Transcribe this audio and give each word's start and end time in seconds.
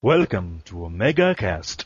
Welcome 0.00 0.62
to 0.66 0.84
Omega 0.84 1.34
Cast. 1.34 1.84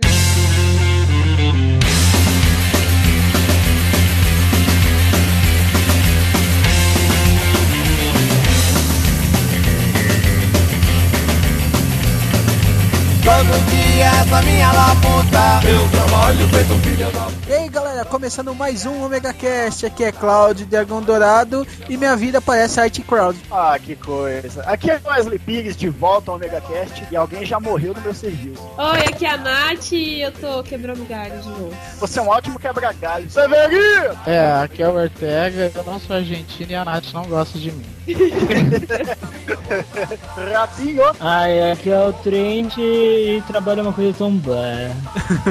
Todo 13.25 13.71
dia 13.71 14.07
essa 14.07 14.43
minha 14.43 14.73
laputa 14.73 15.61
Eu 15.65 15.89
trabalho 15.91 16.49
feito 16.49 16.73
um 16.73 16.81
filho 16.81 17.11
da 17.13 17.29
E 17.49 17.53
aí 17.57 17.69
galera, 17.69 18.05
começando 18.05 18.53
mais 18.53 18.85
um 18.85 19.05
Omega 19.05 19.33
Cast, 19.33 19.87
aqui 19.87 20.03
é 20.03 20.11
Cloud 20.11 20.65
Dragão 20.65 21.01
Dourado 21.01 21.65
e 21.89 21.97
minha 21.97 22.17
vida 22.17 22.41
parece 22.41 22.81
Art 22.81 22.99
Crowd. 23.07 23.39
Ah, 23.49 23.79
que 23.79 23.95
coisa. 23.95 24.63
Aqui 24.63 24.91
é 24.91 25.01
Wesley 25.05 25.39
Pires 25.39 25.77
de 25.77 25.89
volta 25.89 26.33
ao 26.33 26.37
OmegaCast 26.37 27.07
e 27.13 27.17
alguém 27.17 27.47
já 27.47 27.61
morreu 27.61 27.95
no 27.95 28.01
meu 28.01 28.13
serviço. 28.13 28.61
Oi, 28.77 28.99
aqui 29.01 29.25
é 29.25 29.31
a 29.31 29.37
Nath 29.37 29.93
e 29.93 30.23
eu 30.23 30.33
tô 30.33 30.61
quebrando 30.65 31.07
galho 31.09 31.41
de 31.41 31.49
novo. 31.49 31.73
Você 32.01 32.19
é 32.19 32.23
um 32.23 32.29
ótimo 32.29 32.59
quebra-galho. 32.59 33.31
Severino! 33.31 34.19
É, 34.27 34.63
aqui 34.65 34.83
é 34.83 34.89
o 34.89 34.97
Ortega, 34.97 35.71
eu 35.73 35.85
não 35.85 36.01
sou 36.01 36.17
argentino 36.17 36.73
e 36.73 36.75
a 36.75 36.85
Nath 36.85 37.13
não 37.13 37.25
gosta 37.27 37.57
de 37.57 37.71
mim. 37.71 37.87
Ratinho! 40.53 41.05
Ai, 41.21 41.73
aqui 41.73 41.91
é 41.91 41.99
o 41.99 42.13
Trent 42.13 42.77
e 42.79 43.43
trabalha 43.47 43.83
uma 43.83 43.93
coisa 43.93 44.17
tão 44.17 44.37
blá. 44.37 44.63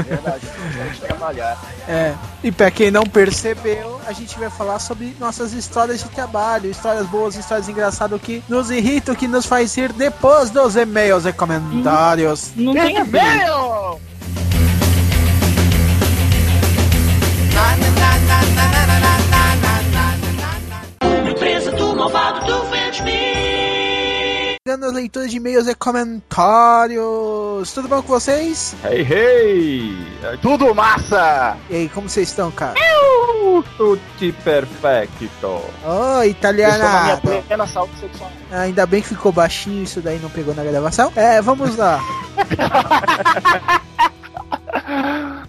Verdade, 0.06 0.48
trabalhar. 1.00 1.62
É, 1.88 2.14
e 2.44 2.52
pra 2.52 2.72
quem 2.72 2.92
não 2.92 3.04
percebeu, 3.04 4.00
a 4.06 4.14
gente 4.14 4.38
vai 4.38 4.50
falar 4.50 4.80
sobre 4.80 5.16
nossas 5.20 5.54
histórias 5.54 6.04
de 6.04 6.10
trabalho, 6.10 6.70
histórias 6.70 7.06
boas, 7.08 7.36
histórias 7.36 7.68
engraçadas 7.70 8.22
que 8.22 8.44
nos 8.48 8.70
irritam, 8.72 9.16
que 9.16 9.28
nos 9.28 9.46
faz 9.46 9.76
rir 9.76 9.94
depois 9.94 10.50
dos 10.50 10.76
e-mails 10.76 11.26
e 11.26 11.34
comentários. 11.34 12.52
Não 12.56 12.74
tem 12.74 12.98
a 12.98 13.06
Chegando 24.64 24.86
as 24.86 24.94
leituras 24.94 25.32
de 25.32 25.38
e-mails 25.38 25.68
e 25.68 25.74
comentários. 25.74 27.72
Tudo 27.74 27.88
bom 27.88 28.00
com 28.00 28.10
vocês? 28.10 28.76
Hey, 28.86 29.02
hey! 29.02 30.38
Tudo 30.40 30.76
massa! 30.76 31.58
E 31.68 31.78
aí, 31.78 31.90
como 31.90 32.08
vocês 32.08 32.30
estão, 32.30 32.52
cara? 32.52 32.76
Tutti 33.76 34.32
perfecto. 34.44 35.24
Estou 35.24 35.68
na 35.84 36.20
minha 36.20 36.28
italiana! 36.28 37.22
plena 37.48 37.66
saúde 37.66 38.00
sexual. 38.00 38.32
Ainda 38.52 38.86
bem 38.86 39.02
que 39.02 39.08
ficou 39.08 39.32
baixinho, 39.32 39.82
isso 39.82 40.00
daí 40.00 40.20
não 40.20 40.30
pegou 40.30 40.54
na 40.54 40.64
gravação. 40.64 41.12
É, 41.16 41.42
vamos 41.42 41.76
lá. 41.76 42.00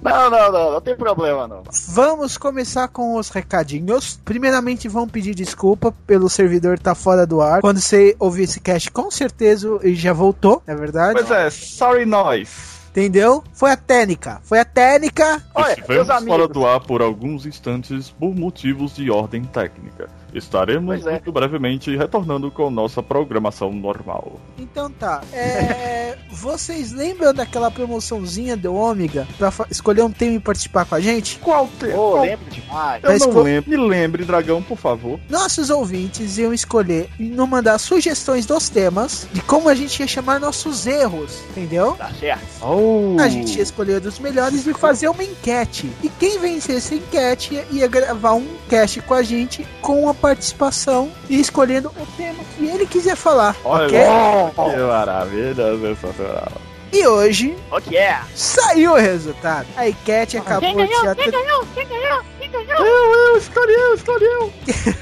Não, 0.03 0.29
não, 0.29 0.53
não, 0.53 0.73
não 0.73 0.81
tem 0.81 0.97
problema 0.97 1.47
não. 1.47 1.63
Vamos 1.89 2.37
começar 2.37 2.89
com 2.89 3.15
os 3.17 3.29
recadinhos. 3.29 4.21
Primeiramente, 4.25 4.89
vamos 4.89 5.13
pedir 5.13 5.35
desculpa 5.35 5.93
pelo 6.07 6.29
servidor 6.29 6.75
estar 6.75 6.95
fora 6.95 7.25
do 7.25 7.41
ar. 7.41 7.61
Quando 7.61 7.81
você 7.81 8.17
ouvir 8.19 8.43
esse 8.45 8.61
cast, 8.61 8.91
com 8.91 9.11
certeza 9.11 9.79
ele 9.83 9.95
já 9.95 10.13
voltou, 10.13 10.63
é 10.67 10.75
verdade? 10.75 11.15
Pois 11.15 11.31
é, 11.31 11.49
sorry 11.51 12.05
nós. 12.05 12.73
Entendeu? 12.91 13.43
Foi 13.55 13.71
a 13.71 13.77
técnica. 13.77 14.39
Foi 14.43 14.59
a 14.59 14.67
técnica. 14.67 15.43
Olha, 15.55 15.67
meus 15.69 15.79
Estivemos 15.79 16.07
fora 16.09 16.19
amigos, 16.19 16.49
do 16.49 16.67
ar 16.67 16.81
por 16.81 17.01
alguns 17.01 17.47
instantes 17.47 18.11
por 18.11 18.35
motivos 18.35 18.95
de 18.97 19.11
ordem 19.11 19.45
técnica. 19.45 20.11
Estaremos 20.35 21.07
é. 21.07 21.11
muito 21.13 21.33
brevemente 21.33 21.95
retornando 21.97 22.51
com 22.51 22.71
nossa 22.71 23.03
programação 23.03 23.73
normal. 23.73 24.41
Então 24.59 24.91
tá. 24.91 25.23
É, 25.33 26.17
vocês 26.31 26.93
lembram 26.93 27.33
daquela 27.35 27.71
promoçãozinha 27.71 28.57
do 28.57 28.75
Ômega 28.75 29.27
pra 29.39 29.53
escolher 29.71 30.03
um 30.03 30.11
tema 30.11 30.35
e 30.37 30.41
participar 30.41 30.85
com 30.85 30.95
a 30.95 31.01
gente? 31.01 31.39
Qual 31.39 31.69
tempo? 31.79 31.99
Ô, 31.99 32.21
lembro 32.21 32.51
demais. 32.51 33.03
Eu 33.05 33.11
Mas 33.11 33.21
não 33.21 33.33
qual- 33.33 33.45
lembro. 33.45 33.71
Me 33.71 33.77
lembre, 33.77 34.25
dragão, 34.25 34.63
por 34.63 34.79
favor. 34.79 35.21
Nossos 35.29 35.71
ouvintes 35.71 36.39
iam 36.39 36.53
escolher 36.53 37.09
e 37.19 37.25
nos 37.25 37.49
mandar 37.49 37.79
sugestões 37.79 38.47
dos 38.47 38.69
temas 38.69 39.27
de 39.33 39.43
como 39.43 39.69
a 39.69 39.75
gente 39.75 40.01
ia 40.01 40.07
chamar 40.07 40.41
nossos 40.41 40.87
erros, 40.87 41.41
entendeu? 41.51 41.95
Tá 41.97 42.11
certo. 42.19 42.43
Oh. 42.63 43.17
A 43.21 43.29
gente 43.29 43.57
ia 43.57 43.63
escolher 43.63 44.01
dos 44.01 44.19
melhores 44.19 44.67
e 44.67 44.75
fazer 44.75 45.09
uma 45.09 45.23
enquete. 45.25 45.91
E 46.03 46.09
quem 46.09 46.39
vencesse 46.39 46.95
a 46.95 46.97
enquete 46.97 47.55
ia, 47.55 47.67
ia 47.71 47.87
gravar 47.89 48.35
um 48.35 48.47
cast 48.69 49.01
com 49.03 49.15
a 49.15 49.23
gente 49.23 49.67
com 49.81 50.09
a 50.09 50.15
participação 50.23 51.11
e 51.29 51.41
escolhendo 51.41 51.89
o 51.89 52.07
tema 52.17 52.43
que 52.57 52.67
ele 52.67 52.87
quiser 52.87 53.17
falar. 53.17 53.57
Olha, 53.65 54.53
ok? 54.57 54.73
que 54.73 54.81
maravilha, 54.81 55.79
sensacional. 55.81 56.53
E 56.93 57.07
hoje 57.07 57.57
O 57.71 57.81
que 57.81 57.97
é? 57.97 58.21
saiu 58.35 58.93
o 58.93 58.97
resultado. 58.97 59.67
A 59.77 59.89
enquete 59.89 60.37
acabou 60.37 60.87
de 60.87 60.93
já 61.03 61.15
ter... 61.15 61.33
Eu, 61.33 62.87
eu, 62.87 63.37
escolhi 63.39 63.73
eu, 63.73 63.95
escolhi 63.95 64.25
eu. 64.25 64.53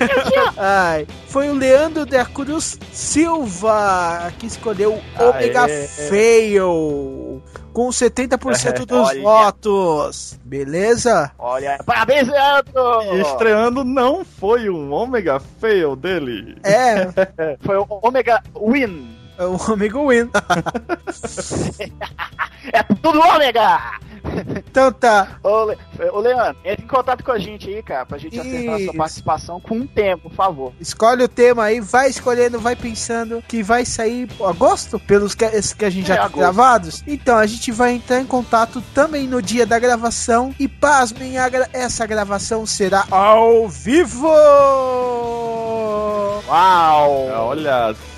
Ai, 0.57 1.07
foi 1.27 1.49
o 1.51 1.55
Leandro 1.55 2.07
da 2.07 2.25
Cruz 2.25 2.79
Silva 2.93 4.33
que 4.39 4.47
escolheu 4.47 4.93
o 4.95 5.03
Aê. 5.17 5.29
Omega 5.51 5.67
Fail 6.09 7.43
com 7.73 7.89
70% 7.89 8.85
dos 8.85 9.09
Olha. 9.09 9.23
votos. 9.23 10.39
Beleza? 10.45 11.31
Olha, 11.39 11.79
parabéns, 11.85 12.29
Leandro! 12.29 13.15
E 13.15 13.21
estreando 13.23 13.85
não 13.85 14.25
foi 14.25 14.69
um 14.69 14.93
ômega 14.93 15.41
fail 15.61 15.95
dele. 15.97 16.57
É, 16.63 17.09
Foi 17.63 17.77
o 17.77 17.87
Omega 18.03 18.43
Win. 18.55 19.20
É 19.41 19.45
o 19.47 19.57
Omega 19.73 19.99
Win. 19.99 20.31
É 22.73 22.83
tudo 22.83 23.19
Ômega! 23.21 23.81
Então 24.55 24.93
tá. 24.93 25.39
Ô, 25.43 25.65
Le... 25.65 25.79
Ô, 26.13 26.21
Leandro, 26.21 26.59
entre 26.63 26.85
em 26.85 26.89
contato 26.89 27.25
com 27.25 27.33
a 27.33 27.39
gente 27.39 27.71
aí, 27.71 27.83
cara, 27.83 28.05
pra 28.05 28.19
gente 28.19 28.39
acertar 28.39 28.75
a 28.75 28.77
Isso. 28.77 28.85
sua 28.85 28.95
participação 28.95 29.59
com 29.61 29.77
um 29.77 29.87
tempo, 29.87 30.29
por 30.29 30.37
favor. 30.37 30.73
Escolhe 30.79 31.25
o 31.25 31.29
tema 31.29 31.65
aí, 31.65 31.81
vai 31.81 32.11
escolhendo, 32.11 32.61
vai 32.61 32.77
pensando 32.77 33.43
que 33.49 33.63
vai 33.63 33.87
sair 33.87 34.29
agosto, 34.45 35.01
pelos 35.01 35.35
que, 35.35 35.47
esses 35.47 35.73
que 35.73 35.87
a 35.87 35.91
gente 35.91 36.05
É, 36.05 36.09
já 36.09 36.15
tem 36.17 36.25
agosto. 36.27 36.39
gravados. 36.39 37.03
Então 37.07 37.39
a 37.39 37.47
gente 37.47 37.73
vai 37.73 37.93
entrar 37.93 38.21
em 38.21 38.27
contato 38.27 38.83
também 38.95 39.27
no 39.27 39.41
dia 39.41 39.65
da 39.65 39.79
gravação. 39.79 40.55
E 40.61 40.69
pasmem, 40.69 41.33
gra- 41.51 41.69
essa 41.73 42.07
gravação 42.07 42.67
será 42.67 43.07
ao 43.11 43.67
vivo! 43.71 44.29
Uau! 46.47 47.27
Olha 47.49 47.95
só. 47.95 48.10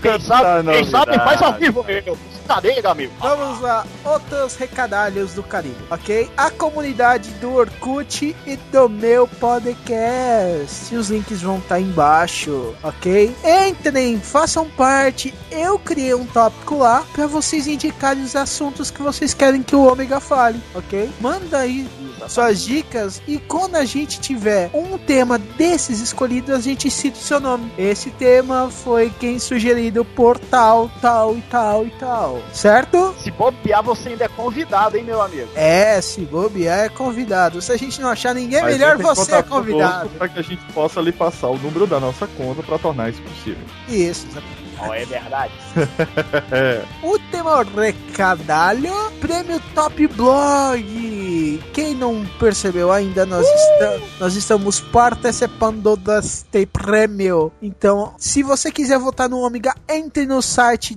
Quem 0.00 0.20
sabe, 0.20 0.70
quem 0.70 0.84
sabe 0.84 1.14
faz 1.16 1.42
ao 1.42 1.52
vivo, 1.54 1.84
meu. 1.84 2.16
Brincadeira, 2.44 2.90
amigo. 2.90 3.12
Vamos 3.18 3.60
lá, 3.60 3.86
outros 4.04 4.54
recadalhos 4.56 5.32
do 5.32 5.42
Caribe, 5.42 5.76
ok? 5.90 6.30
A 6.36 6.50
comunidade 6.50 7.30
do 7.40 7.54
Orkut 7.54 8.36
e 8.46 8.56
do 8.70 8.86
meu 8.86 9.26
podcast. 9.26 10.94
Os 10.94 11.08
links 11.08 11.40
vão 11.40 11.56
estar 11.56 11.80
embaixo, 11.80 12.74
ok? 12.82 13.34
Entrem, 13.66 14.20
façam 14.20 14.68
parte. 14.68 15.32
Eu 15.50 15.78
criei 15.78 16.14
um 16.14 16.26
tópico 16.26 16.78
lá 16.78 17.02
para 17.14 17.26
vocês 17.26 17.66
indicarem 17.66 18.22
os 18.22 18.36
assuntos 18.36 18.90
que 18.90 19.00
vocês 19.00 19.32
querem 19.32 19.62
que 19.62 19.74
o 19.74 19.90
Ômega 19.90 20.20
fale, 20.20 20.60
ok? 20.74 21.10
Manda 21.20 21.60
aí 21.60 21.88
suas 22.28 22.62
dicas 22.62 23.22
e 23.26 23.38
quando 23.38 23.76
a 23.76 23.84
gente 23.84 24.20
tiver 24.20 24.70
um 24.72 24.96
tema 24.98 25.38
desses 25.38 26.00
escolhidos, 26.00 26.54
a 26.54 26.60
gente 26.60 26.90
cita 26.90 27.16
o 27.18 27.20
seu 27.20 27.40
nome. 27.40 27.70
Esse 27.76 28.10
tema 28.10 28.70
foi 28.70 29.12
quem 29.20 29.38
sugerido 29.38 30.04
por 30.04 30.38
tal, 30.38 30.90
tal 31.00 31.36
e 31.36 31.42
tal 31.42 31.86
e 31.86 31.90
tal. 31.92 32.42
Certo? 32.52 33.14
Se 33.18 33.30
bobear, 33.30 33.82
você 33.82 34.10
ainda 34.10 34.24
é 34.24 34.28
convidado, 34.28 34.96
hein, 34.96 35.04
meu 35.04 35.20
amigo? 35.20 35.48
É, 35.54 36.00
se 36.00 36.22
bobear 36.22 36.80
é 36.80 36.88
convidado. 36.88 37.60
Se 37.60 37.72
a 37.72 37.76
gente 37.76 38.00
não 38.00 38.08
achar 38.08 38.34
ninguém, 38.34 38.62
Mas 38.62 38.72
melhor 38.72 38.96
você 38.98 39.36
é 39.36 39.42
convidado. 39.42 40.08
Pra 40.10 40.28
que 40.28 40.38
a 40.38 40.42
gente 40.42 40.64
possa 40.72 41.00
lhe 41.00 41.12
passar 41.12 41.48
o 41.48 41.58
número 41.58 41.86
da 41.86 42.00
nossa 42.00 42.26
conta 42.26 42.62
pra 42.62 42.78
tornar 42.78 43.10
isso 43.10 43.22
possível. 43.22 43.64
Isso, 43.88 44.26
exatamente. 44.30 44.63
Ó, 44.88 44.94
é 44.94 45.04
verdade. 45.04 45.52
É. 46.50 46.82
Último 47.02 47.62
recadalho, 47.80 48.92
prêmio 49.20 49.60
Top 49.74 50.06
Blog. 50.08 51.62
Quem 51.72 51.94
não 51.94 52.24
percebeu 52.38 52.92
ainda, 52.92 53.24
nós, 53.26 53.46
esta- 53.46 54.00
nós 54.20 54.34
estamos 54.36 54.80
participando 54.80 55.96
deste 55.96 56.66
prêmio. 56.66 57.50
Então, 57.62 58.14
se 58.18 58.42
você 58.42 58.70
quiser 58.70 58.98
votar 58.98 59.28
no 59.28 59.40
Ômega, 59.40 59.74
entre 59.88 60.26
no 60.26 60.40
site 60.42 60.94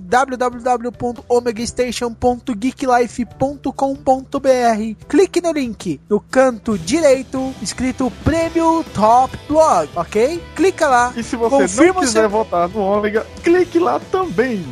www.omegastation.geeklife.com.br. 3.58 5.06
Clique 5.08 5.40
no 5.40 5.52
link 5.52 6.00
no 6.08 6.20
canto 6.20 6.76
direito, 6.78 7.52
escrito 7.62 8.10
Prêmio 8.24 8.84
Top 8.94 9.36
Blog, 9.48 9.88
ok? 9.96 10.42
Clica 10.54 10.86
lá. 10.88 11.12
E 11.16 11.22
se 11.22 11.36
você 11.36 11.56
Confirma 11.56 11.94
não 11.94 12.00
quiser 12.00 12.20
seu- 12.20 12.28
votar 12.30 12.68
no 12.68 12.80
ômega, 12.80 13.26
clique 13.42 13.77
lá 13.78 14.00
também. 14.10 14.64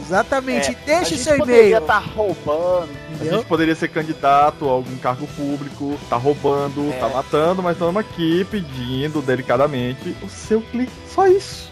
Exatamente. 0.00 0.76
É, 0.86 0.96
a 0.96 0.98
Deixe 0.98 1.10
gente 1.16 1.22
seu 1.24 1.36
poderia 1.38 1.60
e-mail. 1.62 1.78
estar 1.78 1.98
roubando. 1.98 2.88
A 2.90 3.14
Entendeu? 3.14 3.38
gente 3.38 3.46
poderia 3.46 3.74
ser 3.74 3.88
candidato 3.88 4.68
a 4.68 4.72
algum 4.72 4.96
cargo 4.98 5.26
público, 5.28 5.98
tá 6.10 6.16
roubando, 6.16 6.90
É. 6.92 6.98
tá 6.98 7.08
matando, 7.08 7.62
mas 7.62 7.72
estamos 7.74 7.96
aqui 7.96 8.44
pedindo 8.50 9.22
delicadamente 9.22 10.14
o 10.22 10.28
seu 10.28 10.60
clique. 10.60 10.92
Só 11.14 11.26
isso. 11.26 11.70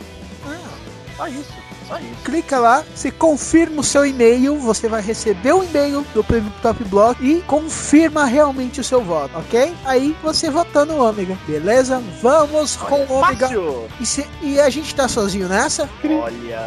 Só 1.16 1.26
isso. 1.28 1.52
Só 1.88 1.98
isso. 1.98 2.22
clica 2.24 2.58
lá, 2.60 2.84
você 2.94 3.10
confirma 3.10 3.80
o 3.80 3.84
seu 3.84 4.06
e-mail, 4.06 4.56
você 4.56 4.88
vai 4.88 5.02
receber 5.02 5.52
o 5.52 5.64
e-mail 5.64 6.06
do 6.14 6.22
Prêmio 6.22 6.50
Top 6.62 6.82
Block 6.84 7.22
e 7.22 7.42
confirma 7.42 8.24
realmente 8.24 8.80
o 8.80 8.84
seu 8.84 9.02
voto, 9.02 9.36
ok? 9.36 9.74
Aí 9.84 10.16
você 10.22 10.48
votou 10.48 10.86
no 10.86 11.02
Ômega, 11.04 11.36
beleza? 11.46 12.00
Vamos 12.22 12.76
com 12.76 13.00
o 13.00 13.12
Ômega. 13.14 13.48
E, 14.00 14.06
se- 14.06 14.26
e 14.40 14.60
a 14.60 14.70
gente 14.70 14.94
tá 14.94 15.08
sozinho 15.08 15.48
nessa? 15.48 15.88
Olha, 16.22 16.64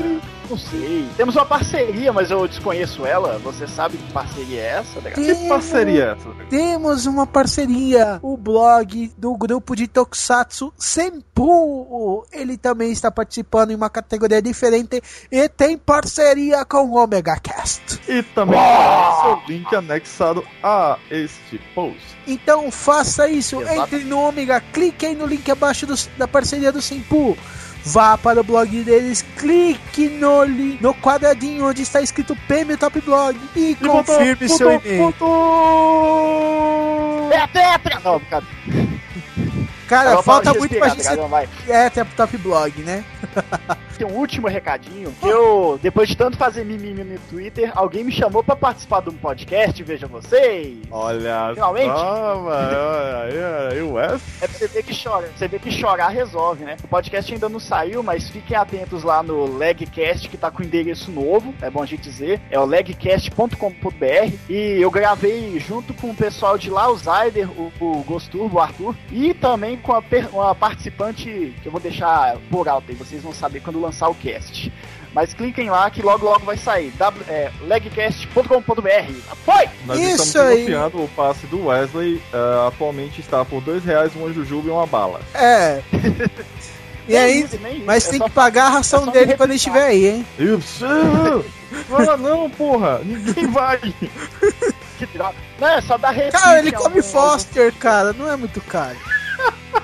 não 0.50 0.57
sei. 0.57 1.07
Temos 1.18 1.36
uma 1.36 1.45
parceria, 1.45 2.12
mas 2.13 2.31
eu 2.31 2.47
desconheço 2.47 3.06
ela. 3.06 3.38
Você 3.39 3.68
sabe 3.68 3.97
que 3.97 4.12
parceria 4.12 4.59
é 4.62 4.65
essa, 4.80 5.00
legal? 5.00 5.13
Que 5.13 5.47
parceria 5.47 6.03
é 6.06 6.12
essa? 6.12 6.45
Temos 6.50 7.06
uma 7.06 7.25
parceria, 7.27 8.19
o 8.21 8.38
blog 8.38 9.12
do 9.18 9.36
grupo 9.38 9.75
de 9.75 9.88
Tokusatsu 9.88 10.74
Senpu. 10.77 12.25
Ele 12.31 12.57
também 12.57 12.92
está 12.92 13.12
participando 13.12 13.71
em 13.71 13.75
uma 13.75 13.89
categoria 13.89 14.42
diferente 14.42 15.01
e 15.31 15.50
tem 15.50 15.77
parceria 15.77 16.63
com 16.65 16.89
o 16.89 16.98
Omega 17.03 17.38
Cast. 17.39 18.00
E 18.07 18.24
também 18.24 18.59
tem 18.59 19.21
seu 19.21 19.41
link 19.48 19.75
anexado 19.75 20.44
a 20.63 20.98
este 21.12 21.59
post. 21.74 22.00
Então 22.27 22.71
faça 22.71 23.27
isso, 23.30 23.62
Exato. 23.62 23.81
entre 23.95 24.03
no 24.06 24.19
Omega, 24.19 24.59
clique 24.74 25.06
aí 25.06 25.15
no 25.15 25.25
link 25.25 25.50
abaixo 25.50 25.86
do- 25.86 25.95
da 26.18 26.27
parceria 26.27 26.71
do 26.71 26.81
Senpu. 26.81 27.38
Vá 27.86 28.18
para 28.18 28.42
o 28.42 28.44
blog 28.44 28.84
deles, 28.84 29.24
clique 29.38 30.10
no, 30.10 30.44
li- 30.44 30.78
no 30.82 30.94
quadradinho 30.96 31.68
onde 31.70 31.84
está 31.84 32.02
escrito 32.02 32.36
PM 32.48 32.76
Top 32.78 33.00
Blog 33.02 33.38
e 33.56 33.76
confirme 33.76 34.50
seu 34.50 34.72
e-mail. 34.72 35.14
É 37.32 37.48
tetra! 37.48 38.00
Não, 38.04 38.20
cara. 38.22 38.44
Cara, 39.88 40.10
falta 40.24 40.52
muito 40.56 40.76
pra 40.80 40.90
gente 40.90 41.08
é, 41.70 41.90
Top 41.92 42.12
Top 42.16 42.38
Blog, 42.40 42.82
né? 42.82 43.04
Tem 43.97 44.06
um 44.07 44.13
último 44.18 44.47
recadinho. 44.47 45.12
Que 45.21 45.27
eu, 45.27 45.80
depois 45.81 46.09
de 46.09 46.18
tanto 46.18 46.38
fazer 46.38 46.65
mimimi 46.65 47.03
no 47.03 47.18
Twitter, 47.30 47.71
alguém 47.75 48.03
me 48.03 48.12
chamou 48.12 48.44
pra 48.44 48.56
participar 48.56 49.01
de 49.01 49.09
um 49.09 49.13
podcast, 49.13 49.81
veja 49.83 50.06
vocês. 50.07 50.77
Olha 50.92 51.51
Finalmente. 51.53 51.86
só, 51.86 52.42
mano. 52.42 52.77
Olha 52.77 53.69
aí, 53.71 53.81
Wes. 53.81 54.21
É 54.42 54.47
pra 54.47 54.57
você 54.57 54.68
ver 54.68 54.83
que 54.83 55.03
chora. 55.03 55.30
Você 55.36 55.47
vê 55.47 55.59
que 55.59 55.71
chorar 55.71 56.09
resolve, 56.09 56.63
né? 56.65 56.77
O 56.83 56.88
podcast 56.88 57.33
ainda 57.33 57.47
não 57.50 57.59
saiu, 57.59 58.03
mas 58.03 58.30
fiquem 58.30 58.56
atentos 58.57 59.03
lá 59.03 59.24
no 59.24 59.57
Legcast, 59.57 60.27
que 60.30 60.38
tá 60.38 60.51
com 60.51 60.63
endereço 60.63 61.12
novo, 61.12 61.53
é 61.62 61.69
bom 61.69 61.81
a 61.81 61.86
gente 61.86 62.01
dizer. 62.01 62.41
É 62.51 62.59
o 62.59 62.65
legcast.com.br. 62.65 64.33
E 64.50 64.77
eu 64.81 64.91
gravei 64.91 65.59
junto 65.59 65.94
com 65.94 66.09
o 66.09 66.15
pessoal 66.15 66.57
de 66.57 66.69
lá, 66.69 66.89
o 66.89 66.98
Zyder, 66.98 67.50
o, 67.51 67.71
o 67.80 68.03
Gosturbo, 68.03 68.57
o 68.57 68.59
Arthur, 68.59 68.95
e 69.12 69.33
também 69.33 69.77
com 69.77 69.94
a 69.94 70.01
per- 70.01 70.30
uma 70.33 70.53
participante 70.56 71.53
que 71.62 71.65
eu 71.68 71.71
vou 71.71 71.81
deixar 71.81 72.38
por 72.50 72.68
alto 72.68 72.86
aí, 72.89 72.95
vocês 72.95 73.21
vão 73.21 73.33
saber 73.33 73.62
quando 73.62 73.80
lançar 73.86 74.10
o 74.10 74.16
cast. 74.16 74.72
Mas 75.14 75.34
cliquem 75.34 75.70
lá 75.70 75.90
que 75.90 76.02
logo 76.02 76.26
logo 76.26 76.46
vai 76.46 76.58
sair. 76.58 76.92
W, 76.98 77.24
é, 77.30 77.50
legcast.com.br. 77.62 79.14
Foi! 79.46 79.70
Nós 79.86 79.98
Isso 80.00 80.24
estamos 80.24 80.52
aí. 80.52 80.58
negociando 80.66 81.04
o 81.04 81.08
passe 81.10 81.46
do 81.48 81.68
Wesley. 81.68 82.22
eh, 82.34 82.68
atualmente 82.68 83.22
está 83.22 83.46
por 83.46 83.62
dois 83.62 83.84
reais 83.86 84.14
uma 84.16 84.34
jujuba 84.34 84.68
e 84.68 84.72
uma 84.72 84.86
bala. 84.86 85.22
É. 85.34 85.82
E 87.08 87.16
aí, 87.16 87.36
Nem 87.36 87.44
isso, 87.46 87.60
nem 87.62 87.76
isso. 87.76 87.86
mas 87.86 88.08
É 88.08 88.10
tem 88.10 88.18
só- 88.18 88.26
que 88.26 88.32
pagar 88.32 88.66
a 88.66 88.70
ração 88.70 89.08
é 89.10 89.12
dele 89.12 89.38
quando 89.38 89.52
ele 89.52 89.58
estiver 89.58 89.84
aí, 89.86 90.08
hein? 90.08 90.26
Isso! 90.40 90.84
Ah, 91.94 92.18
não, 92.18 92.50
porra! 92.50 93.00
Ninguém 93.04 93.46
vai! 93.52 93.78
Que 94.98 95.06
droga. 95.08 95.36
Não, 95.60 95.68
é 95.68 95.82
só 95.82 95.98
dar 96.00 96.10
repique. 96.10 96.42
Cara, 96.42 96.58
ele 96.58 96.72
come 96.72 97.04
Foster, 97.04 97.72
cara, 97.76 98.12
não 98.14 98.32
é 98.32 98.36
muito 98.36 98.60
caro. 98.62 98.96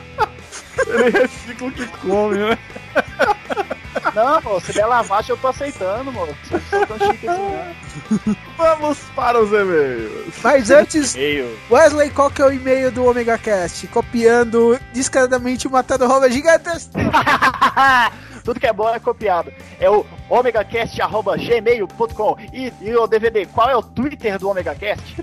Ele 0.88 1.10
recicla 1.12 1.68
o 1.68 1.72
que 1.72 1.86
come, 1.86 2.38
né? 2.38 2.58
Não, 4.16 4.42
pô, 4.42 4.60
se 4.60 4.74
der 4.74 4.86
lavagem 4.86 5.32
eu 5.32 5.38
tô 5.38 5.48
aceitando, 5.48 6.12
mano. 6.12 6.36
Sou, 6.48 6.60
sou 6.70 6.88
tão 6.88 6.98
chique 7.12 7.28
assim, 7.28 7.42
não. 7.42 8.36
Vamos 8.58 8.98
para 9.16 9.42
os 9.42 9.50
e-mails. 9.50 10.36
Mas 10.44 10.70
antes. 10.72 11.16
Wesley, 11.70 12.10
qual 12.12 12.32
que 12.32 12.42
é 12.42 12.46
o 12.46 12.52
e-mail 12.52 12.92
do 12.92 13.06
Omega 13.06 13.38
Cast? 13.38 13.88
Copiando 13.88 14.80
descaradamente 14.94 15.68
o 15.68 15.72
Matado 15.72 16.08
Roba 16.08 16.30
Gigantes. 16.30 16.90
Tudo 18.44 18.60
que 18.60 18.68
é 18.68 18.74
bom 18.74 18.90
é 18.90 19.00
copiado. 19.00 19.52
É 19.80 19.90
o 19.90 20.06
omegacast.gmail.com 20.30 22.38
e, 22.54 22.72
e 22.82 22.96
o 22.96 23.08
DVD, 23.08 23.46
qual 23.48 23.70
é 23.70 23.76
o 23.76 23.82
Twitter 23.84 24.38
do 24.40 24.50
OmegaCast? 24.50 25.16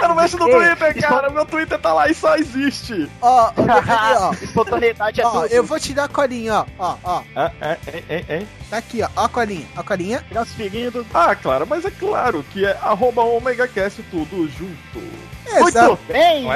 Eu 0.00 0.08
não 0.08 0.14
mexo 0.14 0.38
no 0.38 0.48
Twitter, 0.48 1.00
cara. 1.00 1.28
Meu 1.30 1.44
Twitter 1.44 1.76
tá 1.78 1.92
lá 1.92 2.08
e 2.08 2.14
só 2.14 2.36
existe. 2.36 3.10
Ó, 3.20 3.50
ó, 3.56 4.28
ó, 4.28 4.32
Espontaneidade 4.40 5.20
é 5.20 5.26
ó, 5.26 5.30
tudo. 5.30 5.46
eu 5.52 5.64
vou 5.64 5.78
te 5.80 5.92
dar 5.92 6.04
a 6.04 6.08
colinha, 6.08 6.64
ó, 6.78 6.96
ó, 7.02 7.04
ó. 7.04 7.22
É, 7.36 7.76
é, 8.08 8.24
é. 8.28 8.46
Tá 8.70 8.76
aqui, 8.78 9.02
ó, 9.02 9.08
ó 9.16 9.24
a 9.24 9.28
colinha, 9.28 9.66
ó 9.76 9.80
a 9.80 9.84
colinha. 9.84 10.24
Transferindo. 10.28 11.04
Ah, 11.12 11.34
claro, 11.34 11.66
mas 11.66 11.84
é 11.84 11.90
claro 11.90 12.44
que 12.50 12.64
é 12.64 12.78
arroba 12.82 13.22
OmegaCast 13.22 14.02
tudo 14.04 14.48
junto. 14.48 15.02
Exato. 15.46 15.88
Muito 15.88 16.12
bem! 16.12 16.46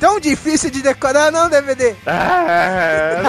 Não 0.00 0.08
é? 0.08 0.10
Tão 0.12 0.20
difícil 0.20 0.70
de 0.70 0.82
decorar, 0.82 1.30
não, 1.30 1.48
DVD? 1.48 1.94
É, 2.06 3.22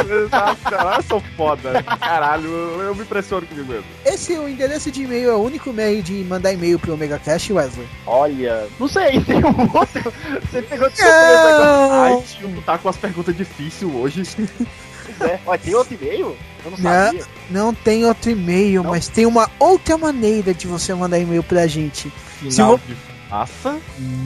caralho, 0.64 1.04
sou 1.08 1.22
foda. 1.36 1.84
Caralho, 2.00 2.48
eu, 2.50 2.82
eu 2.82 2.96
me 2.96 3.02
impressiono 3.02 3.46
comigo 3.46 3.68
mesmo. 3.72 3.86
Esse 4.06 4.34
o 4.38 4.48
endereço 4.48 4.90
de 4.92 5.04
e-mail 5.04 5.30
é 5.30 5.36
o 5.36 5.40
único 5.42 5.72
meio 5.74 6.02
de 6.02 6.14
mandar 6.24 6.54
e-mail 6.54 6.80
pro 6.80 6.94
Omega 6.94 7.20
Cast, 7.20 7.52
Wesley. 7.52 7.88
Olha, 8.06 8.68
não 8.80 8.88
sei, 8.88 9.20
tem 9.26 9.38
um 9.44 9.78
outro. 9.78 10.14
Você 10.52 10.62
pegou 10.62 10.90
de 10.90 10.96
surpresa 10.98 11.50
agora. 11.50 12.04
Ai, 12.04 12.12
Não, 12.12 12.22
tio, 12.24 12.64
tá 12.66 12.78
com 12.78 12.90
as 12.90 12.98
perguntas 12.98 13.36
difíceis 13.36 13.92
hoje. 13.94 14.24
É. 15.20 15.40
Olha, 15.46 15.60
tem 15.60 15.76
outro 15.76 15.94
e-mail? 15.94 16.38
Eu 16.66 16.72
não 16.72 16.78
Não. 16.78 17.06
sabia. 17.06 17.26
não 17.50 17.74
tem 17.74 18.06
outro 18.06 18.32
e-mail, 18.32 18.84
Não? 18.84 18.92
mas 18.92 19.08
tem 19.08 19.26
uma 19.26 19.50
outra 19.60 19.98
maneira 19.98 20.54
de 20.54 20.68
você 20.68 20.94
mandar 20.94 21.20
e-mail 21.20 21.44
pra 21.44 21.68
gente. 21.68 22.10
Final 22.40 22.78
de 22.88 22.96
massa. 23.30 23.78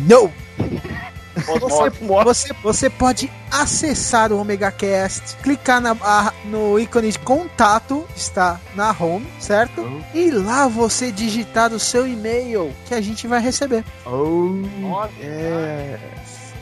Não! 0.08 0.32
Osmose. 1.48 2.24
Você, 2.24 2.54
você 2.64 2.90
pode 2.90 3.32
acessar 3.52 4.32
o 4.32 4.40
Omega 4.40 4.72
Cast, 4.72 5.36
clicar 5.38 5.82
na, 5.82 5.92
a- 6.02 6.34
no 6.46 6.80
ícone 6.80 7.12
de 7.12 7.20
contato, 7.20 8.06
está 8.16 8.60
na 8.76 8.92
home, 8.98 9.28
certo? 9.40 9.82
E 10.14 10.30
lá 10.32 10.68
você 10.68 11.12
digitar 11.12 11.72
o 11.74 11.80
seu 11.80 12.08
e-mail 12.08 12.74
que 12.86 12.94
a 12.94 13.02
gente 13.02 13.28
vai 13.28 13.40
receber, 13.42 13.84
Oh, 14.06 14.56
é. 15.22 15.98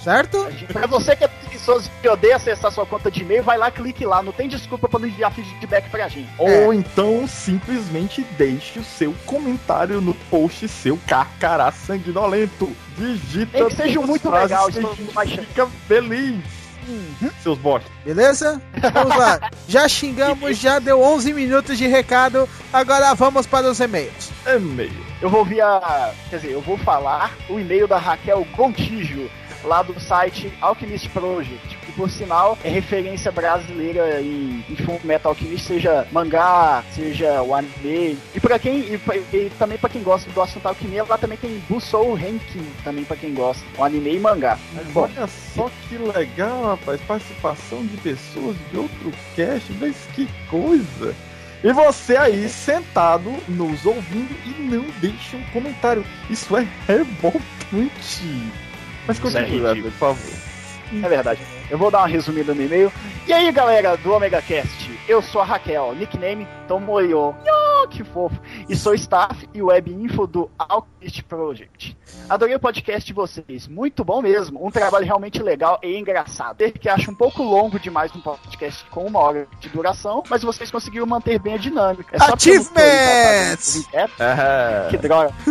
certo? 0.03 0.47
Pra 0.71 0.87
você 0.87 1.15
que 1.15 1.23
é 1.23 1.29
preguiçoso 1.63 1.89
e 2.03 2.07
odeia 2.07 2.35
acessar 2.35 2.71
sua 2.71 2.85
conta 2.85 3.09
de 3.09 3.21
e-mail, 3.21 3.43
vai 3.43 3.57
lá, 3.57 3.71
clique 3.71 4.05
lá. 4.05 4.21
Não 4.21 4.31
tem 4.31 4.47
desculpa 4.47 4.87
pra 4.89 4.99
não 4.99 5.07
enviar 5.07 5.31
feedback 5.31 5.89
pra 5.89 6.07
gente. 6.07 6.29
Ou 6.37 6.73
então 6.73 7.25
simplesmente 7.27 8.21
deixe 8.37 8.79
o 8.79 8.83
seu 8.83 9.15
comentário 9.25 10.01
no 10.01 10.13
post 10.13 10.67
seu 10.67 10.99
carcará 11.07 11.71
sanguinolento. 11.71 12.69
Digita 12.97 13.65
que 13.65 13.75
seja 13.75 14.01
muito 14.01 14.29
legal, 14.29 14.67
que 14.67 15.37
fica 15.37 15.67
feliz. 15.87 16.63
Seus 17.41 17.57
bosta. 17.57 17.89
Beleza? 18.03 18.61
Vamos 18.93 19.15
lá. 19.15 19.39
Já 19.69 19.87
xingamos, 19.87 20.57
já 20.57 20.79
deu 20.79 21.01
11 21.01 21.33
minutos 21.33 21.77
de 21.77 21.87
recado. 21.87 22.47
Agora 22.73 23.13
vamos 23.13 23.47
para 23.47 23.71
os 23.71 23.79
e-mails. 23.79 24.31
E-mail. 24.45 24.91
Eu 25.21 25.29
vou 25.29 25.45
via. 25.45 25.79
Quer 26.29 26.35
dizer, 26.35 26.51
eu 26.51 26.59
vou 26.59 26.77
falar 26.79 27.31
o 27.49 27.57
e-mail 27.57 27.87
da 27.87 27.97
Raquel 27.97 28.45
Gontijo, 28.53 29.31
lá 29.63 29.81
do 29.81 29.99
site 29.99 30.51
Alchemist 30.61 31.09
Project, 31.09 31.77
que 31.77 31.91
por 31.93 32.09
sinal 32.09 32.57
é 32.63 32.69
referência 32.69 33.31
brasileira 33.31 34.21
em, 34.21 34.63
em 34.69 34.75
Full 34.75 34.99
Metal 35.03 35.31
Alchemist, 35.31 35.65
seja 35.65 36.07
mangá, 36.11 36.83
seja 36.91 37.41
o 37.41 37.53
anime. 37.53 38.17
E 38.33 38.39
para 38.39 38.59
quem. 38.59 38.79
E, 38.79 38.99
e 39.33 39.51
também 39.57 39.77
pra 39.77 39.89
quem 39.89 40.03
gosta 40.03 40.29
do 40.29 40.41
assunto 40.41 40.67
alquimia, 40.67 41.03
lá 41.03 41.17
também 41.17 41.37
tem 41.37 41.61
Busou 41.69 42.13
Ranking, 42.13 42.65
também 42.83 43.03
pra 43.03 43.17
quem 43.17 43.33
gosta. 43.33 43.63
O 43.77 43.83
anime 43.83 44.15
e 44.15 44.19
mangá. 44.19 44.57
Mas, 44.73 44.87
bom, 44.87 45.01
Olha 45.03 45.27
só 45.27 45.69
que 45.87 45.97
legal, 45.97 46.63
rapaz. 46.63 47.01
Participação 47.01 47.85
de 47.85 47.97
pessoas 47.97 48.55
de 48.71 48.77
outro 48.77 49.11
cast, 49.35 49.71
mas 49.79 49.95
que 50.13 50.27
coisa. 50.49 51.15
E 51.63 51.71
você 51.71 52.17
aí 52.17 52.49
sentado, 52.49 53.31
nos 53.47 53.85
ouvindo 53.85 54.35
e 54.45 54.63
não 54.63 54.85
deixa 54.99 55.37
um 55.37 55.43
comentário. 55.53 56.05
Isso 56.29 56.57
é 56.57 56.67
revoltante. 56.85 58.51
Mas 59.07 59.17
ridículo. 59.17 59.63
Wesley, 59.63 59.81
por 59.83 59.91
favor. 59.91 60.33
É 61.01 61.09
verdade. 61.09 61.41
Eu 61.69 61.77
vou 61.77 61.89
dar 61.89 61.99
uma 61.99 62.07
resumida 62.07 62.53
no 62.53 62.61
e-mail. 62.61 62.91
E 63.25 63.33
aí, 63.33 63.51
galera 63.51 63.97
do 63.97 64.13
Omega 64.13 64.41
Cast, 64.41 64.91
eu 65.07 65.21
sou 65.21 65.41
a 65.41 65.45
Raquel, 65.45 65.95
nickname 65.95 66.47
Tomoyo. 66.67 67.35
Yo! 67.45 67.63
Oh, 67.83 67.87
que 67.87 68.03
fofo! 68.03 68.39
E 68.69 68.75
sou 68.75 68.93
staff 68.93 69.47
e 69.53 69.61
web 69.61 69.91
info 69.91 70.25
do 70.25 70.49
Alchemist 70.57 71.23
Project. 71.23 71.97
Adorei 72.29 72.55
o 72.55 72.59
podcast 72.59 73.05
de 73.05 73.13
vocês, 73.13 73.67
muito 73.67 74.05
bom 74.05 74.21
mesmo. 74.21 74.65
Um 74.65 74.71
trabalho 74.71 75.05
realmente 75.05 75.41
legal 75.43 75.79
e 75.83 75.97
engraçado. 75.97 76.55
Ter 76.57 76.71
que 76.71 76.87
acho 76.87 77.11
um 77.11 77.15
pouco 77.15 77.43
longo 77.43 77.77
demais 77.77 78.15
um 78.15 78.21
podcast 78.21 78.85
com 78.89 79.05
uma 79.05 79.19
hora 79.19 79.47
de 79.59 79.67
duração, 79.69 80.23
mas 80.29 80.43
vocês 80.43 80.71
conseguiram 80.71 81.05
manter 81.05 81.39
bem 81.39 81.55
a 81.55 81.57
dinâmica. 81.57 82.15
É 82.15 82.19
só 82.19 82.33
Achievements! 82.33 83.87
é, 83.93 84.87
que 84.89 84.97
droga. 84.97 85.33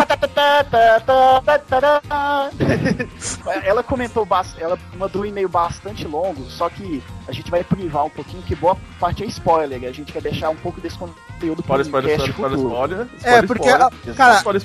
ela 3.64 3.82
comentou 3.82 4.24
bastante, 4.24 4.62
ela 4.62 4.78
mandou 4.96 5.22
um 5.22 5.26
e-mail 5.26 5.48
bastante 5.48 6.06
longo, 6.06 6.44
só 6.44 6.70
que 6.70 7.02
a 7.28 7.32
gente 7.32 7.50
vai 7.50 7.62
privar 7.62 8.06
um 8.06 8.10
pouquinho, 8.10 8.42
que 8.42 8.54
boa 8.54 8.76
parte 8.98 9.22
é 9.22 9.26
spoiler, 9.26 9.84
a 9.84 9.92
gente 9.92 10.12
quer 10.12 10.22
deixar 10.22 10.50
um 10.50 10.56
pouco 10.56 10.80
desse 10.80 10.98
conteúdo 11.08 11.60
Spoiler, 11.62 11.84
spoiler, 11.86 12.10
spoiler, 12.12 12.30
spoiler, 12.30 12.58
spoiler. 12.58 13.06
É, 13.24 13.42
porque, 13.42 13.68
spoiler, 13.68 14.14
cara- 14.16 14.36
Spoiler, 14.38 14.62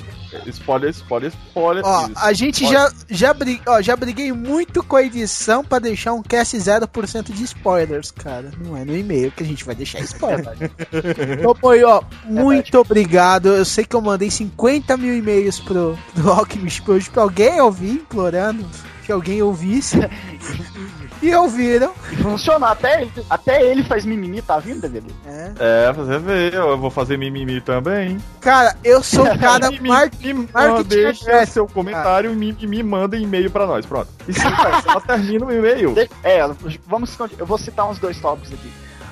spoiler, 0.48 0.90
spoiler, 0.90 1.32
spoiler. 1.32 1.84
Ó, 1.84 2.02
isso. 2.06 2.12
a 2.16 2.32
gente 2.32 2.66
já, 2.70 2.92
já, 3.10 3.34
bri- 3.34 3.60
ó, 3.66 3.82
já 3.82 3.96
briguei 3.96 4.32
muito 4.32 4.82
com 4.84 4.94
a 4.94 5.02
edição 5.02 5.64
pra 5.64 5.80
deixar 5.80 6.12
um 6.12 6.22
cast 6.22 6.56
0% 6.56 7.32
de 7.32 7.42
spoilers, 7.42 8.12
cara. 8.12 8.52
Não 8.64 8.76
é 8.76 8.84
no 8.84 8.96
e-mail 8.96 9.32
que 9.32 9.42
a 9.42 9.46
gente 9.46 9.64
vai 9.64 9.74
deixar 9.74 9.98
spoiler. 10.00 10.54
Ô, 11.44 11.52
Poi, 11.54 11.82
ó, 11.82 12.00
muito 12.24 12.78
obrigado. 12.78 13.48
Eu 13.48 13.64
sei 13.64 13.84
que 13.84 13.96
eu 13.96 14.00
mandei 14.00 14.30
50 14.30 14.96
mil 14.96 15.16
e-mails 15.16 15.58
pro, 15.58 15.98
pro 16.14 16.30
Alchemist 16.30 16.82
Project 16.82 17.10
pra 17.10 17.22
alguém 17.24 17.60
ouvir, 17.60 17.90
implorando 17.90 18.64
que 19.04 19.10
alguém 19.10 19.42
ouvisse. 19.42 19.96
e 21.22 21.34
ouviram. 21.34 21.92
E 22.12 22.16
funcionou, 22.16 22.68
até 22.68 23.02
ele, 23.02 23.12
até 23.28 23.62
ele 23.62 23.82
faz 23.84 24.04
mimimi, 24.04 24.40
tá 24.42 24.58
vindo, 24.58 24.80
DVD? 24.80 25.10
É. 25.26 25.52
É, 25.58 25.92
você 25.92 26.18
vê, 26.18 26.50
eu 26.56 26.76
vou 26.78 26.90
fazer 26.90 27.16
mimimi 27.16 27.60
também. 27.60 28.18
Cara, 28.40 28.76
eu 28.84 29.02
sou 29.02 29.24
o 29.30 29.38
cara 29.38 29.70
mar... 29.70 29.80
me- 29.80 29.88
marketing 29.88 30.48
deixa 30.88 31.24
aggressive. 31.24 31.46
seu 31.52 31.66
comentário 31.66 32.32
e 32.32 32.36
me, 32.36 32.52
me 32.52 32.82
manda 32.82 33.16
e-mail 33.16 33.50
pra 33.50 33.66
nós, 33.66 33.84
pronto. 33.86 34.08
E 34.26 34.32
sim, 34.32 34.50
cara, 34.50 34.82
ela 34.86 35.00
termina 35.00 35.46
o 35.46 35.52
e-mail. 35.52 35.94
É, 36.22 36.40
vamos, 36.86 37.16
eu 37.38 37.46
vou 37.46 37.58
citar 37.58 37.88
uns 37.88 37.98
dois 37.98 38.18
tópicos 38.20 38.52
aqui. 38.52 38.70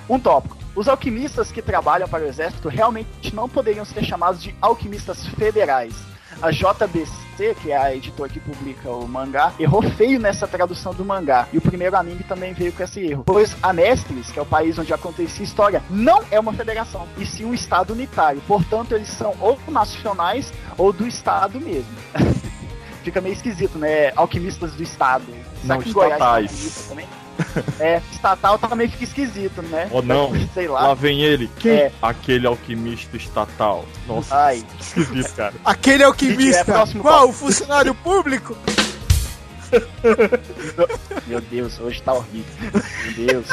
Um 0.09 0.19
tópico. 0.19 0.57
Os 0.75 0.89
alquimistas 0.89 1.51
que 1.51 1.63
trabalham 1.63 2.07
para 2.07 2.23
o 2.25 2.27
exército 2.29 2.69
realmente 2.69 3.35
não 3.35 3.49
poderiam 3.49 3.85
ser 3.85 4.05
chamados 4.05 4.43
de 4.43 4.55
alquimistas 4.61 5.27
federais. 5.29 5.95
A 6.43 6.51
JBC, 6.51 7.57
que 7.63 7.73
é 7.73 7.77
a 7.77 7.95
editora 7.95 8.29
que 8.29 8.39
publica 8.39 8.91
o 8.91 9.09
mangá, 9.09 9.55
errou 9.59 9.83
feio 9.83 10.21
nessa 10.21 10.47
tradução 10.47 10.93
do 10.93 11.05
mangá. 11.05 11.49
E 11.51 11.57
o 11.57 11.61
primeiro 11.63 11.97
anime 11.97 12.23
também 12.25 12.53
veio 12.53 12.73
com 12.73 12.83
esse 12.83 13.01
erro. 13.01 13.25
Pois 13.25 13.57
a 13.63 13.73
Mestres, 13.73 14.31
que 14.31 14.39
é 14.39 14.43
o 14.43 14.47
país 14.47 14.79
onde 14.79 14.93
acontecia 14.93 15.43
a 15.43 15.49
história, 15.49 15.83
não 15.89 16.23
é 16.31 16.39
uma 16.39 16.53
federação, 16.53 17.07
e 17.17 17.25
sim 17.25 17.45
um 17.47 17.55
estado 17.55 17.95
unitário. 17.95 18.43
Portanto, 18.47 18.95
eles 18.95 19.09
são 19.09 19.35
ou 19.41 19.59
nacionais 19.69 20.53
ou 20.77 20.93
do 20.93 21.07
estado 21.07 21.59
mesmo. 21.59 21.91
Fica 23.03 23.21
meio 23.21 23.33
esquisito, 23.35 23.79
né? 23.79 24.13
Alquimistas 24.17 24.73
do 24.73 24.83
estado. 24.83 25.25
Será 25.63 25.75
Não 25.75 25.83
que 25.83 25.91
em 25.91 25.93
Goiás 25.93 26.13
estatais. 26.15 26.51
alquimista 26.51 26.89
também? 26.89 27.07
É, 27.81 28.01
estatal 28.13 28.59
também 28.59 28.89
fica 28.89 29.05
esquisito, 29.05 29.63
né? 29.63 29.89
Ou 29.91 30.03
não. 30.03 30.33
Sei 30.55 30.67
Lá 30.69 30.89
lá. 30.89 30.95
vem 30.95 31.23
ele. 31.23 31.51
Quem? 31.59 31.73
É. 31.73 31.93
Aquele 32.01 32.47
alquimista 32.47 33.17
estatal. 33.17 33.85
Nossa, 34.07 34.35
Ai. 34.37 34.65
esquisito, 34.81 35.35
cara. 35.35 35.55
Aquele 35.65 36.05
alquimista. 36.05 36.73
É, 36.73 36.99
Qual? 37.01 37.29
O 37.29 37.33
funcionário 37.33 37.95
público? 37.95 38.57
Meu 41.27 41.41
Deus, 41.41 41.79
hoje 41.81 42.01
tá 42.03 42.13
horrível. 42.15 42.45
Meu 43.17 43.27
Deus. 43.27 43.47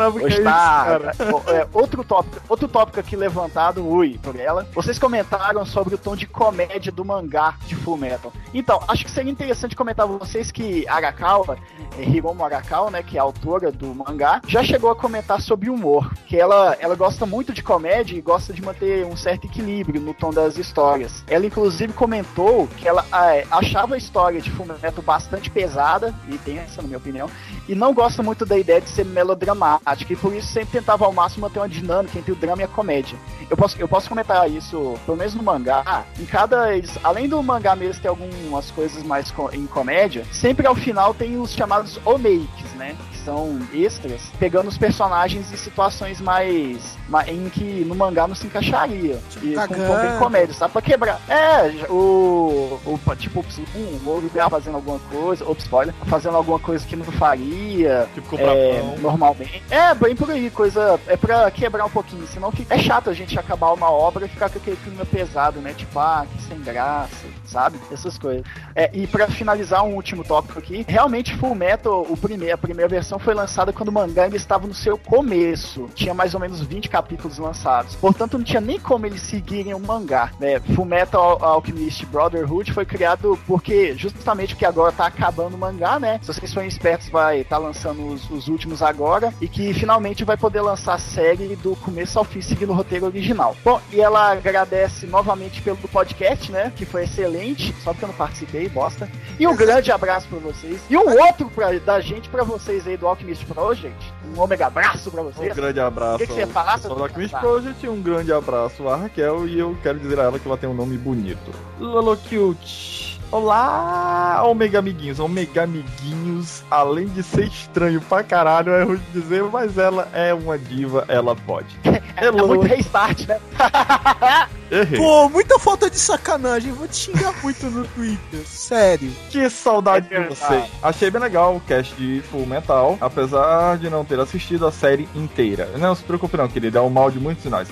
Sabe 0.00 0.16
o 0.16 0.20
que 0.20 0.26
é 0.26 0.28
isso, 0.28 0.42
cara? 0.42 1.12
é, 1.48 1.68
outro, 1.74 2.02
tópico, 2.02 2.40
outro 2.48 2.68
tópico 2.68 3.00
aqui 3.00 3.14
levantado, 3.14 3.86
ui, 3.86 4.18
por 4.22 4.34
ela. 4.34 4.66
Vocês 4.72 4.98
comentaram 4.98 5.64
sobre 5.66 5.94
o 5.94 5.98
tom 5.98 6.16
de 6.16 6.26
comédia 6.26 6.90
do 6.90 7.04
mangá 7.04 7.54
de 7.66 7.76
Full 7.76 7.98
Metal. 7.98 8.32
Então, 8.54 8.80
acho 8.88 9.04
que 9.04 9.10
seria 9.10 9.30
interessante 9.30 9.76
comentar 9.76 10.06
pra 10.06 10.16
vocês 10.16 10.50
que 10.50 10.88
Arakawa, 10.88 11.58
é, 11.98 12.02
Hiromu 12.02 12.42
Arakawa, 12.44 12.90
né, 12.90 13.02
que 13.02 13.18
é 13.18 13.20
a 13.20 13.24
autora 13.24 13.70
do 13.70 13.94
mangá, 13.94 14.40
já 14.46 14.62
chegou 14.62 14.90
a 14.90 14.96
comentar 14.96 15.40
sobre 15.40 15.68
humor. 15.68 16.10
Que 16.26 16.38
ela, 16.38 16.76
ela 16.80 16.94
gosta 16.94 17.26
muito 17.26 17.52
de 17.52 17.62
comédia 17.62 18.16
e 18.16 18.22
gosta 18.22 18.54
de 18.54 18.62
manter 18.62 19.04
um 19.04 19.16
certo 19.16 19.46
equilíbrio 19.46 20.00
no 20.00 20.14
tom 20.14 20.30
das 20.30 20.56
histórias. 20.56 21.22
Ela, 21.28 21.44
inclusive, 21.44 21.92
comentou 21.92 22.66
que 22.78 22.88
ela 22.88 23.04
ah, 23.12 23.32
achava 23.50 23.96
a 23.96 23.98
história 23.98 24.40
de 24.40 24.50
Full 24.50 24.66
Metal 24.66 25.04
bastante 25.04 25.50
pesada 25.50 26.14
e 26.26 26.38
tensa, 26.38 26.80
na 26.80 26.88
minha 26.88 26.98
opinião, 26.98 27.28
e 27.68 27.74
não 27.74 27.92
gosta 27.92 28.22
muito 28.22 28.46
da 28.46 28.56
ideia 28.56 28.80
de 28.80 28.88
ser 28.88 29.04
melodramática, 29.04 29.89
e 30.12 30.16
por 30.16 30.34
isso 30.34 30.48
sempre 30.48 30.78
tentava 30.78 31.04
ao 31.04 31.12
máximo 31.12 31.42
manter 31.42 31.58
uma 31.58 31.68
dinâmica 31.68 32.18
entre 32.18 32.32
o 32.32 32.36
drama 32.36 32.62
e 32.62 32.64
a 32.64 32.68
comédia. 32.68 33.18
Eu 33.48 33.56
posso, 33.56 33.76
eu 33.78 33.88
posso 33.88 34.08
comentar 34.08 34.50
isso, 34.50 34.94
pelo 35.04 35.16
menos 35.16 35.34
no 35.34 35.42
mangá, 35.42 36.04
em 36.18 36.24
cada. 36.24 36.68
além 37.02 37.28
do 37.28 37.42
mangá 37.42 37.74
mesmo 37.74 38.00
ter 38.00 38.08
algumas 38.08 38.70
coisas 38.70 39.02
mais 39.02 39.32
em 39.52 39.66
comédia, 39.66 40.24
sempre 40.32 40.66
ao 40.66 40.74
final 40.74 41.12
tem 41.12 41.38
os 41.38 41.52
chamados 41.52 41.98
omakes, 42.04 42.72
né? 42.76 42.96
São 43.24 43.58
extras, 43.72 44.22
pegando 44.38 44.68
os 44.68 44.78
personagens 44.78 45.52
em 45.52 45.56
situações 45.56 46.20
mais. 46.20 46.96
ma- 47.08 47.26
em 47.28 47.48
que 47.50 47.84
no 47.84 47.94
mangá 47.94 48.26
não 48.26 48.34
se 48.34 48.46
encaixaria. 48.46 49.18
E 49.42 49.54
com 49.54 49.60
um 49.62 49.66
tom 49.66 49.74
bem 49.76 49.86
cagando. 49.86 50.18
comédia, 50.18 50.54
sabe? 50.54 50.72
Pra 50.72 50.82
quebrar. 50.82 51.20
É, 51.28 51.84
o. 51.90 52.78
o 52.86 53.16
tipo, 53.16 53.44
um, 53.76 54.08
o 54.08 54.20
lugar 54.20 54.48
fazendo 54.48 54.76
alguma 54.76 54.98
coisa, 55.10 55.44
ou 55.44 55.54
spoiler, 55.58 55.94
fazendo 56.06 56.36
alguma 56.36 56.58
coisa 56.58 56.86
que 56.86 56.96
não 56.96 57.04
faria. 57.04 58.08
Tipo, 58.14 58.28
comprar 58.30 58.54
É, 58.56 58.80
pão. 58.80 58.96
normalmente. 58.98 59.62
É, 59.70 59.94
bem 59.94 60.16
por 60.16 60.30
aí, 60.30 60.50
coisa. 60.50 60.98
É 61.06 61.16
pra 61.16 61.50
quebrar 61.50 61.84
um 61.84 61.90
pouquinho, 61.90 62.26
senão 62.28 62.50
fica. 62.50 62.74
É 62.74 62.78
chato 62.78 63.10
a 63.10 63.12
gente 63.12 63.38
acabar 63.38 63.72
uma 63.72 63.90
obra 63.90 64.26
e 64.26 64.28
ficar 64.28 64.48
com 64.50 64.58
aquele 64.58 64.76
clima 64.76 65.04
pesado, 65.04 65.60
né? 65.60 65.74
Tipo, 65.76 65.98
ah, 65.98 66.26
que 66.30 66.42
sem 66.44 66.58
graça, 66.60 67.26
sabe? 67.44 67.78
Essas 67.92 68.16
coisas. 68.18 68.42
É, 68.74 68.90
e 68.94 69.06
pra 69.06 69.26
finalizar 69.28 69.84
um 69.84 69.94
último 69.94 70.24
tópico 70.24 70.58
aqui, 70.58 70.84
realmente 70.88 71.36
Full 71.36 71.54
Metal, 71.54 72.06
o 72.08 72.16
primeiro, 72.16 72.54
a 72.54 72.58
primeira 72.58 72.88
versão 72.88 73.18
foi 73.20 73.34
lançada 73.34 73.72
quando 73.72 73.88
o 73.88 73.92
mangá 73.92 74.24
ainda 74.24 74.36
estava 74.36 74.66
no 74.66 74.74
seu 74.74 74.96
começo. 74.98 75.88
Tinha 75.94 76.12
mais 76.14 76.34
ou 76.34 76.40
menos 76.40 76.60
20 76.60 76.88
capítulos 76.88 77.38
lançados. 77.38 77.94
Portanto, 77.96 78.36
não 78.38 78.44
tinha 78.44 78.60
nem 78.60 78.78
como 78.80 79.06
eles 79.06 79.22
seguirem 79.22 79.74
o 79.74 79.78
mangá. 79.80 80.30
Né? 80.40 80.60
Full 80.74 80.84
Metal 80.84 81.20
Al- 81.22 81.44
Alchemist 81.60 82.04
Brotherhood 82.06 82.72
foi 82.72 82.84
criado 82.84 83.38
porque, 83.46 83.94
justamente 83.96 84.54
porque 84.54 84.64
agora 84.66 84.92
tá 84.92 85.06
acabando 85.06 85.54
o 85.54 85.58
mangá, 85.58 85.98
né? 85.98 86.18
Se 86.22 86.32
vocês 86.32 86.52
forem 86.52 86.68
espertos, 86.68 87.08
vai 87.08 87.40
estar 87.40 87.58
lançando 87.58 88.06
os, 88.06 88.28
os 88.30 88.48
últimos 88.48 88.82
agora. 88.82 89.32
E 89.40 89.48
que 89.48 89.72
finalmente 89.74 90.24
vai 90.24 90.36
poder 90.36 90.60
lançar 90.60 90.94
a 90.94 90.98
série 90.98 91.54
do 91.56 91.76
começo 91.76 92.18
ao 92.18 92.24
fim, 92.24 92.40
seguindo 92.40 92.70
o 92.70 92.74
roteiro 92.74 93.06
original. 93.06 93.56
Bom, 93.64 93.80
e 93.92 94.00
ela 94.00 94.32
agradece 94.32 95.06
novamente 95.06 95.60
pelo 95.62 95.76
podcast, 95.76 96.50
né? 96.50 96.72
Que 96.74 96.84
foi 96.86 97.04
excelente. 97.04 97.74
Só 97.82 97.92
porque 97.92 98.04
eu 98.04 98.08
não 98.08 98.14
participei, 98.16 98.68
bosta. 98.68 99.08
E 99.38 99.46
um 99.46 99.54
grande 99.56 99.90
abraço 99.92 100.26
pra 100.28 100.38
vocês. 100.38 100.80
E 100.88 100.96
um 100.96 101.08
outro 101.26 101.48
pra, 101.50 101.70
da 101.78 102.00
gente 102.00 102.28
pra 102.28 102.42
vocês 102.42 102.86
aí 102.86 102.96
do 103.00 103.08
Alchemist 103.08 103.44
Project. 103.46 104.12
Um 104.36 104.40
ômega 104.40 104.66
abraço 104.66 105.10
pra 105.10 105.22
Um 105.22 105.30
vocês. 105.30 105.54
grande 105.56 105.80
abraço. 105.80 106.16
O 106.16 106.18
que 106.18 106.26
que 106.26 106.32
você 106.34 106.40
seu 106.42 106.94
do 106.94 107.02
Alchemist? 107.02 107.36
Project, 107.36 107.88
um 107.88 108.00
grande 108.00 108.32
abraço 108.32 108.86
a 108.88 108.96
Raquel 108.96 109.48
e 109.48 109.58
eu 109.58 109.76
quero 109.82 109.98
dizer 109.98 110.20
a 110.20 110.24
ela 110.24 110.38
que 110.38 110.46
ela 110.46 110.56
tem 110.58 110.68
um 110.68 110.74
nome 110.74 110.96
bonito. 110.96 111.50
Lolo 111.80 112.16
Cute. 112.16 113.09
Olá, 113.32 114.42
Omega 114.44 114.80
Amiguinhos. 114.80 115.20
Omega 115.20 115.62
Amiguinhos, 115.62 116.64
além 116.68 117.06
de 117.06 117.22
ser 117.22 117.44
estranho 117.46 118.00
pra 118.00 118.24
caralho, 118.24 118.72
é 118.72 118.82
ruim 118.82 119.00
de 119.12 119.20
dizer, 119.20 119.44
mas 119.44 119.78
ela 119.78 120.08
é 120.12 120.34
uma 120.34 120.58
diva, 120.58 121.04
ela 121.08 121.36
pode. 121.36 121.68
É 122.16 122.30
muito 122.30 122.66
restart, 122.66 123.26
né? 123.26 123.40
Errei. 124.70 124.98
Pô, 124.98 125.26
muita 125.30 125.58
falta 125.58 125.88
de 125.88 125.98
sacanagem. 125.98 126.70
Vou 126.70 126.86
te 126.86 126.96
xingar 126.96 127.32
muito 127.42 127.64
no 127.70 127.86
Twitter. 127.86 128.40
Sério. 128.44 129.10
Que 129.30 129.48
saudade 129.48 130.06
É 130.10 130.20
de 130.20 130.28
você. 130.28 130.62
Achei 130.82 131.10
bem 131.10 131.22
legal 131.22 131.56
o 131.56 131.60
cast 131.60 131.94
de 131.94 132.20
Full 132.30 132.44
Metal, 132.44 132.98
apesar 133.00 133.78
de 133.78 133.88
não 133.88 134.04
ter 134.04 134.20
assistido 134.20 134.66
a 134.66 134.72
série 134.72 135.08
inteira. 135.14 135.70
Não 135.78 135.94
se 135.94 136.02
preocupe 136.02 136.36
não, 136.36 136.46
querido, 136.46 136.76
é 136.76 136.80
um 136.82 136.90
mal 136.90 137.10
de 137.10 137.18
muitos 137.18 137.42
sinais. 137.42 137.68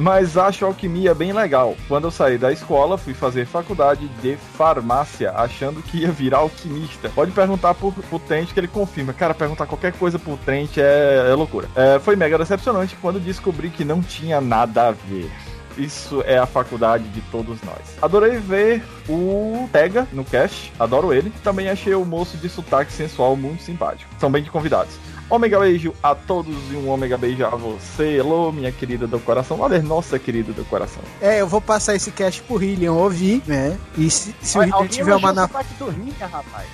Mas 0.00 0.38
acho 0.38 0.64
alquimia 0.64 1.14
bem 1.14 1.30
legal. 1.30 1.76
Quando 1.86 2.04
eu 2.04 2.10
saí 2.10 2.38
da 2.38 2.50
escola, 2.50 2.96
fui 2.96 3.12
fazer 3.12 3.44
faculdade 3.44 4.08
de 4.22 4.34
farmácia, 4.56 5.30
achando 5.32 5.82
que 5.82 5.98
ia 5.98 6.10
virar 6.10 6.38
alquimista. 6.38 7.10
Pode 7.10 7.32
perguntar 7.32 7.74
pro, 7.74 7.92
pro 7.92 8.18
Trent 8.18 8.50
que 8.50 8.58
ele 8.58 8.66
confirma. 8.66 9.12
Cara, 9.12 9.34
perguntar 9.34 9.66
qualquer 9.66 9.92
coisa 9.92 10.18
pro 10.18 10.38
Trent 10.38 10.78
é, 10.78 11.28
é 11.30 11.34
loucura. 11.34 11.68
É, 11.76 11.98
foi 11.98 12.16
mega 12.16 12.38
decepcionante 12.38 12.96
quando 13.02 13.20
descobri 13.20 13.68
que 13.68 13.84
não 13.84 14.00
tinha 14.00 14.40
nada 14.40 14.88
a 14.88 14.92
ver. 14.92 15.30
isso 15.76 16.22
é 16.24 16.38
a 16.38 16.46
faculdade 16.46 17.04
de 17.08 17.20
todos 17.30 17.60
nós. 17.60 17.98
Adorei 18.00 18.38
ver 18.38 18.82
o 19.06 19.68
Tega 19.70 20.08
no 20.12 20.24
cast, 20.24 20.72
adoro 20.80 21.12
ele. 21.12 21.30
Também 21.44 21.68
achei 21.68 21.94
o 21.94 22.06
moço 22.06 22.38
de 22.38 22.48
sotaque 22.48 22.90
sensual 22.90 23.36
muito 23.36 23.62
simpático. 23.62 24.10
São 24.18 24.30
bem 24.30 24.42
convidados. 24.44 24.94
Ômega 25.30 25.60
beijo 25.60 25.94
a 26.02 26.14
todos 26.14 26.56
e 26.72 26.74
um 26.74 26.88
ômega 26.88 27.16
beijo 27.16 27.44
a 27.46 27.50
você. 27.50 28.16
Hello, 28.18 28.52
minha 28.52 28.72
querida 28.72 29.06
do 29.06 29.20
coração. 29.20 29.60
Olha, 29.60 29.80
nossa 29.80 30.18
querida 30.18 30.52
do 30.52 30.64
coração. 30.64 31.02
É, 31.20 31.40
eu 31.40 31.46
vou 31.46 31.60
passar 31.60 31.94
esse 31.94 32.10
cast 32.10 32.42
pro 32.42 32.60
Hillian 32.60 32.92
ouvir, 32.92 33.40
né? 33.46 33.78
E 33.96 34.10
se, 34.10 34.34
se 34.42 34.58
o 34.58 34.60
Olha, 34.60 34.66
Hillian 34.66 34.76
alguém 34.76 34.90
tiver 34.90 35.14
uma 35.14 35.32
na. 35.32 35.44
o 35.44 35.48
do 35.78 35.90
Rinha, 35.90 36.26
rapaz. 36.26 36.66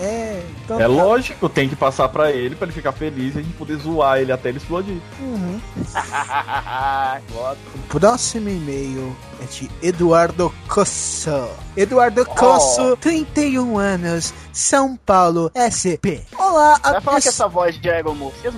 É, 0.00 0.42
então. 0.64 0.80
É 0.80 0.86
lógico, 0.86 1.48
tem 1.48 1.68
que 1.68 1.76
passar 1.76 2.08
pra 2.08 2.30
ele, 2.30 2.56
pra 2.56 2.66
ele 2.66 2.72
ficar 2.72 2.92
feliz 2.92 3.34
e 3.34 3.38
a 3.38 3.42
gente 3.42 3.54
poder 3.54 3.76
zoar 3.76 4.18
ele 4.18 4.32
até 4.32 4.48
ele 4.48 4.58
explodir. 4.58 4.96
Uhum. 5.20 5.60
O 7.74 7.86
próximo 7.88 8.48
e-mail 8.48 9.14
é 9.40 9.44
de 9.44 9.70
Eduardo 9.82 10.52
Cosso. 10.66 11.48
Eduardo 11.76 12.24
Cosso, 12.24 12.96
31 12.96 13.78
anos, 13.78 14.32
São 14.52 14.96
Paulo, 14.96 15.50
SP. 15.54 16.22
Olá, 16.36 16.78
Vai 16.82 16.96
a 16.96 17.00
falar 17.00 17.20
que 17.20 17.28
essa 17.28 17.48
voz 17.48 17.73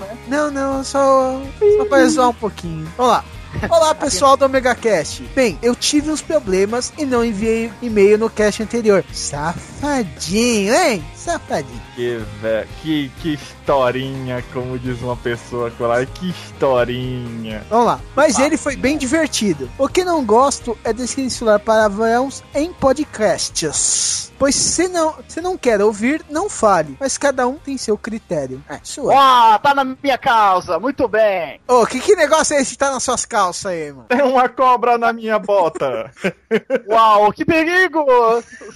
né? 0.00 0.18
Não, 0.28 0.50
não, 0.50 0.84
só, 0.84 1.40
só 1.78 1.84
pra 1.84 2.06
zoar 2.06 2.30
um 2.30 2.34
pouquinho. 2.34 2.86
Vamos 2.96 3.12
lá. 3.12 3.24
Olá, 3.70 3.94
pessoal 3.94 4.36
do 4.36 4.44
Omega 4.44 4.74
Cast. 4.74 5.22
Bem, 5.34 5.58
eu 5.62 5.74
tive 5.74 6.10
uns 6.10 6.20
problemas 6.20 6.92
e 6.98 7.04
não 7.04 7.24
enviei 7.24 7.72
e-mail 7.80 8.18
no 8.18 8.28
cast 8.28 8.62
anterior. 8.62 9.04
Safadinho, 9.12 10.74
hein? 10.74 11.04
Safadinho. 11.14 11.82
Que, 11.94 12.18
vé- 12.40 12.66
que, 12.82 13.10
que 13.20 13.34
historinha, 13.34 14.44
como 14.52 14.78
diz 14.78 15.00
uma 15.00 15.16
pessoa 15.16 15.72
lá, 15.80 16.04
que 16.04 16.30
historinha. 16.30 17.64
Vamos 17.70 17.86
lá. 17.86 18.00
Mas 18.14 18.38
ele 18.38 18.56
foi 18.56 18.76
bem 18.76 18.96
divertido. 18.98 19.70
O 19.78 19.88
que 19.88 20.04
não 20.04 20.24
gosto 20.24 20.76
é 20.84 20.92
desse 20.92 21.20
insular 21.20 21.58
palavrões 21.58 22.42
em 22.54 22.72
podcasts. 22.72 24.26
Pois 24.38 24.54
se 24.54 24.86
não, 24.88 25.14
se 25.26 25.40
não 25.40 25.56
quer 25.56 25.80
ouvir, 25.80 26.22
não 26.28 26.50
fale. 26.50 26.94
Mas 27.00 27.16
cada 27.16 27.46
um 27.48 27.54
tem 27.54 27.78
seu 27.78 27.96
critério. 27.96 28.62
É, 28.68 28.78
sua. 28.82 29.14
Ó, 29.14 29.58
tá 29.58 29.74
na 29.74 29.82
minha 29.82 30.18
causa. 30.18 30.78
Muito 30.78 31.08
bem. 31.08 31.58
Ô, 31.66 31.86
que, 31.86 31.98
que 32.00 32.14
negócio 32.14 32.54
é 32.54 32.60
esse 32.60 32.72
que 32.72 32.78
tá 32.78 32.90
nas 32.90 33.02
suas 33.02 33.24
calças 33.46 33.66
aí, 33.66 33.92
mano? 33.92 34.06
Tem 34.08 34.22
uma 34.22 34.48
cobra 34.48 34.98
na 34.98 35.12
minha 35.12 35.38
bota. 35.38 36.10
Uau, 36.88 37.32
que 37.32 37.44
perigo. 37.44 38.04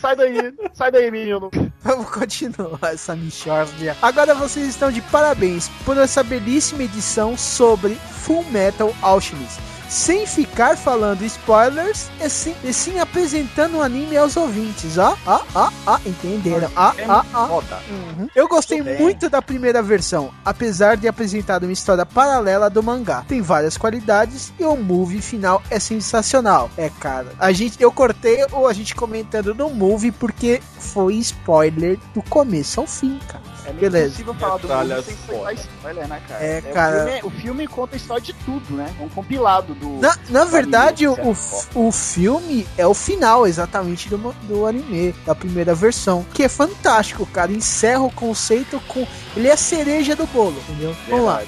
Sai 0.01 0.17
daí. 0.17 0.55
Sai 0.73 0.91
daí, 0.91 1.11
menino. 1.11 1.51
Vamos 1.81 2.11
continuar 2.11 2.79
essa 2.83 3.17
michórdia. 3.17 3.97
Agora 4.01 4.35
vocês 4.35 4.69
estão 4.69 4.91
de 4.91 5.01
parabéns 5.03 5.69
por 5.85 5.97
essa 5.97 6.23
belíssima 6.23 6.85
edição 6.85 7.37
sobre 7.37 7.95
Full 7.95 8.45
Metal 8.51 8.95
Alchemist. 9.03 9.70
Sem 9.91 10.25
ficar 10.25 10.77
falando 10.77 11.25
spoilers 11.25 12.09
e 12.21 12.31
sim, 12.31 12.55
e 12.63 12.73
sim 12.73 13.01
apresentando 13.01 13.79
o 13.79 13.83
anime 13.83 14.17
aos 14.17 14.37
ouvintes. 14.37 14.97
Ó, 14.97 15.17
ó, 15.27 15.41
ó, 15.53 15.69
ó, 15.85 15.99
entenderam? 16.07 16.71
Ó, 16.77 16.93
ó, 17.09 17.25
ó. 17.35 17.49
Foda. 17.49 17.81
Uhum. 17.91 18.29
Eu 18.33 18.47
gostei 18.47 18.81
muito 18.81 19.29
da 19.29 19.43
primeira 19.43 19.83
versão, 19.83 20.31
apesar 20.45 20.97
de 20.97 21.09
apresentar 21.09 21.61
uma 21.65 21.73
história 21.73 22.07
paralela 22.07 22.71
do 22.71 22.81
mangá. 22.85 23.25
Tem 23.27 23.43
várias 23.43 23.77
qualidades 23.77 24.53
e 24.61 24.65
o 24.65 24.77
movie 24.77 25.21
final 25.21 25.61
é 25.69 25.81
sensacional. 25.81 26.71
É, 26.77 26.89
cara, 26.89 27.33
a 27.41 27.51
gente, 27.51 27.83
eu 27.83 27.91
cortei 27.91 28.47
ou 28.53 28.69
a 28.69 28.73
gente 28.73 28.95
comentando 28.95 29.53
no 29.57 29.71
movie 29.71 30.13
porque 30.13 30.63
foi 30.79 31.15
spoiler 31.15 31.99
do 32.15 32.23
começo 32.23 32.79
ao 32.79 32.87
fim, 32.87 33.19
cara. 33.27 33.43
É 33.65 33.69
meio 33.73 33.81
Beleza. 33.81 34.07
impossível 34.09 34.35
falar 34.35 34.57
do 34.59 34.69
mundo 34.69 35.03
sem 35.05 35.17
foda. 35.17 35.39
contar 35.39 35.53
spoiler, 35.55 36.09
né, 36.09 36.23
cara? 36.29 36.45
É, 36.45 36.59
o 36.59 36.73
cara. 36.73 37.05
filme- 37.05 37.21
O 37.25 37.31
filme, 37.31 37.67
conta 37.67 37.95
a 37.95 37.99
história 37.99 38.23
de 38.23 38.33
tudo, 38.33 38.75
né? 38.77 38.93
É 38.99 39.03
um 39.03 39.09
compilado 39.09 39.75
do. 39.75 39.99
Na, 40.01 40.17
na 40.29 40.45
verdade, 40.45 41.07
o, 41.07 41.15
anime, 41.15 41.37
o, 41.75 41.89
o 41.89 41.93
filme 41.93 42.67
é 42.79 42.87
o 42.87 42.95
final 42.95 43.47
exatamente 43.47 44.09
do, 44.09 44.19
do 44.43 44.67
anime, 44.67 45.15
da 45.27 45.35
primeira 45.35 45.75
versão, 45.75 46.25
que 46.35 46.43
é 46.43 46.49
fantástico, 46.49 47.25
cara. 47.27 47.51
Encerra 47.53 48.01
o 48.03 48.11
conceito 48.11 48.81
com. 48.89 49.07
Ele 49.37 49.49
é 49.49 49.53
a 49.53 49.57
cereja 49.57 50.17
do 50.17 50.27
bolo, 50.27 50.57
entendeu? 50.69 50.95
Vamos 51.09 51.25
lá. 51.27 51.43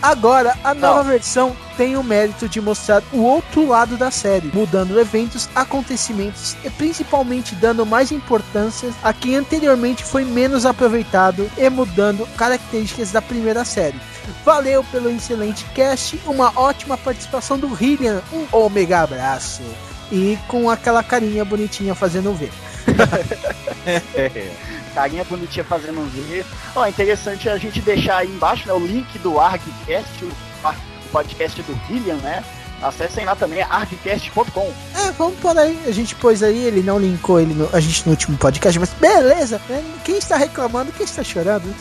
Agora, 0.00 0.56
a 0.64 0.74
nova 0.74 1.02
versão 1.02 1.54
tem 1.76 1.96
o 1.96 2.02
mérito 2.02 2.48
de 2.48 2.60
mostrar 2.60 3.02
o 3.12 3.22
outro 3.22 3.66
lado 3.66 3.96
da 3.96 4.10
série, 4.10 4.50
mudando 4.52 4.98
eventos, 5.00 5.48
acontecimentos 5.54 6.54
e 6.64 6.70
principalmente 6.70 7.54
dando 7.54 7.84
mais 7.86 8.12
importância 8.12 8.90
a 9.02 9.12
quem 9.12 9.36
anteriormente 9.36 10.04
foi 10.04 10.24
menos 10.24 10.51
aproveitado 10.64 11.50
e 11.56 11.68
mudando 11.68 12.26
características 12.36 13.12
da 13.12 13.22
primeira 13.22 13.64
série. 13.64 14.00
Valeu 14.44 14.84
pelo 14.84 15.10
excelente 15.10 15.64
cast, 15.74 16.20
uma 16.26 16.52
ótima 16.56 16.96
participação 16.96 17.58
do 17.58 17.68
Hillian, 17.68 18.22
um 18.32 18.46
ômega 18.52 19.00
abraço. 19.00 19.62
E 20.10 20.38
com 20.46 20.68
aquela 20.68 21.02
carinha 21.02 21.44
bonitinha 21.44 21.94
fazendo 21.94 22.30
um 22.30 22.34
V. 22.34 22.50
Carinha 24.94 25.24
bonitinha 25.24 25.64
fazendo 25.64 26.04
vídeo. 26.10 26.44
Ó, 26.76 26.86
interessante 26.86 27.48
a 27.48 27.56
gente 27.56 27.80
deixar 27.80 28.18
aí 28.18 28.28
embaixo 28.28 28.66
né, 28.66 28.74
o 28.74 28.78
link 28.78 29.18
do 29.20 29.40
ArgCast, 29.40 30.24
o, 30.24 30.68
o 30.68 31.08
podcast 31.10 31.62
do 31.62 31.80
William, 31.88 32.16
né? 32.16 32.44
Acessem 32.82 33.24
lá 33.24 33.36
também, 33.36 33.62
argcast.com. 33.62 34.72
É, 34.96 35.12
vamos 35.12 35.38
por 35.38 35.56
aí. 35.56 35.78
A 35.86 35.92
gente 35.92 36.14
pôs 36.16 36.42
aí, 36.42 36.64
ele 36.64 36.82
não 36.82 36.98
linkou 36.98 37.38
ele 37.40 37.54
no- 37.54 37.68
a 37.72 37.78
gente 37.80 38.04
no 38.06 38.10
último 38.12 38.36
podcast, 38.36 38.78
mas 38.78 38.90
beleza. 38.94 39.60
né? 39.68 39.84
Quem 40.04 40.16
está 40.18 40.36
reclamando, 40.36 40.90
quem 40.92 41.04
está 41.04 41.22
chorando? 41.22 41.72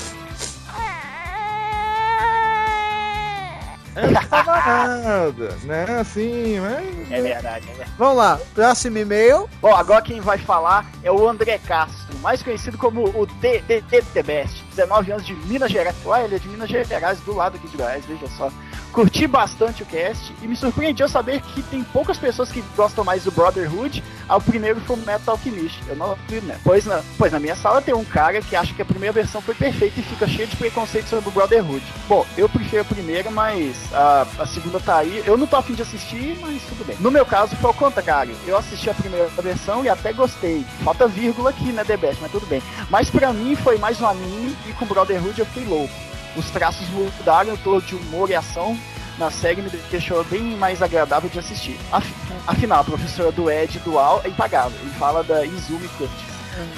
É, 3.93 4.07
não 4.07 4.11
nada, 4.45 5.57
né? 5.63 5.85
Assim, 5.99 6.59
mas... 6.61 7.11
É 7.11 7.21
verdade, 7.21 7.65
é 7.67 7.73
verdade. 7.73 7.91
Vamos 7.97 8.15
lá, 8.17 8.39
próximo 8.55 8.97
e-mail. 8.97 9.49
Bom, 9.61 9.75
agora 9.75 10.01
quem 10.01 10.21
vai 10.21 10.37
falar 10.37 10.85
é 11.03 11.11
o 11.11 11.27
André 11.27 11.57
Castro, 11.57 12.17
mais 12.19 12.41
conhecido 12.41 12.77
como 12.77 13.03
o 13.09 13.25
DDD 13.25 14.01
The 14.13 14.23
Best, 14.23 14.63
19 14.75 15.11
anos 15.11 15.25
de 15.25 15.33
Minas 15.33 15.69
Gerais. 15.71 15.95
Ué, 16.05 16.23
ele 16.23 16.35
é 16.35 16.39
de 16.39 16.47
Minas 16.47 16.69
Gerais, 16.69 17.19
do 17.21 17.35
lado 17.35 17.57
aqui 17.57 17.67
de 17.67 17.75
Goiás, 17.75 18.05
veja 18.05 18.27
só. 18.37 18.49
Curti 18.91 19.25
bastante 19.25 19.83
o 19.83 19.85
cast 19.85 20.33
e 20.41 20.47
me 20.47 20.55
surpreendeu 20.55 21.07
saber 21.07 21.41
que 21.41 21.63
tem 21.63 21.81
poucas 21.81 22.17
pessoas 22.17 22.51
que 22.51 22.61
gostam 22.75 23.03
mais 23.03 23.23
do 23.23 23.31
Brotherhood 23.31 24.03
ao 24.27 24.41
primeiro 24.41 24.81
Full 24.81 24.97
Metal 24.97 25.33
Alchemist. 25.33 25.81
Eu 25.87 25.95
não 25.95 26.11
acredito, 26.11 26.45
né? 26.45 26.59
Pois 26.63 26.85
na, 26.85 27.01
pois 27.17 27.31
na 27.31 27.39
minha 27.39 27.55
sala 27.55 27.81
tem 27.81 27.93
um 27.93 28.03
cara 28.03 28.41
que 28.41 28.55
acha 28.55 28.73
que 28.73 28.81
a 28.81 28.85
primeira 28.85 29.13
versão 29.13 29.41
foi 29.41 29.55
perfeita 29.55 29.99
e 29.99 30.03
fica 30.03 30.27
cheio 30.27 30.47
de 30.47 30.57
preconceito 30.57 31.07
sobre 31.07 31.29
o 31.29 31.31
Brotherhood. 31.31 31.83
Bom, 32.07 32.25
eu 32.37 32.49
prefiro 32.49 32.81
a 32.81 32.85
primeira, 32.85 33.31
mas 33.31 33.77
a, 33.93 34.27
a 34.39 34.45
segunda 34.45 34.79
tá 34.79 34.97
aí. 34.97 35.23
Eu 35.25 35.37
não 35.37 35.47
tô 35.47 35.55
afim 35.55 35.73
de 35.73 35.83
assistir, 35.83 36.37
mas 36.41 36.61
tudo 36.63 36.85
bem. 36.85 36.97
No 36.99 37.11
meu 37.11 37.25
caso, 37.25 37.55
foi 37.55 37.69
ao 37.69 37.73
contrário. 37.73 38.35
Eu 38.45 38.57
assisti 38.57 38.89
a 38.89 38.93
primeira 38.93 39.27
versão 39.41 39.85
e 39.85 39.89
até 39.89 40.11
gostei. 40.11 40.65
Falta 40.83 41.07
vírgula 41.07 41.51
aqui, 41.51 41.71
né, 41.71 41.85
The 41.85 41.95
Best, 41.95 42.21
mas 42.21 42.31
tudo 42.31 42.45
bem. 42.45 42.61
Mas 42.89 43.09
pra 43.09 43.31
mim 43.31 43.55
foi 43.55 43.77
mais 43.77 44.01
um 44.01 44.07
anime 44.07 44.55
e 44.67 44.73
com 44.73 44.85
Brotherhood 44.85 45.39
eu 45.39 45.45
fiquei 45.45 45.65
louco. 45.65 46.10
Os 46.35 46.49
traços 46.49 46.87
mudaram, 46.89 47.53
o 47.53 47.57
tom 47.57 47.79
de 47.79 47.95
humor 47.95 48.29
e 48.29 48.35
ação 48.35 48.77
na 49.17 49.29
série 49.29 49.61
me 49.61 49.69
deixou 49.69 50.23
bem 50.23 50.41
mais 50.57 50.81
agradável 50.81 51.29
de 51.29 51.37
assistir. 51.39 51.77
Af- 51.91 52.07
Afinal, 52.47 52.79
a 52.81 52.83
professora 52.83 53.31
do 53.31 53.51
Ed 53.51 53.77
Dual 53.79 54.21
é 54.23 54.29
impagável. 54.29 54.77
Ele 54.81 54.91
fala 54.91 55.23
da 55.23 55.45
Izumi 55.45 55.87
Curtis. 55.89 56.31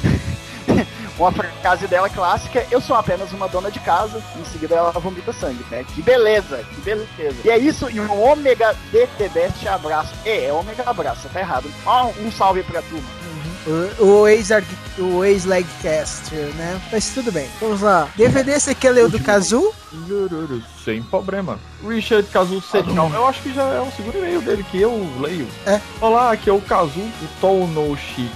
Uma 1.17 1.31
frase 1.31 1.87
dela 1.87 2.09
clássica, 2.09 2.65
eu 2.71 2.81
sou 2.81 2.95
apenas 2.95 3.31
uma 3.33 3.47
dona 3.47 3.69
de 3.69 3.79
casa, 3.81 4.19
em 4.35 4.45
seguida 4.45 4.73
ela 4.75 4.89
vomita 4.91 5.31
sangue, 5.31 5.63
né? 5.69 5.85
Que 5.93 6.01
beleza, 6.01 6.65
que 6.73 6.81
beleza. 6.81 7.37
E 7.45 7.49
é 7.51 7.57
isso, 7.57 7.87
e 7.91 7.99
um 7.99 8.19
ômega 8.19 8.75
DT 8.91 9.29
Best 9.29 9.67
abraço. 9.67 10.11
É, 10.25 10.45
é 10.45 10.51
ômega 10.53 10.83
abraço, 10.89 11.29
tá 11.31 11.39
errado. 11.39 11.71
Ó, 11.85 12.07
um 12.19 12.31
salve 12.31 12.63
pra 12.63 12.81
turma. 12.81 13.07
O, 13.65 14.03
o 14.05 14.27
ex 14.27 14.49
né? 16.55 16.81
Mas 16.91 17.09
tudo 17.13 17.31
bem. 17.31 17.47
Vamos 17.59 17.81
lá. 17.81 18.09
DVD 18.15 18.59
você 18.59 18.75
quer 18.75 18.91
ler 18.91 19.05
o 19.05 19.09
do 19.09 19.19
Kazu? 19.19 19.73
Sem 20.83 21.01
problema. 21.03 21.57
Richard 21.87 22.27
Kazu 22.29 22.61
Sedão. 22.61 23.11
Eu 23.13 23.25
acho 23.25 23.41
que 23.41 23.53
já 23.53 23.63
é 23.63 23.79
o 23.79 23.91
segundo 23.91 24.17
e-mail 24.17 24.41
dele 24.41 24.65
que 24.69 24.81
eu 24.81 25.07
leio. 25.19 25.47
É. 25.65 25.79
Olá, 26.01 26.31
aqui 26.31 26.49
é 26.49 26.53
o 26.53 26.61
Kazu 26.61 26.99
o 26.99 27.27
Tounoshiki, 27.39 28.31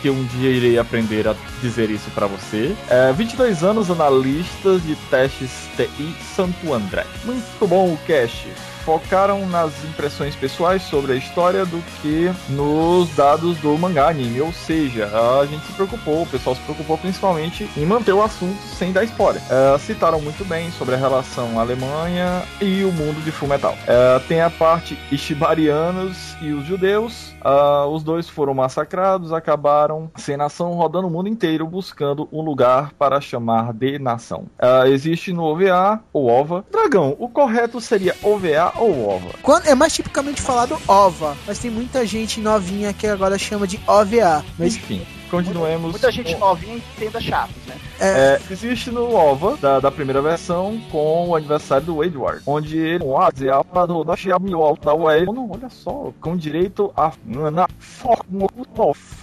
que 0.00 0.10
um 0.10 0.24
dia 0.24 0.50
irei 0.50 0.78
aprender 0.78 1.28
a 1.28 1.34
dizer 1.60 1.90
isso 1.90 2.10
pra 2.10 2.26
você. 2.26 2.74
É, 2.88 3.12
22 3.12 3.62
anos, 3.62 3.90
analista 3.90 4.78
de 4.78 4.96
testes 5.10 5.50
TI 5.76 6.14
Santo 6.34 6.72
André. 6.72 7.06
Muito 7.24 7.66
bom 7.66 7.92
o 7.92 7.98
cast. 8.06 8.48
Focaram 8.86 9.44
nas 9.48 9.72
impressões 9.84 10.36
pessoais 10.36 10.80
sobre 10.82 11.12
a 11.12 11.16
história 11.16 11.66
do 11.66 11.82
que 12.00 12.30
nos 12.48 13.10
dados 13.16 13.58
do 13.58 13.76
mangá 13.76 14.10
anime. 14.10 14.40
Ou 14.40 14.52
seja, 14.52 15.10
a 15.40 15.44
gente 15.44 15.66
se 15.66 15.72
preocupou, 15.72 16.22
o 16.22 16.26
pessoal 16.26 16.54
se 16.54 16.62
preocupou 16.62 16.96
principalmente 16.96 17.68
em 17.76 17.84
manter 17.84 18.12
o 18.12 18.22
assunto 18.22 18.62
sem 18.78 18.92
dar 18.92 19.02
spoiler. 19.02 19.42
É, 19.50 19.76
citaram 19.78 20.20
muito 20.20 20.44
bem 20.44 20.70
sobre 20.70 20.94
a 20.94 20.98
relação 20.98 21.58
Alemanha 21.58 22.44
e 22.60 22.84
o 22.84 22.92
mundo 22.92 23.20
de 23.24 23.32
Fullmetal. 23.32 23.76
É, 23.88 24.20
tem 24.20 24.40
a 24.40 24.50
parte 24.50 24.96
Ishibarianos 25.10 26.36
e 26.40 26.52
os 26.52 26.64
judeus. 26.64 27.34
Ah, 27.40 27.86
os 27.86 28.04
dois 28.04 28.28
foram 28.28 28.54
massacrados, 28.54 29.32
acabaram 29.32 30.10
sem 30.16 30.36
nação, 30.36 30.74
rodando 30.74 31.08
o 31.08 31.10
mundo 31.10 31.28
inteiro 31.28 31.66
buscando 31.66 32.28
um 32.32 32.40
lugar 32.40 32.92
para 32.92 33.20
chamar 33.20 33.72
de 33.72 33.98
nação. 33.98 34.46
Ah, 34.58 34.88
existe 34.88 35.32
no 35.32 35.42
OVA 35.42 36.00
ou 36.12 36.28
OVA. 36.28 36.64
Dragão, 36.70 37.16
o 37.18 37.28
correto 37.28 37.80
seria 37.80 38.14
OVA 38.22 38.75
ou 38.78 39.08
ova? 39.08 39.30
Quando, 39.42 39.66
é 39.66 39.74
mais 39.74 39.92
tipicamente 39.92 40.40
falado 40.40 40.78
OVA, 40.86 41.36
mas 41.46 41.58
tem 41.58 41.70
muita 41.70 42.06
gente 42.06 42.40
novinha 42.40 42.92
que 42.92 43.06
agora 43.06 43.38
chama 43.38 43.66
de 43.66 43.80
OVA. 43.86 44.44
Mas 44.58 44.76
Enfim, 44.76 45.06
continuemos. 45.30 45.90
Muita 45.90 46.10
gente 46.10 46.34
novinha 46.36 46.76
entenda 46.76 47.20
chatos, 47.20 47.56
né? 47.66 47.76
É, 48.00 48.40
existe 48.50 48.90
no 48.90 49.14
OVA 49.14 49.56
da, 49.56 49.80
da 49.80 49.90
primeira 49.90 50.20
versão 50.20 50.80
com 50.90 51.28
o 51.28 51.36
aniversário 51.36 51.86
do 51.86 52.04
Edward, 52.04 52.42
onde 52.46 52.78
ele 52.78 53.04
quase 53.04 53.48
Xiaomi 54.16 54.50
da 54.82 54.94
Ué. 54.94 55.24
Não, 55.24 55.50
olha 55.50 55.68
só, 55.68 56.12
com 56.20 56.36
direito 56.36 56.92
a 56.96 57.12
na 57.24 57.66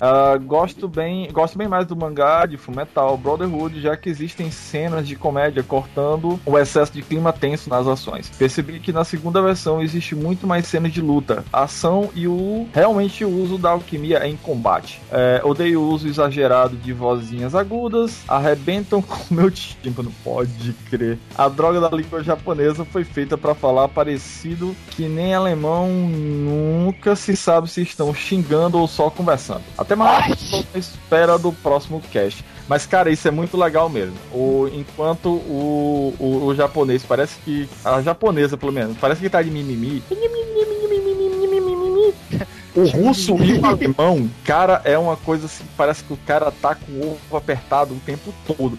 Ah, 0.02 0.38
gosto 0.38 0.88
bem, 0.88 1.30
gosto 1.32 1.58
bem 1.58 1.68
mais 1.68 1.88
do 1.88 1.96
mangá 1.96 2.46
de 2.46 2.58
Fullmetal 2.58 3.18
Brotherhood, 3.18 3.82
já 3.82 3.96
que 3.96 4.10
existem 4.10 4.52
cenas 4.52 5.08
de 5.08 5.16
comédia 5.16 5.64
cortando 5.64 6.40
o 6.46 6.58
excesso 6.58 6.92
de 6.92 7.02
clima 7.02 7.32
tenso 7.32 7.70
nas 7.70 7.88
ações. 7.88 8.30
Percebi 8.38 8.80
que 8.80 8.92
na 8.92 9.04
segunda 9.04 9.42
versão 9.42 9.82
existe 9.82 10.16
muito 10.16 10.46
mais 10.48 10.68
cenas 10.68 10.92
de 10.92 11.02
luta, 11.02 11.44
ação 11.52 12.10
e 12.16 12.28
o 12.28 12.68
realmente 12.74 13.24
o 13.24 13.30
uso 13.30 13.58
da 13.58 13.72
alquimia 13.72 14.28
em 14.28 14.36
combate. 14.36 15.02
É, 15.12 15.42
odeio 15.44 15.82
o 15.82 15.90
uso 15.90 16.08
exagerado 16.08 16.76
de 16.76 16.94
vozinhas 16.94 17.56
agudas, 17.56 18.24
arrebentam 18.64 19.02
com 19.02 19.16
o 19.30 19.34
meu 19.34 19.52
tímpano, 19.52 20.12
pode 20.24 20.74
crer. 20.90 21.20
A 21.38 21.50
droga 21.50 21.82
da 21.82 21.90
língua 21.90 22.24
japonesa 22.24 22.86
foi 22.86 23.04
feita 23.04 23.38
para 23.38 23.54
falar 23.54 23.90
parecido 23.90 24.76
que 24.92 25.08
nem 25.08 25.34
alemão 25.34 25.90
nunca 25.90 27.16
se 27.16 27.36
sabe 27.36 27.70
se 27.70 27.82
estão 27.82 28.14
xingando 28.14 28.80
ou 28.80 28.88
só 28.88 29.10
conversando. 29.10 29.62
Até 29.78 29.96
mais, 29.96 30.52
na 30.74 30.80
espera 30.80 31.38
do 31.38 31.52
próximo 31.52 32.02
cast. 32.12 32.44
Mas, 32.68 32.86
cara, 32.86 33.12
isso 33.12 33.28
é 33.28 33.32
muito 33.32 33.58
legal 33.58 33.90
mesmo. 33.90 34.16
O, 34.32 34.70
enquanto 34.74 35.30
o, 35.30 36.16
o, 36.18 36.46
o 36.46 36.56
japonês 36.56 37.04
parece 37.04 37.38
que. 37.44 37.68
A 37.84 38.02
japonesa, 38.02 38.56
pelo 38.56 38.72
menos, 38.72 38.98
parece 38.98 39.20
que 39.20 39.30
tá 39.30 39.42
de 39.42 39.52
mimimi. 39.52 40.02
O 42.76 42.86
russo 42.86 43.36
e 43.38 43.60
o 43.60 43.66
alemão, 43.66 44.30
cara, 44.44 44.82
é 44.84 44.98
uma 44.98 45.16
coisa 45.16 45.46
assim, 45.46 45.64
parece 45.78 46.04
que 46.04 46.14
o 46.14 46.18
cara 46.18 46.52
tá 46.52 46.74
com 46.74 46.92
o 46.92 47.12
ovo 47.12 47.38
apertado 47.38 47.94
o 47.94 48.00
tempo 48.00 48.34
todo. 48.46 48.78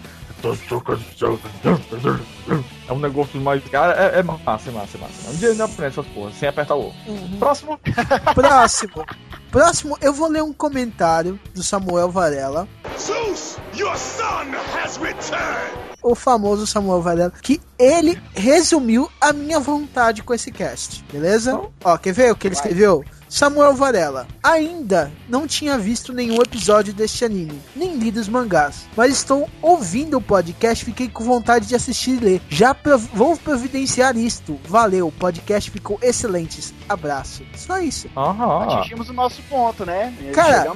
É 2.87 2.93
um 2.93 2.99
negócio 2.99 3.39
mais. 3.41 3.63
Cara, 3.69 3.93
é, 3.93 4.19
é 4.19 4.23
massa, 4.23 4.69
é 4.69 4.73
massa, 4.73 4.97
é 4.97 5.01
massa. 5.01 5.31
Um 5.31 5.35
dia 5.37 5.49
ele 5.49 5.57
não 5.57 5.65
aprende 5.65 5.97
essas 5.99 6.05
porras, 6.13 6.35
sem 6.35 6.47
apertar 6.47 6.75
o 6.75 6.87
ovo. 6.87 6.95
Próximo. 7.39 7.79
próximo. 8.35 9.05
Próximo, 9.49 9.97
eu 10.01 10.13
vou 10.13 10.29
ler 10.29 10.43
um 10.43 10.53
comentário 10.53 11.39
do 11.53 11.63
Samuel 11.63 12.11
Varela. 12.11 12.67
Zeus, 12.99 13.57
your 13.75 13.95
son 13.97 14.51
has 14.75 14.97
returned! 14.97 15.85
o 16.05 16.13
famoso 16.13 16.67
Samuel 16.67 17.01
Varela, 17.01 17.33
que 17.41 17.59
ele 17.79 18.21
resumiu 18.35 19.09
a 19.19 19.33
minha 19.33 19.59
vontade 19.59 20.21
com 20.21 20.35
esse 20.35 20.51
cast, 20.51 21.03
beleza? 21.11 21.59
Ó, 21.83 21.97
quer 21.97 22.13
ver 22.13 22.31
o 22.31 22.35
que 22.35 22.47
ele 22.47 22.53
escreveu? 22.53 23.03
Samuel 23.29 23.73
Varela, 23.75 24.27
ainda 24.41 25.11
não 25.27 25.45
tinha 25.47 25.77
visto 25.77 26.13
nenhum 26.13 26.41
episódio 26.41 26.93
deste 26.93 27.25
anime, 27.25 27.59
nem 27.75 27.95
lido 27.97 28.19
os 28.19 28.27
mangás, 28.29 28.85
mas 28.95 29.11
estou 29.13 29.49
ouvindo 29.61 30.17
o 30.17 30.21
podcast 30.21 30.83
e 30.83 30.85
fiquei 30.85 31.09
com 31.09 31.23
vontade 31.23 31.67
de 31.67 31.75
assistir 31.75 32.11
e 32.11 32.19
ler. 32.25 32.41
Já 32.49 32.73
prov- 32.73 33.09
vou 33.13 33.35
providenciar 33.37 34.15
isto. 34.15 34.59
Valeu, 34.67 35.07
o 35.07 35.11
podcast 35.11 35.69
ficou 35.71 35.99
excelente. 36.01 36.73
Abraço. 36.87 37.43
Só 37.55 37.79
isso. 37.79 38.07
Aham. 38.15 38.63
Atingimos 38.79 39.09
o 39.09 39.13
nosso 39.13 39.41
ponto, 39.49 39.85
né? 39.85 40.13
Cara. 40.33 40.71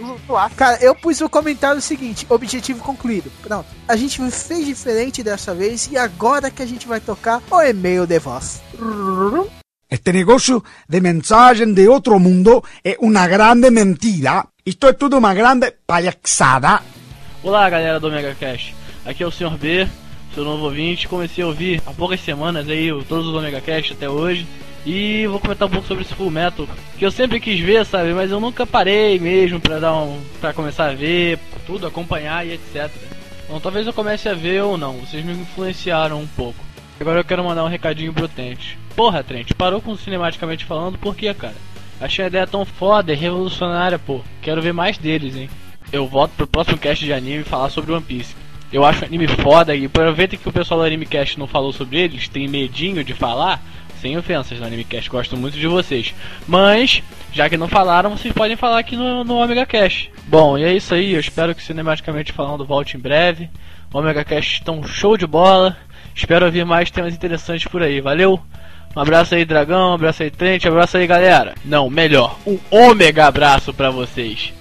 Cara, 0.56 0.78
eu 0.84 0.96
pus 0.96 1.22
o 1.22 1.30
comentário 1.30 1.82
seguinte: 1.82 2.26
objetivo 2.30 2.84
concluído. 2.84 3.32
Pronto. 3.42 3.68
A 3.88 3.96
gente 3.96 4.20
fez 4.32 4.66
diferente 4.66 5.24
dessa 5.24 5.54
vez 5.54 5.88
e 5.92 5.98
agora 5.98 6.50
que 6.52 6.62
a 6.62 6.66
gente 6.66 6.88
vai 6.88 7.00
tocar 7.00 7.42
o 7.52 7.62
e-mail 7.62 8.06
de 8.06 8.20
voz. 8.20 8.62
Este 9.92 10.14
negocio 10.14 10.64
de 10.88 11.02
mensagem 11.02 11.74
de 11.74 11.88
outro 11.88 12.20
mundo 12.20 12.64
é 12.84 12.96
uma 13.02 13.28
grande 13.28 13.72
mentira. 13.72 14.46
Isto 14.64 14.88
é 14.88 14.94
tudo 14.94 15.18
uma 15.18 15.34
grande 15.34 15.72
palhaçada. 15.88 16.84
Olá, 17.42 17.68
galera 17.72 18.00
do 18.00 18.06
Omega 18.06 18.36
Cash. 18.40 18.72
Aqui 19.04 19.24
é 19.24 19.26
o 19.26 19.32
Sr. 19.32 19.58
B, 19.58 19.88
seu 20.36 20.46
novo 20.46 20.66
ouvinte. 20.66 21.08
Comecei 21.08 21.44
a 21.44 21.48
ouvir 21.48 21.82
há 21.88 21.92
poucas 21.92 22.20
semanas 22.20 22.70
aí 22.70 22.90
todos 23.06 23.26
os 23.26 23.34
Omega 23.34 23.60
Cash 23.62 23.94
até 23.94 24.08
hoje. 24.08 24.46
E 24.86 25.26
vou 25.26 25.40
comentar 25.40 25.68
um 25.68 25.72
pouco 25.72 25.88
sobre 25.88 26.04
esse 26.04 26.14
Full 26.14 26.30
Metal, 26.30 26.68
que 26.96 27.04
eu 27.04 27.10
sempre 27.10 27.40
quis 27.40 27.60
ver, 27.60 27.84
sabe? 27.84 28.14
Mas 28.14 28.30
eu 28.30 28.40
nunca 28.40 28.68
parei 28.68 29.18
mesmo 29.18 29.60
pra 29.60 29.80
dar 29.80 29.96
um, 29.96 30.22
para 30.40 30.54
começar 30.54 30.92
a 30.92 30.94
ver 30.94 31.40
tudo, 31.66 31.88
acompanhar 31.88 32.46
e 32.46 32.54
etc. 32.54 32.92
Então 33.46 33.60
talvez 33.60 33.88
eu 33.88 33.94
comece 33.94 34.30
a 34.30 34.36
ver 34.36 34.62
ou 34.62 34.78
não. 34.78 35.00
Vocês 35.00 35.26
me 35.26 35.34
influenciaram 35.34 36.22
um 36.22 36.28
pouco. 36.28 36.64
Agora 37.00 37.22
eu 37.22 37.26
quero 37.26 37.44
mandar 37.44 37.64
um 37.64 37.70
recadinho 37.70 38.14
pro 38.14 38.28
Trent. 38.28 38.78
Porra, 39.00 39.24
Trent, 39.24 39.54
parou 39.54 39.82
com 39.82 39.96
cinematicamente 39.96 40.66
falando, 40.66 40.98
por 40.98 41.16
quê, 41.16 41.34
cara? 41.34 41.56
Achei 42.02 42.26
a 42.26 42.28
ideia 42.28 42.46
tão 42.46 42.66
foda 42.66 43.14
e 43.14 43.16
revolucionária, 43.16 43.98
pô. 43.98 44.20
Quero 44.42 44.62
ver 44.62 44.74
mais 44.74 44.98
deles, 44.98 45.38
hein? 45.38 45.50
Eu 45.90 46.06
volto 46.06 46.32
pro 46.32 46.46
próximo 46.46 46.78
cast 46.78 47.06
de 47.06 47.14
anime 47.14 47.46
falar 47.46 47.70
sobre 47.70 47.94
One 47.94 48.04
Piece. 48.04 48.36
Eu 48.74 48.84
acho 48.84 49.02
o 49.02 49.06
anime 49.06 49.26
foda 49.26 49.74
e 49.74 49.86
aproveita 49.86 50.36
que 50.36 50.50
o 50.50 50.52
pessoal 50.52 50.82
do 50.82 50.86
Animecast 50.86 51.40
não 51.40 51.48
falou 51.48 51.72
sobre 51.72 51.98
eles, 51.98 52.28
tem 52.28 52.46
medinho 52.50 53.02
de 53.02 53.14
falar. 53.14 53.64
Sem 54.02 54.18
ofensas 54.18 54.60
no 54.60 54.66
Animecast, 54.66 55.10
gosto 55.10 55.38
muito 55.38 55.58
de 55.58 55.66
vocês. 55.66 56.14
Mas, 56.46 57.02
já 57.32 57.50
que 57.50 57.56
não 57.56 57.70
falaram, 57.70 58.18
vocês 58.18 58.34
podem 58.34 58.58
falar 58.58 58.80
aqui 58.80 58.98
no, 58.98 59.24
no 59.24 59.38
Omega 59.42 59.66
Cash. 59.66 60.10
Bom, 60.28 60.58
e 60.58 60.66
é 60.66 60.74
isso 60.74 60.94
aí. 60.94 61.14
Eu 61.14 61.22
espero 61.22 61.56
que 61.56 61.64
cinematicamente 61.64 62.34
falando 62.34 62.66
volte 62.66 62.98
em 62.98 63.00
breve. 63.00 63.50
O 63.94 63.98
Omega 63.98 64.26
Cash 64.26 64.56
estão 64.56 64.84
show 64.84 65.16
de 65.16 65.26
bola. 65.26 65.78
Espero 66.14 66.46
ouvir 66.46 66.66
mais 66.66 66.92
temas 66.92 67.14
interessantes 67.14 67.66
por 67.66 67.82
aí. 67.82 68.02
Valeu! 68.02 68.44
Um 68.96 69.02
abraço 69.02 69.36
aí, 69.36 69.46
Dragão. 69.46 69.92
Um 69.92 69.94
abraço 69.94 70.24
aí, 70.24 70.32
Trent. 70.32 70.66
Um 70.66 70.70
abraço 70.70 70.98
aí, 70.98 71.08
galera. 71.08 71.56
Não, 71.64 71.90
melhor. 71.90 72.38
Um 72.46 72.58
ômega 72.72 73.28
abraço 73.28 73.74
pra 73.74 73.90
vocês. 73.90 74.54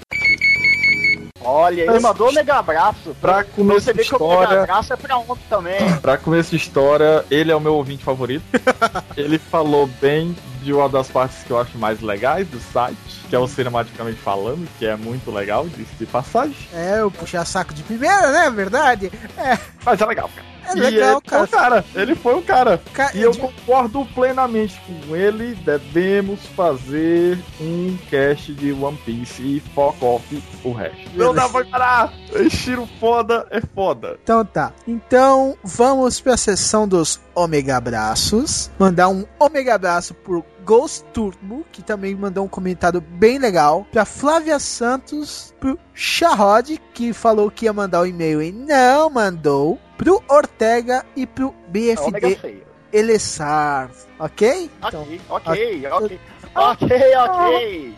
Olha, 1.41 1.83
ele 1.83 2.01
mandou 2.01 2.29
um 2.29 2.33
mega 2.33 2.57
abraço. 2.57 3.17
Pra 3.21 3.43
começo 3.43 3.81
você 3.81 3.93
de 3.93 3.99
ver 3.99 4.05
que 4.05 4.14
o 4.14 4.19
mega 4.19 4.43
história. 4.43 4.62
abraço 4.62 4.93
é 4.93 4.97
pra 4.97 5.17
ontem 5.17 5.41
também. 5.49 5.97
Pra 6.03 6.19
começo 6.19 6.51
de 6.51 6.57
história, 6.57 7.25
ele 7.31 7.51
é 7.51 7.57
o 7.57 7.61
meu 7.61 7.75
ouvinte 7.75 8.05
favorito. 8.05 8.45
ele 9.17 9.38
falou 9.38 9.88
bem 10.01 10.37
de 10.62 10.73
uma 10.73 10.88
das 10.88 11.09
partes 11.09 11.42
que 11.44 11.51
eu 11.51 11.59
acho 11.59 11.77
mais 11.79 12.01
legais 12.01 12.47
do 12.49 12.61
site, 12.61 12.97
que 13.29 13.35
é 13.35 13.38
o 13.38 13.47
cinematicamente 13.47 14.18
falando, 14.21 14.68
que 14.79 14.87
é 14.87 14.97
muito 14.97 15.31
legal, 15.31 15.66
disse 15.68 15.94
de 15.99 16.07
passagem. 16.07 16.57
É, 16.75 17.01
eu 17.01 17.11
puxar 17.11 17.44
saco 17.44 17.73
de 17.75 17.83
primeira, 17.83 18.31
né? 18.33 18.51
Verdade? 18.51 19.11
É. 19.37 19.59
Mas 19.85 20.01
é 20.01 20.07
legal, 20.07 20.29
cara. 20.35 20.49
É 20.68 20.73
E 20.77 20.81
legal, 20.81 21.23
ele 21.25 21.31
foi 21.31 21.42
o 21.42 21.49
cara. 21.49 21.85
Ele 21.94 22.14
foi 22.14 22.35
o 22.35 22.42
cara. 22.42 22.83
Ca- 22.92 23.11
E 23.14 23.23
eu 23.23 23.35
concordo 23.35 24.05
plenamente 24.14 24.79
com 24.87 25.16
ele. 25.16 25.55
Devemos 25.64 26.40
fazer 26.55 27.38
um 27.59 27.97
cast 28.11 28.53
de 28.53 28.71
One 28.73 28.99
Piece 28.99 29.40
e 29.42 29.61
fuck 29.75 29.97
off 30.05 30.42
o 30.62 30.73
resto. 30.73 30.99
Não 31.14 31.33
dá 31.33 31.49
pra 31.49 31.64
parar. 31.64 32.12
Estilo 32.35 32.87
foda 33.01 33.47
é 33.51 33.62
foda. 33.75 34.18
Então 34.23 34.44
tá. 34.44 34.73
Então 34.87 35.57
vamos 35.64 36.21
pra 36.21 36.37
sessão 36.37 36.87
dos 36.87 37.18
Omega 37.35 37.79
Abraços. 37.79 38.71
Mandar 38.79 39.09
um 39.09 39.25
Omega 39.38 39.75
Abraço 39.75 40.12
por 40.12 40.44
Ghost 40.68 41.02
Turbo, 41.14 41.64
que 41.72 41.81
também 41.81 42.14
mandou 42.14 42.44
um 42.44 42.48
comentário 42.48 43.00
bem 43.00 43.38
legal. 43.38 43.87
Pra 43.90 44.04
Flávia 44.04 44.59
Santos, 44.59 45.54
pro 45.59 45.78
Charrod, 45.94 46.78
que 46.92 47.14
falou 47.14 47.50
que 47.50 47.64
ia 47.64 47.72
mandar 47.72 48.02
o 48.02 48.07
e-mail 48.07 48.42
e 48.42 48.52
não 48.52 49.09
mandou. 49.09 49.78
Pro 49.96 50.22
Ortega 50.28 51.07
e 51.16 51.26
pro 51.26 51.54
É 51.68 51.70
BFD 51.70 52.37
feio. 52.37 52.62
Elessar. 52.92 53.90
Ok? 54.18 54.70
Então, 54.87 55.09
Ok, 55.31 55.87
ok, 55.87 55.87
ok. 55.90 56.20
Ok, 56.54 56.88
ok. 57.16 57.94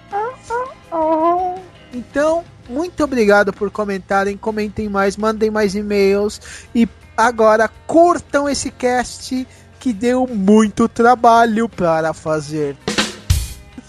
Então, 1.93 2.45
muito 2.69 3.03
obrigado 3.03 3.53
por 3.53 3.69
comentarem, 3.73 4.37
comentem 4.37 4.89
mais, 4.89 5.17
mandem 5.17 5.51
mais 5.51 5.75
e-mails 5.75 6.41
e 6.73 6.89
agora 7.17 7.69
curtam 7.89 8.49
esse 8.49 8.71
cast 8.71 9.45
que 9.81 9.93
deu 9.93 10.27
muito 10.27 10.87
trabalho 10.89 11.69
para 11.69 12.13
fazer. 12.13 12.77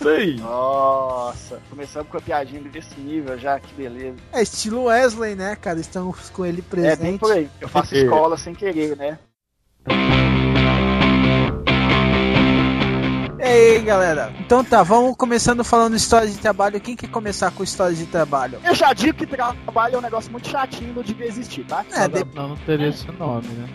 Sei. 0.01 0.37
Nossa, 0.37 1.59
começamos 1.69 2.09
com 2.09 2.17
a 2.17 2.21
piadinha 2.21 2.61
desse 2.61 2.99
nível 2.99 3.37
já, 3.37 3.59
que 3.59 3.71
beleza. 3.75 4.15
É 4.33 4.41
estilo 4.41 4.85
Wesley, 4.85 5.35
né, 5.35 5.55
cara? 5.55 5.79
Estamos 5.79 6.29
com 6.31 6.43
ele 6.43 6.63
É 6.71 6.75
bem 6.95 7.17
presente. 7.17 7.19
por 7.19 7.31
aí. 7.33 7.47
Eu 7.59 7.67
faço 7.69 7.93
escola 7.95 8.35
sem 8.37 8.55
querer, 8.55 8.95
né? 8.97 9.19
E 13.39 13.43
aí, 13.43 13.81
galera? 13.81 14.33
Então 14.39 14.63
tá, 14.63 14.81
vamos 14.83 15.15
começando 15.17 15.63
falando 15.63 15.95
história 15.95 16.27
de 16.27 16.37
trabalho. 16.37 16.79
Quem 16.79 16.95
quer 16.95 17.09
começar 17.09 17.51
com 17.51 17.63
história 17.63 17.95
de 17.95 18.05
trabalho? 18.05 18.59
Eu 18.63 18.73
já 18.73 18.93
digo 18.93 19.17
que 19.17 19.25
trabalho 19.27 19.95
é 19.95 19.97
um 19.97 20.01
negócio 20.01 20.31
muito 20.31 20.47
chatinho, 20.47 20.93
não 20.93 21.03
devia 21.03 21.25
existir, 21.27 21.65
tá? 21.65 21.83
É, 21.91 22.07
de- 22.07 22.25
Não, 22.35 22.49
não 22.49 22.57
teria 22.57 22.87
esse 22.87 23.11
nome, 23.11 23.47
né? 23.49 23.67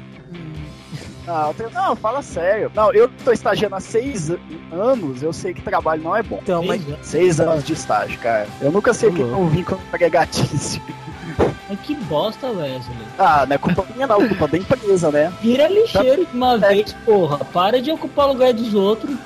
Não, 1.26 1.48
eu 1.48 1.54
tenho- 1.54 1.70
não, 1.70 1.96
fala 1.96 2.22
sério. 2.22 2.70
Não, 2.74 2.92
eu 2.92 3.08
tô 3.24 3.32
estagiando 3.32 3.74
há 3.74 3.80
seis 3.80 4.30
an- 4.30 4.38
anos, 4.72 5.22
eu 5.22 5.32
sei 5.32 5.52
que 5.52 5.60
trabalho 5.60 6.02
não 6.02 6.14
é 6.16 6.22
bom. 6.22 6.38
Então, 6.42 6.62
mas 6.64 6.80
Seis 7.02 7.40
anos 7.40 7.64
de 7.64 7.72
estágio, 7.72 8.18
cara. 8.20 8.46
Eu 8.60 8.70
nunca 8.70 8.94
sei 8.94 9.10
que 9.10 9.22
não 9.22 9.48
vim 9.48 9.62
com 9.64 9.74
empregatício. 9.74 10.80
Mas 11.68 11.80
que 11.80 11.94
bosta, 11.96 12.46
Wesley. 12.46 12.96
Ah, 13.18 13.44
não 13.46 13.56
é 13.56 13.58
culpa 13.58 13.84
minha 13.94 14.06
não, 14.06 14.22
é 14.22 14.28
culpa 14.28 14.46
da 14.46 14.56
empresa, 14.56 15.10
né? 15.10 15.32
Vira 15.42 15.66
lixeiro 15.68 16.24
de 16.24 16.32
uma 16.36 16.56
vez, 16.56 16.92
porra. 17.04 17.38
Para 17.38 17.82
de 17.82 17.90
ocupar 17.90 18.26
o 18.26 18.32
lugar 18.32 18.52
dos 18.54 18.72
outros. 18.72 19.16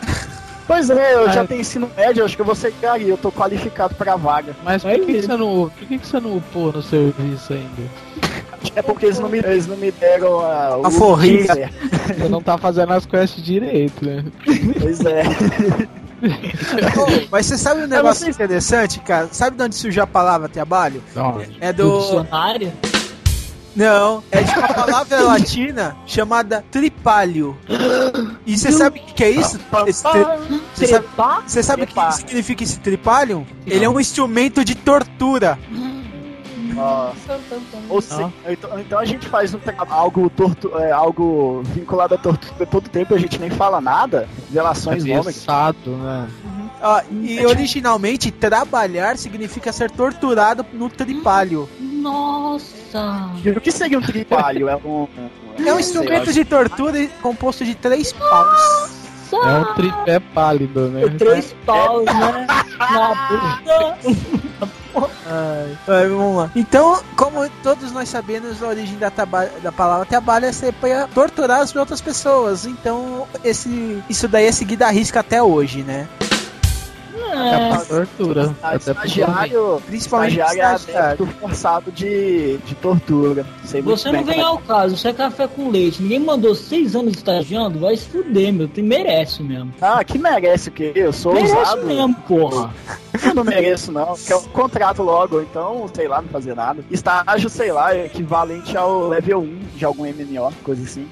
Pois 0.71 0.89
é, 0.89 1.15
eu 1.17 1.33
já 1.33 1.41
Ah, 1.41 1.47
tenho 1.49 1.61
ensino 1.63 1.91
médio, 1.97 2.25
acho 2.25 2.37
que 2.37 2.43
eu 2.43 2.47
vou 2.47 2.55
ser 2.55 2.73
gari, 2.81 3.09
eu 3.09 3.17
tô 3.19 3.33
qualificado 3.33 3.93
pra 3.97 4.15
vaga. 4.15 4.55
Mas 4.63 4.85
por 4.85 4.93
que, 4.93 5.05
que 5.05 5.23
você 5.23 5.37
não, 5.37 5.69
por 5.69 5.89
que, 5.89 5.99
que 5.99 6.07
você 6.07 6.21
não 6.21 6.37
upou 6.37 6.73
no 6.73 6.81
serviço 6.81 7.53
ainda? 7.53 7.91
É 8.77 8.83
porque 8.83 9.07
eles 9.07 9.19
não 9.19 9.29
me, 9.31 9.39
eles 9.39 9.67
não 9.67 9.77
me 9.77 9.91
deram 9.91 10.39
a, 10.41 10.77
o 10.77 10.87
A 10.87 10.91
forrinha. 10.91 11.47
Você 11.47 12.29
não 12.29 12.43
tá 12.43 12.59
fazendo 12.59 12.93
as 12.93 13.07
quests 13.07 13.43
direito, 13.43 14.05
né? 14.05 14.23
Pois 14.79 15.01
é. 15.01 15.23
Mas 17.31 17.47
você 17.47 17.57
sabe 17.57 17.85
um 17.85 17.87
negócio 17.89 18.29
interessante, 18.29 19.01
cara? 19.01 19.29
Sabe 19.33 19.57
de 19.57 19.63
onde 19.63 19.75
surgiu 19.75 20.03
a 20.03 20.07
palavra 20.07 20.47
trabalho? 20.47 21.03
Não. 21.17 21.41
É 21.59 21.73
Do 21.73 21.85
do. 21.85 21.99
dicionário? 22.01 22.71
Não, 23.75 24.23
é 24.31 24.43
de 24.43 24.59
uma 24.59 24.69
palavra 24.69 25.21
latina 25.23 25.97
chamada 26.07 26.65
tripalho. 26.71 27.57
E 28.47 28.57
você 28.57 28.73
sabe 28.73 28.99
o 28.99 29.03
que, 29.03 29.15
que 29.15 29.25
é 29.25 29.31
isso? 29.31 29.61
Você 29.71 29.93
sabe, 30.87 31.63
sabe 31.63 31.83
o 31.83 31.87
que 31.87 31.95
Trepar. 31.95 32.13
significa 32.13 32.65
esse 32.65 32.79
tripalho? 32.81 33.47
Ele 33.67 33.85
é 33.85 33.89
um 33.89 34.01
instrumento 34.01 34.65
de 34.65 34.75
tortura. 34.75 35.59
Nossa. 36.75 37.41
Ou 37.89 38.01
seja, 38.01 38.33
então, 38.49 38.81
então 38.81 38.99
a 38.99 39.05
gente 39.05 39.29
faz 39.29 39.53
um 39.55 39.59
algo, 39.89 40.31
tortu, 40.31 40.77
é, 40.79 40.91
algo 40.91 41.63
vinculado 41.65 42.15
à 42.15 42.19
tortura 42.19 42.67
todo 42.67 42.89
tempo, 42.89 43.15
a 43.15 43.19
gente 43.19 43.39
nem 43.39 43.51
fala 43.51 43.81
nada. 43.81 44.29
Relações 44.53 45.03
homens. 45.03 45.19
Atravessado, 45.19 45.91
né? 45.97 46.29
Ó, 46.83 47.03
e 47.11 47.45
originalmente, 47.45 48.31
trabalhar 48.31 49.19
significa 49.19 49.73
ser 49.73 49.91
torturado 49.91 50.65
no 50.73 50.89
tripalho. 50.89 51.69
Nossa! 51.79 52.80
E 53.45 53.51
o 53.51 53.61
que 53.61 53.71
seria 53.71 53.99
um 53.99 54.03
tripalho? 54.03 54.69
É 54.69 54.77
um. 54.77 55.09
É 55.65 55.73
um 55.73 55.79
instrumento 55.79 56.33
de 56.33 56.45
tortura 56.45 57.07
composto 57.23 57.65
de 57.65 57.75
três 57.75 58.13
paus. 58.13 58.91
É 59.33 59.59
um 59.59 59.75
tripé 59.75 60.19
pálido, 60.19 60.89
né? 60.89 61.03
Três 61.19 61.55
paus, 61.65 62.05
né? 62.05 62.47
Na 62.79 63.29
bunda. 63.29 63.99
Vai, 65.87 66.09
vamos 66.09 66.37
lá. 66.37 66.51
Então, 66.57 67.01
como 67.17 67.49
todos 67.63 67.93
nós 67.93 68.09
sabemos, 68.09 68.63
a 68.63 68.69
origem 68.69 68.99
da, 68.99 69.09
da 69.09 69.73
palavra 69.73 70.05
trabalho 70.05 70.47
é 70.47 70.53
ser 70.53 70.73
pra 70.73 71.07
torturar 71.09 71.61
as 71.61 71.75
outras 71.77 72.01
pessoas. 72.01 72.67
Então, 72.67 73.27
esse, 73.45 74.03
isso 74.09 74.27
daí 74.27 74.47
é 74.47 74.53
seguido 74.53 74.83
à 74.85 74.91
risca 74.91 75.21
até 75.21 75.41
hoje, 75.43 75.83
né? 75.83 76.09
É 77.23 77.69
pra 77.69 77.79
tortura. 77.85 78.55
Ah, 78.63 78.69
Até 78.75 78.91
estagiário, 78.93 79.83
Principalmente 79.87 80.39
estagiário 80.39 81.27
é 81.27 81.27
forçado 81.41 81.93
de, 81.93 82.59
de 82.59 82.75
tortura. 82.77 83.47
Sei 83.65 83.83
Você 83.83 84.11
não 84.11 84.25
vem 84.25 84.37
como 84.37 84.47
é 84.47 84.49
ao 84.49 84.59
caso, 84.59 84.97
você 84.97 85.09
é 85.09 85.13
café 85.13 85.47
com 85.47 85.71
leite. 85.71 86.03
Ninguém 86.03 86.19
mandou 86.21 86.55
seis 86.55 86.95
anos 86.97 87.15
estagiando, 87.15 87.79
vai 87.79 87.97
se 87.97 88.07
fuder, 88.09 88.53
meu. 88.53 88.69
Tem 88.69 88.83
merece 88.85 89.43
mesmo. 89.43 89.73
Ah, 89.81 90.03
que 90.05 90.19
merece 90.19 90.69
o 90.69 90.73
quê? 90.73 90.93
Eu 90.95 91.13
sou 91.13 91.35
Merece 91.35 91.55
ousado. 91.55 91.87
mesmo, 91.87 92.15
porra. 92.27 92.71
Eu 93.23 93.35
não 93.35 93.45
mereço, 93.45 93.93
não. 93.93 94.15
Quer 94.17 94.37
um 94.37 94.43
contrato 94.45 95.03
logo, 95.03 95.41
então, 95.41 95.89
sei 95.93 96.09
lá, 96.09 96.23
não 96.23 96.29
fazer 96.29 96.55
nada. 96.55 96.83
Estágio, 96.91 97.51
sei 97.51 97.71
lá, 97.73 97.95
é 97.95 98.07
equivalente 98.07 98.77
ao 98.77 99.09
level 99.09 99.41
1 99.41 99.59
de 99.77 99.85
algum 99.85 100.05
MMO, 100.05 100.53
coisa 100.63 100.83
assim. 100.83 101.07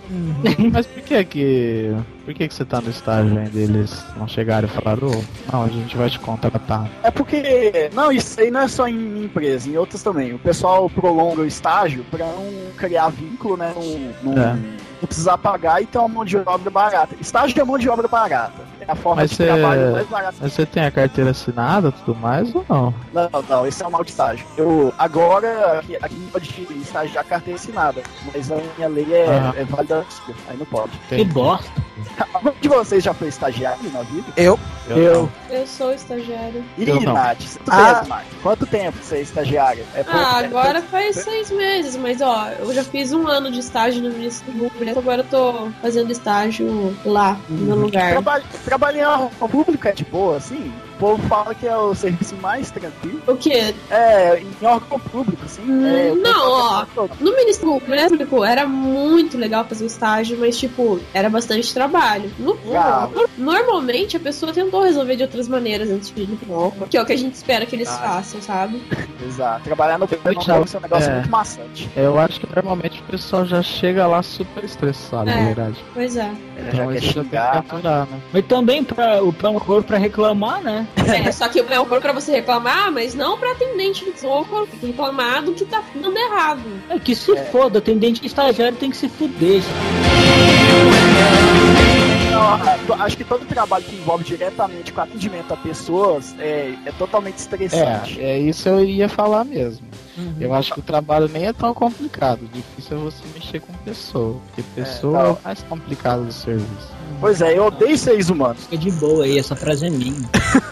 Mas 0.72 0.86
por 0.86 1.02
que 1.02 1.24
que. 1.24 1.94
Por 2.28 2.34
que 2.34 2.46
que 2.46 2.52
você 2.52 2.62
tá 2.62 2.78
no 2.78 2.90
estágio 2.90 3.38
ainda? 3.38 3.58
Eles 3.58 4.04
não 4.14 4.28
chegaram 4.28 4.68
e 4.68 4.70
falaram, 4.70 5.08
ô, 5.08 5.24
não, 5.50 5.62
a 5.64 5.68
gente 5.68 5.96
vai 5.96 6.10
te 6.10 6.18
contratar. 6.20 6.86
É 7.02 7.10
porque, 7.10 7.88
não, 7.94 8.12
isso 8.12 8.38
aí 8.38 8.50
não 8.50 8.60
é 8.60 8.68
só 8.68 8.86
em 8.86 9.24
empresa, 9.24 9.66
em 9.66 9.78
outras 9.78 10.02
também. 10.02 10.34
O 10.34 10.38
pessoal 10.38 10.90
prolonga 10.90 11.40
o 11.40 11.46
estágio 11.46 12.04
pra 12.10 12.26
não 12.26 12.70
criar 12.76 13.08
vínculo, 13.08 13.56
né? 13.56 13.72
Não, 14.22 14.34
não, 14.34 14.42
É. 14.42 14.52
não 15.00 15.06
precisar 15.06 15.38
pagar 15.38 15.82
e 15.82 15.86
ter 15.86 15.96
uma 15.96 16.08
mão 16.08 16.22
de 16.22 16.36
obra 16.36 16.68
barata. 16.70 17.16
Estágio 17.18 17.58
é 17.58 17.64
mão 17.64 17.78
de 17.78 17.88
obra 17.88 18.06
barata. 18.06 18.67
É 18.88 18.92
a 18.92 18.96
forma 18.96 19.20
Mas 19.20 19.30
de 19.30 19.36
você- 19.36 19.44
trabalho 19.46 19.92
mais 19.92 20.06
barata. 20.08 20.34
Mas 20.40 20.52
você 20.54 20.64
tem 20.66 20.82
a 20.84 20.90
carteira 20.90 21.30
assinada 21.30 21.88
e 21.88 21.92
tudo 21.92 22.14
mais 22.18 22.54
ou 22.54 22.64
não? 22.68 22.94
Não, 23.12 23.28
não, 23.46 23.66
esse 23.66 23.82
é 23.82 23.86
o 23.86 23.90
mal 23.90 24.02
de 24.02 24.10
estágio. 24.10 24.46
Eu, 24.56 24.92
agora, 24.98 25.78
aqui, 25.80 25.96
aqui 25.96 26.14
não 26.14 26.28
pode 26.30 26.66
estagiar 26.80 27.22
carteira 27.26 27.58
assinada, 27.60 28.02
mas 28.34 28.50
a 28.50 28.56
minha 28.76 28.88
lei 28.88 29.12
é, 29.12 29.26
Ah. 29.28 29.52
é 29.56 29.64
válida, 29.64 30.06
aí 30.48 30.56
não 30.56 30.64
pode. 30.66 30.92
Que 31.08 31.22
bosta. 31.24 31.70
Algum 32.32 32.52
de 32.60 32.68
vocês 32.68 33.02
já 33.04 33.12
foi 33.12 33.28
estagiário 33.28 33.90
na 33.92 34.02
vida? 34.02 34.24
Eu? 34.36 34.58
Eu. 34.88 35.28
Eu 35.50 35.66
sou 35.66 35.92
estagiário. 35.92 36.64
Ih, 36.78 36.88
Eu. 36.88 37.00
Nath, 37.02 37.58
quanto 37.64 37.70
Ah. 37.70 37.94
tempo, 37.96 38.08
Nath? 38.08 38.24
Quanto 38.42 38.66
tempo 38.66 38.98
você 39.02 39.16
é 39.16 39.20
estagiária? 39.20 39.84
É 39.94 40.02
pouco 40.04 40.18
Ah, 40.18 40.38
agora 40.38 40.80
faz 40.80 41.16
seis 41.16 41.50
meses, 41.50 41.96
mas 41.96 42.20
ó, 42.22 42.48
eu 42.58 42.72
já 42.72 42.84
fiz 42.84 43.12
um 43.12 43.26
ano 43.26 43.50
de 43.50 43.58
estágio 43.58 44.00
no 44.02 44.10
Ministério 44.10 44.70
Público, 44.70 44.98
agora 44.98 45.22
eu 45.22 45.26
tô 45.26 45.68
fazendo 45.82 46.10
estágio 46.12 46.96
lá, 47.04 47.36
no 47.48 47.74
Uhum. 47.74 47.82
lugar. 47.82 48.12
Trabalho, 48.12 48.44
trabalhar 48.78 49.28
com 49.38 49.48
público 49.48 49.88
é 49.88 49.92
de 49.92 50.04
boa, 50.04 50.36
assim? 50.36 50.72
O 50.98 51.00
povo 51.16 51.28
fala 51.28 51.54
que 51.54 51.64
é 51.66 51.76
o 51.76 51.94
serviço 51.94 52.34
mais 52.42 52.72
tranquilo. 52.72 53.20
O 53.26 53.36
quê? 53.36 53.72
É, 53.88 54.40
em 54.40 54.66
órgão 54.66 54.98
público, 54.98 55.44
assim. 55.44 55.62
é, 55.62 56.10
Hum, 56.12 56.20
não, 56.20 56.50
ó. 56.50 56.86
No 57.20 57.36
Ministério 57.36 57.80
Público 57.80 58.44
era 58.44 58.66
muito 58.66 59.38
legal 59.38 59.64
fazer 59.64 59.84
o 59.84 59.86
estágio, 59.86 60.36
mas 60.40 60.58
tipo, 60.58 60.98
era 61.14 61.30
bastante 61.30 61.72
trabalho. 61.72 62.28
No- 62.38 62.58
normalmente 63.36 64.16
a 64.16 64.20
pessoa 64.20 64.52
tentou 64.52 64.82
resolver 64.82 65.14
de 65.16 65.22
outras 65.22 65.46
maneiras 65.48 65.88
antes 65.88 66.10
de 66.12 66.22
ir 66.22 66.36
pro 66.44 66.66
Opa. 66.66 66.86
que 66.88 66.96
é 66.96 67.02
o 67.02 67.06
que 67.06 67.12
a 67.12 67.16
gente 67.16 67.34
espera 67.34 67.64
que 67.64 67.76
eles 67.76 67.88
Ah. 67.88 67.98
façam, 67.98 68.42
sabe? 68.42 68.82
Exato. 69.24 69.62
Trabalhar 69.64 69.98
no 69.98 70.06
Tchau. 70.06 70.58
deve 70.58 70.70
ser 70.70 70.78
um 70.78 70.80
negócio 70.80 71.10
É. 71.10 71.14
muito 71.14 71.30
maçante. 71.30 71.88
Eu 71.96 72.18
acho 72.18 72.40
que 72.40 72.46
normalmente 72.54 73.00
o 73.00 73.04
pessoal 73.04 73.44
já 73.46 73.62
chega 73.62 74.04
lá 74.06 74.20
super 74.22 74.64
estressado, 74.64 75.26
na 75.26 75.38
É. 75.38 75.44
verdade. 75.44 75.76
Pois 75.94 76.16
é. 76.16 76.30
Então 76.58 76.70
quer 76.70 76.76
já 76.76 76.86
tem 76.86 77.00
que 77.00 77.12
xingar. 77.12 77.56
aturar, 77.58 78.06
né? 78.06 78.20
Mas 78.32 78.44
também 78.46 78.82
pra, 78.82 79.22
o 79.22 79.32
pão 79.32 79.58
pra 79.86 79.96
reclamar, 79.98 80.60
né? 80.60 80.86
É, 81.08 81.32
só 81.32 81.48
que 81.48 81.58
é 81.58 81.80
um 81.80 81.86
pra 81.86 82.12
você 82.12 82.32
reclamar, 82.32 82.92
mas 82.92 83.14
não 83.14 83.38
pra 83.38 83.52
atendente 83.52 84.04
do 84.04 84.18
soco, 84.18 84.68
reclamar 84.82 85.42
do 85.42 85.54
que 85.54 85.64
tá 85.64 85.82
dando 85.94 86.16
errado. 86.18 86.60
É 86.90 86.98
que 86.98 87.14
se 87.14 87.34
foda, 87.46 87.78
atendente 87.78 88.26
estagiário 88.26 88.76
tem 88.76 88.90
que 88.90 88.96
se 88.96 89.08
fuder. 89.08 89.62
Não, 92.30 93.02
acho 93.02 93.16
que 93.16 93.24
todo 93.24 93.44
trabalho 93.46 93.84
que 93.84 93.96
envolve 93.96 94.24
diretamente 94.24 94.92
com 94.92 95.00
atendimento 95.00 95.52
a 95.52 95.56
pessoas 95.56 96.34
é, 96.38 96.74
é 96.84 96.92
totalmente 96.92 97.38
estressante. 97.38 98.20
É, 98.20 98.32
é 98.32 98.38
isso 98.38 98.68
eu 98.68 98.84
ia 98.84 99.08
falar 99.08 99.44
mesmo. 99.44 99.86
Uhum. 100.16 100.34
Eu 100.40 100.52
acho 100.54 100.72
que 100.72 100.80
o 100.80 100.82
trabalho 100.82 101.28
nem 101.28 101.46
é 101.46 101.52
tão 101.52 101.72
complicado. 101.72 102.42
O 102.42 102.48
difícil 102.48 102.96
é 102.96 103.00
você 103.00 103.22
mexer 103.34 103.60
com 103.60 103.72
pessoa. 103.84 104.40
Porque 104.46 104.62
pessoa 104.74 105.18
é, 105.18 105.22
tá. 105.22 105.30
o 105.30 105.38
mais 105.44 105.62
complicado 105.64 106.24
do 106.24 106.32
serviço. 106.32 106.97
Pois 107.20 107.40
é, 107.40 107.56
eu 107.58 107.66
odeio 107.66 107.96
seres 107.98 108.28
humanos. 108.28 108.62
Fica 108.64 108.78
de 108.78 108.90
boa 108.92 109.24
aí, 109.24 109.38
essa 109.38 109.56
frase 109.56 109.86
é 109.86 109.90
minha. 109.90 110.28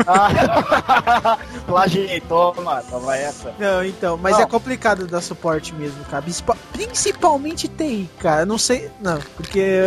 Ah, 0.07 1.39
Plagiei, 1.67 2.21
toma, 2.21 2.83
toma 2.89 3.17
essa. 3.17 3.53
Não, 3.59 3.85
então, 3.85 4.17
mas 4.21 4.35
Não. 4.37 4.43
é 4.43 4.47
complicado 4.47 5.07
dar 5.07 5.21
suporte 5.21 5.75
mesmo, 5.75 6.05
cara. 6.11 6.23
Principal- 6.23 6.57
Principalmente 6.73 7.69
TI, 7.69 8.09
cara. 8.19 8.45
Não 8.47 8.59
sei. 8.59 8.91
Não, 9.01 9.19
porque. 9.37 9.81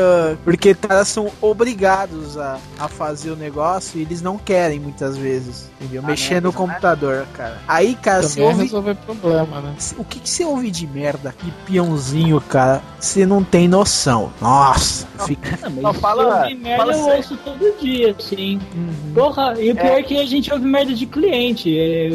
Porque 0.44 0.74
caras 0.74 1.08
são 1.08 1.32
obrigados 1.42 2.38
a, 2.38 2.58
a 2.80 2.88
fazer 2.88 3.32
o 3.32 3.36
negócio 3.36 3.98
e 4.00 4.02
eles 4.02 4.22
não 4.22 4.38
querem 4.38 4.80
muitas 4.80 5.16
vezes. 5.18 5.70
Entendeu? 5.80 6.02
Ah, 6.04 6.08
Mexer 6.08 6.42
no 6.42 6.50
merda, 6.50 6.50
né? 6.50 6.54
computador, 6.68 7.26
cara. 7.34 7.58
Aí, 7.68 7.96
cara, 7.96 8.24
você 8.24 8.30
Também 8.36 8.46
é 8.46 8.50
ouve. 8.52 8.64
resolver 8.64 8.96
problema, 8.96 9.62
né? 9.62 9.76
O 9.98 10.04
que, 10.04 10.20
que 10.20 10.30
você 10.30 10.44
ouve 10.44 10.70
de 10.72 10.86
merda? 10.88 11.34
Que 11.38 11.52
peãozinho, 11.66 12.42
cara. 12.42 12.82
Você 13.00 13.26
não 13.26 13.44
tem 13.44 13.68
noção. 13.68 14.32
Nossa, 14.42 15.08
fica. 15.26 15.58
Ah, 15.64 15.70
mas 15.70 15.84
Não, 15.84 15.94
fala- 15.94 16.39
eu 16.44 16.50
ouvi 16.50 16.56
merda 16.56 16.78
fala 16.78 16.94
eu 16.94 17.00
sério. 17.04 17.18
ouço 17.18 17.38
todo 17.44 17.80
dia, 17.82 18.16
assim. 18.18 18.60
Uhum. 18.76 19.14
Porra, 19.14 19.54
e 19.60 19.72
o 19.72 19.76
pior 19.76 19.98
É. 19.98 20.00
é 20.00 20.04
que 20.04 20.18
a 20.18 20.26
gente 20.26 20.52
ouve 20.54 20.66
merda 20.66 20.94
de 20.94 21.06
cliente. 21.06 21.76
É, 21.78 22.10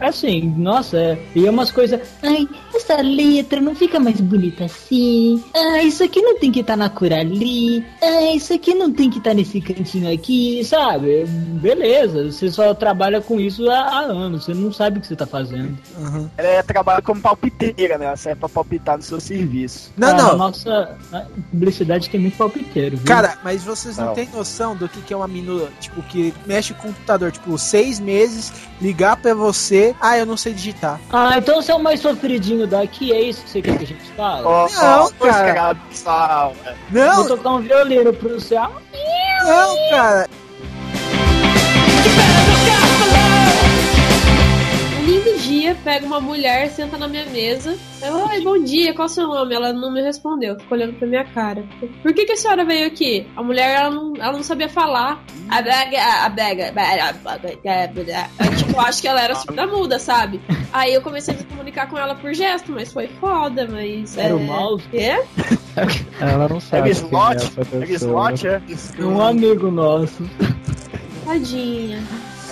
assim, 0.00 0.52
nossa, 0.56 0.96
é, 0.98 1.18
e 1.34 1.46
é 1.46 1.50
umas 1.50 1.70
coisas. 1.70 2.00
Ai, 2.22 2.48
essa 2.74 3.00
letra 3.00 3.60
não 3.60 3.74
fica 3.74 3.98
mais 4.00 4.20
bonita 4.20 4.64
assim. 4.64 5.42
Ah, 5.54 5.82
isso 5.82 6.02
aqui 6.04 6.20
não 6.20 6.38
tem 6.38 6.50
que 6.50 6.60
estar 6.60 6.76
na 6.76 6.88
cor 6.88 7.12
ali. 7.12 7.84
Ah, 8.02 8.32
isso 8.34 8.52
aqui 8.54 8.74
não 8.74 8.92
tem 8.92 9.10
que 9.10 9.18
estar 9.18 9.34
nesse 9.34 9.60
cantinho 9.60 10.12
aqui, 10.12 10.62
sabe? 10.64 11.24
Beleza, 11.26 12.30
você 12.30 12.50
só 12.50 12.74
trabalha 12.74 13.20
com 13.20 13.38
isso 13.40 13.68
há, 13.70 13.78
há 13.80 13.98
anos, 14.00 14.44
você 14.44 14.54
não 14.54 14.72
sabe 14.72 14.98
o 14.98 15.00
que 15.00 15.06
você 15.06 15.16
tá 15.16 15.26
fazendo. 15.26 15.76
Uhum. 15.98 16.28
Ela 16.36 16.48
é, 16.48 16.62
trabalha 16.62 17.02
como 17.02 17.20
palpiteira, 17.20 17.98
né? 17.98 18.06
Ela 18.06 18.16
serve 18.16 18.40
pra 18.40 18.48
palpitar 18.48 18.96
no 18.96 19.02
seu 19.02 19.20
serviço. 19.20 19.92
Não, 19.96 20.08
Ah, 20.08 20.14
não. 20.14 20.36
Nossa, 20.38 20.96
a 21.12 21.20
publicidade 21.50 22.10
tem 22.10 22.20
muito 22.20 22.36
palpiteiro, 22.36 22.96
viu? 22.96 23.06
Cara, 23.06 23.38
mas 23.44 23.61
vocês 23.62 23.96
não, 23.96 24.06
Não. 24.06 24.14
têm 24.14 24.28
noção 24.32 24.74
do 24.76 24.88
que, 24.88 25.00
que 25.00 25.12
é 25.12 25.16
uma 25.16 25.28
menina, 25.28 25.68
tipo, 25.80 26.02
que 26.02 26.32
mexe 26.46 26.74
com 26.74 26.88
o 26.88 26.92
computador, 26.92 27.30
tipo, 27.32 27.56
seis 27.58 27.98
meses, 28.00 28.52
ligar 28.80 29.16
pra 29.16 29.34
você, 29.34 29.94
ah, 30.00 30.18
eu 30.18 30.26
não 30.26 30.36
sei 30.36 30.52
digitar. 30.54 31.00
Ah, 31.12 31.38
então 31.38 31.60
você 31.62 31.72
é 31.72 31.74
o 31.74 31.82
mais 31.82 32.00
sofridinho 32.00 32.66
daqui, 32.66 33.12
é 33.12 33.20
isso 33.20 33.42
que 33.44 33.50
você 33.50 33.62
quer 33.62 33.78
que 33.78 33.84
a 33.84 33.86
gente 33.86 34.04
fale? 34.16 34.44
Ó, 34.44 34.68
Não, 34.68 35.12
pois, 35.18 35.32
cara. 35.32 35.54
cara, 35.54 35.74
pessoal, 35.88 36.54
né? 36.64 36.74
Não, 36.90 37.14
Vou 37.16 37.36
tocar 37.36 37.50
um 37.50 37.60
violino 37.60 38.12
pro 38.12 38.40
céu. 38.40 38.72
não, 39.44 39.76
cara. 39.90 40.28
Lindo 45.12 45.38
dia 45.40 45.76
pega 45.84 46.06
uma 46.06 46.20
mulher, 46.20 46.70
senta 46.70 46.96
na 46.96 47.06
minha 47.06 47.26
mesa. 47.26 47.76
Eu, 48.00 48.16
oi, 48.28 48.40
bom 48.40 48.58
dia, 48.62 48.94
qual 48.94 49.06
é 49.06 49.10
o 49.10 49.12
seu 49.12 49.26
nome? 49.26 49.54
Ela 49.54 49.70
não 49.70 49.92
me 49.92 50.00
respondeu, 50.00 50.58
ficou 50.58 50.78
olhando 50.78 50.94
pra 50.94 51.06
minha 51.06 51.24
cara. 51.24 51.62
Por 52.02 52.14
que, 52.14 52.24
que 52.24 52.32
a 52.32 52.36
senhora 52.36 52.64
veio 52.64 52.86
aqui? 52.86 53.26
A 53.36 53.42
mulher, 53.42 53.76
ela 53.76 53.90
não, 53.90 54.14
ela 54.16 54.32
não 54.32 54.42
sabia 54.42 54.70
falar. 54.70 55.22
A 55.50 55.60
bega, 55.60 56.24
a 56.24 56.28
bega, 56.30 56.72
eu, 58.40 58.56
tipo, 58.56 58.80
acho 58.80 59.02
que 59.02 59.08
ela 59.08 59.20
era 59.20 59.34
surda 59.34 59.66
muda, 59.66 59.98
sabe? 59.98 60.40
Aí 60.72 60.94
eu 60.94 61.02
comecei 61.02 61.34
a 61.34 61.36
me 61.36 61.44
comunicar 61.44 61.90
com 61.90 61.98
ela 61.98 62.14
por 62.14 62.32
gesto, 62.32 62.72
mas 62.72 62.90
foi 62.90 63.08
foda, 63.20 63.68
mas. 63.70 64.16
Era 64.16 64.30
é... 64.30 64.34
o 64.34 64.40
mouse? 64.40 64.84
Quê? 64.90 65.22
Ela 66.20 66.48
não 66.48 66.58
sabe. 66.58 66.88
É 66.88 66.92
slot? 66.92 67.52
É 67.82 67.92
slot, 67.92 68.46
é? 68.46 68.62
Um 68.98 69.20
amigo 69.20 69.70
nosso. 69.70 70.24
Tadinha. 71.26 72.02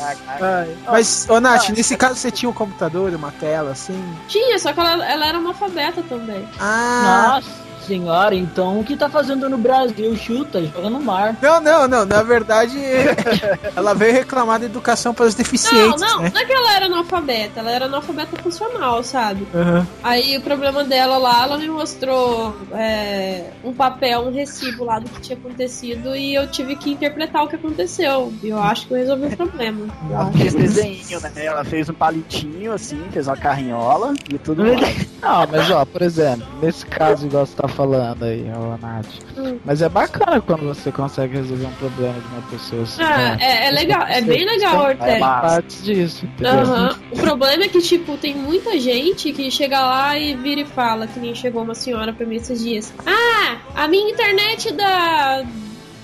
Ai, 0.01 0.77
Mas, 0.87 1.27
ô 1.29 1.41
Nath, 1.41 1.69
nesse 1.71 1.97
caso 1.97 2.15
você 2.17 2.31
tinha 2.31 2.49
um 2.49 2.55
computador, 2.55 3.13
uma 3.15 3.33
tela, 3.33 3.73
assim? 3.73 4.17
Tinha, 4.29 4.59
só 4.59 4.73
que 4.73 4.81
ela, 4.81 5.07
ela 5.07 5.27
era 5.27 5.39
analfabeta 5.39 6.03
também. 6.03 6.49
Ah! 6.59 7.41
Nossa 7.43 7.70
senhora, 7.91 8.37
então 8.37 8.79
o 8.79 8.85
que 8.85 8.97
tá 8.97 9.09
fazendo 9.09 9.49
no 9.49 9.59
Brasil? 9.59 10.15
Chuta, 10.17 10.63
joga 10.63 10.89
no 10.89 11.01
mar. 11.01 11.37
Não, 11.43 11.61
não, 11.61 11.89
não. 11.89 12.07
Na 12.07 12.23
verdade, 12.23 12.79
ela 13.75 13.95
veio 13.95 14.13
reclamar 14.13 14.61
da 14.61 14.67
educação 14.67 15.13
para 15.13 15.27
os 15.27 15.35
Não, 15.35 15.43
deficientes, 15.43 16.01
não, 16.01 16.21
né? 16.21 16.31
não 16.33 16.41
é 16.41 16.45
que 16.45 16.53
ela 16.53 16.77
era 16.77 16.87
analfabeta, 16.87 17.61
ela 17.61 17.71
era 17.71 17.85
analfabeta 17.87 18.37
funcional, 18.41 19.03
sabe? 19.03 19.47
Aham. 19.53 19.87
Aí 20.05 20.37
o 20.39 20.41
problema 20.41 20.85
dela 20.85 21.19
lá, 21.19 21.43
ela 21.43 21.59
me 21.59 21.69
mostrou 21.69 22.57
é, 22.73 23.51
um 23.65 23.73
papel, 23.73 24.21
um 24.21 24.33
recibo 24.33 24.85
lá 24.85 25.01
do 25.01 25.09
que 25.11 25.21
tinha 25.21 25.37
acontecido 25.37 26.15
e 26.15 26.35
eu 26.35 26.47
tive 26.49 26.77
que 26.77 26.93
interpretar 26.93 27.43
o 27.43 27.49
que 27.49 27.57
aconteceu. 27.57 28.33
E 28.43 28.51
eu 28.51 28.63
acho 28.63 28.87
que 28.87 28.95
eu 28.95 28.99
resolvi 28.99 29.27
o 29.27 29.37
problema. 29.37 29.87
Ela 30.11 30.33
fez 30.33 30.55
desenho, 30.55 31.21
né? 31.21 31.33
Ela 31.37 31.65
fez 31.65 31.89
um 31.89 31.95
palitinho 31.95 32.73
assim, 32.73 33.03
fez 33.11 33.27
uma 33.27 33.37
carrinhola 33.37 34.15
e 34.33 34.39
tudo 34.39 34.65
mais. 34.65 35.09
Não, 35.21 35.47
mas 35.51 35.71
ó, 35.71 35.85
por 35.85 36.03
exemplo, 36.03 36.47
nesse 36.63 36.87
caso, 36.87 37.27
igual 37.27 37.45
você 37.45 37.57
tá 37.57 37.69
falando 37.69 37.80
aí, 38.25 38.45
ô 38.53 38.77
Nath. 38.79 39.07
Hum. 39.37 39.59
Mas 39.65 39.83
é 39.83 39.89
bacana 39.89 40.41
quando 40.41 40.65
você 40.65 40.91
consegue 40.91 41.37
resolver 41.37 41.67
um 41.67 41.73
problema 41.73 42.15
de 42.15 42.27
uma 42.27 42.43
pessoa 42.43 42.83
assim. 42.83 43.03
Ah, 43.03 43.17
né? 43.17 43.39
é, 43.41 43.67
é 43.67 43.71
legal, 43.71 44.03
é 44.07 44.21
bem 44.21 44.45
legal, 44.45 44.87
É 44.87 44.89
Ortega. 44.91 45.19
parte 45.19 45.83
disso, 45.83 46.27
entendeu? 46.27 46.97
O 47.13 47.17
problema 47.17 47.65
é 47.65 47.69
que, 47.69 47.81
tipo, 47.81 48.17
tem 48.17 48.35
muita 48.35 48.79
gente 48.79 49.33
que 49.33 49.51
chega 49.51 49.81
lá 49.81 50.19
e 50.19 50.35
vira 50.35 50.63
e 50.63 50.67
fala, 50.67 51.07
que 51.07 51.21
nem 51.21 51.35
chegou 51.35 51.63
uma 51.63 51.75
senhora 51.75 52.13
pra 52.13 52.27
mim 52.27 52.37
esses 52.37 52.61
dias. 52.61 52.93
Ah, 53.07 53.59
a 53.75 53.89
minha 53.89 54.11
internet 54.11 54.73
da 54.73 55.45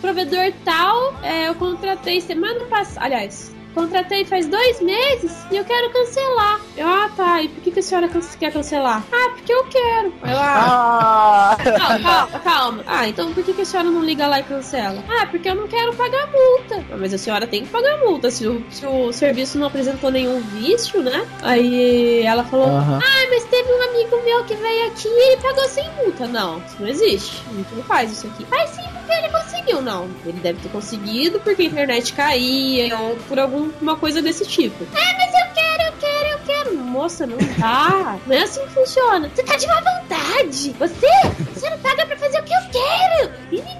provedor 0.01 0.53
tal, 0.65 1.15
é, 1.23 1.49
eu 1.49 1.55
contratei 1.55 2.21
semana 2.21 2.65
passada. 2.67 3.07
Aliás, 3.07 3.56
contratei 3.77 4.25
faz 4.25 4.47
dois 4.47 4.81
meses 4.81 5.37
e 5.51 5.57
eu 5.57 5.65
quero 5.65 5.93
cancelar. 5.93 6.61
Eu, 6.75 6.89
ah, 6.89 7.11
tá. 7.15 7.43
E 7.43 7.49
por 7.49 7.63
que, 7.63 7.71
que 7.71 7.81
a 7.81 7.83
senhora 7.83 8.09
quer 8.41 8.51
cancelar? 8.51 9.05
Ah, 9.13 9.31
porque 9.35 9.53
eu 9.53 9.65
quero. 9.65 10.07
Eu, 10.07 10.37
ah. 10.39 11.51
Ah! 11.51 11.57
Calma, 11.63 11.99
calma, 12.01 12.39
calma. 12.41 12.85
Ah, 12.87 13.07
então 13.07 13.35
por 13.35 13.45
que, 13.45 13.53
que 13.53 13.61
a 13.61 13.65
senhora 13.67 13.91
não 13.91 14.03
liga 14.03 14.27
lá 14.27 14.41
e 14.41 14.43
cancela? 14.45 15.05
Ah, 15.09 15.27
porque 15.27 15.49
eu 15.49 15.55
não 15.55 15.69
quero 15.69 15.95
pagar 15.95 16.27
multa. 16.33 16.85
Ah, 16.91 16.97
Mas 16.99 17.13
a 17.13 17.19
senhora 17.19 17.47
tem 17.47 17.65
que 17.65 17.69
pagar 17.69 17.99
multa. 17.99 18.31
Se 18.31 18.47
o, 18.47 18.65
se 18.71 18.87
o 18.87 19.13
serviço 19.13 19.59
não 19.59 19.67
apresentou 19.67 20.11
nenhum 20.11 20.41
vício, 20.41 21.03
né? 21.03 21.27
Aí 21.43 22.23
ela 22.23 22.45
falou: 22.45 22.69
Aham. 22.69 22.99
Ah, 23.03 23.27
mas 23.29 23.45
teve 23.45 23.71
um 23.71 23.83
amigo 23.91 24.23
meu 24.25 24.45
que 24.45 24.55
veio 24.55 24.87
aqui 24.87 25.07
e 25.07 25.33
ele 25.33 25.43
pagou 25.43 25.69
sem 25.69 25.89
multa. 26.03 26.27
Não, 26.27 26.59
isso 26.67 26.77
não 26.81 26.89
existe. 26.89 27.43
A 27.51 27.55
gente 27.55 27.75
não 27.75 27.83
faz 27.83 28.11
isso 28.11 28.27
aqui. 28.27 28.47
Faz 28.47 28.71
sim, 28.71 28.83
ele 29.13 29.29
conseguiu. 29.29 29.83
Não, 29.83 30.09
ele 30.25 30.41
deve 30.41 30.61
ter 30.61 30.69
conseguido 30.69 31.41
porque 31.41 31.63
a 31.63 31.67
internet 31.67 32.13
caía 32.13 32.99
ou 32.99 33.17
por 33.29 33.39
alguma 33.39 33.97
coisa 33.97 34.23
desse 34.23 34.45
tipo. 34.47 34.87
Ah, 34.95 35.15
mas 35.19 35.33
eu 35.35 35.55
quero, 35.55 35.83
eu 35.83 35.93
quero, 36.01 36.29
eu 36.29 36.39
quero. 36.47 36.86
Moça, 36.87 37.27
não 37.27 37.37
dá. 37.59 38.19
Não 38.27 38.35
é 38.35 38.43
assim 38.43 38.61
que 38.61 38.73
funciona. 38.73 39.31
Você 39.35 39.43
tá 39.43 39.57
de 39.57 39.67
má 39.67 39.81
vontade. 39.81 40.75
Você, 40.79 41.07
você 41.55 41.71
não 41.71 41.79
paga 41.79 42.07
pra 42.07 42.17
fazer 42.17 42.41
o 42.41 42.45
que 42.45 42.55
eu 42.55 42.61
quero. 42.73 43.33
Ih. 43.53 43.77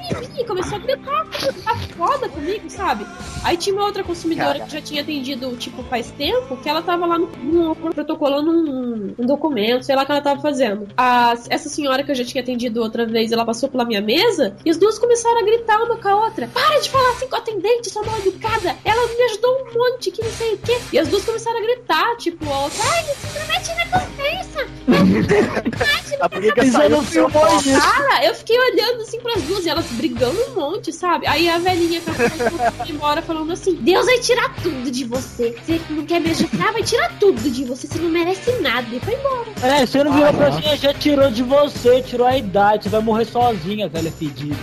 Começou 0.47 0.77
a 0.77 0.79
gritar, 0.79 1.27
tá 1.65 1.77
foda 1.97 2.29
comigo, 2.29 2.71
sabe? 2.71 3.05
Aí 3.43 3.57
tinha 3.57 3.75
uma 3.75 3.85
outra 3.85 4.05
consumidora 4.05 4.61
que 4.61 4.71
já 4.73 4.81
tinha 4.81 5.03
atendido, 5.03 5.57
tipo, 5.57 5.83
faz 5.85 6.11
tempo, 6.13 6.57
que 6.57 6.69
ela 6.69 6.83
tava 6.83 7.05
lá 7.05 7.19
no, 7.19 7.27
no 7.27 7.77
protocolando 7.93 8.51
um, 8.51 9.15
um 9.19 9.27
documento, 9.27 9.85
sei 9.85 9.97
lá 9.97 10.03
o 10.03 10.07
que 10.07 10.13
ela 10.13 10.21
tava 10.21 10.41
fazendo. 10.41 10.89
A, 10.97 11.35
essa 11.51 11.69
senhora 11.69 12.05
que 12.05 12.11
eu 12.13 12.15
já 12.15 12.25
tinha 12.25 12.43
atendido 12.43 12.81
outra 12.81 13.05
vez, 13.05 13.33
ela 13.33 13.45
passou 13.45 13.69
pela 13.69 13.85
minha 13.85 14.01
mesa 14.01 14.57
e 14.65 14.71
as 14.71 14.77
duas 14.77 14.99
começaram 14.99 15.41
a 15.41 15.43
gritar 15.45 15.83
uma 15.83 15.97
com 15.97 16.09
a 16.09 16.25
outra. 16.25 16.49
Para 16.49 16.81
de 16.81 16.91
falar 16.91 17.11
assim 17.11 17.29
com 17.29 17.37
a 17.37 17.39
atendente, 17.39 17.91
sua 17.91 18.05
mal 18.05 18.19
educada. 18.19 18.77
Ela 18.85 19.07
me 19.09 19.23
ajudou 19.25 19.51
um 19.63 19.79
monte, 19.79 20.11
que 20.11 20.23
não 20.23 20.31
sei 20.31 20.55
o 20.55 20.59
quê. 20.59 20.79
E 20.93 20.99
as 20.99 21.09
duas 21.09 21.25
começaram 21.25 21.59
a 21.59 21.63
gritar, 21.63 22.17
tipo, 22.17 22.45
a 22.51 22.61
outra, 22.65 22.83
você 23.05 23.75
na 23.75 23.87
conversa. 23.87 24.67
A 26.21 26.29
briga 26.29 26.55
Mas 26.57 26.73
saiu 26.73 26.91
não 26.91 27.03
do. 27.03 27.31
Cara, 27.31 28.25
eu 28.25 28.35
fiquei 28.35 28.59
olhando 28.59 29.03
assim 29.03 29.21
pras 29.21 29.43
duas 29.43 29.67
e 29.67 29.69
elas 29.69 29.87
brigando 29.93 30.41
um 30.49 30.55
monte, 30.55 30.93
sabe? 30.93 31.27
Aí 31.27 31.49
a 31.49 31.59
velhinha 31.59 32.01
que 32.01 32.11
foi 32.11 32.89
embora 32.89 33.21
falando 33.21 33.53
assim: 33.53 33.75
Deus 33.75 34.07
vai 34.07 34.19
tirar 34.19 34.55
tudo 34.63 34.91
de 34.91 35.05
você. 35.05 35.55
Você 35.65 35.81
não 35.91 36.07
quer 36.07 36.21
me 36.21 36.31
ajudar, 36.31 36.73
vai 36.73 36.83
tirar 36.83 37.13
tudo 37.19 37.51
de 37.51 37.65
você. 37.65 37.87
Você 37.87 37.99
não 37.99 38.09
merece 38.09 38.51
nada. 38.61 38.87
E 38.95 39.01
foi 39.01 39.15
embora. 39.15 39.47
É, 39.63 39.87
você 39.87 40.03
não 40.03 40.13
virou 40.13 40.33
pra 40.33 40.53
cima, 40.53 40.77
já 40.77 40.95
tirou 40.95 41.31
de 41.31 41.43
você, 41.43 42.03
tirou 42.03 42.27
a 42.27 42.37
idade, 42.37 42.85
você 42.85 42.91
vai 42.91 43.01
morrer 43.01 43.27
sozinha, 43.27 43.89
velha 43.89 44.11
fedida. 44.11 44.57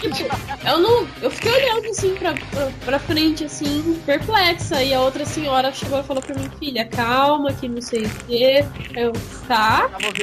Tipo, 0.00 0.34
eu 0.66 0.78
não. 0.78 1.06
Eu 1.20 1.30
fiquei 1.30 1.52
olhando 1.52 1.86
assim 1.88 2.14
pra, 2.14 2.34
pra, 2.34 2.70
pra 2.84 2.98
frente, 2.98 3.44
assim, 3.44 4.00
perplexa. 4.06 4.82
E 4.82 4.94
a 4.94 5.00
outra 5.00 5.24
senhora 5.24 5.72
chegou 5.90 6.00
e 6.00 6.02
falou 6.04 6.22
pra 6.22 6.34
mim, 6.36 6.48
filha, 6.60 6.84
calma, 6.86 7.52
que 7.52 7.68
não 7.68 7.82
sei 7.82 8.04
o 8.06 8.10
quê. 8.26 8.64
Eu, 8.94 9.12
tá. 9.48 9.88
Que 9.98 10.22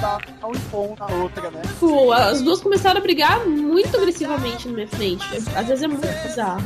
tá 0.00 0.18
um 0.46 0.94
na 0.98 1.06
outra, 1.16 1.50
né? 1.50 1.62
Tipo, 1.62 2.12
as 2.12 2.42
duas 2.42 2.60
começaram 2.60 2.98
a 2.98 3.02
brigar 3.02 3.46
muito 3.46 3.96
agressivamente 3.96 4.68
na 4.68 4.74
minha 4.74 4.88
frente. 4.88 5.24
Às 5.56 5.66
vezes 5.66 5.82
é 5.82 5.88
muito 5.88 6.06
bizarro. 6.22 6.62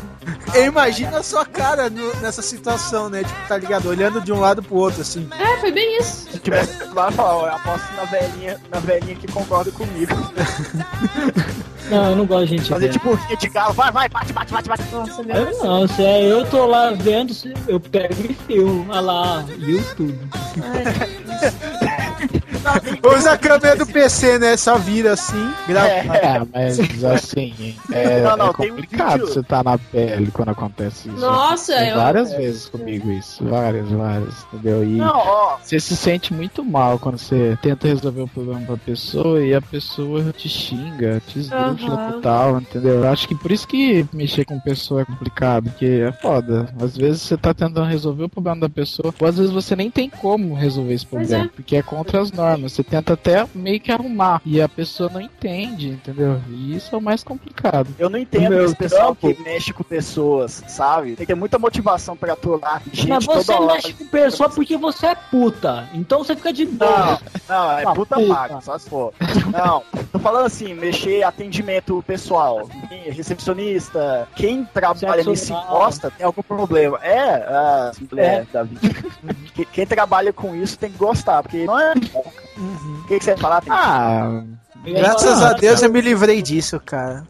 Eu 0.55 0.65
imagino 0.67 1.17
a 1.17 1.23
sua 1.23 1.47
cara 1.47 1.89
no- 1.89 2.15
nessa 2.17 2.43
situação, 2.43 3.09
né? 3.09 3.23
Tipo, 3.23 3.49
tá 3.49 3.57
ligado? 3.57 3.89
Olhando 3.89 4.21
de 4.21 4.33
um 4.33 4.41
lado 4.41 4.63
pro 4.63 4.75
outro, 4.77 5.01
assim. 5.03 5.29
É, 5.39 5.57
foi 5.59 5.71
bem 5.71 5.99
isso. 5.99 6.29
Se 6.33 6.39
tivesse 6.41 6.85
lá, 6.93 7.11
ó, 7.17 7.47
eu 7.47 7.55
aposto 7.55 7.93
na 7.97 8.05
velhinha, 8.05 8.61
na 8.71 8.81
velhinha 8.81 9.15
que 9.15 9.31
concorda 9.31 9.71
comigo. 9.71 10.13
Não, 11.91 12.11
eu 12.11 12.17
não 12.17 12.25
gosto 12.25 12.47
de 12.47 12.57
gente 12.57 12.69
Fazer 12.71 12.87
vendo. 12.91 12.93
tipo 13.19 13.37
de 13.37 13.49
galo, 13.49 13.75
vai, 13.75 13.91
vai, 13.93 14.09
bate, 14.09 14.33
bate, 14.33 14.51
bate, 14.53 14.69
bate. 14.69 14.83
Nossa, 14.93 15.23
meu 15.23 15.37
Eu 15.37 15.59
não, 15.63 15.87
se 15.89 16.03
é 16.03 16.25
eu 16.25 16.47
tô 16.49 16.65
lá 16.65 16.91
vendo, 16.93 17.35
se- 17.35 17.53
eu 17.67 17.79
pego 17.79 18.15
e 18.47 18.47
filmo. 18.47 18.87
Olha 18.89 19.01
lá, 19.01 19.45
YouTube. 19.59 20.19
Usa 23.17 23.33
a 23.33 23.39
câmera 23.39 23.77
do 23.77 23.87
PC, 23.87 24.39
né? 24.39 24.57
Só 24.57 24.77
vira 24.79 25.13
assim, 25.13 25.53
grava. 25.67 25.89
É, 26.17 26.43
mas 26.53 27.05
assim, 27.05 27.75
é, 27.93 28.21
Não, 28.23 28.37
não, 28.37 28.47
é 28.49 28.53
tem 28.53 28.71
um 28.73 28.75
complicado 28.77 29.13
vídeo- 29.13 29.27
você 29.29 29.43
tá 29.43 29.63
na 29.63 29.79
pele 29.79 30.31
quando 30.31 30.51
acontece 30.51 31.09
isso. 31.09 31.21
Nossa, 31.21 31.75
Tem 31.77 31.89
eu- 31.89 31.97
várias 31.97 32.33
vezes 32.33 32.67
comigo 32.69 33.11
isso, 33.11 33.45
várias, 33.45 33.89
várias, 33.91 34.35
entendeu? 34.53 34.85
E 34.85 34.97
Não, 34.99 35.17
ó, 35.17 35.57
você 35.63 35.81
se 35.81 35.97
sente 35.97 36.33
muito 36.33 36.65
mal 36.65 36.99
quando 36.99 37.19
você 37.19 37.59
tenta 37.61 37.89
resolver 37.89 38.23
o 38.23 38.29
problema 38.29 38.61
pra 38.67 38.77
pessoa 38.77 39.43
e 39.43 39.55
a 39.55 39.61
pessoa 39.61 40.33
te 40.33 40.49
xinga, 40.49 41.21
te 41.27 41.41
esdrúxula 41.41 41.95
Aham. 41.97 42.13
total, 42.13 42.61
entendeu? 42.61 43.03
Eu 43.03 43.09
acho 43.09 43.27
que 43.27 43.35
por 43.35 43.51
isso 43.51 43.67
que 43.67 44.07
mexer 44.13 44.45
com 44.45 44.59
pessoa 44.61 45.03
é 45.03 45.05
complicado, 45.05 45.65
porque 45.65 45.87
é 46.09 46.13
foda. 46.13 46.69
Às 46.81 46.97
vezes 46.97 47.23
você 47.23 47.37
tá 47.37 47.53
tentando 47.53 47.83
resolver 47.85 48.25
o 48.25 48.29
problema 48.29 48.61
da 48.61 48.69
pessoa, 48.69 49.13
ou 49.21 49.27
às 49.29 49.37
vezes 49.37 49.53
você 49.53 49.75
nem 49.75 49.91
tem 49.91 50.09
como 50.09 50.55
resolver 50.55 50.95
esse 50.95 51.07
problema, 51.07 51.45
é. 51.45 51.49
porque 51.49 51.77
é 51.77 51.83
contra 51.83 52.21
as 52.21 52.31
normas. 52.31 52.52
Você 52.57 52.83
tenta 52.83 53.15
até 53.15 53.47
meio 53.55 53.81
que 53.81 53.91
arrumar, 53.93 54.41
e 54.45 54.61
a 54.61 54.69
pessoa 54.69 55.09
não 55.13 55.21
entende, 55.21 55.89
entendeu? 55.91 56.41
E 56.49 56.77
isso 56.77 56.95
é 56.95 56.99
o 56.99 57.03
mais 57.03 57.23
complicado. 57.23 57.89
eu 57.99 58.09
não 58.11 58.19
entendo 58.19 58.61
esse 58.61 58.75
pessoal 58.77 59.15
trampo- 59.15 59.35
que 59.37 59.43
mexe 59.43 59.73
com 59.73 59.83
pessoas, 59.83 60.63
sabe? 60.69 61.09
Tem 61.17 61.17
que 61.17 61.27
ter 61.27 61.35
muita 61.35 61.59
motivação 61.59 62.17
pra 62.17 62.33
aturar 62.33 62.83
gente 62.93 63.09
Mas 63.09 63.25
você 63.25 63.53
toda 63.53 63.61
hora. 63.65 63.75
mexe 63.75 63.93
com 63.93 64.07
pessoa 64.07 64.49
porque 64.51 64.77
você 64.77 65.07
é 65.07 65.15
puta. 65.15 65.89
Então 65.95 66.19
você 66.25 66.35
fica 66.37 66.53
de 66.53 66.65
boa. 66.67 66.91
Não, 66.91 67.19
não, 67.49 67.79
é 67.79 67.85
Ah, 67.85 67.93
puta 67.93 68.17
puta. 68.17 68.35
paga, 68.35 68.61
só 68.61 68.79
se 68.79 68.89
for. 68.89 69.13
Não, 69.53 69.83
tô 70.13 70.19
falando 70.19 70.47
assim, 70.47 70.75
mexer 70.75 71.23
atendimento 71.23 72.03
pessoal, 72.07 72.69
recepcionista, 73.37 74.29
quem 74.37 74.65
trabalha 74.65 75.23
oral. 75.23 75.35
encosta 75.35 76.11
tem 76.11 76.25
algum 76.27 76.43
problema. 76.43 76.99
É, 77.03 77.35
a 77.35 77.93
mulher 78.11 78.47
da 78.53 78.63
vida. 78.63 78.81
Que- 79.55 79.65
Quem 79.67 79.87
trabalha 79.87 80.33
com 80.33 80.55
isso 80.55 80.79
tem 80.79 80.91
que 80.91 80.97
gostar, 80.99 81.43
porque 81.43 81.65
não 81.65 81.79
é. 81.79 81.93
O 82.57 83.05
que, 83.09 83.19
que 83.19 83.25
você 83.25 83.33
vai 83.35 83.41
falar? 83.41 83.63
Ah, 83.71 84.43
Graças 84.85 85.43
a 85.43 85.53
Deus 85.53 85.81
eu 85.83 85.91
me 85.91 86.01
livrei 86.01 86.43
disso, 86.43 86.81
cara. 86.85 87.25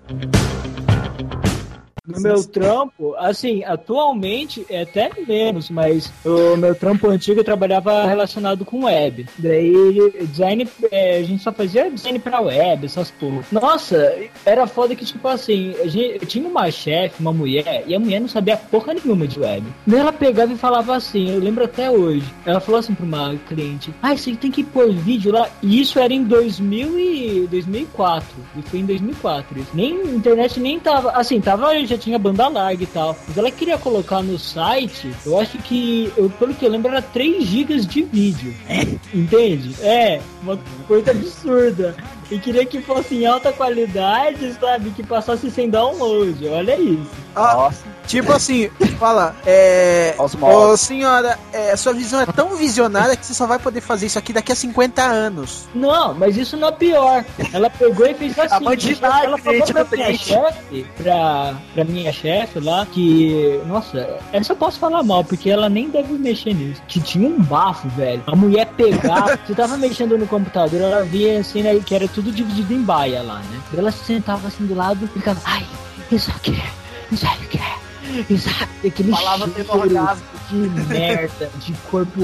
No 2.04 2.20
meu 2.20 2.42
trampo, 2.44 3.14
assim, 3.16 3.62
atualmente 3.62 4.66
é 4.68 4.82
até 4.82 5.08
menos, 5.24 5.70
mas 5.70 6.12
o 6.24 6.56
meu 6.56 6.74
trampo 6.74 7.08
antigo 7.08 7.38
eu 7.40 7.44
trabalhava 7.44 8.04
relacionado 8.04 8.64
com 8.64 8.86
web. 8.86 9.24
Daí, 9.38 10.12
design, 10.22 10.68
é, 10.90 11.18
a 11.18 11.22
gente 11.22 11.42
só 11.42 11.52
fazia 11.52 11.88
design 11.88 12.18
pra 12.18 12.40
web, 12.40 12.86
essas 12.86 13.10
porra. 13.12 13.44
Nossa, 13.52 14.18
era 14.44 14.66
foda 14.66 14.96
que, 14.96 15.04
tipo 15.04 15.28
assim, 15.28 15.76
a 15.80 15.86
gente, 15.86 16.18
eu 16.20 16.26
tinha 16.26 16.48
uma 16.48 16.68
chefe, 16.72 17.20
uma 17.20 17.32
mulher, 17.32 17.84
e 17.86 17.94
a 17.94 18.00
mulher 18.00 18.20
não 18.20 18.28
sabia 18.28 18.56
porra 18.56 18.94
nenhuma 18.94 19.28
de 19.28 19.38
web. 19.38 19.64
Daí 19.86 20.00
ela 20.00 20.12
pegava 20.12 20.52
e 20.52 20.56
falava 20.56 20.96
assim, 20.96 21.30
eu 21.30 21.38
lembro 21.38 21.64
até 21.64 21.88
hoje. 21.88 22.26
Ela 22.44 22.58
falou 22.58 22.80
assim 22.80 22.94
pra 22.94 23.06
uma 23.06 23.36
cliente: 23.48 23.94
Ah, 24.02 24.16
você 24.16 24.34
tem 24.34 24.50
que 24.50 24.64
pôr 24.64 24.92
vídeo 24.92 25.32
lá. 25.32 25.48
E 25.62 25.80
isso 25.80 25.98
era 25.98 26.12
em 26.12 26.24
2000 26.24 26.98
e 26.98 27.46
2004. 27.48 28.26
E 28.56 28.62
foi 28.62 28.80
em 28.80 28.86
2004. 28.86 29.60
isso. 29.60 29.70
Nem 29.72 29.92
internet 30.14 30.58
nem 30.58 30.80
tava. 30.80 31.12
Assim, 31.12 31.40
tava, 31.40 31.72
já 31.84 31.96
tinha 32.02 32.18
banda 32.18 32.48
larga 32.48 32.82
e 32.82 32.86
tal. 32.86 33.16
Mas 33.26 33.36
ela 33.36 33.50
queria 33.50 33.78
colocar 33.78 34.22
no 34.22 34.38
site, 34.38 35.12
eu 35.24 35.38
acho 35.38 35.58
que, 35.58 36.12
eu, 36.16 36.28
pelo 36.30 36.54
que 36.54 36.64
eu 36.64 36.70
lembro, 36.70 36.90
era 36.90 37.02
3 37.02 37.44
GB 37.44 37.80
de 37.80 38.02
vídeo. 38.02 38.54
Entende? 39.14 39.74
É, 39.80 40.20
uma 40.42 40.58
coisa 40.86 41.12
absurda. 41.12 41.94
E 42.32 42.38
queria 42.38 42.64
que 42.64 42.80
fosse 42.80 43.14
em 43.14 43.26
alta 43.26 43.52
qualidade, 43.52 44.54
sabe? 44.58 44.88
Que 44.90 45.02
passasse 45.02 45.50
sem 45.50 45.68
download. 45.68 46.48
Olha 46.48 46.80
isso. 46.80 47.10
Ah, 47.36 47.70
tipo 48.06 48.32
assim, 48.32 48.70
fala, 48.98 49.34
é. 49.46 50.14
Ô 50.18 50.76
senhora, 50.76 51.38
é, 51.52 51.74
sua 51.76 51.92
visão 51.92 52.20
é 52.20 52.26
tão 52.26 52.56
visionária 52.56 53.16
que 53.16 53.24
você 53.24 53.34
só 53.34 53.46
vai 53.46 53.58
poder 53.58 53.80
fazer 53.80 54.06
isso 54.06 54.18
aqui 54.18 54.32
daqui 54.32 54.52
a 54.52 54.54
50 54.54 55.02
anos. 55.02 55.66
Não, 55.74 56.14
mas 56.14 56.36
isso 56.36 56.56
não 56.56 56.68
é 56.68 56.72
pior. 56.72 57.24
Ela 57.52 57.68
pegou 57.70 58.06
e 58.06 58.14
fez 58.14 58.38
assim. 58.38 58.54
A 58.54 58.60
bandidagem, 58.60 59.24
ela 59.24 59.38
falou 59.38 59.62
pra 59.62 59.84
minha 59.84 60.14
chefe, 60.14 60.86
pra, 60.96 61.54
pra 61.74 61.84
minha 61.84 62.12
chefe 62.12 62.60
lá, 62.60 62.86
que. 62.86 63.60
Nossa, 63.66 64.18
essa 64.32 64.52
eu 64.52 64.56
posso 64.56 64.78
falar 64.78 65.02
mal, 65.02 65.24
porque 65.24 65.50
ela 65.50 65.68
nem 65.68 65.88
deve 65.88 66.14
mexer 66.14 66.54
nisso. 66.54 66.82
Que 66.88 67.00
tinha 67.00 67.28
um 67.28 67.42
bafo, 67.42 67.88
velho. 67.90 68.22
A 68.26 68.36
mulher 68.36 68.66
pegar. 68.76 69.38
você 69.46 69.54
tava 69.54 69.76
mexendo 69.76 70.18
no 70.18 70.26
computador, 70.26 70.80
ela 70.80 71.02
via 71.02 71.40
assim, 71.40 71.62
né, 71.62 71.78
que 71.84 71.94
era 71.94 72.06
tudo 72.08 72.21
dividido 72.30 72.72
em 72.72 72.82
baia 72.82 73.22
lá, 73.22 73.38
né? 73.40 73.60
Ela 73.76 73.90
se 73.90 74.04
sentava 74.04 74.48
assim 74.48 74.66
do 74.66 74.74
lado 74.74 75.04
e 75.04 75.08
ficava, 75.08 75.40
ai, 75.44 75.66
isso 76.10 76.30
aqui, 76.30 76.62
isso 77.10 77.26
aqui. 77.26 77.60
Isso 78.28 78.48
aqui, 78.50 78.88
aquele 78.88 79.10
Falava 79.10 79.50
orgasmo. 79.68 80.24
de 80.50 80.56
merda, 80.56 81.50
de 81.60 81.72
corpo, 81.90 82.20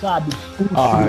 sabe? 0.00 0.32
Ah, 0.74 1.04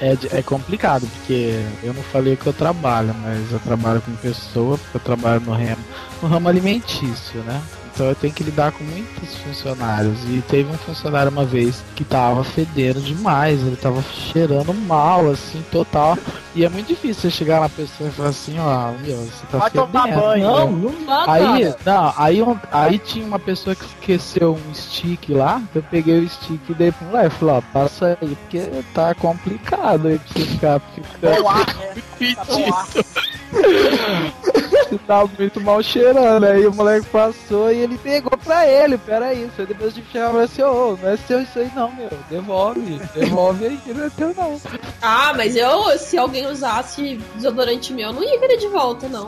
é, 0.00 0.08
é, 0.12 0.38
é 0.38 0.42
complicado, 0.42 1.06
porque 1.06 1.64
eu 1.82 1.94
não 1.94 2.02
falei 2.02 2.36
que 2.36 2.46
eu 2.46 2.52
trabalho, 2.52 3.14
mas 3.22 3.50
eu 3.50 3.58
trabalho 3.60 4.02
com 4.02 4.14
pessoa, 4.16 4.76
porque 4.76 4.96
eu 4.96 5.00
trabalho 5.00 5.40
no 5.40 5.52
ramo, 5.52 5.84
no 6.20 6.28
ramo 6.28 6.48
alimentício, 6.48 7.40
né? 7.44 7.62
Então 7.94 8.06
eu 8.06 8.14
tenho 8.14 8.32
que 8.32 8.42
lidar 8.42 8.72
com 8.72 8.82
muitos 8.84 9.36
funcionários. 9.36 10.18
E 10.24 10.42
teve 10.48 10.70
um 10.70 10.78
funcionário 10.78 11.30
uma 11.30 11.44
vez 11.44 11.82
que 11.94 12.04
tava 12.04 12.42
fedendo 12.42 13.00
demais, 13.02 13.60
ele 13.60 13.76
tava 13.76 14.02
cheirando 14.02 14.72
mal, 14.72 15.30
assim, 15.30 15.62
total. 15.70 16.16
E 16.54 16.64
é 16.64 16.68
muito 16.70 16.86
difícil 16.88 17.22
você 17.22 17.30
chegar 17.30 17.60
na 17.60 17.68
pessoa 17.68 18.08
e 18.08 18.12
falar 18.12 18.28
assim, 18.30 18.58
ó, 18.58 18.92
meu, 19.04 19.16
você 19.18 19.46
tá 19.50 19.58
Vai 19.58 19.70
tomar 19.70 20.02
fedendo. 20.04 20.20
banho. 20.20 20.42
Não, 20.50 20.70
não 20.72 21.04
dá, 21.06 21.24
Aí, 21.28 21.64
cara. 21.64 21.76
não, 21.84 22.14
aí, 22.16 22.42
um- 22.42 22.56
aí 22.72 22.98
tinha 22.98 23.26
uma 23.26 23.38
pessoa 23.38 23.76
que 23.76 23.84
esqueceu 23.84 24.54
um 24.70 24.74
stick 24.74 25.28
lá, 25.30 25.60
eu 25.74 25.82
peguei 25.82 26.20
o 26.20 26.28
stick 26.28 26.60
e 26.70 26.74
dei 26.74 26.92
pro 26.92 27.06
moleque, 27.06 27.36
falei, 27.36 27.54
ó, 27.56 27.60
passa 27.72 28.18
aí, 28.22 28.28
porque 28.36 28.60
tá 28.94 29.14
complicado 29.14 30.08
aí 30.08 30.18
pra 30.18 30.28
você 30.34 30.46
ficar 30.48 30.80
ficando 30.80 31.42
né? 31.42 31.92
Tá 33.52 35.16
tá 35.22 35.24
muito 35.38 35.60
mal 35.60 35.82
cheirando. 35.82 36.44
Aí 36.44 36.66
o 36.66 36.72
moleque 36.74 37.06
passou 37.06 37.72
e 37.72 37.81
ele 37.82 37.98
pegou 37.98 38.36
pra 38.38 38.66
ele, 38.66 38.98
peraí, 38.98 39.50
aí 39.58 39.66
depois 39.66 39.92
a 39.92 39.96
gente 39.96 40.10
chama 40.10 40.42
assim, 40.42 40.62
ô, 40.62 40.96
não 41.00 41.08
é 41.08 41.16
seu 41.16 41.40
isso 41.42 41.58
aí 41.58 41.70
não, 41.74 41.90
meu, 41.92 42.10
devolve, 42.30 43.00
devolve 43.14 43.66
aí, 43.66 43.76
que 43.78 43.92
não 43.92 44.06
é 44.06 44.10
teu 44.10 44.34
não. 44.34 44.60
Ah, 45.00 45.32
mas 45.36 45.56
eu, 45.56 45.98
se 45.98 46.16
alguém 46.16 46.46
usasse 46.46 47.16
desodorante 47.34 47.92
meu, 47.92 48.08
eu 48.08 48.12
não 48.12 48.22
ia 48.22 48.38
querer 48.38 48.56
de 48.56 48.68
volta, 48.68 49.08
não. 49.08 49.26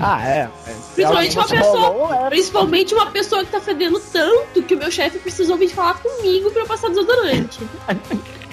Ah, 0.00 0.22
é. 0.26 0.50
Principalmente 0.94 1.38
uma 1.38 1.48
pessoa. 1.48 1.88
rolou, 1.88 2.14
é. 2.14 2.28
Principalmente 2.28 2.94
uma 2.94 3.06
pessoa 3.10 3.44
que 3.44 3.50
tá 3.50 3.60
fedendo 3.60 4.00
tanto 4.12 4.62
que 4.62 4.74
o 4.74 4.78
meu 4.78 4.90
chefe 4.90 5.18
precisou 5.18 5.56
vir 5.56 5.68
falar 5.68 5.94
comigo 5.94 6.50
pra 6.50 6.62
eu 6.62 6.66
passar 6.66 6.88
desodorante. 6.88 7.60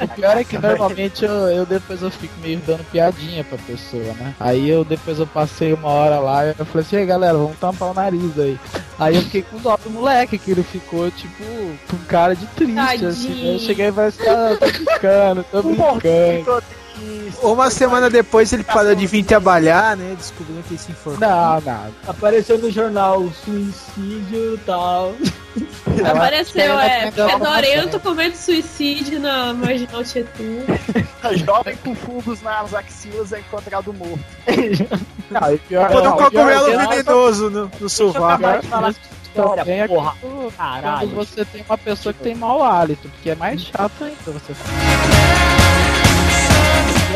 O 0.00 0.08
pior 0.08 0.36
é 0.36 0.44
que 0.44 0.58
normalmente 0.58 1.24
eu, 1.24 1.30
eu 1.48 1.66
depois 1.66 2.02
eu 2.02 2.10
fico 2.10 2.34
meio 2.40 2.58
dando 2.66 2.84
piadinha 2.90 3.42
pra 3.44 3.58
pessoa, 3.58 4.12
né? 4.14 4.34
Aí 4.38 4.68
eu 4.68 4.84
depois 4.84 5.18
eu 5.18 5.26
passei 5.26 5.72
uma 5.72 5.88
hora 5.88 6.18
lá 6.20 6.46
e 6.46 6.54
eu 6.58 6.64
falei 6.66 6.86
assim, 6.86 6.96
"E 6.96 6.98
aí, 7.00 7.06
galera, 7.06 7.36
vamos 7.36 7.58
tampar 7.58 7.90
o 7.90 7.94
nariz 7.94 8.38
aí. 8.38 8.58
Aí 8.98 9.16
eu 9.16 9.22
fiquei 9.22 9.42
com 9.42 9.58
dó 9.58 9.76
do 9.82 9.90
moleque, 9.90 10.38
que 10.38 10.50
ele 10.50 10.62
ficou, 10.62 11.10
tipo, 11.10 11.44
com 11.88 11.96
cara 12.08 12.34
de 12.34 12.46
triste, 12.46 12.78
assim. 13.06 13.28
Tadinho. 13.28 13.52
Eu 13.54 13.58
cheguei 13.60 13.88
e 13.88 13.92
falei 13.92 14.08
assim, 14.08 14.28
ah, 14.28 14.56
tô 14.58 14.66
brincando, 14.66 15.44
tô 15.50 15.62
brincando. 15.62 16.64
Triste. 16.98 17.44
Uma 17.44 17.70
semana 17.70 18.10
depois 18.10 18.52
ele 18.52 18.64
parou 18.64 18.94
de 18.94 19.06
vir 19.06 19.24
trabalhar, 19.24 19.96
né? 19.96 20.14
Descobrindo 20.16 20.62
que 20.62 20.74
ele 20.74 20.78
se 20.78 20.90
informou. 20.92 21.20
Não, 21.20 21.60
não. 21.60 21.94
Apareceu 22.06 22.58
no 22.58 22.70
jornal 22.70 23.28
suicídio 23.44 24.54
e 24.54 24.58
tal. 24.64 25.14
Apareceu, 26.10 26.78
é, 26.78 27.10
fedorento 27.10 28.00
comendo 28.00 28.36
suicídio 28.36 29.20
na 29.20 29.52
Marginal 29.52 30.04
Tietê. 30.04 30.64
Jovem 31.44 31.76
com 31.76 31.94
fungos 31.94 32.40
nas 32.42 32.72
axilas 32.74 33.32
é 33.32 33.40
encontrado 33.40 33.92
morto. 33.92 34.18
não 35.30 35.52
e 35.54 35.58
pior, 35.58 35.88
Quando 35.90 36.04
não, 36.04 36.14
o 36.14 36.16
pior 36.16 36.30
cogumelo 36.30 36.68
é 36.68 36.86
venenoso 36.86 37.50
no, 37.50 37.70
no 37.80 37.88
sovaco. 37.88 38.44
História, 39.22 39.62
é 39.66 39.86
porra. 39.86 40.14
quando- 40.20 41.14
você 41.14 41.44
tem 41.44 41.62
uma 41.68 41.78
pessoa 41.78 42.12
que 42.12 42.22
tem 42.22 42.34
mau 42.34 42.62
hálito, 42.62 43.08
porque 43.08 43.30
é 43.30 43.34
mais 43.34 43.60
chato 43.62 43.92
ainda 44.02 44.16
você 44.24 44.54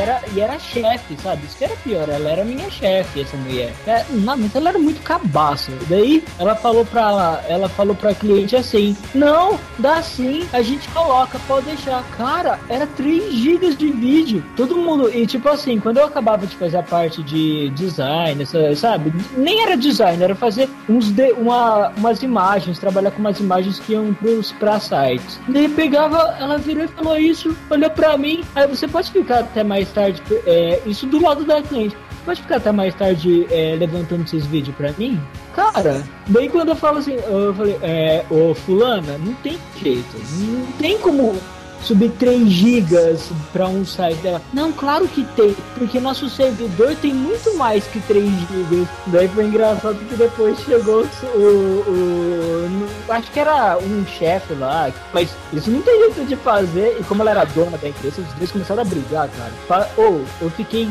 era, 0.03 0.21
e 0.35 0.41
era 0.41 0.59
chefe, 0.59 1.17
sabe? 1.23 1.47
Isso 1.47 1.57
que 1.57 1.65
era 1.65 1.77
pior, 1.77 2.09
ela 2.09 2.31
era 2.31 2.45
minha 2.45 2.71
chefe, 2.71 3.21
essa 3.21 3.37
mulher. 3.37 3.73
É, 3.87 4.05
não, 4.11 4.37
mas 4.37 4.55
ela 4.55 4.71
era 4.71 4.79
muito 4.79 5.01
cabaça. 5.03 5.73
Daí 5.89 6.25
ela 6.39 6.55
falou 6.55 6.85
pra 6.85 7.43
ela, 7.49 7.69
falou 7.69 7.95
pra 7.95 8.15
cliente 8.15 8.57
assim: 8.57 8.97
Não, 9.15 9.59
dá 9.79 10.03
sim, 10.03 10.47
a 10.53 10.63
gente 10.63 10.89
coloca, 10.89 11.39
pode 11.47 11.67
deixar. 11.67 12.03
Cara, 12.17 12.59
era 12.69 12.87
3 12.87 13.33
gigas 13.33 13.77
de 13.77 13.89
vídeo. 13.91 14.45
Todo 14.57 14.77
mundo. 14.77 15.11
E 15.13 15.27
tipo 15.27 15.49
assim, 15.49 15.79
quando 15.79 15.99
eu 15.99 16.07
acabava 16.07 16.47
de 16.47 16.57
fazer 16.57 16.79
a 16.79 16.83
parte 16.83 17.23
de 17.23 17.71
design, 17.71 18.45
sabe? 18.77 19.13
Nem 19.37 19.63
era 19.63 19.77
design, 19.77 20.23
era 20.23 20.35
fazer 20.35 20.69
uns 20.89 21.11
de, 21.11 21.33
uma, 21.33 21.91
umas 21.97 22.23
imagens, 22.23 22.79
trabalhar 22.79 23.11
com 23.11 23.21
umas 23.21 23.39
imagens 23.39 23.79
que 23.79 23.93
iam 23.93 24.13
pros, 24.15 24.53
pra 24.53 24.81
sites. 24.81 25.41
Daí 25.49 25.69
pegava, 25.69 26.37
ela 26.39 26.59
virou 26.59 26.85
e 26.85 26.89
falou 26.89 27.17
isso, 27.17 27.57
olhou 27.71 27.91
pra 27.91 28.17
mim, 28.17 28.43
aí 28.55 28.67
você 28.67 28.89
pode 28.89 29.11
ficar 29.11 29.41
até 29.41 29.63
mais 29.63 29.92
tarde, 29.93 30.23
é, 30.47 30.81
isso 30.87 31.07
do 31.07 31.21
lado 31.21 31.45
da 31.45 31.63
cliente. 31.63 31.97
Pode 32.25 32.41
ficar 32.41 32.57
até 32.57 32.71
mais 32.71 32.95
tarde 32.95 33.47
é, 33.51 33.75
levantando 33.77 34.23
esses 34.25 34.47
vídeos 34.47 34.77
pra 34.77 34.93
mim? 34.93 35.21
Cara, 35.55 36.05
daí 36.29 36.49
quando 36.49 36.69
eu 36.69 36.77
falo 36.77 36.99
assim, 36.99 37.15
eu 37.15 37.53
falei, 37.55 37.79
é, 37.83 38.25
ô 38.31 38.55
fulana, 38.55 39.19
não 39.19 39.35
tem 39.35 39.59
jeito, 39.83 40.17
não 40.39 40.67
tem 40.79 40.99
como 40.99 41.37
subir 41.83 42.11
3 42.19 42.49
gigas 42.49 43.31
pra 43.53 43.67
um 43.69 43.85
site 43.85 44.19
dela. 44.21 44.41
Não, 44.53 44.73
claro 44.73 45.07
que 45.09 45.25
tem, 45.37 45.55
porque 45.77 45.99
nosso 46.01 46.29
servidor 46.31 46.95
tem 46.97 47.13
muito 47.13 47.57
mais 47.57 47.85
que 47.85 48.01
3 48.01 48.25
gigas. 48.31 48.89
Daí 49.09 49.29
foi 49.29 49.45
engraçado 49.47 49.97
que 50.09 50.15
depois 50.15 50.59
chegou 50.61 51.05
o, 51.35 51.39
o- 51.39 52.87
o- 53.09 53.13
acho 53.13 53.31
que 53.31 53.41
era 53.41 53.77
um 53.79 54.05
chefe 54.07 54.55
lá, 54.55 54.91
mas 55.13 55.31
isso 55.53 55.71
não 55.71 55.83
tem 55.83 55.99
jeito 56.05 56.25
de 56.27 56.37
fazer. 56.37 56.97
E 57.01 57.05
como 57.05 57.23
ela 57.23 57.31
era 57.33 57.45
dona 57.45 57.77
da 57.79 57.89
empresa, 57.89 58.21
os 58.23 58.35
dois 58.35 58.51
começaram 58.53 58.83
a 58.83 58.85
brigar, 58.85 59.29
cara. 59.69 59.91
Ou 59.97 60.23
eu 60.41 60.51
fiquei 60.51 60.89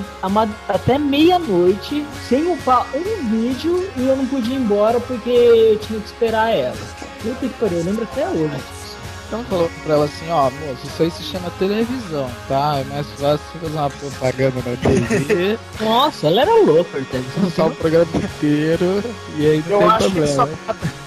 até 0.68 0.98
meia-noite 0.98 2.06
sem 2.28 2.52
upar 2.52 2.86
um 2.94 3.30
vídeo 3.30 3.88
e 3.98 4.08
eu 4.08 4.16
não 4.16 4.26
podia 4.26 4.56
ir 4.56 4.60
embora 4.60 5.00
porque 5.00 5.30
eu 5.30 5.80
tinha 5.80 6.00
que 6.00 6.06
esperar 6.06 6.52
ela. 6.56 6.76
Puta 7.22 7.36
que 7.48 7.50
pariu, 7.60 7.78
eu 7.80 7.86
lembro 7.86 8.04
até 8.04 8.28
hoje. 8.28 8.81
Então 9.32 9.46
falou 9.46 9.72
pra 9.86 9.94
ela 9.94 10.04
assim, 10.06 10.30
ó, 10.30 10.50
moço, 10.50 10.86
isso 10.88 11.04
aí 11.04 11.10
se 11.12 11.24
chama 11.24 11.50
televisão, 11.58 12.30
tá? 12.50 12.80
É 12.80 12.84
mais 12.84 13.08
fácil 13.12 13.40
você 13.54 13.60
fazer 13.60 13.78
uma 13.78 13.90
propaganda 13.90 14.56
na 14.58 14.76
TV, 14.76 15.58
Nossa, 15.80 16.28
ela 16.28 16.42
era 16.42 16.54
louca, 16.66 16.98
Artemis. 16.98 17.28
lançar 17.42 17.68
o 17.68 17.76
programa 17.76 18.08
inteiro 18.14 19.02
e 19.38 19.46
aí 19.50 19.64
não 19.68 19.72
Eu 19.72 19.80
tem 19.80 19.88
acho 19.88 19.98
que, 19.98 20.12
problema. 20.12 20.28
sua, 20.36 20.46
né? 20.48 20.58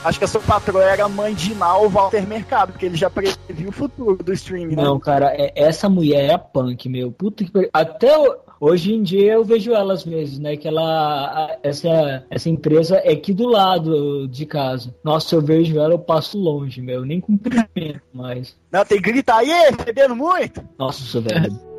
acho 0.05 0.18
que 0.18 0.25
a 0.25 0.29
sua 0.29 0.41
patroa 0.41 0.85
era 0.85 1.05
a 1.05 1.09
mãe 1.09 1.35
de 1.35 1.55
Nau 1.55 1.89
Walter 1.91 2.27
Mercado, 2.27 2.72
porque 2.72 2.87
ele 2.87 2.97
já 2.97 3.11
previu 3.11 3.68
o 3.68 3.72
futuro 3.72 4.16
do 4.16 4.33
streaming, 4.33 4.75
né? 4.75 4.83
Não, 4.85 4.99
cara, 4.99 5.27
é- 5.37 5.53
essa 5.55 5.89
mulher 5.91 6.31
é 6.31 6.39
punk, 6.39 6.89
meu. 6.89 7.12
Puta 7.12 7.45
que 7.45 7.51
pariu. 7.51 7.68
Até 7.75 8.16
o- 8.18 8.37
hoje 8.65 8.95
em 8.95 9.03
dia 9.03 9.35
eu 9.35 9.45
vejo 9.45 9.73
ela 9.73 9.93
às 9.93 10.05
vezes, 10.05 10.39
né? 10.39 10.57
Que 10.57 10.67
ela. 10.67 11.59
Essa, 11.62 12.25
essa 12.31 12.49
empresa 12.49 12.97
é 12.97 13.12
aqui 13.12 13.35
do 13.35 13.47
lado 13.47 14.27
de 14.29 14.47
casa. 14.47 14.95
Nossa, 15.05 15.35
eu 15.35 15.43
vejo 15.43 15.79
ela, 15.79 15.95
eu 15.95 15.99
passo 15.99 16.39
longe, 16.39 16.81
meu. 16.81 17.05
Nem 17.05 17.21
cumprimento 17.21 18.03
mais. 18.12 18.57
Não, 18.73 18.85
tem 18.85 19.01
que 19.01 19.11
gritar, 19.11 19.39
aí, 19.39 19.51
fedendo 19.85 20.17
muito? 20.17 20.62
Nossa, 20.79 21.21
velho. 21.21 21.74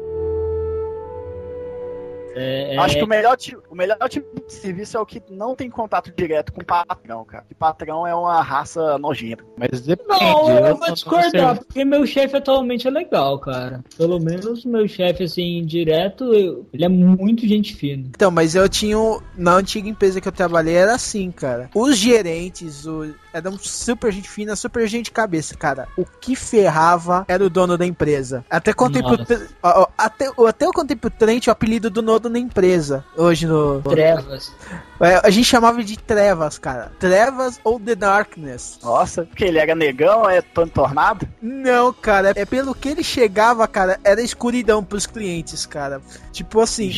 É, 2.36 2.78
Acho 2.78 2.96
é- 2.96 3.00
que 3.00 3.04
o 3.06 3.08
melhor, 3.08 3.38
o 3.70 3.76
melhor 3.76 3.98
tipo 4.10 4.28
de 4.46 4.54
serviço 4.54 4.98
é 4.98 5.00
o 5.00 5.06
que 5.06 5.22
não 5.30 5.56
tem 5.56 5.70
contato 5.70 6.12
direto 6.16 6.52
com 6.52 6.62
o 6.62 6.66
patrão, 6.66 7.24
cara. 7.24 7.46
Que 7.48 7.56
patrão 7.56 8.06
é 8.06 8.14
uma 8.14 8.42
raça 8.42 8.98
nojenta. 8.98 9.44
Mas 9.58 9.82
depende. 9.82 10.10
Não, 10.10 10.50
eu 10.50 10.66
eu 10.66 10.76
vou 10.76 10.92
discordar, 10.94 11.58
porque 11.58 11.86
meu 11.86 12.06
chefe 12.06 12.36
atualmente 12.36 12.88
é 12.88 12.92
legal, 12.92 13.40
cara. 13.40 13.84
Pelo 13.98 14.20
menos 14.20 14.66
meu 14.66 14.88
chefe, 14.88 15.24
assim, 15.24 15.64
direto, 15.66 16.34
eu- 16.34 16.68
ele 16.74 16.84
é 16.86 16.90
muito 16.90 17.48
gente 17.48 17.74
fina. 17.76 18.04
Então, 18.10 18.30
mas 18.30 18.54
eu 18.56 18.68
tinha. 18.68 18.96
Na 19.38 19.54
antiga 19.56 19.88
empresa 19.90 20.20
que 20.22 20.28
eu 20.28 20.32
trabalhei 20.32 20.76
era 20.76 20.94
assim, 20.96 21.32
cara. 21.32 21.70
Os 21.74 21.98
gerentes, 21.98 22.86
o, 22.86 23.14
eram 23.36 23.58
super 23.60 24.12
gente 24.14 24.30
fina, 24.30 24.56
super 24.56 24.88
gente 24.88 25.12
cabeça, 25.12 25.56
cara. 25.56 25.90
O 25.98 26.06
que 26.06 26.36
ferrava 26.36 27.26
era 27.28 27.44
o 27.44 27.50
dono 27.50 27.78
da 27.78 27.86
empresa. 27.86 28.46
Até 28.50 28.72
contei 28.72 29.04
pro. 29.04 29.18
Nossa. 29.18 29.50
ó, 29.62 29.82
ó, 29.82 29.88
Até, 29.98 30.28
eu 30.38 30.48
até 30.48 30.66
eu 30.66 30.72
contei 30.72 30.96
pro 30.96 31.10
Trent 31.10 31.48
o 31.48 31.52
apelido 31.52 31.90
do 31.90 32.02
dono 32.02 32.30
da 32.30 32.40
empresa. 32.40 33.04
Hoje 33.18 33.46
no. 33.46 33.82
Trevas. 33.82 34.54
É, 35.02 35.20
A 35.22 35.30
gente 35.30 35.46
chamava 35.46 35.84
de 35.84 35.98
Trevas, 35.98 36.58
cara. 36.58 36.92
Trevas 36.98 37.60
ou 37.64 37.78
The 37.78 37.96
Darkness. 37.96 38.80
Nossa, 38.82 39.24
porque 39.24 39.44
ele 39.44 39.60
era 39.60 39.76
negão, 39.76 40.30
é 40.30 40.42
Tony 40.42 40.70
Tornado? 40.70 41.28
Não, 41.42 41.92
cara, 41.92 42.32
é 42.36 42.46
pelo 42.46 42.74
que 42.74 42.88
ele 42.88 43.04
chegava, 43.04 43.68
cara, 43.68 44.00
era 44.04 44.22
escuridão 44.22 44.84
pros 44.84 45.06
clientes, 45.06 45.66
cara. 45.66 46.02
Tipo 46.32 46.62
assim, 46.62 46.92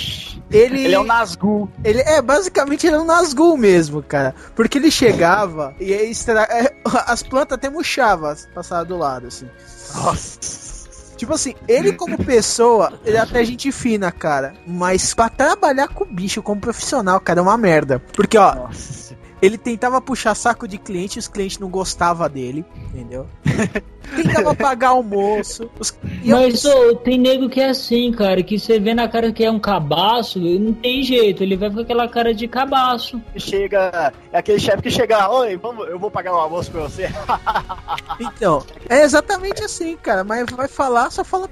ele. 0.52 0.86
Ele 0.86 0.94
é 0.94 1.00
um 1.00 1.04
Nazgûl. 1.04 1.70
Ele 1.84 2.02
é, 2.02 2.22
basicamente 2.22 2.86
ele 2.86 2.96
é 2.96 3.00
um 3.00 3.06
Nazgûl 3.06 3.58
mesmo, 3.58 4.04
cara. 4.04 4.36
Porque 4.56 4.78
ele 4.78 4.92
chegava 4.92 5.74
e 5.80 5.94
aí 5.94 6.12
é, 6.32 6.74
as 7.06 7.24
plantas 7.24 7.58
até 7.58 7.70
murchavam, 7.70 8.36
passavam 8.54 8.86
do 8.86 8.98
lado, 8.98 9.28
assim. 9.28 9.50
Nossa. 9.96 10.68
Tipo 11.18 11.34
assim, 11.34 11.56
ele 11.68 11.94
como 11.94 12.24
pessoa, 12.24 12.94
ele 13.04 13.18
é 13.18 13.20
até 13.20 13.44
gente 13.44 13.72
fina, 13.72 14.12
cara. 14.12 14.54
Mas 14.68 15.16
pra 15.16 15.30
trabalhar 15.30 15.88
com 15.88 16.04
o 16.04 16.08
bicho 16.08 16.44
como 16.44 16.62
profissional, 16.62 17.20
cara, 17.20 17.40
é 17.40 17.42
uma 17.42 17.58
merda. 17.58 18.00
Porque, 18.14 18.38
ó, 18.38 18.54
Nossa. 18.54 19.07
Ele 19.42 19.58
tentava 19.58 20.02
puxar 20.02 20.34
saco 20.36 20.68
de 20.68 20.78
cliente 20.78 21.18
e 21.18 21.20
os 21.20 21.28
clientes 21.28 21.60
não 21.60 21.70
gostavam 21.70 22.28
dele, 22.30 22.66
entendeu? 22.90 23.28
tentava 24.16 24.56
pagar 24.56 24.90
almoço. 24.90 25.70
Os... 25.80 25.96
eu- 26.26 26.38
Mas 26.38 26.66
ô, 26.66 26.96
tem 26.96 27.18
nego 27.20 27.50
que 27.50 27.60
é 27.62 27.70
assim, 27.70 28.12
cara, 28.12 28.42
que 28.42 28.58
você 28.58 28.80
vê 28.80 28.94
na 28.94 29.08
cara 29.08 29.32
que 29.32 29.44
é 29.44 29.52
um 29.52 29.60
cabaço, 29.60 30.40
não 30.40 30.74
tem 30.74 31.04
jeito, 31.04 31.44
ele 31.44 31.56
vai 31.58 31.70
com 31.70 31.80
aquela 31.82 32.08
cara 32.08 32.34
de 32.34 32.48
cabaço. 32.48 33.22
Chega. 33.36 34.14
É 34.32 34.40
aquele 34.40 34.60
chefe 34.60 34.82
que 34.84 34.92
chega, 34.92 35.30
oi, 35.30 35.58
vamos, 35.58 35.88
eu 35.88 36.00
vou 36.00 36.10
pagar 36.10 36.34
o 36.34 36.38
almoço 36.38 36.72
pra 36.72 36.82
você. 36.82 37.08
Então, 38.20 38.64
é 38.90 39.04
exatamente 39.04 39.64
assim, 39.64 39.96
cara. 39.98 40.24
Mas 40.24 40.46
vai 40.52 40.68
falar, 40.68 41.12
só 41.12 41.24
fala. 41.24 41.50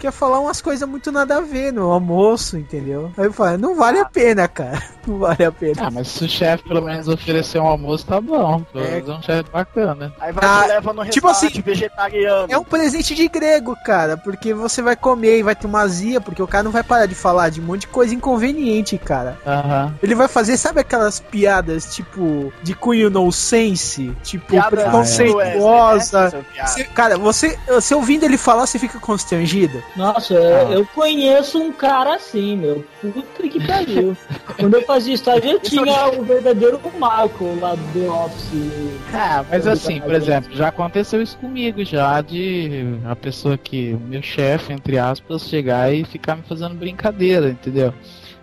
Quer 0.00 0.10
falar 0.12 0.40
umas 0.40 0.62
coisas 0.62 0.88
muito 0.88 1.12
nada 1.12 1.36
a 1.36 1.40
ver 1.42 1.72
no 1.72 1.90
almoço, 1.92 2.56
entendeu? 2.56 3.12
Aí 3.18 3.26
eu 3.26 3.32
falo, 3.34 3.58
não 3.58 3.76
vale 3.76 3.98
a 4.00 4.04
pena, 4.06 4.48
cara. 4.48 4.82
Não 5.06 5.18
vale 5.18 5.42
a 5.42 5.50
pena. 5.50 5.74
Ah, 5.86 5.90
mas 5.90 6.08
se 6.08 6.24
o 6.26 6.28
chefe 6.28 6.62
pelo 6.68 6.82
menos 6.82 7.08
oferecer 7.08 7.58
um 7.58 7.66
almoço, 7.66 8.04
tá 8.04 8.20
bom. 8.20 8.60
Pelo 8.70 8.84
É. 8.84 8.90
menos 8.90 9.08
é 9.08 9.12
um 9.14 9.22
chefe 9.22 9.50
bacana. 9.50 10.14
Aí 10.20 10.30
vai 10.30 10.44
Ah, 10.46 10.62
te 10.64 10.68
leva 10.68 10.92
no 10.92 11.04
tipo 11.06 11.26
restaurante 11.26 11.52
assim, 11.54 11.62
vegetariano. 11.62 12.46
É 12.52 12.58
um 12.58 12.62
presente 12.64 13.14
de 13.14 13.26
grego, 13.26 13.74
cara, 13.82 14.18
porque 14.18 14.52
você 14.52 14.82
vai 14.82 14.94
comer 14.96 15.38
e 15.38 15.42
vai 15.42 15.56
ter 15.56 15.66
uma 15.66 15.80
azia, 15.80 16.20
porque 16.20 16.42
o 16.42 16.46
cara 16.46 16.62
não 16.64 16.70
vai 16.70 16.82
parar 16.84 17.06
de 17.06 17.14
falar 17.14 17.48
de 17.48 17.62
um 17.62 17.64
monte 17.64 17.80
de 17.82 17.86
coisa 17.86 18.14
inconveniente, 18.14 18.98
cara. 18.98 19.38
Aham. 19.46 19.94
Ele 20.02 20.14
vai 20.14 20.28
fazer, 20.28 20.58
sabe 20.58 20.80
aquelas 20.80 21.18
piadas, 21.18 21.94
tipo, 21.94 22.52
de 22.62 22.74
cunho 22.74 23.08
nonsense? 23.08 24.14
Tipo, 24.22 24.48
Piada 24.48 24.68
preconceituosa. 24.70 26.24
Wesley, 26.24 26.84
né? 26.84 26.90
Cara, 26.94 27.16
você, 27.18 27.58
você 27.66 27.94
ouvindo 27.94 28.24
ele 28.24 28.36
falar, 28.36 28.66
você 28.66 28.78
fica 28.78 28.98
constrangido? 28.98 29.82
Nossa, 29.96 30.34
Ah. 30.38 30.72
eu 30.72 30.86
conheço 30.94 31.58
um 31.60 31.72
cara 31.72 32.14
assim, 32.14 32.56
meu. 32.56 32.84
Puta 33.00 33.48
que 33.48 33.66
pariu. 33.66 34.16
Quando 34.58 34.74
eu 34.74 34.82
fazia 34.82 35.14
estágio, 35.14 35.50
eu 35.52 35.60
tinha 35.60 36.08
o 36.18 36.22
verdadeiro 36.24 36.80
Michael 36.94 37.58
lá 37.60 37.74
do 37.74 38.06
Office. 38.12 39.00
Ah, 39.12 39.44
mas 39.50 39.66
assim, 39.66 40.00
por 40.00 40.14
exemplo, 40.14 40.54
já 40.54 40.68
aconteceu 40.68 41.20
isso 41.20 41.36
comigo 41.38 41.84
já, 41.84 42.20
de 42.20 42.84
a 43.04 43.16
pessoa 43.16 43.56
que, 43.58 43.92
o 43.94 44.00
meu 44.00 44.22
chefe, 44.22 44.72
entre 44.72 44.98
aspas, 44.98 45.48
chegar 45.48 45.92
e 45.92 46.04
ficar 46.04 46.36
me 46.36 46.42
fazendo 46.42 46.74
brincadeira, 46.74 47.48
entendeu? 47.50 47.92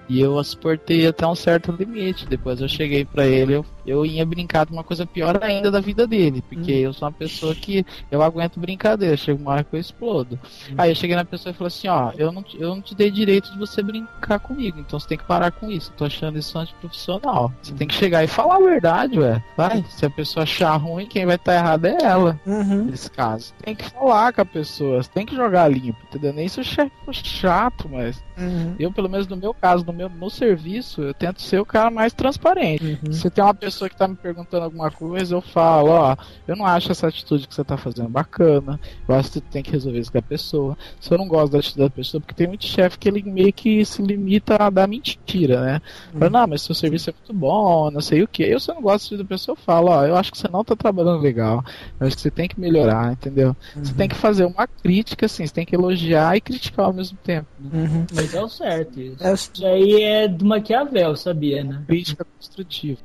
E 0.10 0.22
eu 0.22 0.42
suportei 0.44 1.06
até 1.06 1.28
um 1.28 1.36
certo 1.36 1.72
limite. 1.72 2.26
Depois 2.26 2.62
eu 2.62 2.68
cheguei 2.70 3.04
pra 3.04 3.26
ele, 3.26 3.54
eu, 3.56 3.66
eu 3.88 4.06
ia 4.06 4.26
brincar 4.26 4.66
de 4.66 4.74
uma 4.74 4.84
coisa 4.84 5.06
pior 5.06 5.42
ainda 5.42 5.72
da 5.72 5.80
vida 5.80 6.06
dele. 6.06 6.44
Porque 6.48 6.72
eu 6.72 6.94
sou 6.94 7.08
uma 7.08 7.14
pessoa 7.14 7.56
que 7.56 7.86
eu 8.12 8.22
aguento 8.22 8.60
brincadeira, 8.60 9.16
chega 9.18 9.42
uma 9.42 9.52
hora 9.52 9.64
que 9.64 9.76
eu 9.76 9.80
explodo. 9.80 10.38
Aí 10.78 10.92
eu 10.92 10.96
cheguei 10.96 11.16
na 11.16 11.24
pessoa 11.26 11.52
e 11.52 11.56
falei 11.56 11.68
assim, 11.70 11.88
ó, 11.88 12.12
eu 12.18 12.32
não, 12.32 12.44
te- 12.44 12.60
eu 12.62 12.70
não 12.70 12.82
te 12.82 12.94
dei 12.94 13.10
direito 13.10 13.52
de 13.52 13.58
você 13.58 13.82
brincar 13.82 14.40
comigo, 14.40 14.80
então 14.80 15.00
você 15.00 15.08
tem 15.08 15.18
que 15.18 15.24
parar 15.24 15.52
com 15.52 15.72
isso. 15.72 15.92
Eu 15.92 15.98
tô 15.98 16.06
achando 16.06 16.38
isso 16.38 16.58
antiprofissional. 16.60 17.52
Você 17.62 17.74
tem 17.74 17.88
que 17.88 17.94
chegar 17.96 18.24
e 18.24 18.28
falar 18.28 18.56
a 18.58 18.60
verdade, 18.60 19.20
ué. 19.20 19.42
Vai, 19.56 19.84
se 19.90 20.06
a 20.06 20.10
pessoa 20.10 20.44
achar 20.44 20.76
ruim, 20.78 21.06
quem 21.06 21.26
vai 21.26 21.36
estar 21.36 21.54
errado 21.56 21.86
é 21.86 21.98
ela 22.04 22.40
Uhum. 22.46 22.86
nesse 22.86 23.10
caso. 23.10 23.54
Tem 23.64 23.76
que 23.76 23.90
falar 23.90 24.34
com 24.34 24.42
a 24.42 24.46
pessoa, 24.46 25.02
você 25.04 25.10
tem 25.10 25.26
que 25.26 25.36
jogar 25.36 25.68
limpo, 25.68 25.98
entendeu? 26.10 26.34
Nem 26.34 26.48
se 26.48 26.60
o 26.60 26.64
chefe 26.64 26.92
for 27.06 27.14
chato, 27.14 27.88
mas 27.90 28.22
Uhum. 28.38 28.76
eu, 28.80 28.92
pelo 28.92 29.10
menos 29.10 29.28
no 29.28 29.36
meu 29.36 29.54
caso, 29.54 29.84
no 29.86 29.94
meu 29.94 30.10
no 30.10 30.30
serviço, 30.30 31.02
eu 31.02 31.14
tento 31.14 31.42
ser 31.42 31.60
o 31.60 31.66
cara 31.66 31.90
mais 31.90 32.14
transparente. 32.14 33.00
Uhum. 33.06 33.12
Se 33.12 33.30
tem 33.30 33.44
uma 33.44 33.54
pessoa 33.54 33.77
que 33.90 33.96
tá 33.96 34.08
me 34.08 34.16
perguntando 34.16 34.64
alguma 34.64 34.90
coisa, 34.90 35.36
eu 35.36 35.42
falo, 35.42 35.90
ó, 35.92 36.16
eu 36.48 36.56
não 36.56 36.66
acho 36.66 36.92
essa 36.92 37.08
atitude 37.08 37.48
que 37.48 37.54
você 37.54 37.64
tá 37.64 37.78
fazendo 37.78 38.10
bacana. 38.10 38.80
Eu 39.08 39.16
acho 39.16 39.30
que 39.30 39.34
você 39.36 39.42
tem 39.42 39.62
que 39.62 39.72
resolver 39.72 40.00
isso 40.00 40.12
com 40.12 40.18
a 40.18 40.22
pessoa. 40.22 40.78
Se 41.00 41.14
eu 41.14 41.18
não 41.18 41.28
gosto 41.28 41.52
da 41.52 41.60
atitude 41.60 41.80
da 41.84 41.90
pessoa, 41.90 42.20
porque 42.22 42.34
tem 42.34 42.48
muito 42.48 42.66
chefe 42.66 42.98
que 42.98 43.08
ele 43.08 43.22
meio 43.24 43.54
que 43.54 43.86
se 43.86 44.02
limita 44.02 44.56
a 44.60 44.70
dar 44.70 44.88
mentira, 44.88 45.62
né? 45.62 45.82
Fala, 46.18 46.30
não, 46.30 46.48
mas 46.48 46.62
seu 46.62 46.74
serviço 46.74 47.10
é 47.10 47.14
muito 47.14 47.34
bom, 47.34 47.92
não 47.92 48.02
sei 48.02 48.24
o 48.24 48.28
que. 48.28 48.44
Eu, 48.44 48.60
se 48.60 48.72
eu 48.72 48.76
não 48.76 48.82
gosto 48.82 48.92
da 48.92 48.96
atitude 49.06 49.24
da 49.24 49.30
pessoa, 49.30 49.54
eu 49.58 49.62
falo, 49.64 49.88
ó, 49.90 50.06
eu 50.06 50.16
acho 50.16 50.32
que 50.32 50.38
você 50.38 50.48
não 50.48 50.64
tá 50.64 50.76
trabalhando 50.76 51.22
legal. 51.22 51.64
Eu 52.00 52.08
acho 52.08 52.16
que 52.16 52.22
você 52.22 52.32
tem 52.32 52.48
que 52.48 52.60
melhorar, 52.60 53.12
entendeu? 53.12 53.56
Você 53.76 53.94
tem 53.94 54.08
que 54.08 54.16
fazer 54.16 54.46
uma 54.46 54.68
crítica, 54.68 55.26
assim, 55.26 55.46
você 55.46 55.54
tem 55.54 55.66
que 55.66 55.76
elogiar 55.76 56.36
e 56.36 56.42
criticar 56.42 56.86
ao 56.86 56.94
mesmo 56.94 57.18
tempo. 57.24 57.48
né? 57.60 57.70
Uhum. 57.74 58.06
Mas 58.14 58.34
é 58.34 58.42
o 58.42 58.50
certo 58.50 59.00
isso. 59.00 59.24
É, 59.24 59.34
Isso 59.34 59.66
aí 59.66 60.02
é 60.04 60.28
do 60.28 60.46
Maquiavel, 60.46 61.16
sabia, 61.16 61.64
né? 61.64 61.84
Crítica 61.88 62.26
construtiva. 62.38 63.00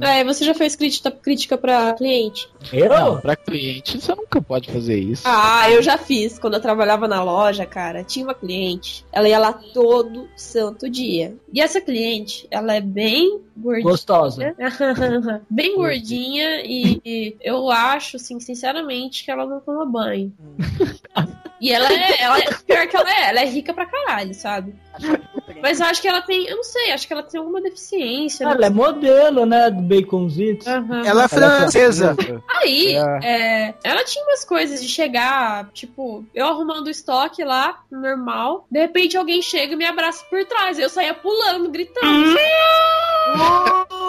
É, 0.00 0.24
você 0.24 0.44
já 0.44 0.54
fez 0.54 0.74
crítica, 0.74 1.10
crítica 1.10 1.56
pra 1.56 1.92
cliente? 1.94 2.48
Eu? 2.72 2.88
Não, 2.88 3.20
pra 3.20 3.36
cliente 3.36 4.00
você 4.00 4.14
nunca 4.14 4.40
pode 4.42 4.70
fazer 4.70 4.98
isso. 4.98 5.22
Ah, 5.24 5.70
eu 5.70 5.82
já 5.82 5.96
fiz. 5.96 6.38
Quando 6.38 6.54
eu 6.54 6.60
trabalhava 6.60 7.06
na 7.06 7.22
loja, 7.22 7.64
cara, 7.64 8.02
tinha 8.02 8.26
uma 8.26 8.34
cliente. 8.34 9.04
Ela 9.12 9.28
ia 9.28 9.38
lá 9.38 9.52
todo 9.52 10.28
santo 10.36 10.88
dia. 10.90 11.36
E 11.52 11.60
essa 11.60 11.80
cliente, 11.80 12.46
ela 12.50 12.74
é 12.74 12.80
bem 12.80 13.40
gordinha. 13.56 13.90
Gostosa. 13.90 14.54
bem 15.48 15.76
gordinha 15.76 16.62
e, 16.64 17.00
e 17.04 17.36
eu 17.40 17.70
acho, 17.70 18.16
assim, 18.16 18.40
sinceramente, 18.40 19.24
que 19.24 19.30
ela 19.30 19.46
não 19.46 19.60
toma 19.60 19.86
banho. 19.86 20.32
E 21.60 21.72
ela 21.72 21.90
é, 21.90 22.22
ela 22.22 22.38
é. 22.38 22.42
Pior 22.66 22.86
que 22.86 22.96
ela 22.96 23.10
é, 23.10 23.28
ela 23.30 23.40
é 23.40 23.46
rica 23.46 23.72
pra 23.72 23.86
caralho, 23.86 24.34
sabe? 24.34 24.74
Mas 25.62 25.80
eu 25.80 25.86
acho 25.86 26.00
que 26.00 26.08
ela 26.08 26.22
tem. 26.22 26.46
Eu 26.46 26.56
não 26.56 26.64
sei, 26.64 26.92
acho 26.92 27.06
que 27.06 27.12
ela 27.12 27.22
tem 27.22 27.38
alguma 27.38 27.60
deficiência. 27.60 28.44
Ela 28.44 28.66
é 28.66 28.70
modelo, 28.70 29.46
né? 29.46 29.70
Do 29.70 29.82
Baconzitos. 29.82 30.66
Aham. 30.66 31.02
Ela 31.04 31.24
é 31.24 31.28
francesa. 31.28 32.16
Aí, 32.48 32.94
É. 32.96 33.18
é, 33.68 33.74
ela 33.84 34.04
tinha 34.04 34.24
umas 34.24 34.44
coisas 34.44 34.82
de 34.82 34.88
chegar, 34.88 35.68
tipo, 35.72 36.24
eu 36.34 36.46
arrumando 36.46 36.86
o 36.86 36.90
estoque 36.90 37.44
lá, 37.44 37.80
normal. 37.90 38.66
De 38.70 38.80
repente 38.80 39.16
alguém 39.16 39.42
chega 39.42 39.72
e 39.74 39.76
me 39.76 39.84
abraça 39.86 40.24
por 40.28 40.44
trás. 40.44 40.78
Eu 40.78 40.88
saía 40.88 41.14
pulando, 41.14 41.70
gritando. 41.70 42.36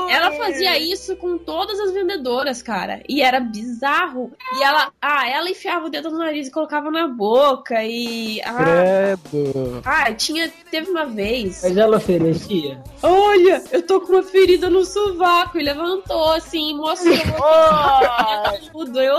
Ela 0.10 0.32
fazia 0.32 0.78
isso 0.78 1.16
com 1.16 1.38
todas 1.38 1.80
as 1.80 1.94
vendedoras, 1.94 2.62
cara. 2.62 3.02
E 3.08 3.22
era 3.22 3.40
bizarro. 3.40 4.32
E 4.58 4.64
ela, 4.64 4.92
ah, 5.02 5.30
ela 5.30 5.50
enfiava 5.50 5.86
o 5.86 5.90
dedo 5.90 6.10
no 6.10 6.18
nariz 6.18 6.48
e 6.48 6.52
colocava 6.52 6.90
na 6.92 7.08
boca. 7.08 7.84
E. 7.84 8.42
Ah, 8.42 9.18
Credo. 9.30 9.82
ah 9.86 10.14
tinha. 10.14 10.52
Teve 10.70 10.90
uma 10.90 11.06
vez. 11.06 11.62
Mas 11.64 11.78
ela 11.78 11.98
oferecia. 11.98 12.82
Olha, 13.02 13.64
eu 13.72 13.82
tô 13.82 14.02
com 14.02 14.14
uma 14.14 14.24
ferida 14.24 14.70
no 14.70 14.84
sovaco. 14.86 15.58
E 15.58 15.64
levantou 15.64 16.34
assim, 16.34 16.76
mostrou. 16.76 17.16
Tudo. 18.72 19.00
Eu. 19.00 19.16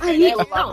Ah. 0.00 0.06
Aí, 0.06 0.34
não. 0.34 0.72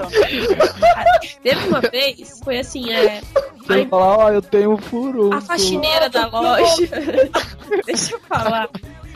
Teve 1.41 1.67
uma 1.67 1.81
vez, 1.81 2.39
foi 2.43 2.59
assim, 2.59 2.91
é. 2.91 3.21
Você 3.57 3.67
vai 3.67 3.85
falar, 3.87 4.17
ó, 4.17 4.29
eu 4.31 4.41
tenho 4.41 4.71
um 4.73 4.77
furo. 4.77 5.33
A 5.33 5.41
faxineira 5.41 6.09
da 6.09 6.27
loja. 6.27 6.89
Deixa 7.85 8.15
eu 8.15 8.19
falar. 8.21 8.69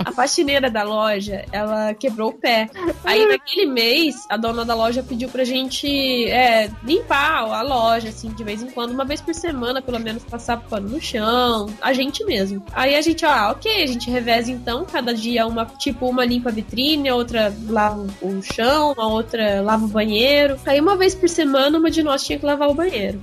A 0.07 0.11
faxineira 0.11 0.69
da 0.69 0.83
loja, 0.83 1.43
ela 1.51 1.93
quebrou 1.93 2.29
o 2.29 2.33
pé. 2.33 2.69
Aí 3.03 3.25
naquele 3.25 3.65
mês, 3.65 4.25
a 4.29 4.37
dona 4.37 4.63
da 4.63 4.73
loja 4.73 5.03
pediu 5.03 5.27
pra 5.27 5.43
gente 5.43 5.87
é, 6.29 6.71
limpar 6.81 7.43
a 7.43 7.61
loja, 7.61 8.07
assim, 8.07 8.29
de 8.29 8.41
vez 8.41 8.63
em 8.63 8.67
quando, 8.67 8.91
uma 8.91 9.03
vez 9.03 9.19
por 9.19 9.35
semana, 9.35 9.81
pelo 9.81 9.99
menos 9.99 10.23
passar 10.23 10.61
pano 10.61 10.87
no 10.87 11.01
chão, 11.01 11.67
a 11.81 11.91
gente 11.91 12.23
mesmo. 12.23 12.63
Aí 12.71 12.95
a 12.95 13.01
gente, 13.01 13.25
ah, 13.25 13.51
ok, 13.51 13.83
a 13.83 13.87
gente 13.87 14.09
reveza 14.09 14.49
então, 14.49 14.85
cada 14.85 15.13
dia 15.13 15.45
uma, 15.45 15.65
tipo, 15.65 16.07
uma 16.07 16.23
limpa 16.23 16.49
a 16.49 16.53
vitrine, 16.53 17.09
a 17.09 17.15
outra 17.15 17.53
lava 17.67 18.07
o 18.21 18.41
chão, 18.41 18.93
a 18.97 19.07
outra 19.07 19.61
lava 19.61 19.83
o 19.83 19.89
banheiro. 19.89 20.57
Aí 20.65 20.79
uma 20.79 20.95
vez 20.95 21.13
por 21.13 21.27
semana, 21.27 21.77
uma 21.77 21.91
de 21.91 22.01
nós 22.01 22.23
tinha 22.23 22.39
que 22.39 22.45
lavar 22.45 22.69
o 22.69 22.73
banheiro. 22.73 23.21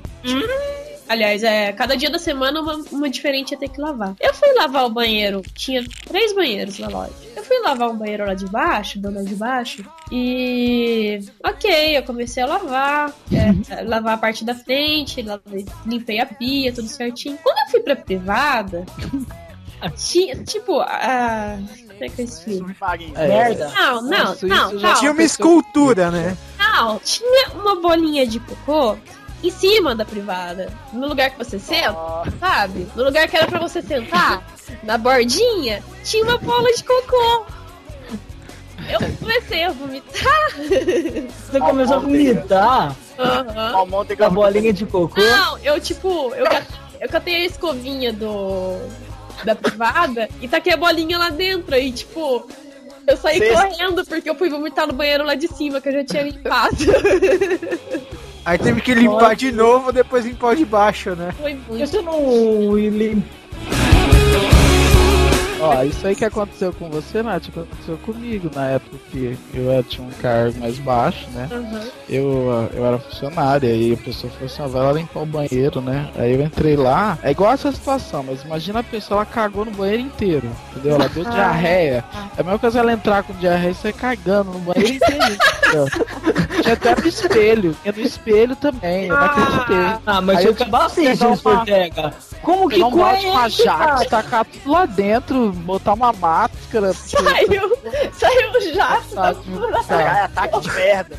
Aliás, 1.08 1.42
é, 1.42 1.70
cada 1.72 1.96
dia 1.96 2.08
da 2.08 2.18
semana 2.18 2.60
uma, 2.60 2.76
uma 2.90 3.10
diferente 3.10 3.52
ia 3.52 3.58
ter 3.58 3.68
que 3.68 3.80
lavar. 3.80 4.14
Eu 4.20 4.32
fui 4.34 4.52
lavar 4.54 4.86
o 4.86 4.90
banheiro, 4.90 5.42
tinha 5.54 5.84
três 6.06 6.34
banheiros 6.34 6.78
na 6.78 6.88
loja. 6.88 7.12
Eu 7.36 7.44
fui 7.44 7.58
lavar 7.60 7.90
um 7.90 7.96
banheiro 7.96 8.24
lá 8.26 8.32
de 8.34 8.46
baixo, 8.46 8.98
do 8.98 9.10
lado 9.12 9.26
de 9.26 9.34
baixo, 9.34 9.84
e. 10.10 11.20
Ok, 11.44 11.96
eu 11.98 12.02
comecei 12.04 12.42
a 12.42 12.46
lavar, 12.46 13.12
é, 13.32 13.82
lavar 13.82 14.14
a 14.14 14.18
parte 14.18 14.44
da 14.44 14.54
frente, 14.54 15.20
lavei- 15.22 15.66
limpei 15.84 16.20
a 16.20 16.26
pia, 16.26 16.72
tudo 16.72 16.88
certinho. 16.88 17.38
Quando 17.42 17.58
eu 17.58 17.70
fui 17.70 17.80
pra 17.80 17.96
privada, 17.96 18.84
tinha, 19.96 20.42
tipo, 20.44 20.80
a. 20.80 21.58
Como 21.88 22.04
é 22.04 22.08
que 22.08 22.22
eu 22.22 22.24
explico? 22.24 22.70
É. 23.16 23.28
Merda. 23.28 23.68
Não, 23.68 24.02
não, 24.02 24.10
não, 24.10 24.32
isso 24.34 24.48
já 24.48 24.88
não. 24.88 24.94
Tinha 25.00 25.12
uma 25.12 25.22
escultura, 25.22 26.10
né? 26.10 26.36
Não, 26.58 26.98
tinha 27.00 27.50
uma 27.54 27.80
bolinha 27.80 28.26
de 28.26 28.40
cocô 28.40 28.96
em 29.48 29.50
cima 29.50 29.94
da 29.94 30.04
privada. 30.04 30.72
No 30.92 31.06
lugar 31.08 31.30
que 31.30 31.38
você 31.38 31.58
senta, 31.58 31.96
sabe? 32.40 32.86
No 32.96 33.04
lugar 33.04 33.28
que 33.28 33.36
era 33.36 33.46
pra 33.46 33.58
você 33.58 33.82
sentar, 33.82 34.42
na 34.82 34.96
bordinha, 34.98 35.82
tinha 36.04 36.24
uma 36.24 36.38
bola 36.38 36.72
de 36.72 36.82
cocô. 36.84 37.46
Eu 38.88 39.00
comecei 39.18 39.64
a 39.64 39.70
vomitar. 39.70 40.50
Você 40.56 41.58
começou 41.58 41.96
a 41.96 41.98
vomitar 42.00 42.94
Aham. 43.18 43.86
a 44.20 44.30
bolinha 44.30 44.72
de 44.72 44.84
cocô. 44.84 45.20
Não, 45.20 45.58
eu 45.58 45.80
tipo, 45.80 46.34
eu, 46.34 46.44
eu 47.00 47.08
catei 47.08 47.34
a 47.36 47.44
escovinha 47.46 48.12
do 48.12 48.78
da 49.44 49.54
privada 49.54 50.28
e 50.40 50.46
taquei 50.48 50.72
a 50.74 50.76
bolinha 50.76 51.18
lá 51.18 51.30
dentro. 51.30 51.74
E 51.76 51.90
tipo, 51.92 52.46
eu 53.06 53.16
saí 53.16 53.38
Cês- 53.38 53.52
correndo 53.58 54.04
porque 54.04 54.28
eu 54.28 54.34
fui 54.34 54.50
vomitar 54.50 54.86
no 54.86 54.92
banheiro 54.92 55.24
lá 55.24 55.34
de 55.34 55.48
cima, 55.48 55.80
que 55.80 55.88
eu 55.88 55.92
já 55.94 56.04
tinha 56.04 56.22
limpado. 56.22 56.76
Aí 58.44 58.58
teve 58.58 58.80
que 58.80 58.94
limpar 58.94 59.34
de 59.34 59.50
novo, 59.50 59.90
depois 59.90 60.26
limpar 60.26 60.52
o 60.52 60.56
de 60.56 60.64
baixo, 60.66 61.14
né? 61.16 61.32
Foi 61.40 61.58
você 61.68 62.02
não 62.02 62.14
Ó, 65.64 65.82
isso 65.82 66.06
aí 66.06 66.14
que 66.14 66.24
aconteceu 66.24 66.72
com 66.72 66.88
você, 66.90 67.22
Nath, 67.22 67.48
aconteceu 67.48 67.96
comigo 67.98 68.50
na 68.54 68.66
época 68.70 68.96
que 69.10 69.36
eu 69.54 69.82
tinha 69.84 70.06
um 70.06 70.10
cargo 70.20 70.58
mais 70.60 70.78
baixo, 70.78 71.26
né? 71.32 71.48
Aham. 71.50 71.80
Eu, 72.08 72.48
ah, 72.52 72.74
eu 72.76 72.84
era 72.86 72.98
funcionário, 72.98 73.68
aí 73.68 73.92
a 73.94 73.96
pessoa 73.96 74.32
falou 74.32 74.46
assim, 74.46 74.62
ó, 74.62 74.68
vai 74.68 74.82
lá 74.82 74.92
limpar 74.92 75.20
o 75.22 75.26
banheiro, 75.26 75.80
né? 75.80 76.08
Aí 76.16 76.32
eu 76.34 76.42
entrei 76.42 76.76
lá, 76.76 77.18
é 77.22 77.30
igual 77.30 77.52
essa 77.52 77.72
situação, 77.72 78.22
mas 78.22 78.42
imagina 78.42 78.80
a 78.80 78.82
pessoa, 78.84 79.18
ela 79.18 79.26
cagou 79.26 79.64
no 79.64 79.70
banheiro 79.70 80.02
inteiro, 80.02 80.50
entendeu? 80.72 80.96
Ela 80.96 81.08
deu 81.08 81.24
diarreia. 81.30 82.04
É 82.36 82.40
a 82.40 82.44
mesma 82.44 82.58
coisa 82.58 82.80
ela 82.80 82.92
entrar 82.92 83.22
com 83.22 83.32
diarreia 83.34 83.70
e 83.72 83.74
sair 83.74 83.92
cagando 83.94 84.50
no 84.52 84.58
banheiro 84.60 84.94
inteiro, 84.94 85.24
entendeu? 85.24 85.86
Tinha 86.64 86.74
até 86.74 86.94
no 86.98 87.06
espelho, 87.06 87.76
tinha 87.82 87.92
no 87.92 88.00
espelho 88.00 88.56
também, 88.56 89.06
eu 89.08 89.14
não 89.16 89.22
acreditei. 89.26 89.76
Ah, 90.06 90.20
mas 90.22 90.38
Aí 90.38 90.44
eu 90.46 90.52
acabar 90.52 90.78
que 90.80 90.86
assim, 90.86 91.04
Jesus 91.06 91.44
uma- 91.44 91.58
Ortega. 91.60 92.14
Como 92.42 92.68
que 92.70 92.82
um 92.82 92.90
cu 92.90 93.00
é 93.00 93.30
uma 93.30 93.48
jaca, 93.50 94.04
tacar 94.08 94.44
tudo 94.46 94.70
lá 94.70 94.86
dentro, 94.86 95.53
botar 95.54 95.94
uma 95.94 96.12
máscara. 96.12 96.92
Saiu, 96.94 97.78
saiu 98.12 98.50
o 98.50 98.74
jato 98.74 99.14
da 99.14 99.34
Tá. 99.84 100.00
É 100.00 100.20
ataque 100.22 100.60
de 100.60 100.70
merda. 100.72 101.18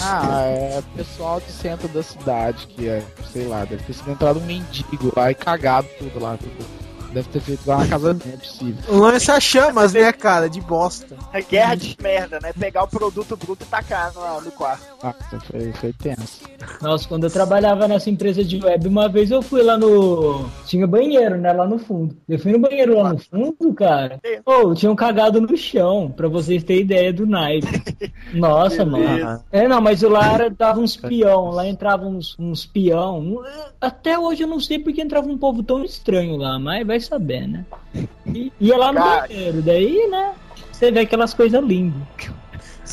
Ah, 0.00 0.42
é 0.46 0.82
pessoal 0.96 1.40
do 1.40 1.50
centro 1.50 1.88
da 1.88 2.02
cidade 2.02 2.66
que 2.68 2.88
é, 2.88 3.02
sei 3.32 3.46
lá, 3.46 3.64
deve 3.64 3.82
ter 3.84 3.92
sido 3.92 4.10
entrado 4.10 4.38
um 4.38 4.44
mendigo 4.44 5.12
lá 5.16 5.30
e 5.30 5.34
cagado 5.34 5.88
tudo 5.98 6.20
lá. 6.20 6.36
Tudo. 6.36 6.89
Deve 7.12 7.28
ter 7.28 7.40
feito 7.40 7.66
lá 7.66 7.78
na 7.78 7.88
casa 7.88 8.10
é 8.10 8.36
possível. 8.36 8.98
Lança 9.00 9.40
chamas, 9.40 9.92
né, 9.92 10.12
cara? 10.12 10.48
De 10.48 10.60
bosta. 10.60 11.16
É 11.32 11.42
guerra 11.42 11.74
de 11.74 11.96
merda, 12.00 12.38
né? 12.40 12.52
Pegar 12.52 12.84
o 12.84 12.88
produto 12.88 13.36
bruto 13.36 13.64
e 13.64 13.66
tacar 13.66 14.12
no, 14.14 14.40
no 14.42 14.50
quarto. 14.52 14.84
Ah, 15.02 15.14
foi, 15.50 15.72
foi 15.72 15.92
tenso. 15.92 16.40
Nossa, 16.80 17.08
quando 17.08 17.24
eu 17.24 17.30
trabalhava 17.30 17.88
nessa 17.88 18.10
empresa 18.10 18.44
de 18.44 18.62
web, 18.62 18.86
uma 18.86 19.08
vez 19.08 19.30
eu 19.30 19.42
fui 19.42 19.62
lá 19.62 19.76
no. 19.76 20.48
Tinha 20.66 20.86
banheiro, 20.86 21.36
né? 21.36 21.52
Lá 21.52 21.66
no 21.66 21.78
fundo. 21.78 22.16
Eu 22.28 22.38
fui 22.38 22.52
no 22.52 22.58
banheiro 22.58 22.96
lá 22.96 23.12
no 23.12 23.18
fundo, 23.18 23.74
cara. 23.74 24.20
Pô, 24.44 24.72
tinham 24.74 24.94
cagado 24.94 25.40
no 25.40 25.56
chão, 25.56 26.12
pra 26.14 26.28
vocês 26.28 26.62
terem 26.62 26.82
ideia 26.82 27.12
do 27.12 27.26
naipe. 27.26 27.66
Nossa, 28.32 28.84
mano. 28.84 29.42
É, 29.50 29.66
não, 29.66 29.80
mas 29.80 30.02
lá 30.02 30.32
era, 30.34 30.50
dava 30.50 30.80
uns 30.80 30.96
peão, 30.96 31.50
lá 31.50 31.66
entrava 31.66 32.06
uns, 32.06 32.36
uns 32.38 32.64
peão. 32.64 33.42
Até 33.80 34.18
hoje 34.18 34.44
eu 34.44 34.48
não 34.48 34.60
sei 34.60 34.78
porque 34.78 35.00
entrava 35.00 35.28
um 35.28 35.38
povo 35.38 35.62
tão 35.62 35.84
estranho 35.84 36.36
lá, 36.36 36.58
mas 36.58 36.86
vai 36.86 36.99
saber, 37.00 37.46
né? 37.46 37.64
E, 38.26 38.52
ia 38.60 38.76
lá 38.76 38.92
no 38.92 38.98
Cara. 39.00 39.26
banheiro, 39.28 39.62
daí, 39.62 40.08
né? 40.08 40.32
Você 40.72 40.90
vê 40.90 41.00
aquelas 41.00 41.34
coisas 41.34 41.62
lindas. 41.62 42.00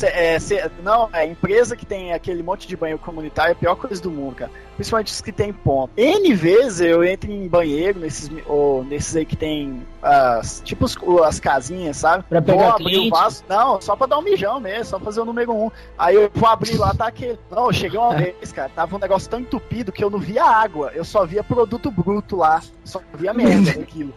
É, 0.06 0.38
cê- 0.38 0.70
não, 0.82 1.08
é 1.12 1.26
empresa 1.26 1.76
que 1.76 1.84
tem 1.86 2.12
aquele 2.12 2.42
monte 2.42 2.66
de 2.68 2.76
banheiro 2.76 3.00
comunitário 3.00 3.50
é 3.50 3.52
a 3.52 3.56
pior 3.56 3.74
coisa 3.76 4.00
do 4.02 4.10
mundo, 4.10 4.36
cara. 4.36 4.50
Principalmente 4.76 5.12
os 5.12 5.20
que 5.20 5.32
tem 5.32 5.52
ponto. 5.52 5.90
N 5.96 6.34
vezes 6.34 6.80
eu 6.80 7.02
entro 7.02 7.30
em 7.30 7.48
banheiro, 7.48 7.98
nesses, 7.98 8.30
ou 8.46 8.84
nesses 8.84 9.16
aí 9.16 9.24
que 9.26 9.34
tem 9.36 9.82
as, 10.00 10.60
tipo 10.64 10.84
os- 10.84 10.96
as 11.24 11.40
casinhas, 11.40 11.96
sabe? 11.96 12.22
Pra 12.28 12.40
pegar 12.40 12.58
vou 12.62 12.70
abrir 12.70 12.84
cliente. 12.84 13.08
o 13.08 13.10
vaso. 13.10 13.44
Não, 13.48 13.80
só 13.80 13.96
pra 13.96 14.06
dar 14.06 14.18
um 14.18 14.22
mijão 14.22 14.60
mesmo, 14.60 14.84
só 14.84 15.00
fazer 15.00 15.20
o 15.20 15.24
número 15.24 15.52
um. 15.52 15.70
Aí 15.98 16.14
eu 16.14 16.30
vou 16.32 16.48
abrir 16.48 16.76
lá, 16.76 16.94
tá 16.94 17.08
aquele. 17.08 17.38
Não, 17.50 17.72
cheguei 17.72 17.98
uma 17.98 18.14
vez, 18.16 18.52
cara, 18.52 18.68
tava 18.74 18.94
um 18.94 19.00
negócio 19.00 19.28
tão 19.28 19.40
entupido 19.40 19.90
que 19.90 20.04
eu 20.04 20.10
não 20.10 20.18
via 20.20 20.44
água, 20.44 20.92
eu 20.94 21.04
só 21.04 21.26
via 21.26 21.42
produto 21.42 21.90
bruto 21.90 22.36
lá. 22.36 22.62
Só 22.84 23.00
via 23.14 23.34
merda 23.34 23.72
daquilo. 23.78 24.14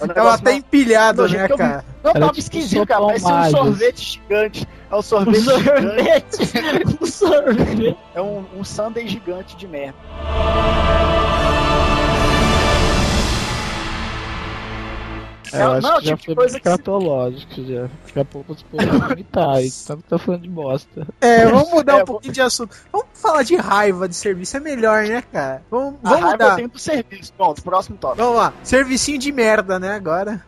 Ela 0.00 0.14
negócio 0.14 0.44
tá 0.44 0.52
empilhada, 0.52 1.28
né, 1.28 1.48
cara? 1.48 1.84
Não, 2.02 2.12
tava 2.12 2.26
tipo 2.28 2.38
esquisito, 2.38 2.86
cara. 2.86 3.00
Parece 3.02 3.26
um 3.26 3.50
sorvete 3.50 4.00
gigante. 4.02 4.68
É 4.90 4.96
um 4.96 5.02
sorvete 5.02 5.38
Um 5.38 5.58
gigante. 5.58 6.46
sorvete. 6.46 6.98
um 7.02 7.06
sorvete. 7.06 7.96
É 8.14 8.22
um, 8.22 8.44
um 8.56 8.64
sundae 8.64 9.06
gigante 9.06 9.56
de 9.56 9.68
merda. 9.68 9.98
É, 15.52 15.62
eu 15.62 15.72
acho 15.72 15.86
não, 15.88 15.98
que 16.00 16.06
já 16.06 16.12
tipo 16.16 16.24
foi 16.26 16.34
coisa 16.34 16.52
muito 16.52 16.62
que 17.48 17.72
já. 17.74 17.82
Daqui 18.06 18.20
a 18.20 18.24
pouco 18.24 18.52
os 18.52 18.62
povos 18.62 18.86
vomitar, 19.08 19.56
tanto 19.86 20.02
que 20.02 20.08
tá 20.08 20.18
falando 20.18 20.42
de 20.42 20.48
bosta. 20.48 21.06
É, 21.20 21.46
vamos 21.46 21.70
mudar 21.72 21.98
É, 21.98 22.02
um 22.02 22.06
pouquinho 22.06 22.32
de 22.32 22.40
assunto. 22.40 22.76
Vamos 22.92 23.06
falar 23.14 23.42
de 23.42 23.56
raiva 23.56 24.08
de 24.08 24.14
serviço, 24.14 24.56
é 24.56 24.60
melhor, 24.60 25.04
né, 25.04 25.22
cara? 25.32 25.62
Vamos, 25.70 25.94
A 26.02 26.08
vamos 26.08 26.20
raiva 26.24 26.26
eu 26.28 26.46
mudar. 26.46 26.56
tenho 26.56 26.68
do 26.68 26.78
serviço. 26.78 27.32
Pronto, 27.34 27.62
próximo 27.62 27.96
tópico. 27.96 28.22
Vamos 28.22 28.38
lá. 28.38 28.52
Servicinho 28.62 29.18
de 29.18 29.32
merda, 29.32 29.78
né, 29.78 29.94
agora. 29.94 30.44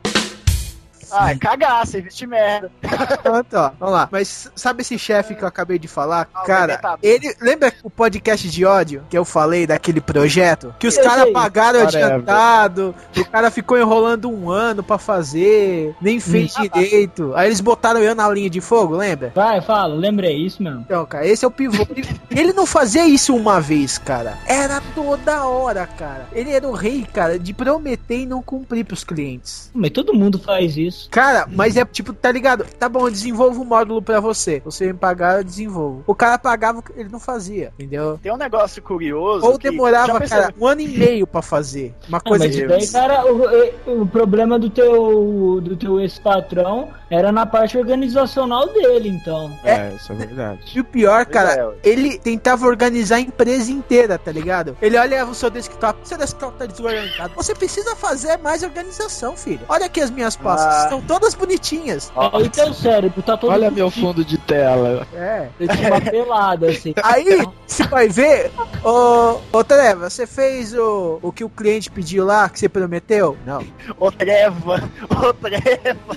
Ah, 1.12 1.32
é 1.32 1.36
cagar, 1.36 1.86
serviço 1.86 2.18
de 2.18 2.26
merda. 2.26 2.70
Pronto, 3.22 3.54
ó. 3.56 3.70
Vamos 3.78 3.94
lá. 3.94 4.08
Mas 4.10 4.50
sabe 4.54 4.82
esse 4.82 4.98
chefe 4.98 5.34
que 5.34 5.42
eu 5.42 5.48
acabei 5.48 5.78
de 5.78 5.88
falar? 5.88 6.28
Ah, 6.34 6.42
cara, 6.42 6.80
ele. 7.02 7.34
Lembra 7.40 7.72
o 7.82 7.90
podcast 7.90 8.48
de 8.48 8.64
ódio 8.64 9.04
que 9.08 9.16
eu 9.16 9.24
falei 9.24 9.66
daquele 9.66 10.00
projeto? 10.00 10.74
Que 10.78 10.86
os 10.86 10.96
caras 10.96 11.30
pagaram 11.32 11.80
Whatever. 11.80 12.06
adiantado, 12.14 12.94
o 13.16 13.24
cara 13.26 13.50
ficou 13.50 13.78
enrolando 13.78 14.30
um 14.30 14.50
ano 14.50 14.82
pra 14.82 14.98
fazer, 14.98 15.94
nem 16.00 16.18
fez 16.20 16.56
Hum. 16.56 16.62
direito. 16.62 17.32
Aí 17.34 17.48
eles 17.48 17.60
botaram 17.60 18.00
eu 18.00 18.14
na 18.14 18.28
linha 18.28 18.50
de 18.50 18.60
fogo, 18.60 18.96
lembra? 18.96 19.32
Vai, 19.34 19.60
fala, 19.60 19.94
lembrei 19.94 20.36
isso 20.36 20.62
mesmo. 20.62 20.80
Então, 20.80 21.04
cara, 21.06 21.26
esse 21.26 21.44
é 21.44 21.48
o 21.48 21.50
pivô. 21.50 21.86
Ele, 21.90 22.08
ele 22.30 22.52
não 22.52 22.66
fazia 22.66 23.06
isso 23.06 23.34
uma 23.34 23.60
vez, 23.60 23.98
cara. 23.98 24.38
Era 24.46 24.80
toda 24.94 25.44
hora, 25.44 25.86
cara. 25.86 26.26
Ele 26.32 26.50
era 26.50 26.66
o 26.66 26.72
rei, 26.72 27.06
cara, 27.12 27.38
de 27.38 27.52
prometer 27.52 28.20
e 28.20 28.26
não 28.26 28.42
cumprir 28.42 28.84
pros 28.84 29.04
clientes. 29.04 29.70
Mas 29.74 29.90
todo 29.90 30.14
mundo 30.14 30.38
faz 30.38 30.76
isso. 30.76 31.01
Cara, 31.11 31.46
mas 31.50 31.76
é 31.76 31.84
tipo, 31.84 32.12
tá 32.12 32.30
ligado? 32.30 32.64
Tá 32.78 32.88
bom, 32.88 33.07
eu 33.07 33.11
desenvolvo 33.11 33.62
o 33.62 33.64
módulo 33.64 34.00
pra 34.03 34.20
você. 34.20 34.61
Você 34.64 34.86
me 34.86 34.94
pagar, 34.94 35.38
eu 35.38 35.44
desenvolvo. 35.44 36.03
O 36.07 36.14
cara 36.14 36.38
pagava, 36.38 36.82
ele 36.96 37.09
não 37.09 37.20
fazia, 37.20 37.72
entendeu? 37.78 38.18
Tem 38.22 38.32
um 38.32 38.36
negócio 38.36 38.82
curioso. 38.82 39.44
Ou 39.46 39.59
que- 39.59 39.70
demorava, 39.70 40.20
cara, 40.20 40.53
um 40.61 40.66
ano 40.66 40.80
e 40.80 40.88
meio 40.88 41.26
pra 41.26 41.42
fazer. 41.42 41.94
Uma 42.09 42.18
Ah, 42.18 42.20
coisa 42.20 42.44
mas 42.44 42.55
de. 42.55 42.66
daí, 42.66 42.86
cara, 42.88 43.24
o, 43.32 44.03
o 44.03 44.07
problema 44.07 44.59
do 44.59 44.68
teu, 44.70 45.61
do 45.62 45.76
teu 45.76 46.00
ex-patrão 46.00 46.90
era 47.11 47.30
na 47.30 47.44
parte 47.46 47.76
organizacional 47.76 48.68
dele, 48.72 49.09
então. 49.09 49.57
É, 49.64 49.92
isso 49.94 50.12
é 50.12 50.14
verdade. 50.14 50.61
E 50.74 50.80
o 50.80 50.84
pior, 50.84 51.22
é, 51.22 51.24
cara, 51.24 51.68
ué. 51.68 51.74
ele 51.82 52.18
tentava 52.18 52.66
organizar 52.66 53.16
a 53.16 53.20
empresa 53.20 53.70
inteira, 53.70 54.18
tá 54.18 54.30
ligado? 54.32 54.76
Ele 54.80 54.96
olha 54.96 55.26
o 55.26 55.34
seu 55.34 55.50
desktop, 55.50 55.98
seu 56.09 56.16
desktop 56.18 56.57
tá 56.59 56.66
desorganizado. 56.66 57.32
Você 57.36 57.55
precisa 57.55 57.94
fazer 57.96 58.36
mais 58.38 58.62
organização, 58.62 59.36
filho. 59.36 59.61
Olha 59.68 59.86
aqui 59.86 60.00
as 60.00 60.11
minhas 60.11 60.36
pastas. 60.36 60.86
Ah. 60.86 60.88
São 60.93 61.01
todas 61.01 61.34
bonitinhas. 61.34 62.12
Aí 62.14 62.51
teu 62.51 62.74
cérebro 62.74 63.22
tá 63.22 63.34
todo. 63.34 63.51
Olha 63.51 63.70
meu 63.70 63.90
fundo 63.90 64.22
de 64.22 64.36
tela. 64.36 65.07
É. 65.14 65.49
Eu 65.59 65.68
tinha 65.68 65.88
uma 65.88 66.01
pelada, 66.03 66.68
assim. 66.68 66.93
Aí, 67.03 67.49
você 67.66 67.84
vai 67.84 68.09
ver, 68.11 68.51
ô, 68.84 69.40
ô 69.51 69.64
Treva, 69.64 70.11
você 70.11 70.26
fez 70.26 70.74
o, 70.74 71.18
o 71.22 71.32
que 71.32 71.45
o 71.45 71.49
cliente 71.49 71.90
pediu 71.90 72.26
lá, 72.26 72.47
que 72.47 72.59
você 72.59 72.68
prometeu? 72.68 73.38
Não. 73.47 73.64
Ô 73.99 74.12
Treva, 74.12 74.86
ô 75.09 75.32
Treva. 75.32 76.14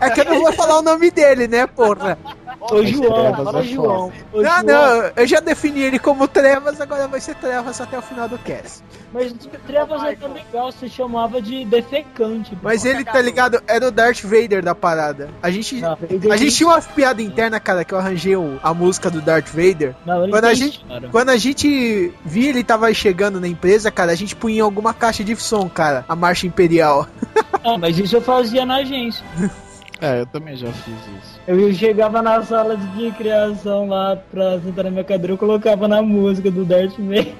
É 0.00 0.10
que 0.10 0.20
eu 0.22 0.24
não 0.24 0.40
vou 0.40 0.52
falar 0.52 0.78
o 0.80 0.82
nome 0.82 1.08
dele, 1.12 1.46
né, 1.46 1.68
porra? 1.68 2.18
Ô 2.60 2.84
João, 2.84 3.34
fala 3.34 3.60
é 3.60 3.62
João. 3.64 4.12
Ô, 4.32 4.42
Não, 4.42 4.50
João, 4.50 4.62
não, 4.64 5.12
eu 5.16 5.26
já 5.26 5.40
defini 5.40 5.80
ele 5.80 5.98
como 5.98 6.28
Trevas, 6.28 6.80
agora 6.80 7.08
vai 7.08 7.20
ser 7.20 7.34
Trevas 7.36 7.80
até 7.80 7.98
o 7.98 8.02
final 8.02 8.28
do 8.28 8.38
cast. 8.38 8.82
Mas 9.12 9.32
Trevas 9.66 10.02
é 10.04 10.14
tão 10.14 10.32
legal, 10.32 10.70
você 10.70 10.88
chamava 10.88 11.40
de 11.40 11.64
defecante. 11.64 12.56
Mas 12.62 12.84
ele, 12.84 13.04
tá 13.04 13.20
ligado, 13.20 13.62
era 13.66 13.88
o 13.88 13.90
Darth 13.90 14.22
Vader 14.22 14.62
da 14.62 14.74
parada. 14.74 15.30
A 15.42 15.50
gente, 15.50 15.80
Não, 15.80 15.96
a 16.30 16.36
gente 16.36 16.54
tinha 16.54 16.68
uma 16.68 16.80
piada 16.80 17.22
interna, 17.22 17.58
cara, 17.58 17.84
que 17.84 17.94
eu 17.94 17.98
arranjei 17.98 18.34
a 18.62 18.74
música 18.74 19.10
do 19.10 19.20
Darth 19.20 19.48
Vader. 19.48 19.94
Não, 20.04 20.28
Quando 20.28 20.44
a 20.44 20.54
gente-. 20.54 20.84
Quando 21.10 21.30
a 21.30 21.36
gente 21.36 22.12
via 22.24 22.50
ele 22.50 22.62
tava 22.62 22.92
chegando 22.92 23.40
na 23.40 23.48
empresa, 23.48 23.90
cara, 23.90 24.12
a 24.12 24.14
gente 24.14 24.36
punha 24.36 24.58
em 24.58 24.60
alguma 24.60 24.92
caixa 24.92 25.24
de 25.24 25.34
som, 25.36 25.68
cara, 25.68 26.04
a 26.08 26.14
marcha 26.14 26.46
imperial. 26.46 27.06
Ah, 27.62 27.76
mas 27.76 27.98
isso 27.98 28.16
eu 28.16 28.22
fazia 28.22 28.64
na 28.64 28.76
agência. 28.76 29.22
É, 30.00 30.20
eu 30.20 30.26
também 30.26 30.56
já 30.56 30.68
fiz 30.72 30.94
isso. 31.22 31.40
Eu 31.46 31.72
chegava 31.74 32.22
na 32.22 32.42
sala 32.42 32.76
de 32.76 33.10
criação 33.12 33.88
lá 33.88 34.16
pra 34.30 34.58
sentar 34.60 34.84
na 34.84 34.90
minha 34.90 35.04
cadeira, 35.04 35.32
eu 35.34 35.38
colocava 35.38 35.86
na 35.86 36.00
música 36.00 36.50
do 36.50 36.64
Darth 36.64 36.94
Vader. 36.98 37.34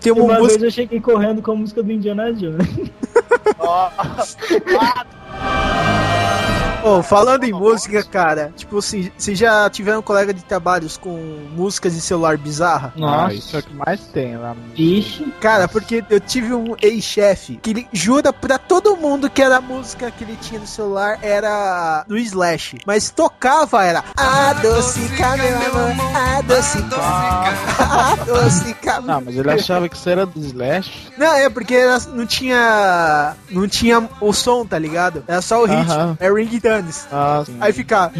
Tem 0.00 0.12
uma, 0.12 0.22
Uma 0.24 0.34
música. 0.38 0.48
vez 0.50 0.62
eu 0.62 0.70
cheguei 0.70 1.00
correndo 1.00 1.42
com 1.42 1.50
a 1.52 1.56
música 1.56 1.82
do 1.82 1.90
Indiana 1.90 2.32
Jones. 2.32 2.68
Ó, 3.58 3.90
Ô, 6.82 7.02
falando 7.02 7.44
em 7.44 7.52
música, 7.52 8.02
cara, 8.04 8.52
tipo 8.56 8.78
assim, 8.78 9.10
vocês 9.16 9.36
já 9.38 9.68
tiveram 9.68 10.00
colega 10.00 10.32
de 10.32 10.42
trabalhos 10.44 10.96
com 10.96 11.10
músicas 11.54 11.94
de 11.94 12.00
celular 12.00 12.38
bizarra? 12.38 12.92
Ah, 13.02 13.32
isso 13.32 13.56
é 13.56 13.60
o 13.60 13.62
que 13.62 13.74
mais 13.74 14.00
tem 14.06 14.36
lá. 14.36 14.54
Ixi. 14.76 15.32
Cara, 15.40 15.66
porque 15.68 16.04
eu 16.08 16.20
tive 16.20 16.54
um 16.54 16.74
ex-chefe 16.80 17.56
que 17.62 17.70
ele 17.70 17.88
jura 17.92 18.32
pra 18.32 18.58
todo 18.58 18.96
mundo 18.96 19.28
que 19.28 19.42
era 19.42 19.56
a 19.56 19.60
música 19.60 20.10
que 20.10 20.22
ele 20.24 20.36
tinha 20.40 20.60
no 20.60 20.66
celular 20.66 21.18
era 21.20 22.04
do 22.06 22.16
Slash. 22.16 22.78
Mas 22.86 23.10
tocava 23.10 23.84
era 23.84 24.04
Adocica 24.16 25.36
meu 25.36 25.56
amor, 25.56 26.16
adocica, 26.38 26.96
adocica. 28.12 29.00
Não, 29.00 29.20
mas 29.20 29.36
ele 29.36 29.50
achava 29.50 29.88
que 29.88 29.96
isso 29.96 30.08
era 30.08 30.24
do 30.24 30.40
Slash. 30.40 31.08
Não, 31.16 31.34
é 31.34 31.50
porque 31.50 31.76
não 32.12 32.26
tinha 32.26 33.34
não 33.50 33.66
tinha 33.68 34.08
o 34.20 34.32
som, 34.32 34.64
tá 34.64 34.78
ligado? 34.78 35.24
Era 35.26 35.42
só 35.42 35.62
o 35.62 35.66
ritmo, 35.66 35.92
Aham. 35.92 36.16
é 36.20 36.30
Titãs. 36.68 37.08
Ah, 37.10 37.44
Aí 37.60 37.72
fica. 37.72 38.10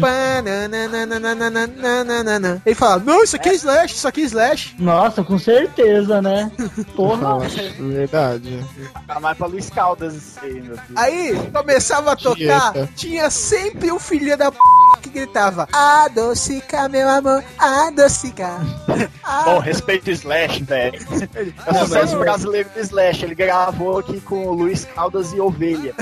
Ele 2.65 2.75
fala: 2.75 3.01
Não, 3.03 3.23
isso 3.23 3.35
aqui 3.35 3.49
é 3.49 3.53
Slash, 3.53 3.93
isso 3.95 4.07
aqui 4.07 4.21
é 4.21 4.25
Slash. 4.25 4.75
Nossa, 4.79 5.23
com 5.23 5.37
certeza, 5.37 6.21
né? 6.21 6.51
Porra. 6.95 7.39
Verdade. 7.77 8.65
Mais 9.21 9.37
pra 9.37 9.47
Luiz 9.47 9.69
Caldas 9.69 10.37
aí, 10.41 10.61
meu 10.61 10.77
filho. 10.77 10.97
Aí 10.97 11.49
começava 11.53 12.11
a 12.13 12.15
tocar, 12.15 12.73
Dieta. 12.73 12.89
tinha 12.95 13.29
sempre 13.29 13.91
um 13.91 13.99
filho 13.99 14.35
da 14.37 14.51
p 14.51 14.57
que 15.01 15.09
gritava: 15.09 15.67
Adocica, 15.71 16.89
meu 16.89 17.07
amor, 17.07 17.43
adocica. 17.57 18.59
Bom, 19.45 19.59
respeito 19.59 20.09
Slash, 20.11 20.63
velho. 20.63 20.99
É 21.65 22.15
o 22.15 22.19
brasileiro 22.19 22.69
do 22.69 22.79
Slash. 22.79 23.23
Ele 23.23 23.35
gravou 23.35 23.99
aqui 23.99 24.19
com 24.21 24.47
o 24.47 24.53
Luiz 24.53 24.85
Caldas 24.85 25.33
e 25.33 25.39
Ovelha. 25.39 25.93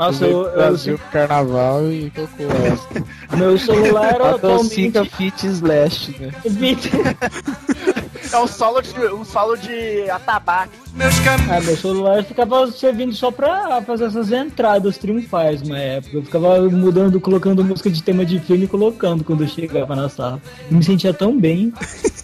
Nossa, 0.00 0.24
eu, 0.24 0.44
pro 0.44 0.50
eu, 0.50 0.56
Brasil 0.56 1.00
Carnaval 1.12 1.92
e 1.92 2.10
tocou 2.10 2.46
essa. 2.64 3.36
meu 3.36 3.58
celular 3.58 4.14
era 4.14 4.30
Adocica 4.30 5.02
atualmente. 5.02 5.16
Fit 5.16 5.46
Slash, 5.46 6.16
né? 6.18 6.30
É 8.32 8.38
um 8.38 8.46
solo 8.46 8.80
de, 8.80 8.96
um 9.06 9.24
solo 9.24 9.56
de 9.56 10.08
atabaque. 10.08 10.78
Ah, 10.98 11.60
meu 11.60 11.76
celular 11.76 12.22
ficava 12.24 12.70
servindo 12.72 13.12
só 13.14 13.30
pra 13.30 13.80
fazer 13.82 14.06
essas 14.06 14.30
entradas 14.32 14.98
triunfais 14.98 15.62
uma 15.62 15.78
época. 15.78 16.16
Eu 16.16 16.22
ficava 16.22 16.60
mudando, 16.68 17.20
colocando 17.20 17.64
música 17.64 17.88
de 17.88 18.02
tema 18.02 18.24
de 18.26 18.38
filme 18.40 18.64
e 18.64 18.68
colocando 18.68 19.22
quando 19.24 19.42
eu 19.44 19.48
chegava 19.48 19.94
na 19.94 20.08
sala. 20.08 20.40
Eu 20.70 20.76
me 20.76 20.82
sentia 20.84 21.14
tão 21.14 21.38
bem. 21.38 21.72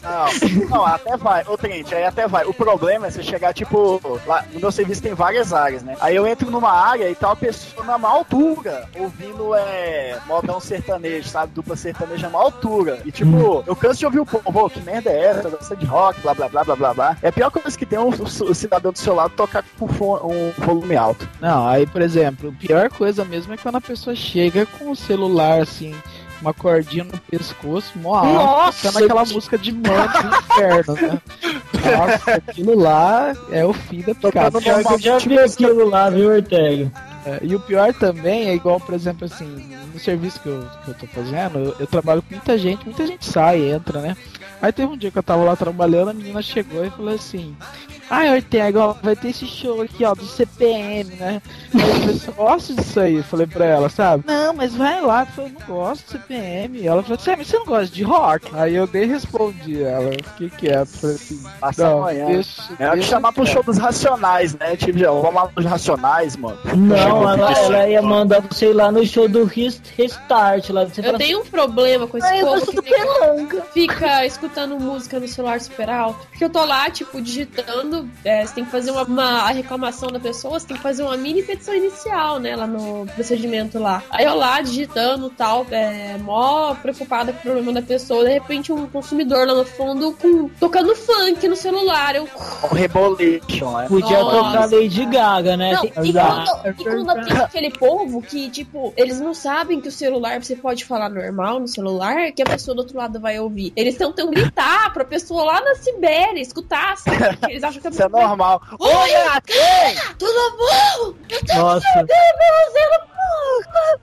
Não, 0.03 0.69
não, 0.69 0.87
até 0.87 1.17
vai. 1.17 1.43
Ô, 1.49 1.57
Trent, 1.57 1.93
aí 1.93 2.05
até 2.05 2.27
vai. 2.29 2.45
O 2.45 2.53
problema 2.55 3.07
é 3.07 3.11
você 3.11 3.23
chegar, 3.23 3.53
tipo, 3.55 4.01
lá 4.27 4.45
no 4.53 4.61
meu 4.61 4.71
serviço 4.73 5.03
tem 5.03 5.15
várias 5.15 5.53
áreas, 5.53 5.83
né? 5.83 5.97
Aí 6.01 6.15
eu 6.15 6.27
entro 6.27 6.51
numa 6.51 6.71
área 6.71 7.09
e 7.11 7.15
tá 7.15 7.29
uma 7.29 7.37
pessoa 7.37 7.85
na 7.85 7.99
maior 7.99 8.17
altura, 8.19 8.89
ouvindo 8.99 9.55
é, 9.55 10.17
modão 10.27 10.61
sertanejo, 10.61 11.29
sabe? 11.29 11.53
Dupla 11.55 11.77
sertaneja 11.77 12.27
na 12.27 12.31
maior 12.33 12.45
altura. 12.47 12.99
E, 13.05 13.11
tipo, 13.13 13.65
eu 13.67 13.75
canso 13.75 13.99
de 14.01 14.07
ouvir 14.07 14.21
o 14.21 14.27
povo, 14.27 14.43
"Ô, 14.65 14.71
que 14.71 14.81
merda 14.81 15.11
é 15.11 15.25
essa? 15.27 15.49
Gosta 15.49 15.75
de 15.77 15.87
rock, 15.87 16.21
blá, 16.21 16.35
blá, 16.35 16.49
blá, 16.49 16.65
blá, 16.65 16.77
blá, 16.77 16.95
blá. 16.95 17.17
É 17.23 17.29
a 17.29 17.33
pior 17.33 17.51
coisa 17.51 17.77
que 17.77 17.87
tem 17.87 17.99
o, 17.99 18.09
o- 18.11 18.51
o 18.51 18.55
cidadão 18.57 18.93
do 18.93 18.99
seu 18.99 19.15
lado 19.15 19.35
tocar 19.37 19.65
com 19.79 19.87
um 19.87 20.53
volume 20.59 20.97
alto. 20.97 21.29
Não, 21.41 21.67
aí, 21.67 21.87
por 21.87 22.03
exemplo, 22.03 22.51
a 22.51 22.61
pior 22.61 22.91
coisa 22.91 23.25
mesmo 23.25 23.53
é 23.55 23.57
quando 23.57 23.77
a 23.77 23.81
pessoa 23.81 24.15
chega 24.17 24.67
com 24.67 24.91
o 24.91 24.97
celular, 24.97 25.61
assim, 25.61 25.95
uma 26.41 26.53
cordinha 26.53 27.05
no 27.05 27.19
pescoço, 27.19 27.99
mó 27.99 28.17
alto, 28.17 28.33
Nossa, 28.33 28.89
tocando 28.89 29.05
aquela 29.05 29.25
música 29.25 29.59
de 29.59 29.73
mano 29.73 30.09
do 30.13 30.37
inferno, 30.37 30.95
né? 30.95 31.21
Nossa, 31.97 32.35
aquilo 32.35 32.79
lá 32.79 33.33
é 33.51 33.65
o 33.65 33.73
fim 33.73 34.01
da 34.01 34.15
picada. 34.15 34.61
Que 34.61 34.69
eu 34.69 34.99
já 34.99 35.19
vi 35.19 35.39
aquilo 35.39 35.89
lá, 35.89 36.11
viu, 36.11 36.31
Ortega? 36.31 36.93
É, 37.27 37.41
e 37.43 37.57
o 37.57 37.61
pior 37.61 37.93
também 37.95 38.49
é 38.49 38.55
igual, 38.55 38.79
por 38.79 38.95
exemplo, 38.95 39.25
assim, 39.25 39.77
no 39.93 39.99
serviço 39.99 40.41
que 40.41 40.49
eu, 40.49 40.65
que 40.85 40.91
eu 40.91 40.95
tô 40.95 41.07
fazendo, 41.09 41.59
eu, 41.59 41.77
eu 41.81 41.87
trabalho 41.87 42.23
com 42.23 42.35
muita 42.35 42.57
gente, 42.57 42.85
muita 42.85 43.07
gente 43.07 43.25
sai, 43.25 43.71
entra, 43.71 44.01
né? 44.01 44.17
Aí 44.63 44.73
teve 44.73 44.93
um 44.93 44.97
dia 44.97 45.11
que 45.11 45.19
eu 45.19 45.23
tava 45.23 45.43
lá 45.43 45.57
trabalhando, 45.57 46.11
a 46.11 46.15
menina 46.15 46.41
chegou 46.41 46.85
e 46.85 46.91
falou 46.91 47.15
assim. 47.15 47.55
Ai, 48.09 48.35
Ortega, 48.35 48.81
ó, 48.81 48.95
vai 49.03 49.17
ter 49.17 49.29
esse 49.29 49.47
show 49.47 49.83
aqui, 49.83 50.05
ó, 50.05 50.15
do 50.15 50.25
CPM, 50.25 51.15
né? 51.17 51.43
Eu 52.27 52.33
gosta 52.35 52.75
disso 52.75 53.01
aí? 53.01 53.17
Eu 53.17 53.25
falei 53.25 53.47
pra 53.47 53.65
ela, 53.65 53.89
sabe? 53.89 54.25
Não, 54.27 54.55
mas 54.55 54.75
vai 54.75 55.01
lá. 55.03 55.23
Eu 55.23 55.27
falei, 55.27 55.53
não 55.59 55.67
gosto 55.67 56.05
de 56.05 56.11
CPM. 56.13 56.87
Ela 56.87 57.03
falou, 57.03 57.19
Sam, 57.19 57.37
você 57.37 57.59
não 57.59 57.67
gosta 57.67 57.95
de 57.95 58.03
rock? 58.03 58.49
Aí 58.55 58.75
eu 58.77 58.89
nem 58.93 59.07
respondi 59.07 59.83
ela, 59.83 60.11
fiquei 60.35 60.51
quieto. 60.51 60.89
Falei 60.89 61.17
assim, 61.17 61.43
Passa 61.61 61.83
não, 61.85 61.99
amanhã. 62.03 62.27
deixa, 62.27 62.63
É 62.79 62.89
que 62.91 62.95
deixa 62.97 63.09
chamar 63.11 63.33
pro 63.33 63.47
show 63.47 63.63
dos 63.63 63.79
Racionais, 63.79 64.55
né? 64.55 64.77
Tipo, 64.77 64.99
já, 64.99 65.11
vamos 65.11 65.35
lá 65.35 65.47
pros 65.49 65.67
Racionais, 65.67 66.37
mano. 66.37 66.59
Não, 66.77 67.29
ela, 67.29 67.53
ela 67.53 67.89
ia 67.89 68.03
mandar 68.03 68.41
você 68.41 68.71
ir 68.71 68.73
lá 68.73 68.91
no 68.93 69.05
show 69.07 69.29
do 69.29 69.45
Rest- 69.45 69.83
Restart 69.97 70.71
lá. 70.71 70.85
Você 70.85 71.01
Eu 71.01 71.05
fala 71.07 71.19
tenho 71.19 71.41
um 71.41 71.45
problema 71.45 72.07
com 72.07 72.19
esse 72.19 72.27
eu 72.39 72.47
povo 72.47 72.53
gosto 72.61 72.71
que 72.71 72.77
do 72.77 72.83
fica, 72.83 72.97
Pelanga. 73.05 73.63
fica 73.75 74.27
escutando 74.27 74.79
música 74.79 75.19
no 75.19 75.27
celular 75.27 75.61
super 75.61 75.91
alto. 75.91 76.27
Porque 76.31 76.45
eu 76.45 76.51
tô 76.51 76.65
lá, 76.65 76.89
tipo, 76.91 77.21
digitando. 77.21 77.96
É, 78.25 78.45
você 78.45 78.55
tem 78.55 78.65
que 78.65 78.71
fazer 78.71 78.91
uma, 78.91 79.03
uma- 79.05 79.43
a 79.43 79.51
reclamação 79.51 80.11
da 80.11 80.19
pessoa, 80.21 80.59
você 80.59 80.67
tem 80.67 80.77
que 80.77 80.83
fazer 80.83 81.03
uma 81.03 81.17
mini 81.17 81.43
petição 81.43 81.75
inicial, 81.75 82.39
né? 82.39 82.55
Lá 82.57 82.67
no 82.67 83.07
procedimento 83.15 83.79
lá. 83.79 84.03
Aí 84.11 84.25
eu 84.25 84.35
lá, 84.35 84.61
digitando 84.61 85.31
tal, 85.31 85.67
é, 85.71 86.17
mó 86.19 86.75
preocupada 86.75 87.33
com 87.33 87.39
o 87.39 87.43
problema 87.43 87.73
da 87.73 87.83
pessoa. 87.83 88.25
De 88.25 88.33
repente, 88.33 88.73
um 88.73 88.87
consumidor 88.87 89.47
lá 89.47 89.55
no 89.55 89.65
fundo 89.65 90.13
com, 90.21 90.49
tocando 90.61 90.95
funk 90.97 91.47
no 91.49 91.57
celular. 91.57 92.15
Eu. 92.17 92.29
O 92.71 92.75
Rebolation, 92.75 93.77
né? 93.79 93.87
Podia 93.89 94.19
Nossa. 94.21 94.37
tocar 94.37 94.71
Lady 94.71 95.05
Gaga, 95.07 95.57
né? 95.57 95.73
Não, 95.73 95.81
Tem- 95.83 95.93
e 96.05 96.13
quando, 96.13 96.49
e 96.81 96.85
quando 96.85 97.25
tem 97.27 97.37
aquele 97.39 97.71
povo 97.71 98.23
que, 98.23 98.51
tipo, 98.51 98.93
eles 98.97 99.21
não 99.21 99.35
sabem 99.35 99.81
que 99.81 99.89
o 99.89 99.93
celular 99.93 100.43
você 100.43 100.57
pode 100.57 100.85
falar 100.85 101.09
normal 101.09 101.61
no 101.61 101.69
celular, 101.69 102.33
que 102.33 102.43
a 102.43 102.47
pessoa 102.47 102.75
do 102.75 102.81
outro 102.81 102.97
lado 102.99 103.21
vai 103.21 103.39
ouvir. 103.39 103.73
Eles 103.77 103.97
tentam 103.97 104.31
gritar 104.31 104.93
pra 104.93 105.05
pessoa 105.05 105.45
lá 105.45 105.61
na 105.61 105.75
Sibéria 105.77 106.41
escutar, 106.41 106.97
sabe? 106.97 107.39
Eles 107.49 107.63
acham 107.63 107.81
Isso 107.91 108.03
é 108.03 108.09
vai- 108.09 108.27
normal. 108.27 108.63
Oi, 108.79 108.89
Oi, 108.95 109.11
cara, 109.11 109.41
tudo 110.19 110.57
bom? 110.57 111.15
Eu 111.29 111.47
tô 111.47 111.55
Nossa. 111.55 112.07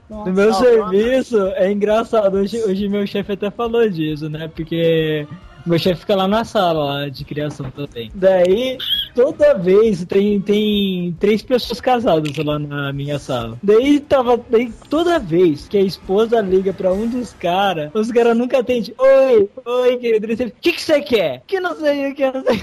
No 0.08 0.32
meu 0.32 0.50
Não, 0.50 0.54
serviço 0.54 1.46
é 1.56 1.70
engraçado. 1.72 2.36
Hoje, 2.38 2.62
hoje 2.62 2.88
meu 2.88 3.06
chefe 3.06 3.32
até 3.32 3.50
falou 3.50 3.88
disso, 3.88 4.28
né? 4.28 4.48
Porque 4.54 5.26
meu 5.66 5.78
chefe 5.78 6.00
fica 6.00 6.14
lá 6.14 6.28
na 6.28 6.44
sala 6.44 6.84
lá, 6.84 7.08
de 7.08 7.24
criação 7.24 7.70
também. 7.70 8.10
Daí, 8.14 8.78
toda 9.14 9.54
vez 9.54 10.04
tem, 10.04 10.40
tem 10.40 11.16
três 11.18 11.42
pessoas 11.42 11.80
casadas 11.80 12.36
lá 12.36 12.58
na 12.58 12.92
minha 12.92 13.18
sala. 13.18 13.56
Daí 13.62 14.00
tava. 14.00 14.40
Daí, 14.50 14.72
toda 14.90 15.18
vez 15.18 15.68
que 15.68 15.78
a 15.78 15.82
esposa 15.82 16.40
liga 16.40 16.72
pra 16.72 16.92
um 16.92 17.06
dos 17.06 17.32
caras, 17.32 17.90
os 17.94 18.10
caras 18.10 18.36
nunca 18.36 18.58
atendem. 18.58 18.94
Oi, 18.98 19.48
oi, 19.64 19.96
querido. 19.98 20.32
O 20.32 20.50
que, 20.60 20.72
que 20.72 20.80
você 20.80 21.00
quer? 21.00 21.42
Que 21.46 21.60
não 21.60 21.76
sei 21.76 22.10
o 22.10 22.14
que, 22.14 22.30
não 22.30 22.42
sei. 22.42 22.60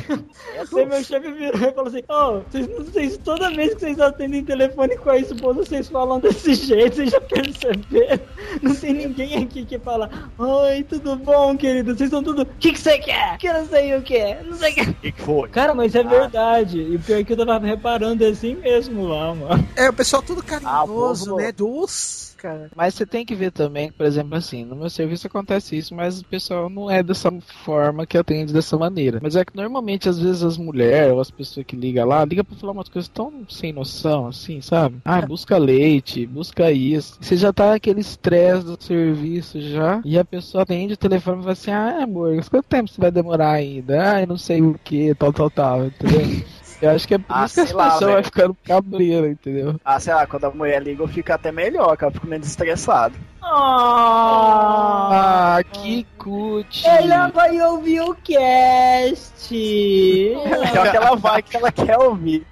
Daí 0.73 0.85
meu 0.85 1.03
chefe 1.03 1.31
virou 1.31 1.69
e 1.69 1.73
falou 1.73 1.87
assim: 1.87 2.03
Ô, 2.09 2.41
vocês, 2.49 2.67
vocês, 2.67 3.17
toda 3.17 3.49
vez 3.51 3.73
que 3.73 3.79
vocês 3.79 3.99
atendem 3.99 4.43
telefone 4.43 4.97
com 4.97 5.09
a 5.09 5.17
esposa, 5.17 5.63
vocês 5.63 5.87
falam 5.87 6.19
desse 6.19 6.53
jeito, 6.55 6.97
vocês 6.97 7.11
já 7.11 7.21
perceberam? 7.21 8.19
Não 8.61 8.75
tem 8.75 8.93
ninguém 8.93 9.43
aqui 9.43 9.65
que 9.65 9.79
fala: 9.79 10.09
Oi, 10.37 10.83
tudo 10.83 11.15
bom, 11.15 11.55
querido? 11.55 11.95
Vocês 11.95 12.07
estão 12.07 12.23
tudo. 12.23 12.41
O 12.41 12.47
que, 12.59 12.73
que 12.73 12.79
você 12.79 12.97
quer? 12.99 13.37
Que 13.37 13.51
não 13.51 13.65
sei 13.65 13.95
o 13.95 14.01
que. 14.01 14.35
Não 14.43 14.57
sei 14.57 14.71
o 14.71 14.75
que. 14.75 14.81
O 14.81 14.93
que 14.95 15.11
que 15.11 15.21
foi? 15.21 15.49
Cara, 15.49 15.73
mas 15.73 15.95
é 15.95 16.03
verdade. 16.03 16.40
Verdade. 16.41 16.79
E 16.79 16.95
o 16.95 16.99
pior 16.99 17.19
é 17.19 17.23
que 17.23 17.33
eu 17.33 17.37
tava 17.37 17.65
reparando 17.65 18.25
assim 18.25 18.55
mesmo 18.55 19.07
lá, 19.07 19.33
mano. 19.35 19.67
É, 19.75 19.89
o 19.89 19.93
pessoal 19.93 20.21
tudo 20.21 20.39
Ah, 20.41 20.59
carinhoso, 20.59 21.25
povo- 21.25 21.37
né? 21.37 21.51
Doce, 21.51 22.30
cara. 22.41 22.71
Mas 22.75 22.95
você 22.95 23.05
tem 23.05 23.25
que 23.25 23.35
ver 23.35 23.51
também, 23.51 23.91
por 23.91 24.05
exemplo, 24.05 24.35
assim, 24.35 24.65
no 24.65 24.75
meu 24.75 24.89
serviço 24.89 25.27
acontece 25.27 25.77
isso, 25.77 25.93
mas 25.93 26.19
o 26.19 26.25
pessoal 26.25 26.69
não 26.69 26.89
é 26.89 27.03
dessa 27.03 27.31
forma 27.63 28.05
que 28.05 28.17
atende 28.17 28.51
dessa 28.51 28.77
maneira. 28.77 29.19
Mas 29.21 29.35
é 29.35 29.45
que 29.45 29.55
normalmente, 29.55 30.09
às 30.09 30.19
vezes, 30.19 30.43
as 30.43 30.57
mulheres 30.57 31.13
ou 31.13 31.19
as 31.19 31.29
pessoas 31.29 31.65
que 31.65 31.75
ligam 31.75 32.07
lá, 32.07 32.25
ligam 32.25 32.43
pra 32.43 32.57
falar 32.57 32.73
umas 32.73 32.89
coisas 32.89 33.07
tão 33.09 33.45
sem 33.47 33.71
noção, 33.71 34.27
assim, 34.27 34.59
sabe? 34.61 34.97
Ah, 35.05 35.21
busca 35.21 35.57
leite, 35.57 36.25
busca 36.25 36.71
isso. 36.71 37.17
Você 37.21 37.37
já 37.37 37.53
tá 37.53 37.71
naquele 37.71 38.01
estresse 38.01 38.65
do 38.65 38.81
serviço 38.81 39.61
já, 39.61 40.01
e 40.03 40.17
a 40.17 40.25
pessoa 40.25 40.63
atende 40.63 40.93
o 40.93 40.97
telefone 40.97 41.39
e 41.39 41.41
fala 41.41 41.53
assim, 41.53 41.71
ah, 41.71 42.03
amor, 42.03 42.43
quanto 42.49 42.65
tempo 42.65 42.89
você 42.89 42.99
vai 42.99 43.11
demorar 43.11 43.51
ainda? 43.51 44.15
Ah, 44.15 44.21
eu 44.21 44.27
não 44.27 44.37
sei 44.37 44.61
o 44.61 44.79
que, 44.83 45.13
tal, 45.15 45.31
tal, 45.31 45.49
tal, 45.49 45.85
entendeu? 45.85 46.21
Eu 46.82 46.89
acho 46.91 47.07
que 47.07 47.13
é 47.13 47.17
por 47.19 47.25
Ah, 47.29 47.45
isso 47.45 47.53
que 47.53 47.59
a 47.71 47.75
lá, 47.75 47.84
situação 47.91 48.13
vai 48.13 48.23
ficando 48.23 48.57
cabreira, 48.65 49.27
entendeu? 49.27 49.79
Ah, 49.86 49.99
sei 49.99 50.13
lá, 50.13 50.25
quando 50.25 50.45
a 50.45 50.51
mulher 50.51 50.82
liga 50.82 51.03
eu 51.03 51.07
fico 51.07 51.32
até 51.32 51.51
melhor, 51.51 51.95
cara. 51.95 52.09
Eu 52.09 52.13
fico 52.15 52.27
menos 52.27 52.47
estressado. 52.47 53.13
Ah, 53.43 55.59
que 55.71 56.05
cut! 56.17 56.88
Ela 56.88 57.27
vai 57.27 57.61
ouvir 57.61 58.01
o 58.01 58.15
cast. 58.15 59.53
Pior 60.71 60.91
que 60.91 60.97
ela 60.97 61.15
vai, 61.15 61.41
que 61.43 61.55
ela 61.57 61.71
quer 61.71 61.97
ouvir. 61.99 62.45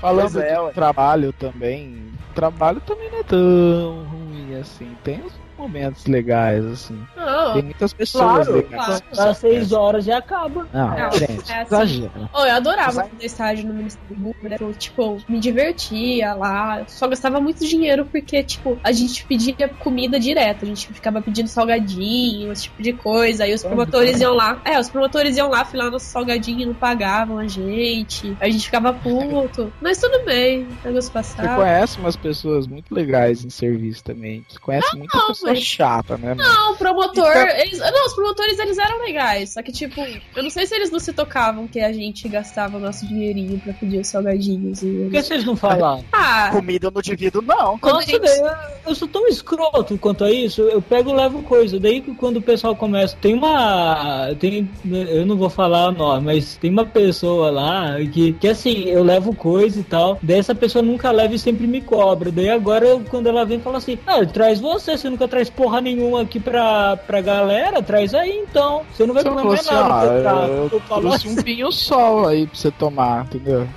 Falando 0.00 0.40
é, 0.42 0.54
de 0.54 0.60
ué. 0.60 0.72
trabalho 0.72 1.32
também, 1.34 2.10
trabalho 2.34 2.80
também 2.80 3.10
não 3.10 3.18
é 3.18 3.22
tão 3.22 4.04
ruim 4.06 4.54
assim. 4.60 4.96
Tem 5.04 5.22
uns 5.22 5.32
momentos 5.62 6.06
legais, 6.06 6.64
assim. 6.64 6.98
Não. 7.16 7.52
Tem 7.54 7.62
muitas 7.62 7.92
pessoas 7.92 8.46
Claro, 8.46 8.52
legais. 8.54 9.02
às 9.18 9.38
seis 9.38 9.72
horas 9.72 10.04
já 10.04 10.18
acaba. 10.18 10.66
Não, 10.72 10.88
Não, 10.88 11.12
gente, 11.12 11.50
é 11.52 11.60
assim. 11.60 11.74
exagera. 11.74 12.30
Oh, 12.34 12.44
eu 12.44 12.54
adorava 12.54 13.04
fazer 13.04 13.24
estágio 13.26 13.66
no 13.68 13.74
Ministério 13.74 14.08
Público, 14.16 14.48
né? 14.48 14.56
Eu, 14.60 14.72
tipo, 14.74 15.18
me 15.28 15.38
divertia 15.38 16.34
lá. 16.34 16.80
Eu 16.80 16.84
só 16.88 17.06
gastava 17.08 17.40
muito 17.40 17.66
dinheiro 17.66 18.04
porque, 18.06 18.42
tipo, 18.42 18.78
a 18.82 18.92
gente 18.92 19.24
pedia 19.26 19.68
comida 19.68 20.18
direto. 20.18 20.64
A 20.64 20.68
gente 20.68 20.86
ficava 20.88 21.20
pedindo 21.22 21.48
salgadinho, 21.48 22.52
esse 22.52 22.64
tipo 22.64 22.82
de 22.82 22.92
coisa. 22.92 23.44
Aí 23.44 23.54
os 23.54 23.62
promotores 23.62 24.20
iam 24.20 24.34
lá. 24.34 24.60
É, 24.64 24.78
os 24.78 24.88
promotores 24.88 25.36
iam 25.36 25.48
lá, 25.48 25.64
filar 25.64 25.90
nosso 25.90 26.06
salgadinho 26.06 26.60
e 26.60 26.66
não 26.66 26.74
pagavam 26.74 27.38
a 27.38 27.46
gente. 27.46 28.36
A 28.40 28.48
gente 28.48 28.64
ficava 28.64 28.92
puto. 28.92 29.72
Mas 29.80 29.98
tudo 29.98 30.24
bem, 30.24 30.66
negócio 30.84 31.02
Você 31.02 31.12
passado. 31.12 31.56
conhece 31.56 31.98
umas 31.98 32.16
pessoas 32.16 32.66
muito 32.66 32.94
legais 32.94 33.44
em 33.44 33.50
serviço 33.50 34.02
também. 34.04 34.44
Você 34.48 34.58
conhece 34.58 34.96
muita 34.96 35.16
não, 35.18 35.28
pessoa 35.28 35.51
chata, 35.56 36.16
né? 36.16 36.34
mano? 36.34 36.42
Não, 36.42 36.72
o 36.72 36.76
promotor. 36.76 37.26
Então- 37.30 37.48
Eles, 37.58 37.78
não, 37.78 38.06
os 38.06 38.14
promotores 38.14 38.58
eles 38.58 38.78
eram 38.78 38.98
legais. 39.04 39.50
Só 39.52 39.62
que, 39.62 39.72
tipo, 39.72 40.00
eu 40.36 40.42
não 40.42 40.50
sei 40.50 40.66
se 40.66 40.74
eles 40.74 40.90
não 40.90 40.98
se 41.00 41.12
tocavam 41.12 41.66
que 41.66 41.80
a 41.80 41.92
gente 41.92 42.28
gastava 42.28 42.78
nosso 42.78 43.06
dinheirinho 43.06 43.58
pra 43.60 43.72
pedir 43.72 43.98
os 44.00 44.08
salgadinhos. 44.08 44.82
E 44.82 44.86
Por 45.04 45.10
que 45.10 45.22
vocês 45.22 45.44
não 45.44 45.56
falaram? 45.56 46.04
Ah, 46.12 46.50
Comida 46.52 46.86
eu 46.86 46.90
não 46.90 47.00
divido, 47.02 47.42
não. 47.42 47.78
Nossa, 47.82 48.06
gente- 48.10 48.24
eu- 48.26 48.46
eu 48.88 48.94
sou 48.94 49.08
tão 49.08 49.26
escroto 49.28 49.96
quanto 49.98 50.24
a 50.24 50.30
isso, 50.30 50.62
eu 50.62 50.80
pego 50.82 51.10
e 51.10 51.14
levo 51.14 51.42
coisa. 51.42 51.78
Daí 51.78 52.00
que 52.00 52.14
quando 52.14 52.36
o 52.38 52.42
pessoal 52.42 52.74
começa. 52.76 53.16
Tem 53.20 53.34
uma. 53.34 54.34
Tem, 54.38 54.68
eu 54.90 55.26
não 55.26 55.36
vou 55.36 55.48
falar 55.50 55.88
o 55.88 55.92
nome, 55.92 56.24
mas 56.26 56.56
tem 56.56 56.70
uma 56.70 56.84
pessoa 56.86 57.50
lá 57.50 57.96
que, 58.12 58.32
que 58.34 58.48
assim, 58.48 58.84
eu 58.84 59.02
levo 59.02 59.34
coisa 59.34 59.80
e 59.80 59.84
tal. 59.84 60.18
Daí 60.22 60.38
essa 60.38 60.54
pessoa 60.54 60.82
nunca 60.82 61.10
leva 61.10 61.34
e 61.34 61.38
sempre 61.38 61.66
me 61.66 61.80
cobra. 61.80 62.30
Daí 62.30 62.48
agora, 62.50 62.86
eu- 62.86 63.02
quando 63.10 63.28
ela 63.28 63.44
vem, 63.44 63.60
fala 63.60 63.78
assim: 63.78 63.98
Ah, 64.06 64.24
traz 64.26 64.60
você, 64.60 64.96
você 64.96 65.08
nunca 65.10 65.28
traz 65.28 65.41
porra 65.48 65.80
nenhuma 65.80 66.22
aqui 66.22 66.38
pra, 66.40 66.96
pra 66.96 67.20
galera, 67.20 67.82
traz 67.82 68.14
aí 68.14 68.38
então. 68.38 68.82
Você 68.92 69.06
não 69.06 69.14
vai 69.14 69.24
comer 69.24 69.44
mais 69.44 69.60
assim, 69.60 69.74
nada 69.74 70.08
que 70.08 70.14
eu 70.14 70.22
eu 70.22 70.70
Eu 70.70 71.00
trouxe 71.00 71.28
um 71.28 71.36
pinho 71.36 71.72
sol 71.72 72.26
aí 72.26 72.46
pra 72.46 72.56
você 72.56 72.70
tomar, 72.70 73.24
entendeu? 73.24 73.68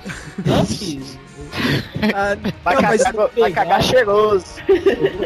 assim, 0.60 1.00
Ah, 2.14 2.36
Vai, 2.62 2.74
não, 2.74 2.82
cagar, 2.82 3.30
vai 3.36 3.52
cagar 3.52 3.82
cheiroso. 3.82 4.44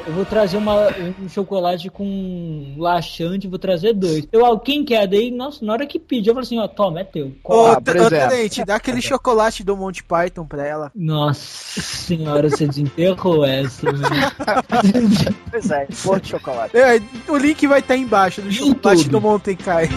Eu 0.06 0.12
vou 0.14 0.24
trazer 0.24 0.56
uma, 0.56 0.88
um 1.20 1.28
chocolate 1.28 1.88
com 1.90 2.74
laxante, 2.78 3.48
vou 3.48 3.58
trazer 3.58 3.92
dois. 3.94 4.26
Eu, 4.32 4.44
ah, 4.46 4.58
quem 4.60 4.84
quer? 4.84 5.06
Daí, 5.06 5.30
nossa, 5.30 5.64
na 5.64 5.72
hora 5.72 5.86
que 5.86 5.98
pediu, 5.98 6.30
eu 6.30 6.34
falei 6.34 6.46
assim, 6.46 6.58
ó, 6.58 6.68
toma, 6.68 7.00
é 7.00 7.04
teu. 7.04 7.32
Ô, 7.44 7.66
Ah. 7.66 7.80
Tenente, 7.80 8.64
dá 8.64 8.76
aquele 8.76 9.00
chocolate 9.02 9.62
do 9.64 9.76
Monty 9.76 10.02
Python 10.04 10.44
pra 10.46 10.66
ela. 10.66 10.92
Nossa 10.94 11.80
senhora, 11.80 12.48
você 12.48 12.66
desenterrou 12.66 13.44
essa, 13.44 13.90
velho. 13.92 15.30
Pois 15.50 15.70
é, 15.70 15.86
de 15.86 16.28
chocolate. 16.28 16.76
É, 16.76 17.00
o 17.28 17.36
link 17.36 17.66
vai 17.66 17.80
estar 17.80 17.96
embaixo 17.96 18.40
do 18.40 18.50
chocolate 18.52 19.08
do 19.08 19.20
Monte 19.20 19.54
Kai. 19.56 19.88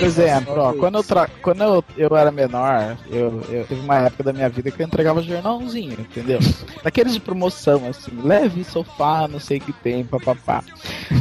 Por 0.00 0.06
exemplo, 0.06 0.54
ó, 0.56 0.72
quando, 0.72 0.96
eu, 0.96 1.04
tra... 1.04 1.28
quando 1.42 1.62
eu, 1.62 1.84
eu 1.96 2.16
era 2.16 2.30
menor, 2.30 2.96
eu, 3.10 3.42
eu 3.50 3.64
teve 3.66 3.80
uma 3.80 3.98
época 3.98 4.24
da 4.24 4.32
minha 4.32 4.48
vida 4.48 4.70
que 4.70 4.82
eu 4.82 4.86
entregava 4.86 5.22
jornalzinho, 5.22 5.92
entendeu? 5.92 6.38
Daqueles 6.82 7.12
de 7.12 7.20
promoção, 7.20 7.86
assim, 7.88 8.10
leve 8.22 8.64
sofá, 8.64 9.28
não 9.28 9.38
sei 9.38 9.58
o 9.58 9.60
que 9.60 9.72
tem, 9.72 10.04
papapá. 10.04 10.64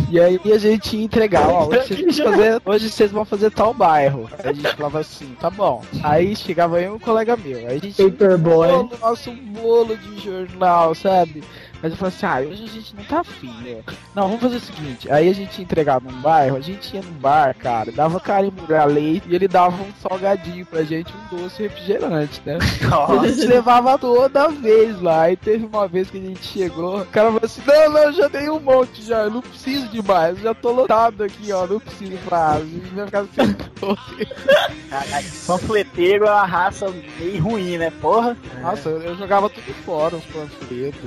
E 0.09 0.19
aí 0.19 0.39
a 0.45 0.57
gente 0.57 0.95
ia 0.95 1.03
entregar, 1.03 1.47
ó, 1.49 1.67
hoje 1.67 1.87
vocês, 1.87 2.17
vão 2.17 2.31
fazer, 2.31 2.61
hoje 2.65 2.89
vocês 2.89 3.11
vão 3.11 3.25
fazer 3.25 3.51
tal 3.51 3.73
bairro. 3.73 4.29
Aí 4.43 4.49
a 4.49 4.53
gente 4.53 4.75
falava 4.75 4.99
assim, 4.99 5.35
tá 5.39 5.49
bom. 5.49 5.83
Aí 6.01 6.35
chegava 6.35 6.81
eu 6.81 6.93
e 6.93 6.95
um 6.95 6.99
colega 6.99 7.35
meu, 7.35 7.57
aí 7.59 7.77
a 7.77 7.79
gente 7.79 8.01
Paperboy. 8.01 8.67
bolo, 8.69 8.91
nosso 9.01 9.31
bolo 9.31 9.97
de 9.97 10.19
jornal, 10.23 10.95
sabe? 10.95 11.43
Mas 11.81 11.91
eu 11.91 11.97
falei 11.97 12.13
assim, 12.15 12.25
ah, 12.25 12.51
hoje 12.51 12.63
a 12.63 12.67
gente 12.67 12.95
não 12.95 13.03
tá 13.03 13.19
afim, 13.21 13.53
né? 13.63 13.81
Não, 14.15 14.23
vamos 14.23 14.41
fazer 14.41 14.57
o 14.57 14.59
seguinte, 14.59 15.11
aí 15.11 15.29
a 15.29 15.33
gente 15.33 15.61
entregava 15.61 16.09
num 16.09 16.21
bairro, 16.21 16.57
a 16.57 16.61
gente 16.61 16.95
ia 16.95 17.01
no 17.01 17.11
bar, 17.11 17.55
cara, 17.55 17.91
dava 17.91 18.19
carimbo 18.19 18.73
a 18.73 18.85
leite 18.85 19.27
e 19.29 19.35
ele 19.35 19.47
dava 19.47 19.81
um 19.81 19.91
salgadinho 20.01 20.65
pra 20.65 20.83
gente, 20.83 21.13
um 21.13 21.37
doce 21.37 21.63
refrigerante, 21.63 22.41
né? 22.45 22.57
A 23.09 23.27
gente 23.27 23.47
levava 23.47 23.97
toda 23.97 24.49
vez 24.49 24.99
lá, 25.01 25.31
e 25.31 25.37
teve 25.37 25.65
uma 25.65 25.87
vez 25.87 26.09
que 26.09 26.17
a 26.17 26.21
gente 26.21 26.45
chegou, 26.45 27.01
o 27.01 27.05
cara 27.05 27.27
falou 27.27 27.41
assim, 27.43 27.61
não, 27.65 27.91
não, 27.91 28.11
já 28.11 28.27
dei 28.27 28.49
um 28.49 28.59
monte 28.59 29.01
já, 29.03 29.23
eu 29.23 29.31
não 29.31 29.41
preciso 29.41 29.87
de 29.87 30.01
mais, 30.01 30.37
eu 30.37 30.43
já 30.43 30.53
tô 30.53 30.71
lotado 30.71 31.23
aqui, 31.23 31.51
ó, 31.51 31.65
não 31.65 31.79
preciso 31.79 32.17
pra 32.25 32.49
a 32.53 32.59
gente 32.59 32.89
vai 32.89 33.05
ficar 33.05 33.25
sem 33.35 33.55
doce. 33.79 35.45
Panfleteiro 35.45 36.25
é 36.25 36.31
uma 36.31 36.45
raça 36.45 36.89
meio 37.19 37.43
ruim, 37.43 37.77
né? 37.77 37.91
Porra. 38.01 38.37
Nossa, 38.61 38.89
eu, 38.89 39.01
eu 39.01 39.15
jogava 39.15 39.49
tudo 39.49 39.73
fora, 39.85 40.15
os 40.15 40.25
panfletos. 40.25 40.99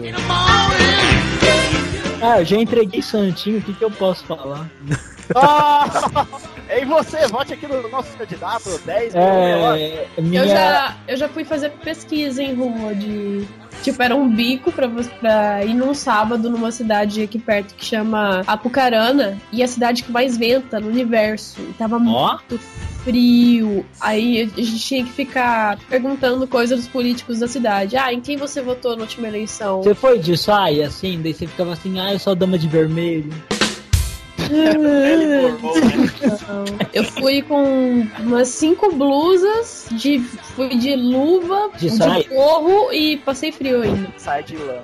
Ah, 2.20 2.40
eu 2.40 2.44
já 2.44 2.56
entreguei 2.56 3.02
santinho, 3.02 3.58
o 3.58 3.62
que, 3.62 3.72
que 3.72 3.84
eu 3.84 3.90
posso 3.90 4.24
falar? 4.24 4.70
Ah! 5.42 6.26
E 6.74 6.84
você, 6.86 7.26
vote 7.26 7.52
aqui 7.52 7.66
no 7.66 7.86
nosso 7.88 8.16
candidato, 8.16 8.80
10 8.86 9.14
mil 9.14 9.22
reais. 9.22 9.82
É, 9.82 10.08
eu, 10.16 10.22
minha... 10.22 10.48
já, 10.48 10.96
eu 11.06 11.16
já 11.16 11.28
fui 11.28 11.44
fazer 11.44 11.70
pesquisa 11.70 12.42
em 12.42 12.54
rua 12.54 12.94
de. 12.94 13.46
Tipo, 13.82 14.02
era 14.02 14.14
um 14.14 14.32
bico 14.32 14.72
pra, 14.72 14.86
você, 14.86 15.10
pra 15.20 15.64
ir 15.64 15.74
num 15.74 15.92
sábado 15.92 16.48
numa 16.48 16.70
cidade 16.70 17.22
aqui 17.22 17.38
perto 17.38 17.74
que 17.74 17.84
chama 17.84 18.42
Apucarana. 18.46 19.38
E 19.52 19.60
é 19.60 19.64
a 19.64 19.68
cidade 19.68 20.02
que 20.02 20.10
mais 20.10 20.36
venta 20.36 20.80
no 20.80 20.88
universo. 20.88 21.60
E 21.60 21.72
tava 21.74 21.96
Ó, 21.96 21.98
muito 21.98 22.58
frio. 23.02 23.84
Aí 24.00 24.42
a 24.42 24.60
gente 24.60 24.78
tinha 24.78 25.04
que 25.04 25.12
ficar 25.12 25.78
perguntando 25.90 26.46
coisas 26.46 26.78
dos 26.78 26.88
políticos 26.88 27.40
da 27.40 27.48
cidade. 27.48 27.96
Ah, 27.96 28.12
em 28.12 28.20
quem 28.20 28.36
você 28.36 28.62
votou 28.62 28.96
na 28.96 29.02
última 29.02 29.28
eleição? 29.28 29.82
você 29.82 29.94
foi 29.94 30.18
de 30.18 30.36
saia, 30.36 30.86
assim, 30.86 31.20
daí 31.20 31.34
você 31.34 31.46
ficava 31.46 31.72
assim, 31.72 31.98
ah, 31.98 32.12
eu 32.12 32.18
sou 32.18 32.32
a 32.32 32.34
dama 32.34 32.58
de 32.58 32.68
vermelho. 32.68 33.32
Eu 36.92 37.04
fui 37.04 37.42
com 37.42 38.06
umas 38.20 38.48
cinco 38.48 38.92
blusas, 38.92 39.86
de, 39.92 40.18
fui 40.54 40.76
de 40.76 40.96
luva, 40.96 41.70
De 41.78 41.90
de, 41.90 41.96
saia? 41.96 42.24
forro 42.24 42.92
e 42.92 43.16
passei 43.18 43.52
frio 43.52 43.82
ainda. 43.82 44.08
Sai 44.16 44.42
de 44.42 44.56
lã. 44.56 44.78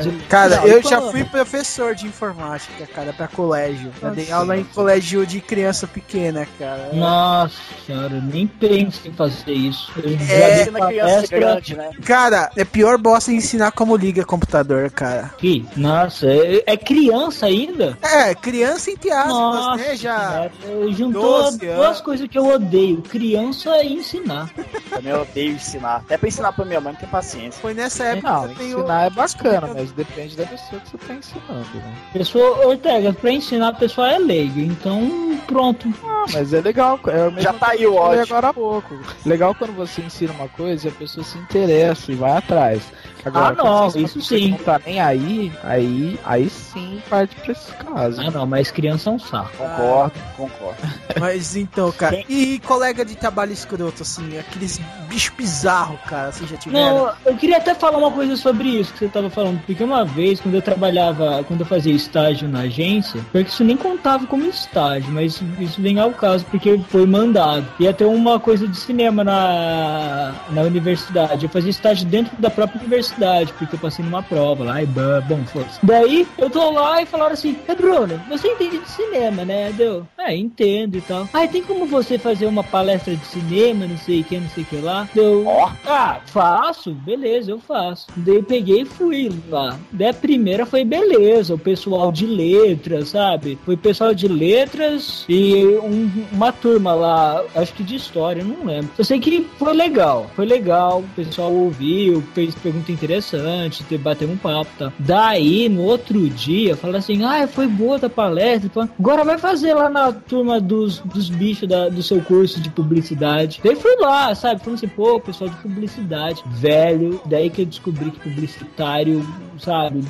De... 0.00 0.10
Cara, 0.26 0.56
Não, 0.56 0.66
eu 0.66 0.82
já 0.82 1.00
fui 1.00 1.24
professor 1.24 1.94
de 1.94 2.06
informática, 2.06 2.86
cara, 2.94 3.12
pra 3.12 3.28
colégio. 3.28 3.92
Já 4.00 4.10
dei 4.10 4.30
aula 4.32 4.56
em 4.56 4.64
colégio 4.64 5.24
de 5.26 5.40
criança 5.40 5.86
pequena, 5.86 6.46
cara. 6.58 6.90
Nossa 6.92 7.54
senhora, 7.86 8.14
eu 8.14 8.22
nem 8.22 8.46
penso 8.46 9.06
em 9.08 9.12
fazer 9.12 9.52
isso. 9.52 9.92
Eu 9.96 10.10
já 10.18 10.32
É, 10.34 10.50
dei 10.50 10.60
Ensina 10.62 10.86
criança 10.86 11.12
palestra 11.14 11.38
grande, 11.38 11.76
né? 11.76 11.90
Cara, 12.04 12.50
é 12.56 12.64
pior 12.64 12.98
bosta 12.98 13.32
ensinar 13.32 13.70
como 13.72 13.96
liga 13.96 14.24
computador, 14.24 14.90
cara. 14.90 15.30
aqui. 15.34 15.66
Nossa, 15.76 16.26
é, 16.26 16.62
é 16.66 16.76
criança 16.76 17.46
ainda? 17.46 17.96
É, 18.02 18.34
criança 18.34 18.90
entre 18.90 19.10
aspas, 19.10 19.32
Nossa, 19.32 19.76
né? 19.76 19.96
Já. 19.96 20.30
senhora, 20.62 20.92
juntou 20.92 21.42
12 21.44 21.58
duas 21.58 22.00
coisas 22.00 22.28
que 22.28 22.38
eu 22.38 22.46
odeio: 22.46 23.02
criança 23.02 23.82
e 23.82 23.94
ensinar. 23.94 24.50
Também 24.90 25.12
eu 25.12 25.22
odeio 25.22 25.52
ensinar. 25.54 25.96
Até 25.96 26.16
pra 26.16 26.28
ensinar 26.28 26.52
pra 26.52 26.64
minha 26.64 26.80
mãe, 26.80 26.92
não 26.92 27.00
tem 27.00 27.08
paciência. 27.08 27.60
Foi 27.60 27.74
nessa 27.74 28.04
época 28.04 28.30
Não, 28.30 28.42
que 28.42 28.50
eu 28.52 28.56
tenho. 28.56 28.78
ensinar 28.78 29.06
é 29.06 29.10
bacana, 29.10 29.59
mas 29.68 29.92
depende 29.92 30.36
da 30.36 30.46
pessoa 30.46 30.80
que 30.80 30.90
você 30.90 30.98
tá 30.98 31.14
ensinando, 31.14 31.74
né? 31.74 31.94
Pessoa, 32.12 32.66
Ortega, 32.66 33.12
pra 33.12 33.30
ensinar 33.32 33.68
a 33.68 33.72
pessoa 33.74 34.10
é 34.12 34.18
leigo, 34.18 34.60
então 34.60 35.38
pronto. 35.46 35.92
Ah, 36.04 36.24
mas 36.32 36.52
é 36.52 36.60
legal. 36.60 36.98
É 37.06 37.22
o 37.22 37.32
mesmo 37.32 37.40
Já 37.40 37.52
tá 37.52 37.70
aí 37.70 37.86
o 37.86 37.94
ódio. 37.94 38.22
agora 38.22 38.48
há 38.48 38.54
pouco. 38.54 38.94
Legal 39.24 39.54
quando 39.54 39.74
você 39.74 40.02
ensina 40.02 40.32
uma 40.32 40.48
coisa 40.48 40.86
e 40.86 40.90
a 40.90 40.92
pessoa 40.94 41.24
se 41.24 41.38
interessa 41.38 42.12
e 42.12 42.14
vai 42.14 42.32
atrás. 42.32 42.82
Agora, 43.24 43.56
Ah, 43.58 43.64
não, 43.64 43.86
isso 43.88 44.20
sim. 44.20 44.50
Não 44.50 44.58
tá 44.58 44.80
nem 44.84 45.00
aí, 45.00 45.52
aí, 45.62 46.18
aí 46.24 46.50
sim 46.50 47.02
parte 47.08 47.34
pra 47.36 47.52
esse 47.52 47.72
caso. 47.72 48.20
Ah 48.20 48.30
não, 48.30 48.46
mas 48.46 48.70
criança 48.70 49.10
é 49.10 49.12
um 49.12 49.18
saco. 49.18 49.50
Concordo, 49.56 50.12
concordo. 50.36 50.80
Mas 51.18 51.56
então, 51.56 51.90
cara. 51.92 52.22
E 52.28 52.60
colega 52.60 53.04
de 53.04 53.16
trabalho 53.16 53.52
escroto, 53.52 54.02
assim, 54.02 54.38
aqueles 54.38 54.80
bichos 55.08 55.34
bizarros, 55.36 55.98
cara, 56.06 56.30
vocês 56.32 56.48
já 56.48 56.56
tiveram? 56.56 57.06
Não, 57.06 57.12
eu 57.26 57.36
queria 57.36 57.56
até 57.58 57.74
falar 57.74 57.98
uma 57.98 58.10
coisa 58.10 58.36
sobre 58.36 58.68
isso 58.68 58.92
que 58.92 59.00
você 59.00 59.08
tava 59.08 59.28
falando, 59.28 59.60
porque 59.66 59.82
uma 59.82 60.04
vez, 60.04 60.40
quando 60.40 60.54
eu 60.54 60.62
trabalhava, 60.62 61.44
quando 61.44 61.60
eu 61.60 61.66
fazia 61.66 61.92
estágio 61.92 62.48
na 62.48 62.60
agência, 62.60 63.20
porque 63.32 63.50
isso 63.50 63.64
nem 63.64 63.76
contava 63.76 64.26
como 64.26 64.46
estágio, 64.46 65.10
mas 65.12 65.34
isso, 65.34 65.44
isso 65.58 65.82
vem 65.82 65.98
ao 65.98 66.12
caso, 66.12 66.44
porque 66.46 66.80
foi 66.88 67.04
mandado. 67.06 67.66
Ia 67.80 67.92
ter 67.92 68.04
uma 68.04 68.38
coisa 68.38 68.66
de 68.66 68.76
cinema 68.76 69.24
na, 69.24 70.32
na 70.50 70.62
universidade. 70.62 71.44
Eu 71.44 71.50
fazia 71.50 71.70
estágio 71.70 72.06
dentro 72.06 72.36
da 72.38 72.50
própria 72.50 72.80
universidade, 72.80 73.09
porque 73.14 73.74
eu 73.76 73.80
passei 73.80 74.04
numa 74.04 74.22
prova 74.22 74.64
lá, 74.64 74.82
e 74.82 74.86
bom, 74.86 75.44
foda-se. 75.46 75.78
Daí, 75.82 76.26
eu 76.38 76.48
tô 76.50 76.70
lá 76.70 77.02
e 77.02 77.06
falaram 77.06 77.32
assim, 77.32 77.56
é 77.68 77.74
Bruno, 77.74 78.20
você 78.28 78.48
entende 78.48 78.78
de 78.78 78.88
cinema, 78.88 79.44
né? 79.44 79.72
Deu, 79.72 80.06
é, 80.18 80.34
entendo 80.36 80.96
e 80.96 81.00
tal. 81.00 81.28
Ah, 81.32 81.46
tem 81.46 81.62
como 81.62 81.86
você 81.86 82.18
fazer 82.18 82.46
uma 82.46 82.62
palestra 82.64 83.14
de 83.14 83.24
cinema, 83.26 83.86
não 83.86 83.98
sei 83.98 84.20
o 84.20 84.24
que, 84.24 84.38
não 84.38 84.48
sei 84.50 84.62
o 84.62 84.66
que 84.66 84.76
lá? 84.76 85.08
Deu, 85.14 85.44
ah, 85.86 86.20
faço, 86.26 86.92
beleza, 86.92 87.50
eu 87.50 87.58
faço. 87.58 88.06
Daí 88.16 88.36
eu 88.36 88.42
peguei 88.42 88.82
e 88.82 88.84
fui 88.84 89.30
lá. 89.48 89.78
Daí 89.92 90.08
a 90.08 90.14
primeira 90.14 90.64
foi 90.66 90.84
beleza, 90.84 91.54
o 91.54 91.58
pessoal 91.58 92.10
de 92.12 92.26
letras, 92.26 93.10
sabe? 93.10 93.58
Foi 93.64 93.76
pessoal 93.76 94.14
de 94.14 94.28
letras 94.28 95.24
e 95.28 95.64
um- 95.82 96.10
uma 96.32 96.52
turma 96.52 96.92
lá, 96.94 97.42
acho 97.54 97.72
que 97.74 97.82
de 97.82 97.96
história, 97.96 98.42
não 98.44 98.64
lembro. 98.64 98.90
Eu 98.98 99.04
sei 99.04 99.18
que 99.20 99.46
foi 99.58 99.74
legal, 99.74 100.30
foi 100.34 100.46
legal, 100.46 101.00
o 101.00 101.08
pessoal 101.14 101.52
ouviu, 101.52 102.22
fez 102.34 102.54
pergunta 102.54 102.92
interessante, 103.04 103.82
te- 103.84 103.96
bateu 103.98 104.28
um 104.28 104.36
papo, 104.36 104.70
tá? 104.78 104.92
Daí, 104.98 105.68
no 105.68 105.82
outro 105.82 106.28
dia, 106.28 106.76
fala 106.76 106.98
assim, 106.98 107.24
ah, 107.24 107.46
foi 107.48 107.66
boa 107.66 107.98
a 108.02 108.08
palestra, 108.10 108.70
pá. 108.70 108.88
agora 108.98 109.24
vai 109.24 109.38
fazer 109.38 109.74
lá 109.74 109.88
na 109.88 110.12
turma 110.12 110.60
dos, 110.60 110.98
dos 111.00 111.28
bichos 111.30 111.68
da- 111.68 111.88
do 111.88 112.02
seu 112.02 112.20
curso 112.20 112.60
de 112.60 112.70
publicidade. 112.70 113.60
Daí 113.64 113.76
fui 113.76 113.96
lá, 113.96 114.34
sabe? 114.34 114.60
Falando 114.60 114.76
assim, 114.76 114.88
pô, 114.88 115.18
pessoal 115.20 115.50
de 115.50 115.56
publicidade, 115.56 116.42
velho, 116.46 117.20
daí 117.26 117.50
que 117.50 117.62
eu 117.62 117.66
descobri 117.66 118.10
que 118.10 118.20
publicitário, 118.20 119.26
sabe? 119.58 120.04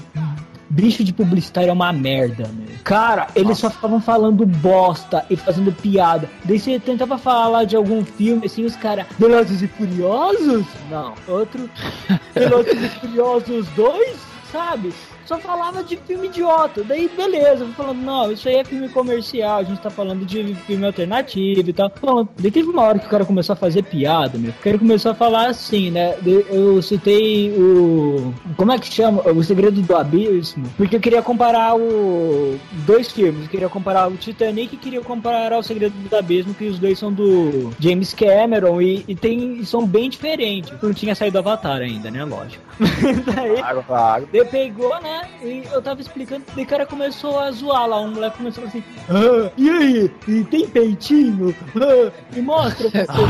Bicho 0.71 1.03
de 1.03 1.13
publicitário 1.13 1.69
é 1.69 1.73
uma 1.73 1.93
merda, 1.93 2.49
meu. 2.55 2.79
Cara, 2.85 3.27
eles 3.35 3.59
só 3.59 3.69
ficavam 3.69 4.01
falando 4.01 4.47
bosta 4.47 5.27
e 5.29 5.37
fazendo 5.37 5.73
piada. 5.73 6.31
Daí 6.45 6.61
você 6.61 6.79
tentava 6.79 7.19
falar 7.19 7.65
de 7.65 7.75
algum 7.75 8.05
filme, 8.05 8.47
assim, 8.47 8.65
os 8.65 8.77
caras, 8.77 9.07
Velozes 9.19 9.63
e 9.63 9.67
Furiosos? 9.67 10.65
Não. 10.89 11.15
Outro, 11.27 11.69
Velozes 12.33 12.85
e 12.85 12.89
Furiosos 13.01 13.67
2? 13.71 14.17
Sabe? 14.53 14.93
Só 15.31 15.39
falava 15.39 15.85
de 15.85 15.97
filme 15.97 16.27
idiota. 16.27 16.83
Daí, 16.83 17.09
beleza. 17.09 17.63
Eu 17.63 17.69
falando, 17.75 18.03
não, 18.03 18.33
isso 18.33 18.49
aí 18.49 18.57
é 18.57 18.65
filme 18.65 18.89
comercial. 18.89 19.61
A 19.61 19.63
gente 19.63 19.81
tá 19.81 19.89
falando 19.89 20.27
de 20.27 20.57
filme 20.67 20.85
alternativo 20.85 21.71
e 21.71 21.73
tal. 21.73 21.89
Falando. 21.89 22.31
Daí 22.37 22.51
teve 22.51 22.69
uma 22.69 22.83
hora 22.83 22.99
que 22.99 23.07
o 23.07 23.09
cara 23.09 23.25
começou 23.25 23.53
a 23.53 23.57
fazer 23.57 23.85
piada, 23.85 24.37
meu. 24.37 24.51
O 24.51 24.55
cara 24.55 24.77
começou 24.77 25.13
a 25.13 25.15
falar 25.15 25.47
assim, 25.47 25.93
né? 25.93 26.17
Eu 26.27 26.83
citei 26.83 27.53
o. 27.53 28.35
Como 28.57 28.73
é 28.73 28.79
que 28.81 28.93
chama? 28.93 29.23
O 29.31 29.41
Segredo 29.45 29.81
do 29.81 29.97
Abismo. 29.97 30.69
Porque 30.77 30.97
eu 30.97 31.01
queria 31.01 31.23
comparar 31.23 31.77
o. 31.77 32.59
Dois 32.85 33.13
filmes. 33.13 33.45
Eu 33.45 33.49
queria 33.51 33.69
comparar 33.69 34.09
o 34.09 34.17
Titanic 34.17 34.75
e 34.75 34.79
queria 34.79 35.01
comparar 35.01 35.57
o 35.57 35.63
Segredo 35.63 35.95
do 35.95 36.17
Abismo, 36.17 36.55
que 36.55 36.65
os 36.65 36.81
dois 36.81 36.99
são 36.99 37.13
do 37.13 37.71
James 37.79 38.13
Cameron 38.15 38.83
e, 38.83 39.05
e 39.07 39.15
tem, 39.15 39.65
são 39.65 39.87
bem 39.87 40.11
diferentes. 40.11 40.73
Não 40.83 40.93
tinha 40.93 41.15
saído 41.15 41.39
Avatar 41.39 41.83
ainda, 41.83 42.11
né? 42.11 42.25
Lógico. 42.25 42.70
Daí. 43.35 44.27
Daí 44.33 44.45
pegou, 44.47 45.01
né? 45.03 45.29
E 45.43 45.65
eu 45.73 45.83
tava 45.83 46.01
explicando, 46.01 46.45
daí 46.55 46.65
o 46.65 46.67
cara 46.67 46.87
começou 46.87 47.39
a 47.39 47.51
zoar 47.51 47.87
lá. 47.87 48.01
Um 48.01 48.13
moleque 48.13 48.39
começou 48.39 48.65
assim: 48.65 48.83
ah, 49.09 49.51
e 49.57 49.71
aí? 49.71 50.11
E 50.29 50.45
tem 50.45 50.69
peitinho? 50.69 51.55
Ah, 51.77 52.11
e 52.37 52.41
mostra 52.41 52.89
o 52.89 52.91
peitão 52.93 53.27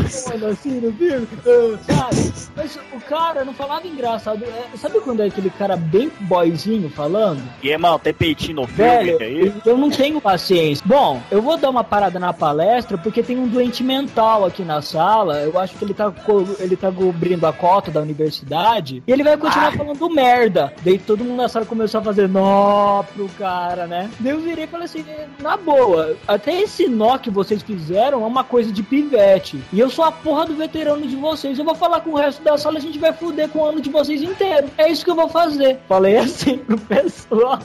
assim 0.49 0.81
no 0.81 0.93
filme? 0.93 1.29
Ah, 1.47 1.93
sabe? 1.93 2.51
Mas 2.57 2.79
o 2.93 3.01
cara 3.01 3.45
não 3.45 3.53
falava 3.53 3.87
engraçado. 3.87 4.45
É, 4.45 4.77
Sabe 4.77 5.01
quando 5.01 5.21
é 5.21 5.27
aquele 5.27 5.51
cara 5.51 5.77
bem 5.77 6.11
boyzinho 6.21 6.89
falando? 6.91 7.43
E 7.63 7.69
irmão, 7.69 7.99
tem 7.99 8.15
peitinho 8.15 8.57
no 8.57 8.67
filme 8.67 8.91
Velho, 8.91 9.19
aí? 9.21 9.53
eu 9.65 9.77
não 9.77 9.91
tenho 9.91 10.21
paciência. 10.21 10.85
Bom, 10.87 11.21
eu 11.31 11.43
vou 11.43 11.57
dar 11.57 11.71
uma 11.71 11.85
parada 11.85 12.19
na 12.19 12.33
palestra 12.33 12.97
porque 12.97 13.23
tem 13.23 13.39
um 13.39 13.49
doente 13.49 13.83
mental 13.83 14.45
aqui 14.45 14.63
na 14.63 14.81
sala. 14.81 15.39
Eu 15.43 15.59
acho 15.59 15.77
que 15.77 15.85
ele 15.85 15.95
tá, 15.95 16.13
ele 16.59 16.77
tá 16.77 16.91
cobrindo 16.91 17.47
a 17.47 17.53
cota 17.53 17.91
da 17.91 18.01
universidade. 18.01 19.03
E 19.07 19.13
ele 19.13 19.23
vai 19.23 19.37
continuar 19.41 19.72
falando 19.72 20.11
merda. 20.11 20.72
Daí 20.82 20.99
todo 20.99 21.24
mundo 21.24 21.36
na 21.36 21.49
sala 21.49 21.66
começou 21.66 22.01
a 22.01 22.05
fazer 22.05 22.28
nó 22.28 23.03
pro 23.03 23.28
cara, 23.38 23.86
né? 23.86 24.11
Daí 24.20 24.32
eu 24.32 24.41
virei 24.41 24.64
e 24.64 24.68
falei 24.68 24.84
assim: 24.86 25.05
na 25.41 25.57
boa, 25.57 26.16
até 26.26 26.61
esse 26.61 26.88
nó 26.88 27.18
que 27.18 27.30
vocês 27.30 27.62
fizeram 27.62 28.22
é 28.22 28.26
uma 28.26 28.45
coisa 28.45 28.70
de 28.72 28.82
pivete. 28.82 29.61
E 29.72 29.80
eu 29.80 29.91
sou 29.91 30.05
a 30.05 30.12
porra 30.12 30.47
do 30.47 30.55
veterano 30.55 31.07
de 31.07 31.16
vocês. 31.16 31.59
Eu 31.59 31.64
vou 31.64 31.74
falar 31.74 32.01
com 32.01 32.11
o 32.11 32.16
resto 32.16 32.43
da 32.43 32.57
sala, 32.57 32.78
a 32.78 32.80
gente 32.80 32.99
vai 32.99 33.12
fuder 33.12 33.49
com 33.49 33.61
o 33.61 33.64
ano 33.64 33.80
de 33.80 33.91
vocês 33.91 34.22
inteiro. 34.22 34.68
É 34.76 34.91
isso 34.91 35.05
que 35.05 35.11
eu 35.11 35.16
vou 35.16 35.28
fazer. 35.28 35.78
Falei 35.88 36.16
assim 36.18 36.59
pro 36.59 36.78
pessoal. 36.78 37.59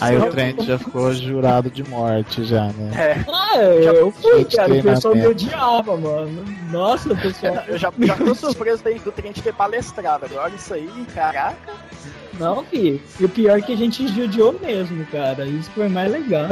Aí 0.00 0.16
o 0.16 0.30
Trent 0.30 0.62
já 0.62 0.78
ficou 0.78 1.12
jurado 1.12 1.70
de 1.70 1.88
morte 1.88 2.44
já, 2.44 2.66
né? 2.66 3.24
Ah, 3.32 3.56
eu 3.58 4.10
fui, 4.10 4.44
cara. 4.44 4.74
O 4.74 4.82
pessoal 4.82 5.14
me 5.14 5.26
odiava, 5.26 5.96
mano. 5.96 6.44
Nossa, 6.70 7.14
pessoal. 7.14 7.62
Eu 7.68 7.78
já, 7.78 7.92
já 7.98 8.16
tô 8.16 8.34
surpreso 8.34 8.82
daí 8.82 8.98
do 8.98 9.12
Trent 9.12 9.38
ter 9.40 9.54
palestrado. 9.54 10.26
Agora 10.26 10.52
isso 10.54 10.74
aí, 10.74 10.88
caraca. 11.14 11.72
Não, 12.38 12.64
fi. 12.64 13.00
E 13.18 13.24
o 13.24 13.28
pior 13.28 13.58
é 13.58 13.62
que 13.62 13.72
a 13.72 13.76
gente 13.76 14.06
judiou 14.08 14.58
mesmo, 14.60 15.04
cara. 15.06 15.46
Isso 15.46 15.70
foi 15.70 15.88
mais 15.88 16.10
legal. 16.10 16.48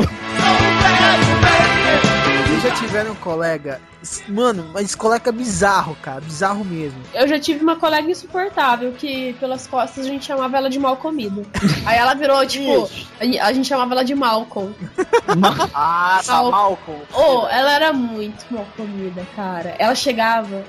Vocês 2.47 2.63
já 2.63 2.71
tiveram 2.75 3.13
um 3.13 3.17
colega, 3.17 3.81
mano, 4.29 4.71
mas 4.73 4.95
colega 4.95 5.31
bizarro, 5.33 5.97
cara, 6.03 6.21
bizarro 6.21 6.65
mesmo. 6.65 6.99
Eu 7.15 7.27
já 7.29 7.39
tive 7.39 7.63
uma 7.63 7.77
colega 7.77 8.11
insuportável 8.11 8.93
que 8.93 9.33
pelas 9.35 9.67
costas 9.67 10.05
a 10.07 10.09
gente 10.09 10.25
chamava 10.25 10.57
ela 10.57 10.69
de 10.71 10.79
mal 10.79 10.97
comida. 10.97 11.43
Aí 11.87 11.99
ela 11.99 12.15
virou, 12.15 12.45
tipo, 12.47 12.89
a 13.21 13.47
a 13.47 13.53
gente 13.53 13.69
chamava 13.69 13.95
ela 13.95 14.05
de 14.05 14.15
Malcolm. 14.15 14.73
Ah, 15.75 16.21
tá 16.25 16.35
Mal- 16.43 16.51
Malcolm. 16.51 17.01
Oh, 17.15 17.47
ela 17.49 17.73
era 17.73 17.93
muito 17.93 18.45
mal 18.51 18.67
comida, 18.77 19.27
cara. 19.35 19.75
Ela 19.79 19.95
chegava, 19.95 20.63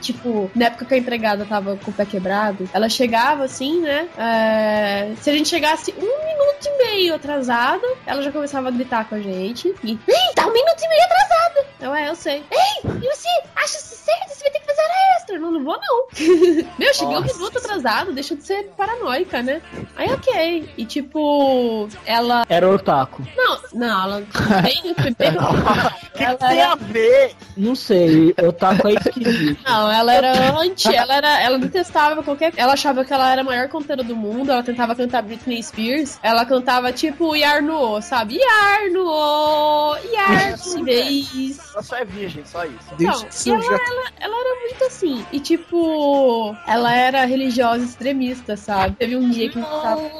tipo, 0.00 0.50
na 0.54 0.66
época 0.66 0.84
que 0.84 0.94
a 0.94 0.98
empregada 0.98 1.44
tava 1.46 1.76
com 1.76 1.90
o 1.90 1.94
pé 1.94 2.04
quebrado, 2.04 2.68
ela 2.72 2.88
chegava 2.88 3.44
assim, 3.44 3.80
né? 3.80 4.08
é, 4.18 5.12
se 5.20 5.30
a 5.30 5.32
gente 5.32 5.48
chegasse 5.48 5.92
um 5.96 6.00
minuto 6.26 6.66
e 6.66 6.78
meio 6.84 7.14
atrasada, 7.14 7.86
ela 8.06 8.22
já 8.22 8.30
começava 8.32 8.68
a 8.68 8.70
gritar 8.70 9.08
com 9.08 9.14
a 9.14 9.20
gente. 9.20 9.74
E, 9.82 9.98
Ei, 10.08 10.34
tá 10.34 10.46
um 10.46 10.52
minuto 10.52 10.82
e 10.82 10.88
meio 10.88 11.02
atrasada! 11.04 11.66
Eu, 11.80 11.94
é, 11.94 12.08
eu 12.10 12.14
sei. 12.14 12.44
Ei, 12.50 12.79
e 12.84 13.14
você 13.14 13.28
acha 13.56 13.76
isso 13.76 14.00
certo? 14.04 14.28
Você 14.28 14.44
vai 14.44 14.52
ter 14.52 14.60
que 14.60 14.66
fazer 14.66 14.82
hora 14.82 15.16
extra. 15.16 15.38
Não, 15.38 15.50
não 15.50 15.64
vou 15.64 15.78
não. 15.80 16.06
Meu, 16.78 16.94
cheguei 16.94 17.16
um 17.16 17.20
minuto 17.20 17.58
atrasado, 17.58 18.12
deixa 18.12 18.34
de 18.34 18.44
ser 18.44 18.64
paranoica, 18.76 19.42
né? 19.42 19.62
Aí, 19.96 20.10
ok. 20.12 20.68
E 20.76 20.84
tipo, 20.84 21.88
ela. 22.04 22.44
Era 22.48 22.68
otaku. 22.68 23.22
Não, 23.36 23.58
não, 23.72 24.02
ela. 24.02 24.22
Bem, 24.62 24.94
bem, 24.94 25.30
O 25.36 26.12
que, 26.12 26.18
que 26.18 26.24
ela 26.24 26.36
tem 26.36 26.60
era 26.60 26.72
a 26.72 26.76
ver? 26.76 27.34
Não 27.56 27.74
sei, 27.74 28.34
otaku 28.42 28.88
é 28.88 28.94
esquisito. 28.94 29.60
Não, 29.64 29.90
ela 29.90 30.12
era 30.12 30.58
anti, 30.58 30.94
ela 30.94 31.14
era, 31.14 31.40
ela 31.40 31.58
detestava 31.58 32.22
qualquer, 32.22 32.52
ela 32.56 32.72
achava 32.72 33.04
que 33.04 33.12
ela 33.12 33.30
era 33.30 33.42
a 33.42 33.44
maior 33.44 33.68
cantora 33.68 34.02
do 34.02 34.16
mundo, 34.16 34.50
ela 34.50 34.62
tentava 34.62 34.94
cantar 34.94 35.22
Britney 35.22 35.62
Spears, 35.62 36.18
ela 36.22 36.44
cantava 36.44 36.92
tipo 36.92 37.34
Yarno, 37.34 38.00
sabe? 38.02 38.38
Yarno, 38.38 39.96
Yarno, 40.12 40.84
vez. 40.84 41.58
Ela 41.72 41.82
só 41.82 41.96
é 41.96 42.04
virgem, 42.04 42.44
só 42.44 42.64
isso. 42.64 42.69
Deus 42.96 43.22
Não, 43.22 43.28
e 43.28 43.32
céu, 43.32 43.54
ela, 43.54 43.62
já- 43.62 43.68
ela, 43.72 44.12
ela 44.20 44.36
era 44.40 44.60
muito 44.60 44.84
assim. 44.84 45.26
E 45.32 45.40
tipo, 45.40 46.56
ela 46.66 46.94
era 46.94 47.24
religiosa 47.24 47.84
extremista, 47.84 48.56
sabe? 48.56 48.96
Teve 48.96 49.16
um 49.16 49.28
dia 49.30 49.48
que 49.50 49.58
a 49.58 49.62
gente 49.62 49.80
tava, 49.82 50.10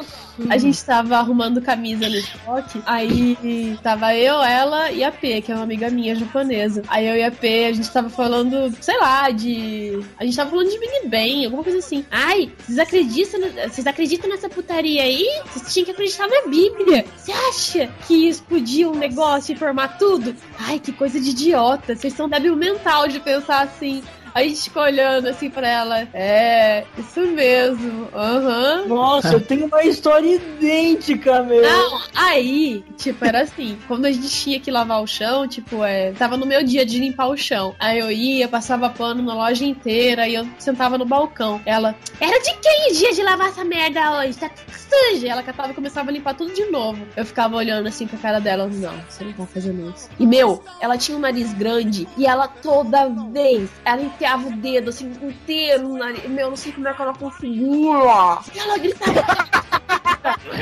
a 0.49 0.59
gente 0.59 0.83
tava 0.85 1.17
arrumando 1.17 1.61
camisa 1.61 2.09
no 2.09 2.17
estoque. 2.17 2.83
Aí 2.87 3.79
tava 3.83 4.15
eu, 4.15 4.43
ela 4.43 4.91
e 4.91 5.05
a 5.05 5.13
P, 5.13 5.41
que 5.43 5.53
é 5.53 5.55
uma 5.55 5.65
amiga 5.65 5.91
minha 5.91 6.15
japonesa. 6.15 6.83
Aí 6.89 7.07
eu 7.07 7.17
e 7.17 7.23
a 7.23 7.31
P, 7.31 7.67
a 7.67 7.73
gente 7.73 7.91
tava 7.91 8.09
falando, 8.09 8.73
sei 8.81 8.99
lá, 8.99 9.31
de. 9.31 10.01
A 10.19 10.25
gente 10.25 10.37
tava 10.37 10.51
falando 10.51 10.71
de 10.71 10.79
Big 10.79 11.09
Bang, 11.09 11.45
alguma 11.45 11.63
coisa 11.63 11.79
assim. 11.79 12.05
Ai, 12.11 12.51
vocês 12.59 12.79
acreditam, 12.79 13.41
vocês 13.69 13.87
acreditam 13.87 14.31
nessa 14.31 14.49
putaria 14.49 15.03
aí? 15.03 15.27
Vocês 15.47 15.73
tinham 15.73 15.85
que 15.85 15.93
acreditar 15.93 16.29
na 16.29 16.49
Bíblia. 16.49 17.05
Você 17.17 17.33
acha 17.33 17.91
que 18.07 18.29
explodir 18.29 18.89
um 18.89 18.95
negócio 18.95 19.53
e 19.53 19.57
formar 19.57 19.99
tudo? 19.99 20.35
Ai, 20.59 20.79
que 20.79 20.93
coisa 20.93 21.21
de 21.21 21.31
idiota. 21.31 21.95
Vocês 21.95 22.13
são 22.15 22.29
débil 22.29 22.57
mental 22.57 23.09
de 23.09 23.21
pensar 23.21 23.63
assim. 23.63 24.03
A 24.35 24.43
gente 24.43 24.63
ficou 24.63 24.83
olhando 24.83 25.29
assim 25.29 25.51
pra 25.51 25.69
ela. 25.69 26.09
É, 26.13 26.85
isso 26.99 27.21
mesmo. 27.21 28.09
Aham. 28.15 28.87
Nossa, 28.87 29.35
eu 29.35 29.41
tenho 29.41 29.67
uma 29.67 29.83
história 29.83 30.37
idêntica, 30.37 31.43
meu. 31.43 31.63
Não, 31.63 32.01
aí, 32.15 32.85
tipo, 32.97 33.25
era 33.25 33.43
assim, 33.43 33.79
quando 33.89 34.07
a 34.07 34.13
gente 34.13 34.29
tinha 34.29 34.61
que 34.61 34.71
lavar 34.71 35.03
o 35.03 35.07
chão, 35.07 35.47
tipo, 35.47 35.85
é, 35.85 36.13
tava 36.13 36.37
no 36.37 36.47
meu 36.47 36.63
dia 36.63 36.85
de 36.85 36.99
limpar 36.99 37.29
o 37.29 37.37
chão. 37.37 37.75
Aí 37.79 37.99
eu 37.99 38.11
ia, 38.11 38.49
passava 38.49 38.91
pano 38.91 39.23
na 39.23 39.35
loja 39.35 39.65
inteira 39.65 40.29
e 40.29 40.35
eu 40.35 40.47
sentava 40.59 40.97
no 40.97 41.05
balcão. 41.05 41.61
Ela, 41.65 41.95
era 42.21 42.39
de 42.39 42.55
quem 42.59 42.91
o 42.91 42.95
dia 42.95 43.13
de 43.13 43.23
lavar 43.23 43.49
essa 43.49 43.65
merda 43.65 44.19
hoje? 44.19 44.39
Tá 44.39 44.51
sujo. 44.69 45.27
Ela 45.27 45.43
catava 45.43 45.71
e 45.71 45.75
começava 45.75 46.11
a 46.11 46.13
limpar 46.13 46.35
tudo 46.35 46.53
de 46.53 46.67
novo. 46.67 47.07
Eu 47.17 47.25
ficava 47.25 47.57
olhando 47.57 47.87
assim 47.87 48.07
pra 48.07 48.19
cara 48.19 48.41
dela, 48.41 48.67
não, 48.67 48.95
você 49.09 49.25
não 49.25 49.33
tá 49.33 49.47
fazendo 49.47 49.91
isso. 49.95 50.09
E 50.19 50.27
meu, 50.27 50.63
ela 50.81 50.97
tinha 50.97 51.17
um 51.17 51.21
nariz 51.21 51.53
grande 51.53 52.09
e 52.17 52.27
ela 52.27 52.49
toda 52.49 53.09
vez, 53.09 53.69
ela 53.85 54.03
enfiava 54.21 54.49
o 54.49 54.53
dedo 54.53 54.91
assim 54.91 55.11
inteiro 55.23 55.89
no 55.89 55.99
nariz. 55.99 56.29
Meu, 56.29 56.51
não 56.51 56.57
sei 56.57 56.73
como 56.73 56.87
é 56.87 56.93
que 56.93 57.01
ela 57.01 57.15
conseguia. 57.15 57.65
E 58.55 58.59
ela 58.59 58.79
gritava. 58.79 59.61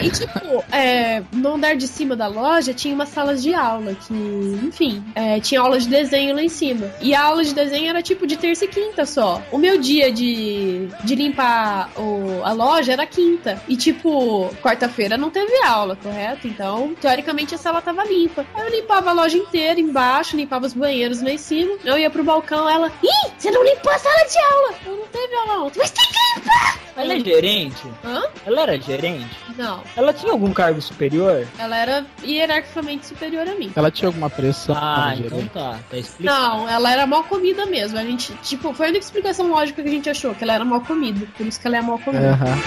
E 0.01 0.11
tipo, 0.11 0.65
é, 0.73 1.23
no 1.33 1.55
andar 1.55 1.77
de 1.77 1.87
cima 1.89 2.15
da 2.15 2.27
loja 2.27 2.73
tinha 2.73 2.95
umas 2.95 3.09
salas 3.09 3.43
de 3.43 3.53
aula 3.55 3.95
que, 3.95 4.15
enfim, 4.63 5.03
é, 5.15 5.41
tinha 5.41 5.61
aula 5.61 5.79
de 5.79 5.89
desenho 5.89 6.35
lá 6.35 6.43
em 6.43 6.49
cima. 6.49 6.91
E 7.01 7.15
a 7.15 7.23
aula 7.23 7.43
de 7.43 7.55
desenho 7.55 7.89
era 7.89 8.03
tipo 8.03 8.27
de 8.27 8.37
terça 8.37 8.65
e 8.65 8.69
quinta 8.69 9.05
só. 9.05 9.43
O 9.51 9.59
meu 9.59 9.79
dia 9.79 10.13
de, 10.13 10.89
de 11.03 11.15
limpar 11.15 11.91
o, 11.97 12.43
a 12.45 12.53
loja 12.53 12.93
era 12.93 13.07
quinta. 13.07 13.61
E 13.69 13.77
tipo, 13.77 14.49
quarta-feira 14.63 15.17
não 15.17 15.31
teve 15.31 15.53
aula, 15.65 15.97
correto? 15.97 16.47
Então, 16.47 16.95
teoricamente 17.01 17.55
a 17.55 17.59
sala 17.59 17.83
tava 17.83 18.05
limpa. 18.05 18.47
Aí 18.55 18.67
eu 18.67 18.81
limpava 18.81 19.11
a 19.11 19.13
loja 19.13 19.37
inteira 19.37 19.81
embaixo, 19.81 20.37
limpava 20.37 20.67
os 20.67 20.75
banheiros 20.75 21.21
lá 21.23 21.31
em 21.31 21.39
cima. 21.39 21.77
Eu 21.85 21.99
ia 21.99 22.11
pro 22.11 22.23
balcão, 22.23 22.69
ela, 22.69 22.93
ih, 23.03 23.31
você 23.49 23.51
não 23.51 23.65
limpou 23.65 23.91
a 23.93 23.99
sala 23.99 24.29
de 24.29 24.39
aula! 24.39 24.75
Eu 24.85 24.97
não 24.97 25.07
teve 25.07 25.35
aula 25.35 25.65
ontem, 25.65 25.79
mas 25.79 25.91
tem 25.91 26.05
que 26.07 26.19
limpar! 26.41 26.79
Ela 26.97 27.15
é 27.15 27.21
gerente? 27.21 27.83
Hã? 28.05 28.23
Ela 28.45 28.63
era 28.63 28.81
gerente? 28.81 29.37
Não. 29.57 29.83
Ela 29.97 30.13
tinha 30.13 30.33
algum 30.33 30.53
cargo 30.53 30.83
superior? 30.83 31.47
Ela 31.59 31.77
era 31.77 32.07
hierarquicamente 32.25 33.07
superior 33.07 33.49
a 33.49 33.55
mim. 33.55 33.73
Ela 33.75 33.91
tinha 33.91 34.09
alguma 34.09 34.29
pressão? 34.29 34.77
Ah, 34.79 35.15
então 35.17 35.39
gerente? 35.39 35.53
tá. 35.53 35.79
Tá 35.89 35.97
explicado. 35.97 36.39
Não, 36.41 36.69
ela 36.69 36.93
era 36.93 37.07
mal 37.07 37.25
comida 37.25 37.65
mesmo. 37.67 37.99
A 37.99 38.03
gente, 38.03 38.33
tipo, 38.43 38.75
foi 38.75 38.87
a 38.87 38.89
única 38.91 39.05
explicação 39.05 39.49
lógica 39.49 39.81
que 39.83 39.89
a 39.89 39.93
gente 39.93 40.11
achou, 40.11 40.35
que 40.35 40.45
ela 40.45 40.55
era 40.55 40.65
mal 40.65 40.81
comida. 40.83 41.27
Por 41.37 41.47
isso 41.47 41.61
que 41.61 41.67
ela 41.67 41.79
é 41.79 41.83
mal 41.83 41.99
comida. 42.01 42.33
Aham. 42.33 42.59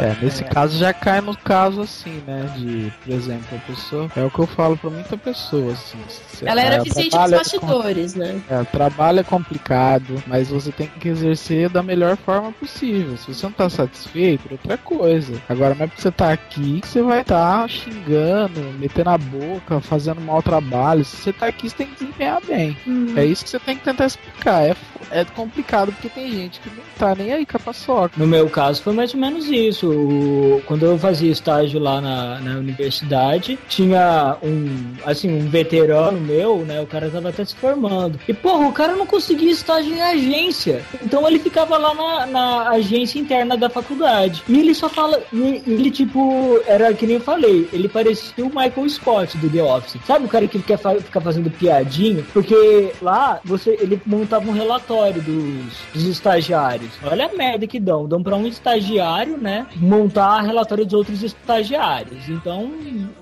É, 0.00 0.14
nesse 0.22 0.44
caso 0.44 0.78
já 0.78 0.92
cai 0.92 1.20
no 1.20 1.36
caso 1.36 1.80
assim, 1.80 2.22
né? 2.24 2.48
De, 2.56 2.92
por 3.04 3.12
exemplo, 3.12 3.58
a 3.58 3.60
pessoa. 3.72 4.08
É 4.14 4.24
o 4.24 4.30
que 4.30 4.38
eu 4.38 4.46
falo 4.46 4.76
pra 4.76 4.90
muita 4.90 5.16
pessoa, 5.18 5.72
assim. 5.72 5.98
Ela 6.46 6.62
era 6.62 6.76
é, 6.76 6.78
eficiente 6.78 7.16
nos 7.16 7.28
trabalha 7.28 7.36
com- 7.36 7.66
bastidores, 7.66 8.14
né? 8.14 8.40
É, 8.48 8.60
o 8.60 8.64
trabalho 8.88 9.20
é 9.20 9.22
complicado, 9.24 10.22
mas 10.26 10.48
você 10.48 10.70
tem 10.72 10.86
que 11.00 11.08
exercer 11.08 11.68
da 11.68 11.82
melhor 11.82 12.16
forma 12.16 12.52
possível. 12.52 13.16
Se 13.16 13.32
você 13.34 13.46
não 13.46 13.52
tá 13.52 13.68
satisfeito, 13.68 14.48
é 14.48 14.52
outra 14.52 14.76
coisa. 14.78 15.34
Agora, 15.48 15.74
não 15.74 15.84
é 15.84 15.86
porque 15.86 16.02
você 16.02 16.10
tá 16.10 16.32
aqui 16.32 16.80
que 16.80 16.88
você 16.88 17.02
vai 17.02 17.20
estar 17.20 17.68
xingando, 17.68 18.60
metendo 18.78 19.10
a 19.10 19.18
boca, 19.18 19.80
fazendo 19.80 20.20
mau 20.20 20.42
trabalho. 20.42 21.04
Se 21.04 21.16
você 21.16 21.32
tá 21.32 21.46
aqui, 21.46 21.68
você 21.68 21.76
tem 21.76 21.86
que 21.86 21.94
desempenhar 22.04 22.40
bem. 22.46 22.76
É 23.16 23.24
isso 23.24 23.44
que 23.44 23.50
você 23.50 23.58
tem 23.58 23.76
que 23.76 23.84
tentar 23.84 24.06
explicar. 24.06 24.62
É, 24.64 24.74
é 25.10 25.24
complicado 25.24 25.92
porque 25.92 26.08
tem 26.08 26.30
gente 26.30 26.60
que 26.60 26.68
não 26.70 26.82
tá 26.98 27.14
nem 27.14 27.32
aí 27.32 27.46
com 27.46 27.56
a 27.56 27.60
paçoca. 27.60 28.12
No 28.16 28.26
meu 28.26 28.48
caso 28.48 28.82
foi 28.82 28.92
mais 28.92 29.12
ou 29.14 29.20
menos 29.20 29.46
isso. 29.48 29.90
O- 29.90 30.62
Quando 30.66 30.84
eu 30.86 30.98
fazia 30.98 31.30
estágio 31.30 31.78
lá 31.80 32.00
na, 32.00 32.40
na 32.40 32.58
universidade, 32.58 33.58
tinha 33.68 34.36
um, 34.42 34.92
assim, 35.04 35.30
um 35.30 35.48
veterano 35.48 36.20
meu, 36.20 36.58
né? 36.64 36.80
O 36.80 36.86
cara 36.86 37.10
tava 37.10 37.28
até 37.28 37.44
se 37.44 37.54
formando. 37.54 38.18
E, 38.28 38.32
porra, 38.34 38.66
o 38.68 38.72
cara 38.78 38.94
não 38.94 39.06
conseguia 39.06 39.50
estágio 39.50 39.92
em 39.92 40.00
agência. 40.00 40.84
Então 41.02 41.26
ele 41.26 41.40
ficava 41.40 41.76
lá 41.76 41.92
na, 41.92 42.26
na 42.26 42.68
agência 42.70 43.18
interna 43.18 43.56
da 43.56 43.68
faculdade. 43.68 44.44
E 44.48 44.60
ele 44.60 44.72
só 44.72 44.88
fala. 44.88 45.20
Ele, 45.32 45.90
tipo, 45.90 46.60
era 46.64 46.94
que 46.94 47.04
nem 47.04 47.16
eu 47.16 47.20
falei, 47.20 47.68
ele 47.72 47.88
parecia 47.88 48.44
o 48.44 48.48
Michael 48.48 48.88
Scott 48.88 49.36
do 49.38 49.50
The 49.50 49.62
Office. 49.62 50.00
Sabe 50.06 50.26
o 50.26 50.28
cara 50.28 50.46
que 50.46 50.62
quer 50.62 50.78
fa 50.78 50.94
ficar 50.94 51.20
fazendo 51.20 51.50
piadinha? 51.50 52.24
Porque 52.32 52.92
lá 53.02 53.40
você 53.44 53.76
ele 53.80 54.00
montava 54.06 54.48
um 54.48 54.52
relatório 54.52 55.20
dos, 55.20 55.74
dos 55.92 56.04
estagiários. 56.04 56.92
Olha 57.02 57.26
a 57.26 57.36
merda 57.36 57.66
que 57.66 57.80
dão. 57.80 58.06
Dão 58.06 58.22
pra 58.22 58.36
um 58.36 58.46
estagiário, 58.46 59.36
né? 59.38 59.66
Montar 59.74 60.42
relatório 60.42 60.84
dos 60.84 60.94
outros 60.94 61.24
estagiários. 61.24 62.28
Então 62.28 62.70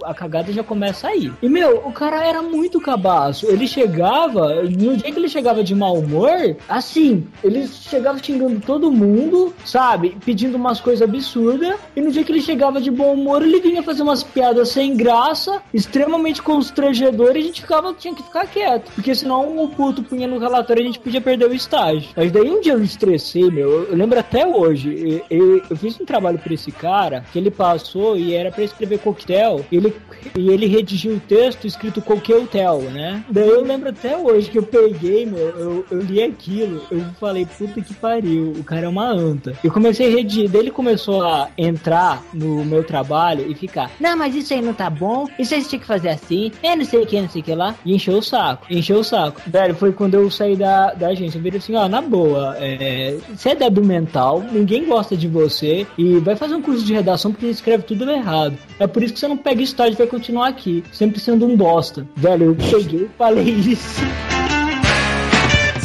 a 0.05 0.13
cagada 0.13 0.53
já 0.53 0.63
começa 0.63 1.09
aí. 1.09 1.33
E 1.41 1.49
meu, 1.49 1.79
o 1.79 1.93
cara 1.93 2.23
era 2.23 2.43
muito 2.43 2.79
cabaço. 2.79 3.47
Ele 3.47 3.67
chegava, 3.67 4.63
no 4.63 4.97
dia 4.97 5.11
que 5.11 5.19
ele 5.19 5.29
chegava 5.29 5.46
de 5.55 5.75
mau 5.75 5.97
humor, 5.99 6.57
assim, 6.69 7.27
ele 7.43 7.67
chegava 7.67 8.19
xingando 8.23 8.61
todo 8.61 8.91
mundo, 8.93 9.55
sabe? 9.65 10.17
Pedindo 10.25 10.57
umas 10.57 10.81
coisas 10.81 11.03
absurdas. 11.09 11.77
E 11.95 12.01
no 12.01 12.11
dia 12.11 12.25
que 12.25 12.33
ele 12.33 12.41
chegava 12.41 12.81
de 12.81 12.91
bom 12.91 13.13
humor, 13.15 13.43
ele 13.43 13.61
vinha 13.61 13.83
fazer 13.83 14.03
umas 14.03 14.23
piadas 14.23 14.69
sem 14.71 14.97
graça, 14.97 15.63
extremamente 15.73 16.43
constrangedor, 16.43 17.37
e 17.37 17.39
a 17.41 17.43
gente 17.43 17.61
ficava, 17.63 17.95
tinha 17.95 18.15
que 18.15 18.23
ficar 18.23 18.47
quieto. 18.47 18.91
Porque 18.95 19.15
senão 19.15 19.63
o 19.63 19.69
puto 19.69 20.03
punha 20.03 20.27
no 20.27 20.39
relatório 20.39 20.83
a 20.83 20.87
gente 20.87 20.99
podia 20.99 21.21
perder 21.21 21.49
o 21.49 21.55
estágio. 21.55 22.09
Mas 22.17 22.31
daí 22.33 22.51
um 22.51 22.61
dia 22.61 22.73
eu 22.73 22.83
estressei, 22.83 23.51
meu. 23.51 23.85
Eu 23.91 23.97
lembro 23.97 24.19
até 24.19 24.47
hoje. 24.47 25.23
e- 25.31 25.35
e- 25.35 25.63
Eu, 25.71 25.77
fiz 25.77 25.99
um 26.01 26.05
trabalho 26.05 26.39
pra 26.39 26.53
esse 26.55 26.71
cara 26.73 27.25
que 27.33 27.39
ele 27.39 27.51
passou 27.51 28.17
e 28.17 28.35
era 28.35 28.51
pra 28.51 28.65
escrever 28.65 28.99
coquetel. 28.99 29.65
Ele, 29.71 29.95
e 30.35 30.51
ele 30.51 30.67
redigiu 30.67 31.15
o 31.15 31.21
texto 31.21 31.67
escrito 31.67 32.03
coquetel, 32.03 32.83
né? 32.83 33.25
Daí 33.29 33.49
eu 33.49 33.63
lembro 33.63 33.91
até 33.91 34.17
hoje 34.17 34.51
que 34.51 34.59
eu 34.59 34.63
peguei, 34.63 35.27
meu. 35.27 35.49
Eu, 35.49 35.87
eu 35.91 36.01
li 36.01 36.23
aquilo. 36.23 36.83
Eu 36.91 37.05
falei, 37.21 37.47
puta 37.47 37.81
que 37.81 37.95
pariu. 37.95 38.53
O 38.59 38.65
cara 38.65 38.87
é 38.87 38.89
uma 38.89 39.09
anta. 39.09 39.55
Eu 39.63 39.71
comecei 39.71 40.07
a 40.07 40.17
redigir. 40.17 40.49
Daí 40.51 40.63
ele 40.63 40.71
começou 40.71 41.23
a 41.23 41.49
entrar 41.57 42.23
no 42.33 42.65
meu 42.65 42.85
trabalho 42.85 43.51
e 43.51 43.55
ficar: 43.55 43.91
Não, 44.01 44.17
mas 44.17 44.35
isso 44.35 44.53
aí 44.55 44.63
não 44.63 44.75
tá 44.75 44.89
bom. 44.89 45.27
Isso 45.39 45.55
aí 45.55 45.63
você 45.63 45.71
tinha 45.71 45.81
que 45.81 45.87
fazer 45.87 46.09
assim. 46.09 46.53
É 46.63 46.77
não 46.77 46.85
sei 46.85 47.01
o 47.01 47.07
que, 47.07 47.21
não 47.21 47.29
sei 47.29 47.43
o 47.43 47.45
que 47.45 47.55
lá. 47.55 47.75
E 47.85 47.95
encheu 47.95 48.19
o 48.19 48.23
saco. 48.23 48.67
Encheu 48.71 48.99
o 48.99 49.05
saco. 49.05 49.41
Velho, 49.47 49.75
foi 49.75 49.93
quando 49.93 50.15
eu 50.15 50.31
saí 50.31 50.57
da, 50.57 50.93
da 50.95 51.09
agência. 51.09 51.39
Eu 51.39 51.43
virei 51.43 51.59
assim: 51.59 51.75
Ó, 51.75 51.89
na 51.89 52.01
boa. 52.01 52.57
É, 52.59 53.17
você 53.35 53.51
é 53.51 53.55
débil 53.55 53.85
mental. 53.85 54.45
Ninguém 54.53 54.85
gosta 54.87 55.17
de 55.17 55.29
você. 55.29 55.87
E 55.99 56.19
vai 56.19 56.37
fazer 56.37 56.55
um 56.55 56.63
curso 56.63 56.85
de 56.85 56.95
redação 56.95 57.33
porque 57.33 57.47
escreve 57.47 57.85
tudo 57.85 58.11
errado. 58.11 58.57
É 58.79 58.87
por 58.87 59.03
isso 59.03 59.15
que 59.15 59.21
você 59.21 59.29
não 59.29 59.37
pega 59.37 59.63
e 59.63 59.95
vai 59.95 60.07
continuar 60.17 60.49
aqui. 60.49 60.83
Sempre 60.93 61.21
sendo 61.21 61.47
um 61.47 61.57
bosta. 61.57 62.07
Velho, 62.17 62.47
eu 62.47 62.57
peguei 62.57 63.05
e 63.05 63.11
falei 63.17 63.51
isso. 63.51 64.01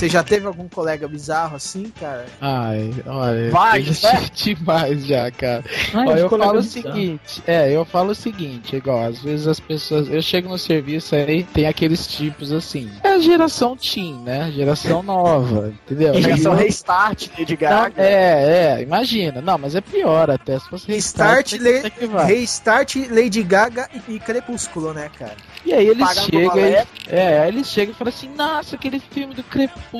Você 0.01 0.09
já 0.09 0.23
teve 0.23 0.47
algum 0.47 0.67
colega 0.67 1.07
bizarro 1.07 1.55
assim, 1.55 1.93
cara? 1.99 2.25
Ai, 2.41 2.91
olha, 3.05 3.51
Vários, 3.51 4.03
eu 4.03 4.09
já 4.09 4.19
né? 4.19 4.29
demais 4.33 5.05
já, 5.05 5.29
cara. 5.29 5.63
Ai, 5.93 6.07
os 6.15 6.19
eu 6.21 6.27
falo 6.29 6.57
o 6.57 6.63
seguinte, 6.63 7.43
é, 7.45 7.71
eu 7.71 7.85
falo 7.85 8.09
o 8.09 8.15
seguinte, 8.15 8.75
igual, 8.75 9.03
às 9.03 9.19
vezes 9.19 9.45
as 9.45 9.59
pessoas, 9.59 10.09
eu 10.09 10.19
chego 10.23 10.49
no 10.49 10.57
serviço 10.57 11.15
aí, 11.15 11.43
tem 11.43 11.67
aqueles 11.67 12.07
tipos 12.07 12.51
assim, 12.51 12.89
é 13.03 13.09
a 13.09 13.19
geração 13.19 13.77
teen, 13.77 14.15
né, 14.23 14.51
geração 14.51 15.03
nova, 15.03 15.71
entendeu? 15.85 16.19
Geração 16.19 16.53
E 16.53 16.55
eu- 16.55 16.59
Restart, 16.63 17.27
Lady 17.37 17.57
Tá, 17.57 17.69
Gaga. 17.69 18.01
é, 18.01 18.77
é, 18.79 18.81
imagina, 18.81 19.39
não, 19.39 19.59
mas 19.59 19.75
é 19.75 19.81
pior 19.81 20.31
até, 20.31 20.57
se 20.57 20.67
fosse 20.67 20.91
Restart, 20.91 21.51
tem 21.51 21.59
que- 21.59 21.99
Le- 21.99 22.07
vai. 22.07 22.25
Restart 22.25 22.95
Lady 23.07 23.43
Gaga 23.43 23.87
e, 24.09 24.15
e 24.15 24.19
Crepúsculo, 24.19 24.95
né, 24.95 25.11
cara? 25.19 25.35
E 25.63 25.71
aí 25.75 25.87
eles 25.89 26.07
Pagando 26.07 26.25
chegam, 26.31 26.53
aí, 26.53 26.73
é, 27.07 27.39
aí 27.43 27.47
eles 27.49 27.67
chegam 27.67 27.93
e 27.93 27.95
falam 27.95 28.11
assim, 28.11 28.29
nossa, 28.35 28.75
aquele 28.75 28.99
filme 28.99 29.35
do 29.35 29.43
Crepúsculo. 29.43 29.90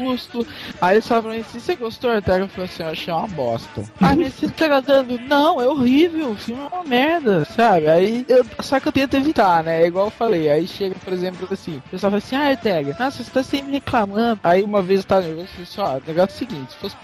Aí 0.82 0.96
eles 0.96 1.08
falam 1.08 1.24
pra 1.24 1.34
assim, 1.34 1.60
você 1.60 1.76
gostou, 1.76 2.12
Artega? 2.12 2.46
Eu 2.46 2.48
falei 2.48 2.70
assim, 2.70 2.84
eu 2.84 2.90
achei 2.90 3.14
uma 3.14 3.28
bosta. 3.28 3.84
mas 4.00 4.34
você 4.34 4.50
tá 4.50 4.68
gostando? 4.68 5.20
Não, 5.20 5.62
é 5.62 5.68
horrível, 5.68 6.32
o 6.32 6.36
filme 6.36 6.62
é 6.62 6.76
uma 6.76 6.84
merda, 6.84 7.46
sabe? 7.46 7.88
Aí, 7.88 8.26
eu, 8.28 8.46
só 8.60 8.80
que 8.80 8.88
eu 8.88 8.92
tento 8.92 9.16
evitar, 9.16 9.64
né? 9.64 9.84
É 9.84 9.88
igual 9.88 10.06
eu 10.06 10.12
falei, 10.12 10.50
aí 10.50 10.68
chega, 10.68 10.96
por 11.04 11.14
exemplo, 11.14 11.48
assim, 11.52 11.78
o 11.78 11.90
pessoal 11.90 12.12
fala 12.12 12.18
assim, 12.18 12.36
ah, 12.36 12.50
Artega, 12.50 12.96
nossa, 13.00 13.24
você 13.24 13.32
tá 13.32 13.44
sempre 13.44 13.72
reclamando. 13.72 14.40
Aí 14.44 14.64
uma 14.64 14.82
vez 14.82 15.02
eu 15.02 15.06
tava 15.06 15.22
nervoso, 15.22 15.42
eu 15.44 15.48
falei 15.48 15.64
assim, 15.64 15.82
ó, 15.82 15.98
o 15.98 16.08
negócio 16.08 16.34
é 16.34 16.36
o 16.36 16.38
seguinte, 16.38 16.72
se 16.72 16.78
fosse 16.78 16.96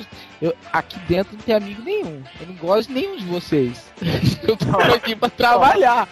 eu, 0.42 0.54
aqui 0.72 1.00
dentro 1.08 1.36
não 1.36 1.42
tem 1.42 1.56
amigo 1.56 1.82
nenhum, 1.82 2.22
eu 2.40 2.48
não 2.48 2.56
gosto 2.56 2.90
de 2.90 2.94
nenhum 2.94 3.18
de 3.18 3.26
vocês. 3.26 3.88
eu 4.48 4.56
tô 4.56 4.78
aqui 4.94 5.16
pra 5.16 5.30
trabalhar. 5.30 6.08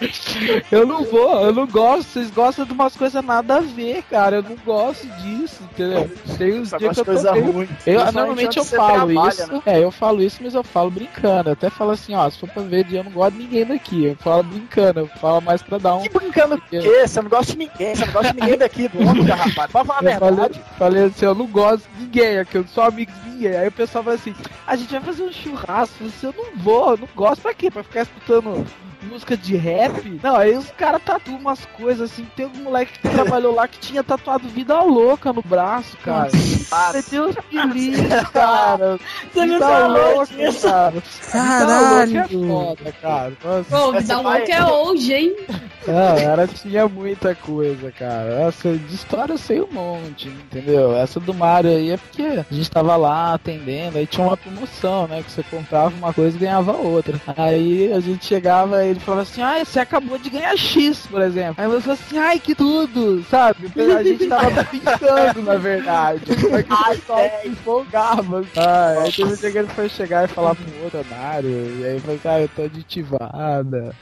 Eu 0.72 0.86
não 0.86 1.04
vou, 1.04 1.42
eu 1.42 1.54
não 1.54 1.68
gosto. 1.68 2.10
Vocês 2.10 2.32
gostam 2.32 2.66
de 2.66 2.74
umas 2.74 2.96
coisas 2.96 3.24
nada 3.24 3.58
a 3.58 3.60
ver, 3.60 4.04
cara. 4.04 4.38
Eu 4.38 4.44
não 4.44 4.56
gosto 4.66 5.08
disso, 5.22 5.64
entendeu? 5.64 6.10
Tem 6.38 6.60
Só 6.70 6.78
dias 6.78 6.94
que 6.96 7.00
eu 7.02 7.06
coisa 7.06 7.28
tô 7.30 7.34
bem- 7.34 7.52
ruim. 7.52 7.70
Eu, 7.86 8.12
normalmente 8.12 8.58
eu 8.58 8.66
falo 8.66 9.14
trabalha, 9.14 9.30
isso. 9.30 9.52
né? 9.54 9.62
É, 9.66 9.84
eu 9.84 9.92
falo 9.92 10.22
isso, 10.22 10.40
mas 10.42 10.54
eu 10.54 10.64
falo 10.64 10.90
brincando. 10.92 11.50
Eu 11.50 11.54
até 11.54 11.70
falo 11.70 11.92
assim, 11.92 12.14
ó, 12.16 12.30
se 12.30 12.40
for 12.40 12.50
pra 12.50 12.64
ver, 12.64 12.86
eu 12.92 13.04
não 13.04 13.12
gosto 13.12 13.34
de 13.34 13.44
ninguém 13.44 13.66
daqui. 13.66 14.06
Eu 14.06 14.16
falo 14.18 14.44
brincando, 14.44 15.00
eu 15.02 15.08
falo 15.20 15.42
mais 15.42 15.62
pra 15.62 15.78
dar 15.78 15.96
um. 15.96 16.02
Que 16.02 16.10
brincando 16.10 16.56
o 16.56 16.62
quê? 16.62 16.82
Você 17.06 17.22
não 17.22 17.30
gosta 17.30 17.52
de 17.54 17.58
ninguém, 17.58 17.96
você 17.96 18.06
não 18.06 18.14
gosta 18.14 18.34
de 18.34 18.40
ninguém 18.42 18.58
daqui 18.58 18.88
do 18.88 19.02
mundo, 19.02 19.24
rapaz. 19.32 19.72
Pode 19.72 19.88
falar 19.88 20.00
a 20.00 20.04
Eu 20.14 20.20
falei, 20.20 20.36
verdade. 20.36 20.62
falei 20.78 21.04
assim, 21.06 21.26
eu 21.26 21.36
não 21.36 21.48
gosto 21.48 21.88
de 21.96 22.04
ninguém, 22.04 22.38
aqui 22.40 22.58
eu 22.58 22.62
não 22.62 22.68
sou 22.70 22.84
amigo 22.84 23.12
de 23.12 23.30
ninguém. 23.30 23.56
Aí 23.56 23.68
o 23.68 23.72
pessoal 23.72 24.04
fala 24.04 24.16
assim, 24.16 24.34
a 24.68 24.76
gente 24.76 24.92
vai 24.92 25.02
fazer 25.02 25.24
um 25.24 25.32
churrasco, 25.32 26.04
assim, 26.06 26.28
eu 26.28 26.34
não 26.38 26.56
vou, 26.58 26.92
eu 26.92 26.98
não 26.98 27.08
gosto 27.16 27.42
pra 27.42 27.54
quê? 27.54 27.70
Pra 27.72 27.84
ficar 27.84 28.02
escutando 28.04 28.66
música 29.06 29.38
de 29.38 29.56
rap. 29.56 30.20
Não, 30.22 30.36
aí 30.36 30.56
os 30.58 30.70
caras 30.72 31.02
tatuam 31.04 31.38
umas 31.38 31.66
coisas 31.66 32.12
assim. 32.12 32.26
Tem 32.36 32.46
um 32.46 32.64
moleque 32.64 33.00
que 33.00 33.10
trabalhou 33.10 33.54
lá 33.56 33.68
que 33.68 33.80
tinha 33.80 34.04
tatuado 34.04 34.48
vida 34.48 34.82
louca 34.82 35.32
no 35.32 35.42
braço, 35.42 35.96
cara. 35.98 36.30
Meu 36.94 37.04
Deus 37.10 37.36
que 37.50 37.58
lindo, 37.68 38.04
cara. 38.32 39.00
Você 39.34 39.46
não 39.46 39.60
falou 39.60 40.16
louca, 40.16 40.36
disso. 40.36 40.68
cara. 40.68 40.92
Vida 40.92 41.32
Caralho. 41.32 42.28
louca 42.32 42.84
é 42.84 42.92
foda, 42.92 42.92
cara. 43.02 43.34
Nossa. 43.44 43.70
Pô, 43.70 43.92
vida 43.94 44.22
louca 44.22 44.54
é 44.54 44.66
hoje, 44.66 45.14
hein? 45.14 45.36
Não, 45.88 46.18
ela 46.18 46.48
tinha 46.48 46.88
muita 46.88 47.36
coisa, 47.36 47.92
cara. 47.92 48.48
Essa 48.48 48.76
de 48.76 48.96
história 48.96 49.34
eu 49.34 49.38
sei 49.38 49.62
um 49.62 49.72
monte, 49.72 50.30
entendeu? 50.30 50.96
Essa 50.96 51.20
do 51.20 51.34
Mario 51.34 51.72
aí 51.72 51.92
é 51.92 51.98
porque 51.98 52.24
a 52.24 52.54
gente 52.54 52.72
tava 52.72 52.96
lá 52.96 53.34
atendendo, 53.36 53.98
aí 53.98 54.08
tinha 54.08 54.26
uma 54.26 54.38
promoção, 54.38 55.08
né? 55.08 55.22
Que 55.24 55.32
você 55.32 55.44
comprava 55.44 55.96
uma 55.96 56.14
coisa 56.14 56.36
e 56.36 56.40
ganhava 56.40 56.72
outra. 56.74 57.20
Aí 57.38 57.92
a 57.94 58.00
gente 58.00 58.26
chegava 58.26 58.84
e 58.84 58.95
ele 58.96 59.04
falava 59.04 59.24
assim, 59.24 59.42
ai, 59.42 59.66
você 59.66 59.80
acabou 59.80 60.18
de 60.18 60.30
ganhar 60.30 60.56
X, 60.58 61.06
por 61.08 61.22
exemplo. 61.22 61.56
Aí 61.58 61.68
você 61.68 61.82
falou 61.82 62.00
assim, 62.02 62.18
ai, 62.18 62.40
que 62.40 62.56
tudo, 62.56 63.24
sabe? 63.30 63.72
A 63.98 64.04
gente 64.04 64.28
tava 64.28 64.64
brincando, 64.64 65.44
na 65.44 65.56
verdade. 65.56 66.26
Só 66.26 66.64
que 66.64 66.74
o 66.74 66.86
pessoal 66.86 67.30
se 67.42 67.48
empolgava. 67.48 68.46
Ah, 68.56 68.96
aí 69.04 69.12
teve 69.12 69.34
um 69.34 69.36
dia 69.36 69.52
que 69.52 69.58
ele 69.58 69.68
foi 69.68 69.90
chegar 69.90 70.26
e 70.26 70.28
falar 70.28 70.56
pro 70.56 70.84
outro 70.84 71.06
Mario, 71.10 71.80
e 71.80 71.86
aí 71.86 72.00
falou 72.00 72.16
assim, 72.16 72.28
ah, 72.28 72.42
eu 72.42 72.50
tô 72.50 72.62
aditivada. 72.64 73.96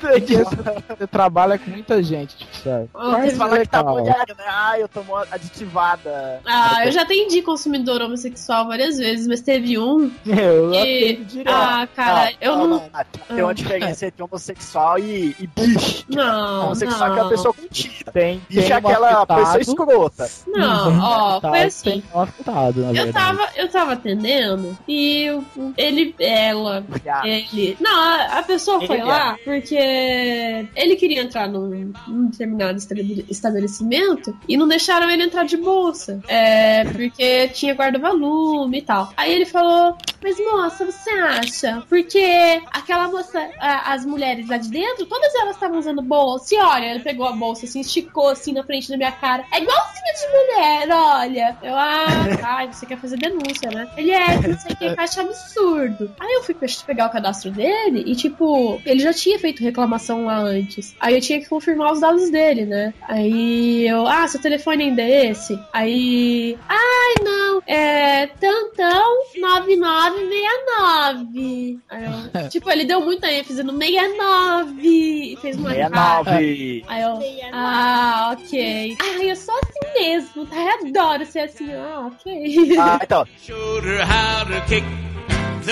Você, 0.00 1.06
trabalha 1.06 1.58
com 1.58 1.70
muita 1.70 2.02
gente, 2.02 2.36
tipo, 2.36 2.56
sabe? 2.56 2.88
Ah, 2.94 3.08
Mas 3.12 3.30
Você 3.32 3.36
fala 3.36 3.58
que 3.58 3.66
tá 3.68 3.82
molhado, 3.82 4.34
né? 4.36 4.44
Ah, 4.48 4.78
eu 4.78 4.88
tô 4.88 5.02
mo- 5.02 5.16
aditivada. 5.30 6.40
Ah, 6.46 6.86
eu 6.86 6.92
já 6.92 7.02
atendi 7.02 7.42
consumidor 7.42 8.00
homossexual 8.02 8.66
várias 8.66 8.98
vezes, 8.98 9.26
mas 9.26 9.40
teve 9.40 9.78
um 9.78 10.10
Eu 10.26 10.70
que. 10.72 11.14
direto. 11.24 11.54
Ah, 11.54 11.88
cara, 11.94 12.32
eu 12.40 12.56
não. 12.56 12.90
Tem 13.28 13.42
uma 13.42 13.54
diferença 13.54 14.06
entre 14.06 14.22
homossexual 14.22 14.98
e, 14.98 15.36
e 15.38 15.46
bicho. 15.46 16.04
Não, 16.08 16.66
Homossexual 16.66 17.02
é 17.08 17.10
aquela 17.10 17.22
não. 17.24 17.30
pessoa 17.30 17.54
com 17.54 17.66
tira. 17.68 18.12
Tem, 18.12 18.40
Bicho 18.48 18.72
é 18.72 18.76
aquela 18.76 19.08
afetado, 19.10 19.40
pessoa 19.58 19.60
escrota. 19.60 20.30
Não, 20.46 20.98
ó, 21.00 21.40
tá, 21.40 21.50
foi 21.50 21.62
assim. 21.62 21.90
Tem 21.90 22.04
um 22.14 22.20
afetado, 22.20 22.80
na 22.80 22.92
Eu 23.00 23.12
tava, 23.12 23.48
eu 23.56 23.68
tava 23.68 23.92
atendendo 23.92 24.78
e 24.86 25.22
eu- 25.24 25.44
ele, 25.76 26.14
ela, 26.18 26.84
ele. 27.24 27.76
Não, 27.80 28.00
a, 28.00 28.38
a 28.38 28.42
pessoa 28.42 28.78
Ele 28.78 28.86
foi 28.86 28.98
é. 28.98 29.04
lá 29.04 29.36
porque 29.44 29.67
ele 29.76 30.96
queria 30.96 31.22
entrar 31.22 31.48
num, 31.48 31.92
num 32.06 32.26
determinado 32.28 32.78
estabele- 32.78 33.24
estabelecimento 33.28 34.36
e 34.48 34.56
não 34.56 34.68
deixaram 34.68 35.10
ele 35.10 35.24
entrar 35.24 35.44
de 35.44 35.56
bolsa. 35.56 36.20
É, 36.28 36.84
porque 36.84 37.48
tinha 37.48 37.74
guarda-volume 37.74 38.78
e 38.78 38.82
tal. 38.82 39.12
Aí 39.16 39.32
ele 39.32 39.46
falou: 39.46 39.96
Mas 40.22 40.38
moça, 40.38 40.84
você 40.86 41.10
acha? 41.10 41.82
Porque 41.88 42.60
aquela 42.72 43.08
moça, 43.08 43.38
a- 43.60 43.92
as 43.92 44.04
mulheres 44.04 44.48
lá 44.48 44.56
de 44.58 44.68
dentro, 44.68 45.06
todas 45.06 45.34
elas 45.34 45.54
estavam 45.54 45.78
usando 45.78 46.02
bolsa. 46.02 46.54
E 46.54 46.58
olha, 46.58 46.86
ele 46.86 47.00
pegou 47.00 47.26
a 47.26 47.32
bolsa 47.32 47.66
assim, 47.66 47.80
esticou 47.80 48.28
assim 48.28 48.52
na 48.52 48.62
frente 48.64 48.88
da 48.88 48.96
minha 48.96 49.12
cara. 49.12 49.44
É 49.52 49.60
igualzinha 49.62 50.12
de 50.18 50.28
mulher, 50.28 50.88
olha. 50.90 51.56
Eu, 51.62 51.74
ah, 51.76 52.06
tá, 52.40 52.66
você 52.66 52.86
quer 52.86 52.98
fazer 52.98 53.16
denúncia, 53.18 53.70
né? 53.70 53.88
Ele 53.96 54.10
é, 54.10 54.34
não 54.48 54.58
sei 54.58 54.72
o 54.72 54.76
que, 54.76 55.00
acho 55.00 55.20
absurdo. 55.20 56.10
Aí 56.18 56.32
eu 56.34 56.42
fui 56.42 56.54
pe- 56.54 56.66
pegar 56.86 57.06
o 57.06 57.10
cadastro 57.10 57.50
dele 57.50 58.02
e, 58.06 58.14
tipo, 58.16 58.80
ele 58.84 59.00
já 59.00 59.12
tinha 59.12 59.38
feito 59.38 59.57
reclamação 59.62 60.26
lá 60.26 60.38
antes. 60.38 60.94
Aí 61.00 61.14
eu 61.14 61.20
tinha 61.20 61.40
que 61.40 61.48
confirmar 61.48 61.92
os 61.92 62.00
dados 62.00 62.30
dele, 62.30 62.64
né? 62.66 62.92
Aí 63.02 63.86
eu, 63.88 64.06
ah, 64.06 64.26
seu 64.28 64.40
telefone 64.40 64.84
ainda 64.84 65.02
é 65.02 65.30
esse? 65.30 65.58
Aí, 65.72 66.58
ai, 66.68 67.14
não, 67.24 67.62
é 67.66 68.26
tantão 68.26 69.18
9969. 69.36 71.78
Aí 71.88 72.04
eu, 72.04 72.12
tipo, 72.50 72.70
ele 72.70 72.84
deu 72.84 73.00
muita 73.00 73.30
ênfase 73.30 73.62
no 73.62 73.76
69 73.76 74.80
e 74.82 75.36
fez 75.40 75.56
uma 75.56 75.74
É 75.74 75.88
cara. 75.88 76.16
nove. 76.24 76.84
Aí 76.88 77.02
eu, 77.02 77.18
ah, 77.52 78.36
ok. 78.38 78.96
Ah, 79.00 79.24
eu 79.24 79.36
sou 79.36 79.54
assim 79.54 80.00
mesmo, 80.00 80.46
tá? 80.46 80.56
Eu 80.56 80.88
adoro 80.88 81.24
ser 81.26 81.40
assim. 81.40 81.72
Ah, 81.72 82.10
ok. 82.12 82.76
Ah, 82.78 82.98
então. 83.02 83.26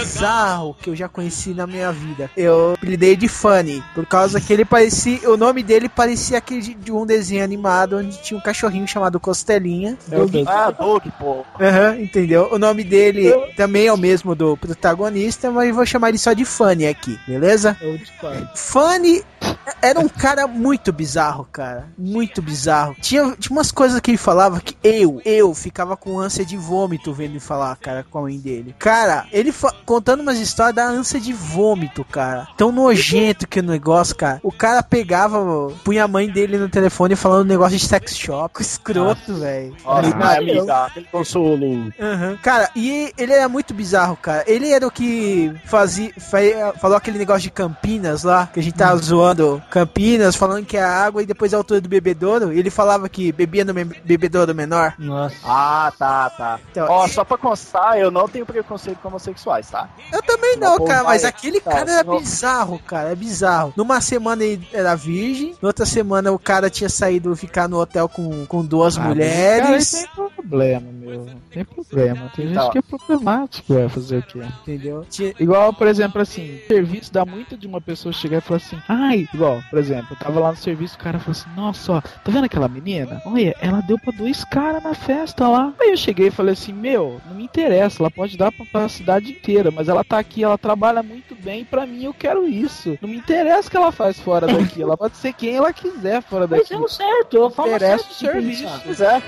Bizarro 0.05 0.75
que 0.81 0.91
eu 0.91 0.97
já 0.97 1.09
conheci 1.09 1.51
na 1.55 1.67
minha 1.67 1.91
vida. 1.93 2.31
Eu 2.37 2.75
apelidei 2.75 3.17
de 3.17 3.29
Funny, 3.29 3.83
por 3.95 4.07
causa 4.07 4.41
que 4.41 4.53
ele 4.53 4.65
parecia. 4.65 5.31
O 5.31 5.37
nome 5.37 5.63
dele 5.63 5.89
parecia 5.89 6.39
aquele 6.39 6.61
de- 6.61 6.75
de 6.75 6.93
um 6.93 7.07
desenho 7.07 7.43
animado 7.45 7.99
onde 7.99 8.21
tinha 8.23 8.39
um 8.39 8.43
cachorrinho 8.43 8.87
chamado 8.87 9.19
Costelinha. 9.21 9.97
É 10.11 10.19
o 10.19 10.27
Doug. 10.29 10.47
Ah, 10.49 10.71
Doug, 10.71 11.05
pô. 11.19 11.45
Aham, 11.61 12.01
entendeu? 12.01 12.49
O 12.53 12.59
nome 12.59 12.85
dele 12.85 13.31
também 13.57 13.87
é 13.87 13.93
o 13.93 13.97
mesmo 13.97 14.35
do 14.35 14.57
protagonista, 14.57 15.51
mas 15.51 15.69
eu 15.69 15.75
vou 15.75 15.87
chamar 15.87 16.09
ele 16.11 16.19
só 16.19 16.33
de 16.33 16.45
Funny 16.45 16.87
aqui, 16.87 17.19
beleza? 17.27 17.77
Eu 17.81 17.97
discordo. 17.99 18.49
Funny 18.55 19.23
era 19.83 19.99
um 20.01 20.09
cara 20.09 20.47
muito 20.47 20.93
bizarro, 20.93 21.47
cara. 21.51 21.89
Muito 21.99 22.41
bizarro. 22.43 22.95
Tinha, 23.01 23.35
tinha 23.39 23.57
umas 23.57 23.71
coisas 23.73 24.01
que 24.01 24.11
ele 24.11 24.19
falava 24.19 24.61
que 24.61 24.77
eu, 24.83 25.21
eu 25.25 25.55
ficava 25.55 25.97
com 25.97 26.19
ânsia 26.19 26.45
de 26.45 26.57
vômito 26.57 27.13
vendo 27.13 27.31
ele 27.33 27.41
falar, 27.41 27.77
cara, 27.77 28.05
com 28.09 28.19
a 28.19 28.23
mãe 28.23 28.39
dele. 28.39 28.75
Cara, 28.79 29.27
ele 29.33 29.53
fa- 29.53 29.75
contando 29.87 30.21
umas 30.21 30.39
histórias 30.39 30.75
da 30.75 30.85
ânsia 30.87 31.21
de 31.21 31.33
vômito, 31.33 32.05
cara. 32.05 32.49
Tão 32.57 32.71
nojento 32.73 33.47
que 33.47 33.61
o 33.61 33.63
negócio, 33.63 34.15
cara. 34.17 34.41
O 34.43 34.53
cara 34.53 34.83
pegava, 34.83 35.39
punha 35.85 36.05
a 36.05 36.09
mãe 36.09 36.29
dele 36.29 36.59
no 36.59 36.69
telefone 36.69 37.15
falando 37.17 37.45
um 37.47 37.49
negócio 37.49 37.79
de 37.79 37.87
sex 37.87 38.17
shop. 38.17 38.61
Escroto, 38.61 39.35
velho. 39.35 39.75
Nossa, 39.85 40.07
Ele- 40.07 40.15
minha 40.15 40.39
amiga, 40.39 40.85
aquele 40.87 41.07
consolo. 41.07 41.93
Aham. 42.01 42.37
Cara, 42.43 42.69
e 42.75 43.13
ele 43.17 43.33
era 43.33 43.49
muito 43.49 43.73
bizarro, 43.73 44.17
cara. 44.17 44.45
Ele 44.47 44.71
era 44.71 44.87
o 44.87 44.91
que 44.91 45.53
fazia, 45.65 46.13
fa- 46.19 46.75
falou 46.81 46.97
aquele 46.97 47.19
negócio 47.19 47.43
de 47.43 47.51
Campinas 47.51 48.23
lá, 48.25 48.49
que 48.53 48.61
a 48.61 48.63
gente 48.63 48.75
tava 48.75 48.97
zoando 48.99 49.63
Campinas, 49.71 50.35
falando 50.37 50.65
que 50.67 50.77
é 50.77 50.83
a 50.83 51.05
água 51.05 51.23
e 51.23 51.27
depois 51.27 51.55
a 51.55 51.57
altura 51.57 51.81
do 51.81 51.89
bebedouro. 51.89 52.53
E 52.53 52.59
ele 52.59 52.71
falava 52.71 53.09
que 53.09 53.31
bebia 53.33 53.65
no 53.65 53.73
bebedouro 53.75 54.55
menor. 54.55 54.95
Nossa. 54.99 55.37
Ah, 55.45 55.93
tá, 55.99 56.31
tá. 56.31 56.61
Então, 56.71 56.87
Ó, 56.91 57.07
só 57.09 57.25
pra 57.25 57.39
constar, 57.39 57.99
eu 57.99 58.11
não 58.11 58.29
tenho 58.29 58.45
preconceito 58.47 58.99
com 58.99 59.09
homossexuais, 59.09 59.66
tá? 59.71 59.89
eu 60.13 60.23
também 60.23 60.57
não, 60.57 60.85
cara, 60.85 61.05
mas 61.05 61.25
aquele 61.25 61.61
tá, 61.61 61.71
cara 61.71 61.91
era 61.91 62.01
senão- 62.01 62.19
bizarro, 62.19 62.79
cara, 62.81 63.11
é 63.11 63.15
bizarro. 63.15 63.73
Numa 63.77 64.01
semana 64.01 64.43
ele 64.45 64.67
era 64.73 64.95
virgem, 64.95 65.55
na 65.61 65.69
outra 65.69 65.87
semana 65.87 66.33
o 66.33 66.39
cara 66.39 66.71
tinha 66.71 66.89
saído 66.89 67.35
ficar 67.37 67.69
no 67.69 67.79
hotel 67.79 68.09
com, 68.09 68.47
com 68.47 68.65
duas 68.65 68.97
Ah, 68.99 69.03
mulheres. 69.03 69.91
Cara, 69.93 70.07
tem 70.29 70.29
problema, 70.37 70.87
meu. 70.93 71.27
Tem 71.51 71.65
problema. 71.65 72.31
Tem 72.35 72.47
Então. 72.51 72.63
gente 72.65 72.73
que 72.73 72.79
é 72.79 72.83
problemático, 72.83 73.75
é 73.79 73.89
fazer 73.89 74.19
o 74.19 74.23
quê? 74.23 74.43
Entendeu? 74.63 75.07
Igual, 75.39 75.73
por 75.73 75.87
exemplo, 75.87 76.21
assim, 76.21 76.61
serviço 76.69 77.13
dá 77.13 77.25
muito 77.25 77.57
de 77.57 77.67
uma 77.67 77.81
pessoa 77.81 78.13
chegar 78.13 78.39
e 78.39 78.41
falar 78.41 78.59
assim, 78.59 78.79
ai, 78.89 79.29
igual, 79.33 79.63
por 79.71 79.79
exemplo, 79.79 80.09
eu 80.11 80.17
tava 80.17 80.41
lá 80.41 80.51
no 80.51 80.57
serviço, 80.57 80.97
o 80.97 80.99
cara 80.99 81.19
falou 81.19 81.33
assim, 81.33 81.51
nossa, 81.57 81.93
ó, 81.95 82.01
tá 82.01 82.31
vendo 82.31 82.45
aquela 82.45 82.69
menina? 82.69 83.21
Olha, 83.25 83.55
ela 83.61 83.81
deu 83.81 83.99
pra 83.99 84.13
dois 84.13 84.45
caras 84.45 84.83
na 84.83 84.95
festa 84.95 85.49
lá. 85.49 85.73
Aí 85.81 85.91
eu 85.91 85.97
cheguei 85.97 86.29
e 86.29 86.31
falei 86.31 86.53
assim, 86.53 86.73
meu, 86.73 87.21
não 87.27 87.35
me 87.37 87.45
interessa, 87.45 88.03
ela 88.03 88.11
pode 88.11 88.37
dar 88.37 88.53
pra, 88.53 88.65
pra 88.67 88.89
cidade 88.89 89.31
inteira, 89.33 89.56
mas 89.71 89.89
ela 89.89 90.05
tá 90.05 90.19
aqui, 90.19 90.43
ela 90.45 90.57
trabalha 90.59 91.03
muito 91.03 91.35
bem, 91.35 91.65
pra 91.65 91.87
mim 91.87 92.05
eu 92.05 92.15
quero 92.15 92.47
isso. 92.49 92.97
Não 93.01 93.09
me 93.09 93.17
interessa 93.17 93.69
o 93.69 93.71
que 93.71 93.77
ela 93.77 93.93
faz 93.93 94.19
fora 94.21 94.47
daqui, 94.47 94.83
ela 94.83 94.97
pode 94.97 95.17
ser 95.17 95.33
quem 95.33 95.55
ela 95.57 95.73
quiser 95.73 96.23
fora 96.23 96.47
Mas 96.49 96.61
daqui. 96.61 96.75
é 96.75 96.79
o 96.79 96.89
certo, 96.89 97.37
eu 97.37 97.51
falo 97.51 97.69
Interessa 97.71 98.05
certo 98.05 98.15
serviço. 98.15 98.67
Pois 98.85 99.01
é. 99.01 99.23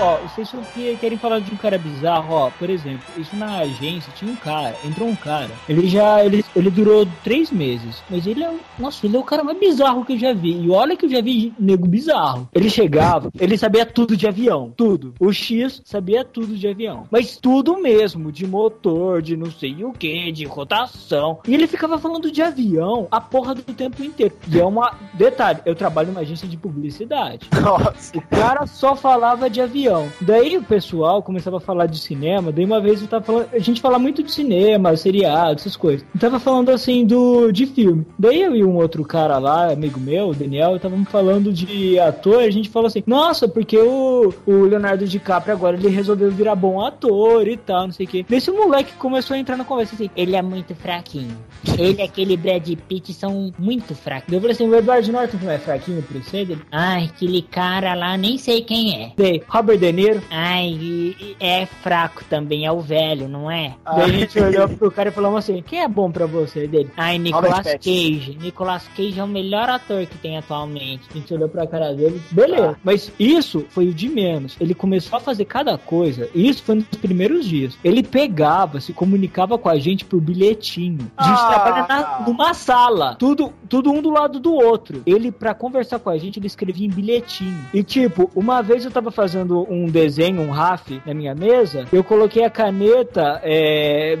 Ó, 0.00 0.16
vocês 0.26 0.48
só 0.48 0.58
que- 0.74 0.96
querem 1.00 1.16
falar 1.16 1.38
de 1.40 1.52
um 1.52 1.56
cara 1.56 1.78
bizarro, 1.78 2.34
ó, 2.34 2.50
por 2.58 2.68
exemplo, 2.68 3.04
isso 3.16 3.36
na 3.36 3.58
agência 3.58 4.12
tinha 4.16 4.30
um 4.32 4.34
cara, 4.36 4.74
entrou 4.84 5.08
um 5.08 5.14
cara, 5.14 5.50
ele 5.68 5.86
já, 5.88 6.24
ele, 6.24 6.44
ele 6.56 6.70
durou 6.70 7.06
três 7.22 7.50
meses, 7.52 8.02
mas 8.10 8.26
ele 8.26 8.42
é, 8.42 8.52
nossa, 8.78 9.06
ele 9.06 9.16
é 9.16 9.20
o 9.20 9.22
cara 9.22 9.44
mais 9.44 9.56
bizarro 9.58 10.04
que 10.04 10.14
eu 10.14 10.18
já 10.18 10.32
vi, 10.32 10.60
e 10.60 10.68
olha 10.70 10.96
que 10.96 11.06
eu 11.06 11.10
já 11.10 11.20
vi 11.20 11.52
nego 11.56 11.86
bizarro. 11.86 12.48
Ele 12.52 12.68
chegava, 12.68 13.30
ele 13.38 13.56
sabia 13.56 13.86
tudo 13.86 14.16
de 14.16 14.26
avião, 14.26 14.72
tudo. 14.76 15.14
O 15.20 15.32
X 15.32 15.80
sabia 15.84 16.24
tudo 16.24 16.56
de 16.56 16.66
avião, 16.66 17.04
mas 17.10 17.36
tudo 17.36 17.78
mesmo, 17.80 18.32
de 18.32 18.41
motor, 18.46 19.22
de 19.22 19.36
não 19.36 19.50
sei 19.50 19.84
o 19.84 19.92
que, 19.92 20.32
de 20.32 20.44
rotação, 20.44 21.38
e 21.46 21.54
ele 21.54 21.66
ficava 21.66 21.98
falando 21.98 22.30
de 22.30 22.42
avião 22.42 23.06
a 23.10 23.20
porra 23.20 23.54
do 23.54 23.62
tempo 23.62 24.02
inteiro. 24.02 24.34
E 24.50 24.58
é 24.58 24.64
uma, 24.64 24.94
detalhe, 25.14 25.60
eu 25.64 25.74
trabalho 25.74 26.08
numa 26.08 26.20
agência 26.20 26.48
de 26.48 26.56
publicidade. 26.56 27.48
Nossa. 27.60 28.16
O 28.16 28.22
cara 28.22 28.66
só 28.66 28.94
falava 28.94 29.48
de 29.48 29.60
avião. 29.60 30.08
Daí 30.20 30.56
o 30.56 30.62
pessoal 30.62 31.22
começava 31.22 31.58
a 31.58 31.60
falar 31.60 31.86
de 31.86 31.98
cinema. 31.98 32.52
Daí 32.52 32.64
uma 32.64 32.80
vez 32.80 33.00
eu 33.00 33.08
tava 33.08 33.24
falando. 33.24 33.48
A 33.52 33.58
gente 33.58 33.80
fala 33.80 33.98
muito 33.98 34.22
de 34.22 34.32
cinema, 34.32 34.96
seriado, 34.96 35.60
essas 35.60 35.76
coisas. 35.76 36.06
Eu 36.14 36.20
tava 36.20 36.38
falando 36.38 36.70
assim 36.70 37.06
do 37.06 37.50
de 37.52 37.66
filme. 37.66 38.06
Daí 38.18 38.40
eu 38.40 38.54
e 38.54 38.64
um 38.64 38.76
outro 38.76 39.04
cara 39.04 39.38
lá, 39.38 39.72
amigo 39.72 40.00
meu, 40.00 40.28
o 40.28 40.34
Daniel, 40.34 40.76
estávamos 40.76 41.08
falando 41.08 41.52
de 41.52 41.98
ator. 41.98 42.42
A 42.42 42.50
gente 42.50 42.68
falou 42.68 42.86
assim: 42.86 43.02
Nossa, 43.06 43.48
porque 43.48 43.78
o, 43.78 44.32
o 44.46 44.52
Leonardo 44.64 45.06
DiCaprio 45.06 45.54
agora 45.54 45.76
ele 45.76 45.88
resolveu 45.88 46.30
virar 46.30 46.54
bom 46.54 46.84
ator 46.84 47.46
e 47.46 47.56
tal, 47.56 47.86
não 47.86 47.92
sei 47.92 48.06
o 48.06 48.08
quê. 48.08 48.24
Daí 48.32 48.38
esse 48.38 48.50
moleque 48.50 48.94
começou 48.94 49.34
a 49.34 49.38
entrar 49.38 49.58
na 49.58 49.64
conversa 49.64 49.94
assim: 49.94 50.08
Ele 50.16 50.34
é 50.34 50.40
muito 50.40 50.74
fraquinho. 50.74 51.36
Ele 51.78 52.00
e 52.00 52.02
aquele 52.02 52.34
Brad 52.34 52.66
Pitt 52.88 53.12
são 53.12 53.52
muito 53.58 53.94
fracos. 53.94 54.32
Eu 54.32 54.40
falei 54.40 54.54
assim: 54.54 54.66
O 54.66 54.74
Edward 54.74 55.12
Norton 55.12 55.36
não 55.42 55.50
é 55.50 55.58
fraquinho 55.58 56.02
pro 56.02 56.22
cedo? 56.24 56.58
Ai, 56.72 57.10
aquele 57.12 57.42
cara 57.42 57.92
lá, 57.92 58.16
nem 58.16 58.38
sei 58.38 58.62
quem 58.62 59.02
é. 59.02 59.12
Daí, 59.18 59.42
Robert 59.46 59.76
De 59.76 59.92
Niro. 59.92 60.22
Ai, 60.30 61.14
é 61.38 61.66
fraco 61.66 62.24
também, 62.24 62.64
é 62.64 62.72
o 62.72 62.80
velho, 62.80 63.28
não 63.28 63.50
é? 63.50 63.74
Daí 63.84 64.02
a 64.02 64.08
gente 64.08 64.40
olhou 64.40 64.66
pro 64.66 64.90
cara 64.90 65.10
e 65.10 65.12
falou 65.12 65.36
assim: 65.36 65.60
quem 65.60 65.82
é 65.82 65.88
bom 65.88 66.10
pra 66.10 66.24
você 66.24 66.66
dele? 66.66 66.90
Ai, 66.96 67.18
Nicolas. 67.18 67.60
Cage. 67.62 68.38
Nicolas 68.40 68.88
Cage 68.96 69.20
é 69.20 69.24
o 69.24 69.28
melhor 69.28 69.68
ator 69.68 70.06
que 70.06 70.16
tem 70.16 70.38
atualmente. 70.38 71.02
A 71.10 71.18
gente 71.18 71.34
olhou 71.34 71.50
pra 71.50 71.66
cara 71.66 71.92
dele, 71.92 72.18
beleza. 72.30 72.78
Mas 72.82 73.12
isso 73.18 73.66
foi 73.68 73.88
o 73.88 73.92
de 73.92 74.08
menos. 74.08 74.56
Ele 74.58 74.74
começou 74.74 75.18
a 75.18 75.20
fazer 75.20 75.44
cada 75.44 75.76
coisa, 75.76 76.30
e 76.34 76.48
isso 76.48 76.62
foi 76.62 76.76
nos 76.76 76.86
primeiros 76.86 77.46
dias. 77.46 77.76
Ele 77.84 78.02
pegava, 78.22 78.80
se 78.80 78.92
comunicava 78.92 79.58
com 79.58 79.68
a 79.68 79.76
gente 79.78 80.04
por 80.04 80.20
bilhetinho. 80.20 81.10
A 81.16 81.24
gente 81.24 81.40
Ah, 81.40 81.48
trabalha 81.48 81.86
na- 81.88 82.24
numa 82.26 82.54
sala, 82.54 83.16
tudo, 83.16 83.52
tudo 83.68 83.90
um 83.90 84.00
do 84.00 84.10
lado 84.10 84.38
do 84.38 84.52
outro. 84.54 85.02
Ele, 85.04 85.32
pra 85.32 85.54
conversar 85.54 85.98
com 85.98 86.08
a 86.08 86.16
gente, 86.16 86.38
ele 86.38 86.46
escrevia 86.46 86.86
em 86.86 86.90
bilhetinho. 86.90 87.66
E 87.74 87.82
tipo, 87.82 88.30
uma 88.34 88.62
vez 88.62 88.84
eu 88.84 88.90
tava 88.90 89.10
fazendo 89.10 89.66
um 89.68 89.86
desenho, 89.86 90.40
um 90.42 90.50
RAF 90.50 91.02
na 91.04 91.12
minha 91.14 91.34
mesa, 91.34 91.86
eu 91.92 92.04
coloquei 92.04 92.44
a 92.44 92.50
caneta 92.50 93.40
é, 93.42 94.18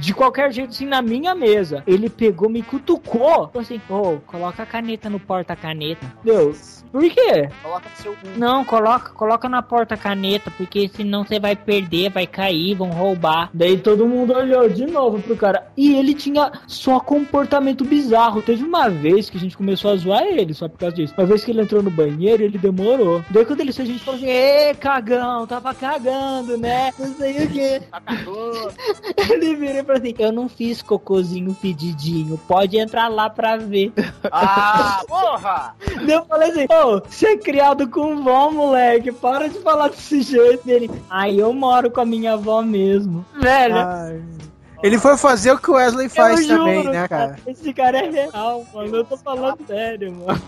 de 0.00 0.12
qualquer 0.12 0.52
jeito 0.52 0.70
assim 0.70 0.86
na 0.86 1.00
minha 1.00 1.34
mesa. 1.34 1.82
Ele 1.86 2.10
pegou, 2.10 2.48
me 2.50 2.62
cutucou. 2.62 3.48
Falou 3.48 3.60
assim, 3.60 3.80
ô, 3.88 4.18
coloca 4.26 4.62
a 4.62 4.66
caneta 4.66 5.08
no 5.08 5.18
porta-caneta. 5.18 6.06
Deus, 6.22 6.77
por 6.90 7.02
quê? 7.02 7.48
Coloca 7.62 7.88
no 7.88 7.96
seu 7.96 8.12
cu. 8.12 8.26
Não, 8.36 8.64
coloca, 8.64 9.10
coloca 9.10 9.48
na 9.48 9.62
porta 9.62 9.96
caneta, 9.96 10.50
porque 10.50 10.88
senão 10.88 11.24
você 11.24 11.38
vai 11.38 11.54
perder, 11.54 12.10
vai 12.10 12.26
cair, 12.26 12.74
vão 12.74 12.90
roubar. 12.90 13.50
Daí 13.52 13.78
todo 13.78 14.06
mundo 14.06 14.34
olhou 14.34 14.68
de 14.68 14.86
novo 14.86 15.20
pro 15.20 15.36
cara. 15.36 15.66
E 15.76 15.94
ele 15.94 16.14
tinha 16.14 16.52
só 16.66 17.00
comportamento 17.00 17.84
bizarro. 17.84 18.42
Teve 18.42 18.64
uma 18.64 18.88
vez 18.88 19.30
que 19.30 19.36
a 19.36 19.40
gente 19.40 19.56
começou 19.56 19.92
a 19.92 19.96
zoar 19.96 20.22
ele 20.22 20.54
só 20.54 20.68
por 20.68 20.78
causa 20.78 20.96
disso. 20.96 21.14
Uma 21.16 21.26
vez 21.26 21.44
que 21.44 21.50
ele 21.50 21.62
entrou 21.62 21.82
no 21.82 21.90
banheiro, 21.90 22.42
ele 22.42 22.58
demorou. 22.58 23.24
Daí 23.30 23.44
quando 23.44 23.60
ele 23.60 23.72
saiu, 23.72 23.88
a 23.88 23.92
gente 23.92 24.04
falou 24.04 24.18
assim: 24.18 24.28
Ê, 24.28 24.74
cagão, 24.74 25.46
tava 25.46 25.74
cagando, 25.74 26.56
né? 26.56 26.90
Não 26.98 27.14
sei 27.14 27.44
o 27.44 27.50
quê. 27.50 27.82
Ele 29.30 29.56
virou 29.56 29.80
e 29.80 29.84
falou 29.84 30.00
assim: 30.00 30.14
Eu 30.18 30.32
não 30.32 30.48
fiz 30.48 30.82
cocôzinho 30.82 31.54
pedidinho, 31.54 32.38
pode 32.46 32.78
entrar 32.78 33.08
lá 33.08 33.28
pra 33.28 33.56
ver. 33.56 33.92
Ah, 34.30 35.02
porra! 35.06 35.74
Daí 35.96 36.12
eu 36.12 36.24
falei 36.24 36.50
assim, 36.50 36.66
ô, 36.84 37.00
você 37.00 37.28
é 37.28 37.36
criado 37.36 37.88
com 37.88 38.22
vó, 38.22 38.50
moleque, 38.50 39.12
para 39.12 39.48
de 39.48 39.58
falar 39.60 39.88
desse 39.88 40.22
jeito 40.22 40.64
dele. 40.66 40.90
Aí 41.10 41.38
eu 41.38 41.52
moro 41.52 41.90
com 41.90 42.00
a 42.00 42.06
minha 42.06 42.34
avó 42.34 42.62
mesmo. 42.62 43.24
Velho, 43.40 43.76
Ai. 43.76 44.22
Ele 44.82 44.98
foi 44.98 45.16
fazer 45.16 45.52
o 45.52 45.58
que 45.58 45.70
o 45.70 45.74
Wesley 45.74 46.08
faz 46.08 46.48
eu 46.48 46.56
também, 46.56 46.82
juro, 46.82 46.92
né, 46.92 47.08
cara? 47.08 47.36
Esse 47.46 47.72
cara 47.72 47.98
é 47.98 48.10
real, 48.10 48.64
mano. 48.72 48.96
Eu 48.96 49.04
tô 49.04 49.16
falando 49.16 49.58
sério, 49.66 50.12
mano. 50.12 50.40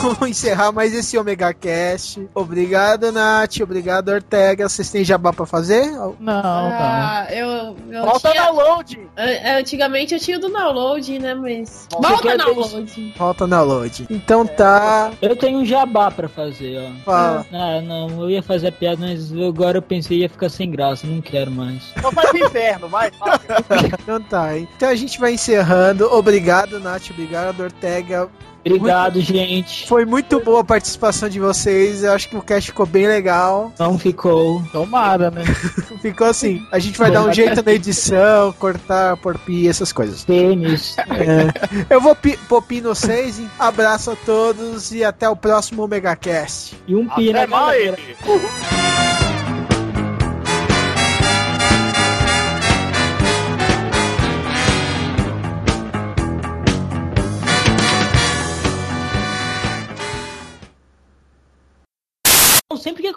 Vamos 0.00 0.22
encerrar 0.28 0.72
mais 0.72 0.94
esse 0.94 1.16
Omega 1.18 1.52
Cast. 1.52 2.28
Obrigado, 2.34 3.12
Nath. 3.12 3.60
Obrigado, 3.62 4.08
Ortega. 4.08 4.68
Vocês 4.68 4.90
têm 4.90 5.04
jabá 5.04 5.32
pra 5.32 5.46
fazer? 5.46 5.90
Não, 5.90 6.16
não. 6.20 6.70
Ah, 6.72 7.26
eu, 7.30 7.76
eu 7.90 8.02
Volta 8.04 8.30
tinha... 8.30 8.42
download! 8.44 9.00
An- 9.16 9.58
Antigamente 9.58 10.14
eu 10.14 10.20
tinha 10.20 10.38
o 10.38 10.40
do 10.40 10.48
download, 10.50 11.18
né? 11.18 11.34
Mas. 11.34 11.86
Volta 11.92 12.22
quer 12.22 12.38
download. 12.38 13.14
Falta 13.16 13.46
download. 13.46 14.06
Então 14.10 14.46
tá. 14.46 15.10
Eu 15.20 15.36
tenho 15.36 15.58
um 15.58 15.64
jabá 15.66 16.10
pra 16.10 16.28
fazer, 16.28 16.78
ó. 16.80 17.04
Fala. 17.04 17.46
Ah, 17.52 17.80
não, 17.80 18.22
eu 18.22 18.30
ia 18.30 18.42
fazer 18.42 18.68
a 18.68 18.72
piada, 18.72 18.98
mas 19.06 19.32
agora 19.32 19.78
eu 19.78 19.82
pensei 19.82 20.18
ia 20.18 20.28
ficar 20.28 20.48
sem 20.48 20.70
graça, 20.70 21.06
não 21.06 21.20
quero 21.20 21.50
mais. 21.50 21.82
Então 21.96 22.10
vai 22.10 22.26
pro 22.26 22.38
inferno, 22.46 22.88
vai. 22.88 23.10
fala. 23.12 23.40
Então 24.02 24.20
tá. 24.22 24.56
Então 24.58 24.88
a 24.88 24.94
gente 24.94 25.18
vai 25.20 25.34
encerrando. 25.34 26.04
Obrigado, 26.12 26.80
Nath. 26.80 27.10
Obrigado, 27.10 27.60
Ortega. 27.60 28.28
Obrigado, 28.64 29.20
gente. 29.20 29.86
Foi 29.88 30.04
muito 30.04 30.40
boa 30.40 30.60
a 30.60 30.64
participação 30.64 31.28
de 31.28 31.40
vocês. 31.40 32.02
Eu 32.02 32.12
acho 32.12 32.28
que 32.28 32.36
o 32.36 32.42
cast 32.42 32.70
ficou 32.70 32.86
bem 32.86 33.06
legal. 33.06 33.72
Não 33.78 33.98
ficou. 33.98 34.62
Tomara, 34.72 35.30
né? 35.30 35.44
Ficou 36.00 36.26
assim. 36.26 36.66
A 36.72 36.78
gente 36.78 36.98
vai 36.98 37.10
dar 37.10 37.22
um 37.22 37.32
jeito 37.32 37.62
na 37.62 37.72
edição, 37.72 38.52
cortar, 38.54 39.18
por 39.18 39.36
pi, 39.38 39.68
essas 39.68 39.92
coisas. 39.92 40.24
Tênis. 40.24 40.96
É. 41.10 41.94
Eu 41.94 42.00
vou 42.00 42.14
pi, 42.14 42.38
pôr 42.48 42.62
pi 42.62 42.80
no 42.80 42.94
6. 42.94 43.42
Abraço 43.58 44.10
a 44.12 44.16
todos 44.16 44.90
e 44.92 45.04
até 45.04 45.28
o 45.28 45.36
próximo 45.36 45.82
Omega 45.82 46.16
Cast. 46.16 46.76
E 46.86 46.94
um 46.94 47.06
pi 47.08 47.30
Até 47.30 47.46
galera. 47.46 47.50
mais! 47.50 47.86
Eu 47.86 47.96
sempre 47.96 49.19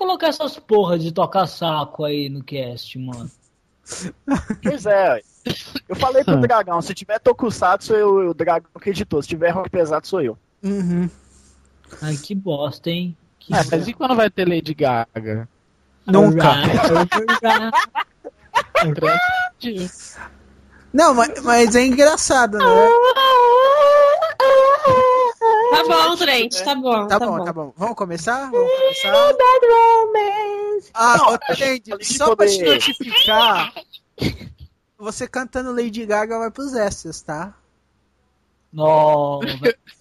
colocar 0.03 0.27
essas 0.27 0.59
porra 0.59 0.99
de 0.99 1.13
tocar 1.13 1.47
saco 1.47 2.03
aí 2.03 2.27
no 2.27 2.43
cast, 2.43 2.99
mano. 2.99 3.31
Pois 4.61 4.85
é, 4.85 5.21
eu 5.89 5.95
falei 5.95 6.23
pro 6.23 6.39
dragão, 6.39 6.81
se 6.81 6.93
tiver 6.93 7.19
Tokusatsu, 7.19 7.93
eu, 7.93 8.29
o 8.29 8.33
dragão 8.33 8.69
que 8.81 8.89
editou, 8.89 9.21
se 9.21 9.27
tiver 9.27 9.49
rock 9.49 9.69
pesado, 9.69 10.07
sou 10.07 10.21
eu. 10.21 10.37
Uhum. 10.61 11.09
Ai, 12.01 12.15
que 12.17 12.33
bosta, 12.35 12.89
hein? 12.89 13.15
Que 13.39 13.53
Ah, 13.53 13.63
mas 13.69 13.87
e 13.87 13.93
quando 13.93 14.15
vai 14.15 14.29
ter 14.29 14.47
Lady 14.47 14.73
Gaga? 14.73 15.47
Nunca. 16.05 16.53
Não, 20.93 21.13
mas, 21.13 21.41
mas 21.43 21.75
é 21.75 21.85
engraçado, 21.85 22.57
né? 22.57 22.65
Tá 25.73 25.83
bom, 25.83 26.15
Trent, 26.15 26.63
tá 26.63 26.75
bom. 26.75 27.07
Tá, 27.07 27.19
bom, 27.19 27.43
tá 27.43 27.53
bom. 27.53 27.73
Vamos 27.75 27.95
começar? 27.95 28.51
Vamos 28.51 28.71
começar? 28.71 29.13
Ah, 30.93 31.17
Não, 31.17 31.33
ô, 31.33 31.37
Trent, 31.37 31.59
a 31.61 31.65
gente 31.95 32.05
só 32.05 32.35
pra 32.35 32.45
te 32.47 32.61
notificar, 32.63 33.73
você 34.97 35.27
cantando 35.27 35.71
Lady 35.75 36.05
Gaga 36.05 36.37
vai 36.39 36.51
pros 36.51 36.73
extras, 36.75 37.21
tá? 37.21 37.53
Nossa, 38.71 39.47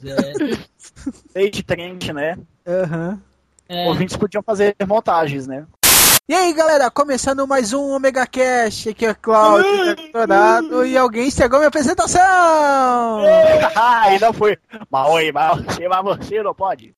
é. 0.05 1.41
Lady 1.43 1.63
Trent, 1.63 2.09
né? 2.13 2.39
Aham. 2.67 3.21
É. 3.69 3.89
Ouvintes 3.89 4.17
podiam 4.17 4.43
fazer 4.43 4.77
montagens, 4.87 5.47
né? 5.47 5.67
E 6.29 6.35
aí, 6.35 6.53
galera, 6.53 6.89
começando 6.91 7.47
mais 7.49 7.73
um 7.73 7.91
Omega 7.91 8.25
Cash, 8.27 8.87
aqui 8.87 9.05
é 9.05 9.11
o 9.11 9.17
Claudio, 9.17 9.97
Dourado, 10.13 10.87
e 10.87 10.97
alguém 10.97 11.27
estragou 11.27 11.59
minha 11.59 11.67
apresentação! 11.69 12.23
Ah, 13.75 14.03
ainda 14.03 14.33
foi. 14.33 14.57
Mas 14.91 15.09
oi, 15.11 15.33
mas 15.33 15.65
você, 15.65 15.89
mas 15.89 16.05
você 16.05 16.41
não 16.43 16.55
pode. 16.55 16.95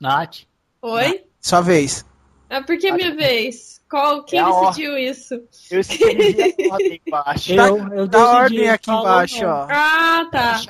Nath. 0.00 0.40
Oi? 0.82 1.24
Sua 1.40 1.60
vez. 1.62 2.04
É 2.50 2.60
porque 2.60 2.90
minha 2.92 3.14
vez. 3.14 3.80
Qual, 3.88 4.24
quem 4.24 4.40
É 4.40 4.44
decidiu 4.44 4.98
isso? 4.98 5.34
Eu 5.70 5.80
escrevi 5.80 6.36
a 6.42 6.46
ordem 6.72 7.00
embaixo. 7.06 7.52
Eu, 7.52 7.78
eu 7.92 8.06
Dá 8.08 8.18
decidi, 8.18 8.36
ordem 8.36 8.68
aqui 8.70 8.86
falou 8.86 9.02
embaixo, 9.02 9.42
não. 9.42 9.50
ó. 9.50 9.66
Ah, 9.70 10.28
tá. 10.30 10.60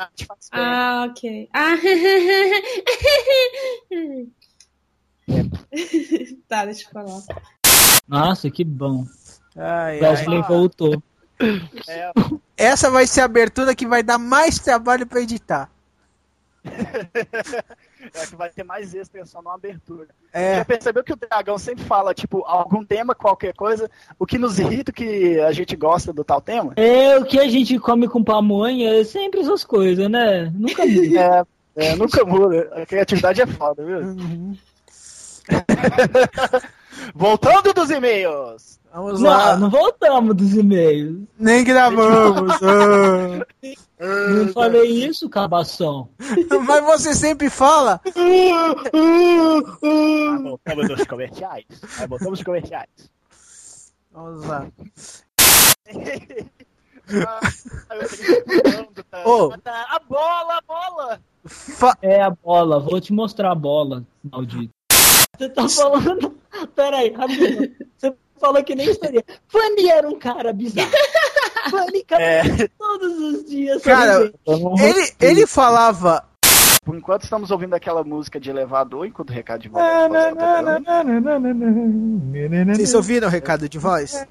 Ah, 0.53 1.07
ok. 1.09 1.49
Ah, 1.53 1.77
tá, 6.49 6.65
deixa 6.67 6.87
eu 6.87 6.91
falar. 6.93 7.21
Nossa, 8.09 8.51
que 8.51 8.65
bom. 8.65 9.07
Ai, 9.57 9.99
ai. 9.99 10.01
Wesley 10.01 10.43
voltou. 10.43 11.03
É, 11.89 12.11
Essa 12.57 12.91
vai 12.91 13.07
ser 13.07 13.21
a 13.23 13.25
abertura 13.27 13.75
que 13.75 13.87
vai 13.87 14.03
dar 14.03 14.19
mais 14.19 14.59
trabalho 14.59 15.07
pra 15.07 15.21
editar. 15.21 15.71
é 16.65 18.27
que 18.27 18.37
vai 18.37 18.51
ter 18.51 18.65
mais 18.65 18.95
extra 18.95 19.25
só 19.25 19.41
numa 19.41 19.55
abertura. 19.55 20.09
É, 20.33 20.57
Já 20.57 20.65
percebeu 20.65 21.05
que 21.05 21.13
o 21.13 21.17
dragão 21.17 21.59
sempre 21.59 21.85
fala, 21.85 22.13
tipo, 22.15 22.43
algum 22.45 22.85
tema, 22.85 23.15
qualquer 23.15 23.55
coisa, 23.55 23.91
o 24.19 24.27
que 24.27 24.39
nos 24.39 24.59
irrita, 24.59 24.91
o 24.91 24.95
que 24.95 25.39
a 25.41 25.53
gente 25.53 25.77
gosta 25.77 26.13
do 26.13 26.25
tal 26.25 26.41
tema? 26.41 26.73
É, 26.77 27.19
o 27.19 27.25
que 27.25 27.39
a 27.39 27.49
gente 27.49 27.79
come 27.79 28.09
com 28.09 28.25
pamonha 28.25 29.01
é 29.01 29.05
sempre 29.05 29.41
essas 29.41 29.65
coisas, 29.65 30.11
né? 30.11 30.53
Nunca 30.55 30.85
muda. 30.87 31.47
É, 31.79 31.89
é, 31.89 31.95
nunca 31.95 32.25
muda. 32.25 32.71
A 32.73 32.87
criatividade 32.87 33.43
é 33.43 33.47
foda, 33.47 33.85
viu? 33.85 33.99
Uhum. 33.99 34.57
Voltando 37.15 37.73
dos 37.73 37.91
e-mails. 37.91 38.79
Vamos 38.93 39.21
lá. 39.21 39.53
Não, 39.55 39.61
não 39.61 39.71
voltamos 39.71 40.35
dos 40.35 40.55
e-mails. 40.55 41.19
Nem 41.39 41.63
gravamos. 41.65 42.53
Não 43.99 44.53
falei 44.53 45.07
isso, 45.07 45.29
cabação. 45.31 46.09
Mas 46.67 46.85
você 46.85 47.15
sempre 47.15 47.49
fala. 47.49 47.99
Ah, 49.83 50.39
voltamos 50.43 50.89
dos 50.89 51.05
comerciais. 51.07 51.65
Ah, 51.99 52.07
voltamos 52.07 52.39
dos 52.39 52.45
comerciais. 52.45 52.89
Vamos 54.13 54.45
lá. 54.47 54.67
Tá, 59.63 59.87
A 59.91 59.99
bola, 60.01 60.59
a 60.59 60.61
bola! 60.67 61.21
Fa- 61.45 61.97
É 62.03 62.21
a 62.21 62.31
bola, 62.31 62.81
vou 62.81 63.01
te 63.01 63.13
mostrar 63.13 63.53
a 63.53 63.55
bola, 63.55 64.05
maldito. 64.25 64.75
Você 65.39 65.49
tá 65.49 65.69
falando. 65.69 66.37
Pera 66.75 66.99
aí, 66.99 67.13
rapidinho. 67.13 67.73
Você 67.97 68.15
falou 68.41 68.63
que 68.65 68.75
nem 68.75 68.89
estaria. 68.89 69.25
Fanny 69.49 69.89
era 69.91 70.09
um 70.09 70.19
cara 70.19 70.53
bizarro. 70.53 70.91
Fanny, 71.71 72.05
cara, 72.05 72.23
É, 72.25 72.69
todos 72.79 73.19
os 73.19 73.45
dias. 73.47 73.83
Cara? 73.83 74.33
Ele, 74.79 75.13
ele 75.21 75.47
falava 75.47 76.25
por 76.85 76.97
enquanto 76.97 77.25
estamos 77.25 77.51
ouvindo 77.51 77.75
aquela 77.75 78.05
música 78.05 78.39
de 78.39 78.49
elevador 78.49 79.07
enquanto 79.07 79.31
o 79.31 79.33
recado 79.33 79.63
de 79.63 79.69
voz. 79.69 79.85
Na, 79.85 80.35
tá 80.37 80.63
Vocês 82.77 82.95
ouviram 82.95 83.27
o 83.27 83.31
recado 83.31 83.69
de 83.69 83.79
voz? 83.79 84.25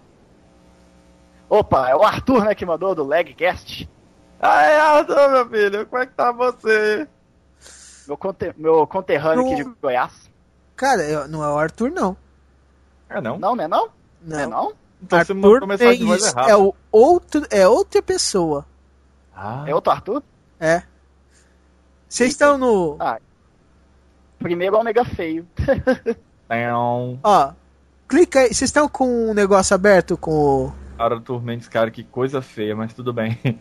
Opa, 1.49 1.89
é 1.89 1.95
o 1.95 2.01
Arthur, 2.03 2.45
né, 2.45 2.55
que 2.55 2.65
mandou 2.65 2.95
do 2.95 3.03
Legcast. 3.05 3.89
Ah, 4.39 4.63
é, 4.63 4.79
Arthur, 4.79 5.29
meu 5.31 5.49
filho, 5.49 5.85
como 5.85 6.01
é 6.01 6.05
que 6.05 6.13
tá 6.13 6.31
você? 6.31 7.07
Meu, 8.07 8.17
conte- 8.17 8.53
meu 8.57 8.87
conterrâneo 8.87 9.45
aqui 9.45 9.55
de 9.55 9.63
Goiás. 9.81 10.13
Cara, 10.75 11.03
eu- 11.03 11.27
não 11.27 11.43
é 11.43 11.49
o 11.49 11.57
Arthur, 11.57 11.89
não. 11.91 12.15
É 13.09 13.21
não? 13.21 13.37
Não, 13.39 13.55
não 13.55 13.63
é 13.63 13.67
não? 13.67 13.89
Não. 14.21 14.39
É 14.39 14.47
não? 14.47 14.73
Então 15.01 15.19
Arthur 15.19 15.67
de 15.67 15.77
tem 15.77 16.05
voz 16.05 16.23
isso. 16.23 16.35
errada. 16.35 16.51
É, 16.51 16.55
o 16.57 16.73
outro, 16.91 17.45
é 17.49 17.67
outra 17.67 18.01
pessoa. 18.01 18.65
Ah, 19.35 19.63
É 19.67 19.75
outro 19.75 19.91
Arthur? 19.91 20.23
É. 20.59 20.83
Vocês 22.07 22.31
estão 22.31 22.57
no. 22.57 22.95
Ah. 22.99 23.19
Primeiro 24.39 24.75
é 24.75 24.77
o 24.77 24.81
Omega 24.81 25.03
Feio. 25.05 25.45
não. 26.49 27.19
Ó, 27.23 27.51
clica 28.07 28.39
aí. 28.41 28.47
Vocês 28.47 28.69
estão 28.69 28.87
com 28.87 29.29
um 29.29 29.33
negócio 29.33 29.73
aberto 29.75 30.17
com 30.17 30.31
o. 30.67 30.73
Arthur 30.97 31.41
Mendes, 31.43 31.67
cara, 31.67 31.91
que 31.91 32.03
coisa 32.03 32.41
feia, 32.41 32.75
mas 32.75 32.93
tudo 32.93 33.11
bem. 33.11 33.37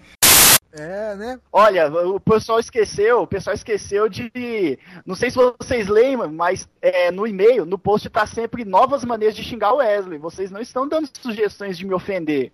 É, 0.77 1.15
né? 1.15 1.41
Olha, 1.53 1.89
o 1.89 2.19
pessoal 2.19 2.59
esqueceu, 2.59 3.23
o 3.23 3.27
pessoal 3.27 3.55
esqueceu 3.55 4.09
de. 4.09 4.77
Não 5.07 5.15
sei 5.15 5.31
se 5.31 5.37
vocês 5.37 5.87
lembram, 5.87 6.33
mas 6.33 6.69
é, 6.83 7.13
no 7.13 7.27
e-mail, 7.29 7.65
no 7.65 7.79
post 7.79 8.11
tá 8.11 8.27
sempre 8.27 8.65
novas 8.65 9.05
maneiras 9.05 9.37
de 9.37 9.45
xingar 9.45 9.73
o 9.73 9.77
Wesley. 9.77 10.19
Vocês 10.19 10.51
não 10.51 10.61
estão 10.61 10.89
dando 10.89 11.09
sugestões 11.21 11.79
de 11.79 11.87
me 11.87 11.95
ofender. 11.95 12.53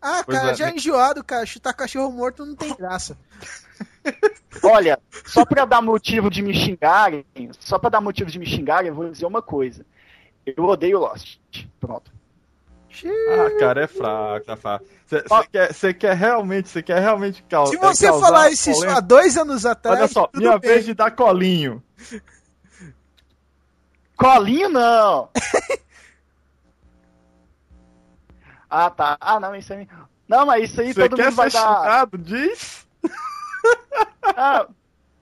Ah, 0.00 0.22
Pois 0.24 0.38
cara, 0.38 0.52
é, 0.52 0.54
já 0.54 0.66
né? 0.66 0.74
enjoado, 0.76 1.24
cara. 1.24 1.44
Chutar 1.44 1.74
cachorro 1.74 2.12
morto 2.12 2.46
não 2.46 2.54
tem 2.54 2.74
graça. 2.74 3.18
Olha, 4.62 5.00
só 5.26 5.44
pra 5.44 5.64
dar 5.64 5.82
motivo 5.82 6.30
de 6.30 6.42
me 6.42 6.54
xingarem, 6.54 7.24
só 7.58 7.78
pra 7.78 7.90
dar 7.90 8.00
motivo 8.00 8.30
de 8.30 8.38
me 8.38 8.46
xingarem, 8.46 8.88
eu 8.88 8.94
vou 8.94 9.10
dizer 9.10 9.26
uma 9.26 9.42
coisa. 9.42 9.84
Eu 10.46 10.64
odeio 10.64 11.00
Lost. 11.00 11.38
Pronto. 11.80 12.12
Ah, 13.06 13.58
cara, 13.58 13.84
é 13.84 13.86
fraco, 13.86 14.46
tá 14.46 14.56
fraco. 14.56 14.84
Você 15.06 15.22
quer, 15.50 15.94
quer 15.94 16.14
realmente, 16.16 16.68
você 16.68 16.82
quer 16.82 17.00
realmente 17.00 17.42
causar. 17.44 17.70
Se 17.70 17.78
você 17.78 18.08
falar 18.08 18.50
isso 18.50 18.70
há 18.88 19.00
dois 19.00 19.36
anos 19.36 19.64
atrás. 19.64 19.98
Olha 19.98 20.08
só, 20.08 20.28
minha 20.34 20.58
bem. 20.58 20.70
vez 20.70 20.84
de 20.84 20.94
dar 20.94 21.10
colinho. 21.12 21.82
Colinho 24.16 24.68
não! 24.68 25.30
ah, 28.68 28.90
tá. 28.90 29.16
Ah, 29.20 29.40
não, 29.40 29.54
isso 29.54 29.72
aí. 29.72 29.88
Não, 30.28 30.44
mas 30.44 30.70
isso 30.70 30.80
aí 30.80 30.92
Você 30.92 31.08
todo 31.08 31.16
quer 31.16 31.26
mundo 31.26 31.36
vai 31.36 31.50
dar. 31.50 31.60
xingado? 31.60 32.18
Diz. 32.18 32.86
Ah, 34.22 34.66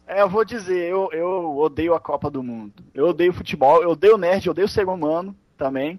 é, 0.06 0.22
eu 0.22 0.28
vou 0.28 0.44
dizer, 0.44 0.90
eu, 0.90 1.08
eu 1.12 1.56
odeio 1.56 1.94
a 1.94 2.00
Copa 2.00 2.30
do 2.30 2.42
Mundo. 2.42 2.84
Eu 2.92 3.08
odeio 3.08 3.32
futebol, 3.32 3.82
eu 3.82 3.90
odeio 3.90 4.18
nerd, 4.18 4.46
eu 4.46 4.50
odeio 4.50 4.68
ser 4.68 4.86
humano 4.86 5.34
também. 5.56 5.98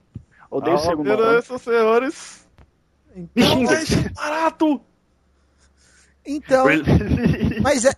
Odeio 0.49 0.75
o 0.75 0.79
ser 0.79 0.95
humano. 0.95 1.11
Almirante, 1.23 1.59
senhores. 1.59 2.47
Me 3.15 3.29
Então, 3.35 3.45
xinga. 3.45 3.75
Deixa 3.75 4.09
barato. 4.15 4.81
então 6.25 6.65
mas 7.61 7.85
é, 7.85 7.93